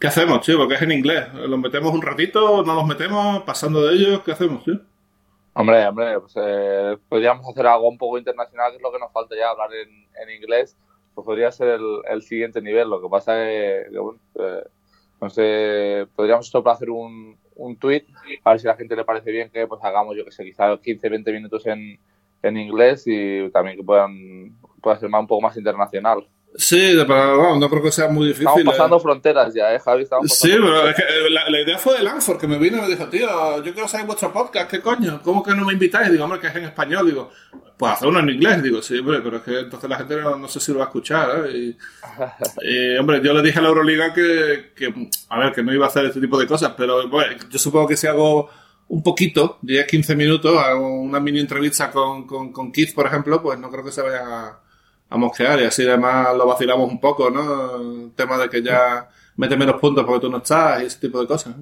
¿Qué 0.00 0.06
hacemos, 0.06 0.40
tío? 0.42 0.56
Porque 0.56 0.74
es 0.74 0.82
en 0.82 0.92
inglés. 0.92 1.26
¿Los 1.34 1.58
metemos 1.58 1.92
un 1.92 2.00
ratito? 2.00 2.62
¿No 2.62 2.74
los 2.74 2.86
metemos? 2.86 3.42
¿Pasando 3.42 3.84
de 3.84 3.94
ellos? 3.94 4.22
¿Qué 4.24 4.30
hacemos, 4.30 4.64
tío? 4.64 4.80
Hombre, 5.54 5.84
hombre, 5.88 6.20
pues 6.20 6.32
eh, 6.36 6.96
podríamos 7.08 7.44
hacer 7.48 7.66
algo 7.66 7.88
un 7.88 7.98
poco 7.98 8.16
internacional, 8.16 8.70
que 8.70 8.76
es 8.76 8.82
lo 8.82 8.92
que 8.92 9.00
nos 9.00 9.12
falta 9.12 9.34
ya, 9.36 9.50
hablar 9.50 9.70
en, 9.74 10.06
en 10.22 10.36
inglés. 10.36 10.76
Pues 11.16 11.24
podría 11.24 11.50
ser 11.50 11.80
el, 12.08 12.22
siguiente 12.22 12.62
nivel. 12.62 12.88
Lo 12.88 13.02
que 13.02 13.08
pasa 13.08 13.50
es 13.50 13.88
que, 13.88 13.96
eh, 13.96 14.64
entonces, 15.20 16.06
podríamos 16.14 16.46
esto 16.46 16.62
para 16.62 16.76
hacer 16.76 16.90
un, 16.90 17.36
un 17.56 17.76
tweet, 17.76 18.06
a 18.44 18.52
ver 18.52 18.60
si 18.60 18.68
a 18.68 18.70
la 18.70 18.76
gente 18.76 18.94
le 18.94 19.04
parece 19.04 19.32
bien 19.32 19.50
que 19.50 19.66
pues 19.66 19.82
hagamos, 19.82 20.16
yo 20.16 20.24
que 20.24 20.30
sé, 20.30 20.44
quizás 20.44 20.78
15, 20.78 21.08
20 21.08 21.32
minutos 21.32 21.66
en, 21.66 21.98
en 22.40 22.56
inglés 22.56 23.02
y 23.04 23.50
también 23.50 23.76
que 23.76 23.82
puedan 23.82 24.56
pueda 24.80 24.96
ser 24.96 25.08
más, 25.08 25.20
un 25.20 25.26
poco 25.26 25.42
más 25.42 25.56
internacional. 25.56 26.28
Sí, 26.56 26.94
pero 27.06 27.38
bueno, 27.38 27.56
no 27.56 27.70
creo 27.70 27.82
que 27.82 27.92
sea 27.92 28.08
muy 28.08 28.28
difícil. 28.28 28.48
Estamos 28.48 28.74
pasando 28.74 28.96
eh. 28.96 29.00
fronteras 29.00 29.54
ya, 29.54 29.74
¿eh, 29.74 29.78
Javi? 29.78 30.02
Estamos 30.02 30.30
sí, 30.30 30.50
pero 30.50 30.88
es 30.88 30.96
que 30.96 31.02
eh, 31.02 31.30
la, 31.30 31.48
la, 31.48 31.60
idea 31.60 31.78
fue 31.78 31.98
de 31.98 32.02
Lanford, 32.02 32.38
que 32.38 32.48
me 32.48 32.58
vino 32.58 32.78
y 32.78 32.80
me 32.80 32.88
dijo, 32.88 33.06
tío, 33.08 33.62
yo 33.62 33.72
quiero 33.72 33.86
saber 33.86 34.06
vuestro 34.06 34.32
podcast, 34.32 34.68
¿qué 34.70 34.80
coño? 34.80 35.20
¿Cómo 35.22 35.42
que 35.42 35.54
no 35.54 35.64
me 35.64 35.74
invitáis? 35.74 36.10
Digo, 36.10 36.24
hombre, 36.24 36.40
que 36.40 36.48
es 36.48 36.56
en 36.56 36.64
español. 36.64 37.06
Digo, 37.06 37.30
pues 37.76 37.92
hacer 37.92 38.08
uno 38.08 38.18
en 38.20 38.30
inglés. 38.30 38.62
Digo, 38.62 38.82
sí, 38.82 38.98
hombre, 38.98 39.20
pero 39.22 39.36
es 39.36 39.42
que 39.42 39.60
entonces 39.60 39.88
la 39.88 39.98
gente 39.98 40.16
no, 40.20 40.36
no 40.36 40.48
sé 40.48 40.58
si 40.58 40.72
lo 40.72 40.78
va 40.78 40.86
a 40.86 40.88
escuchar. 40.88 41.44
¿eh? 41.46 41.76
Y, 42.62 42.96
hombre, 42.98 43.20
yo 43.22 43.32
le 43.34 43.42
dije 43.42 43.58
a 43.58 43.62
la 43.62 43.68
Euroliga 43.68 44.12
que, 44.12 44.72
que, 44.74 44.92
a 45.28 45.38
ver, 45.38 45.52
que 45.52 45.62
no 45.62 45.72
iba 45.72 45.84
a 45.84 45.88
hacer 45.88 46.06
este 46.06 46.20
tipo 46.20 46.38
de 46.38 46.46
cosas, 46.46 46.74
pero 46.76 47.08
bueno, 47.08 47.36
yo 47.48 47.58
supongo 47.58 47.86
que 47.86 47.96
si 47.96 48.08
hago 48.08 48.50
un 48.88 49.02
poquito, 49.02 49.58
10, 49.62 49.86
15 49.86 50.16
minutos, 50.16 50.58
hago 50.58 51.00
una 51.00 51.20
mini 51.20 51.38
entrevista 51.38 51.90
con, 51.90 52.26
con, 52.26 52.52
con 52.52 52.72
Keith, 52.72 52.94
por 52.94 53.06
ejemplo, 53.06 53.40
pues 53.40 53.58
no 53.58 53.70
creo 53.70 53.84
que 53.84 53.92
se 53.92 54.02
vayan 54.02 54.26
a 54.26 54.60
a 55.10 55.16
mosquear 55.16 55.60
y 55.60 55.64
así 55.64 55.86
además 55.86 56.36
lo 56.36 56.46
vacilamos 56.46 56.90
un 56.90 57.00
poco, 57.00 57.30
¿no? 57.30 57.76
El 57.76 58.12
tema 58.14 58.36
de 58.38 58.48
que 58.48 58.62
ya 58.62 59.08
mete 59.36 59.56
menos 59.56 59.80
puntos 59.80 60.04
porque 60.04 60.26
tú 60.26 60.30
no 60.30 60.38
estás 60.38 60.82
y 60.82 60.86
ese 60.86 60.98
tipo 61.00 61.20
de 61.20 61.26
cosas. 61.26 61.54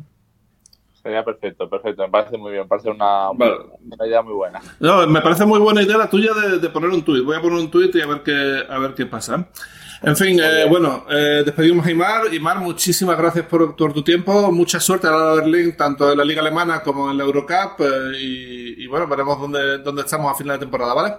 Sería 1.02 1.24
perfecto, 1.24 1.70
perfecto. 1.70 2.02
Me 2.02 2.08
parece 2.08 2.36
muy 2.36 2.50
bien, 2.50 2.64
me 2.64 2.68
parece 2.68 2.90
una, 2.90 3.30
vale. 3.32 3.58
una, 3.84 4.06
idea 4.06 4.22
muy 4.22 4.34
buena. 4.34 4.60
No, 4.80 5.06
me 5.06 5.20
parece 5.20 5.46
muy 5.46 5.60
buena 5.60 5.82
idea 5.82 5.96
la 5.96 6.10
tuya 6.10 6.32
de, 6.34 6.58
de 6.58 6.68
poner 6.68 6.90
un 6.90 7.04
tuit. 7.04 7.24
Voy 7.24 7.36
a 7.36 7.40
poner 7.40 7.58
un 7.58 7.70
tuit 7.70 7.94
y 7.94 8.00
a 8.00 8.06
ver 8.06 8.22
qué, 8.22 8.64
a 8.68 8.78
ver 8.78 8.94
qué 8.94 9.06
pasa. 9.06 9.48
En 10.02 10.16
fin, 10.16 10.38
eh, 10.42 10.66
bueno, 10.68 11.06
eh, 11.08 11.42
despedimos 11.44 11.86
a 11.86 11.90
Imar. 11.90 12.34
Imar, 12.34 12.58
muchísimas 12.58 13.16
gracias 13.16 13.46
por, 13.46 13.76
por 13.76 13.92
tu 13.92 14.02
tiempo. 14.02 14.52
Mucha 14.52 14.80
suerte 14.80 15.06
a 15.06 15.10
la 15.10 15.34
Berlín, 15.34 15.76
tanto 15.76 16.10
en 16.10 16.18
la 16.18 16.24
Liga 16.24 16.40
Alemana 16.40 16.82
como 16.82 17.10
en 17.10 17.16
la 17.16 17.24
Eurocup. 17.24 17.80
Eh, 17.80 18.18
y, 18.20 18.84
y, 18.84 18.86
bueno, 18.88 19.06
veremos 19.06 19.40
dónde, 19.40 19.78
dónde 19.78 20.02
estamos 20.02 20.30
a 20.30 20.34
final 20.34 20.56
de 20.56 20.66
temporada, 20.66 20.92
¿vale? 20.92 21.14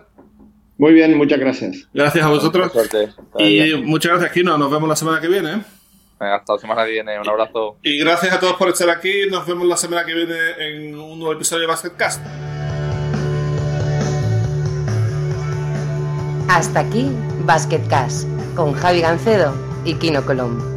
Muy 0.77 0.93
bien, 0.93 1.17
muchas 1.17 1.39
gracias. 1.39 1.87
Gracias 1.93 2.23
a 2.23 2.29
vosotros. 2.29 2.71
Suerte. 2.71 3.09
Y 3.39 3.75
muchas 3.83 4.11
gracias, 4.11 4.31
Kino. 4.31 4.57
Nos 4.57 4.71
vemos 4.71 4.87
la 4.87 4.95
semana 4.95 5.19
que 5.19 5.27
viene. 5.27 5.63
Venga, 6.19 6.35
hasta 6.35 6.53
la 6.53 6.59
semana 6.59 6.85
que 6.85 6.91
viene. 6.91 7.19
Un 7.19 7.27
abrazo. 7.27 7.77
Y 7.83 7.97
gracias 7.99 8.33
a 8.33 8.39
todos 8.39 8.55
por 8.55 8.69
estar 8.69 8.89
aquí. 8.89 9.27
Nos 9.29 9.45
vemos 9.47 9.67
la 9.67 9.77
semana 9.77 10.05
que 10.05 10.13
viene 10.13 10.35
en 10.59 10.95
un 10.95 11.19
nuevo 11.19 11.33
episodio 11.33 11.61
de 11.61 11.67
Basketcast. 11.67 12.21
Hasta 16.49 16.79
aquí 16.79 17.09
Basketcast 17.45 18.27
con 18.55 18.73
Javi 18.73 19.01
Gancedo 19.01 19.53
y 19.83 19.95
Kino 19.95 20.25
Colombo. 20.25 20.76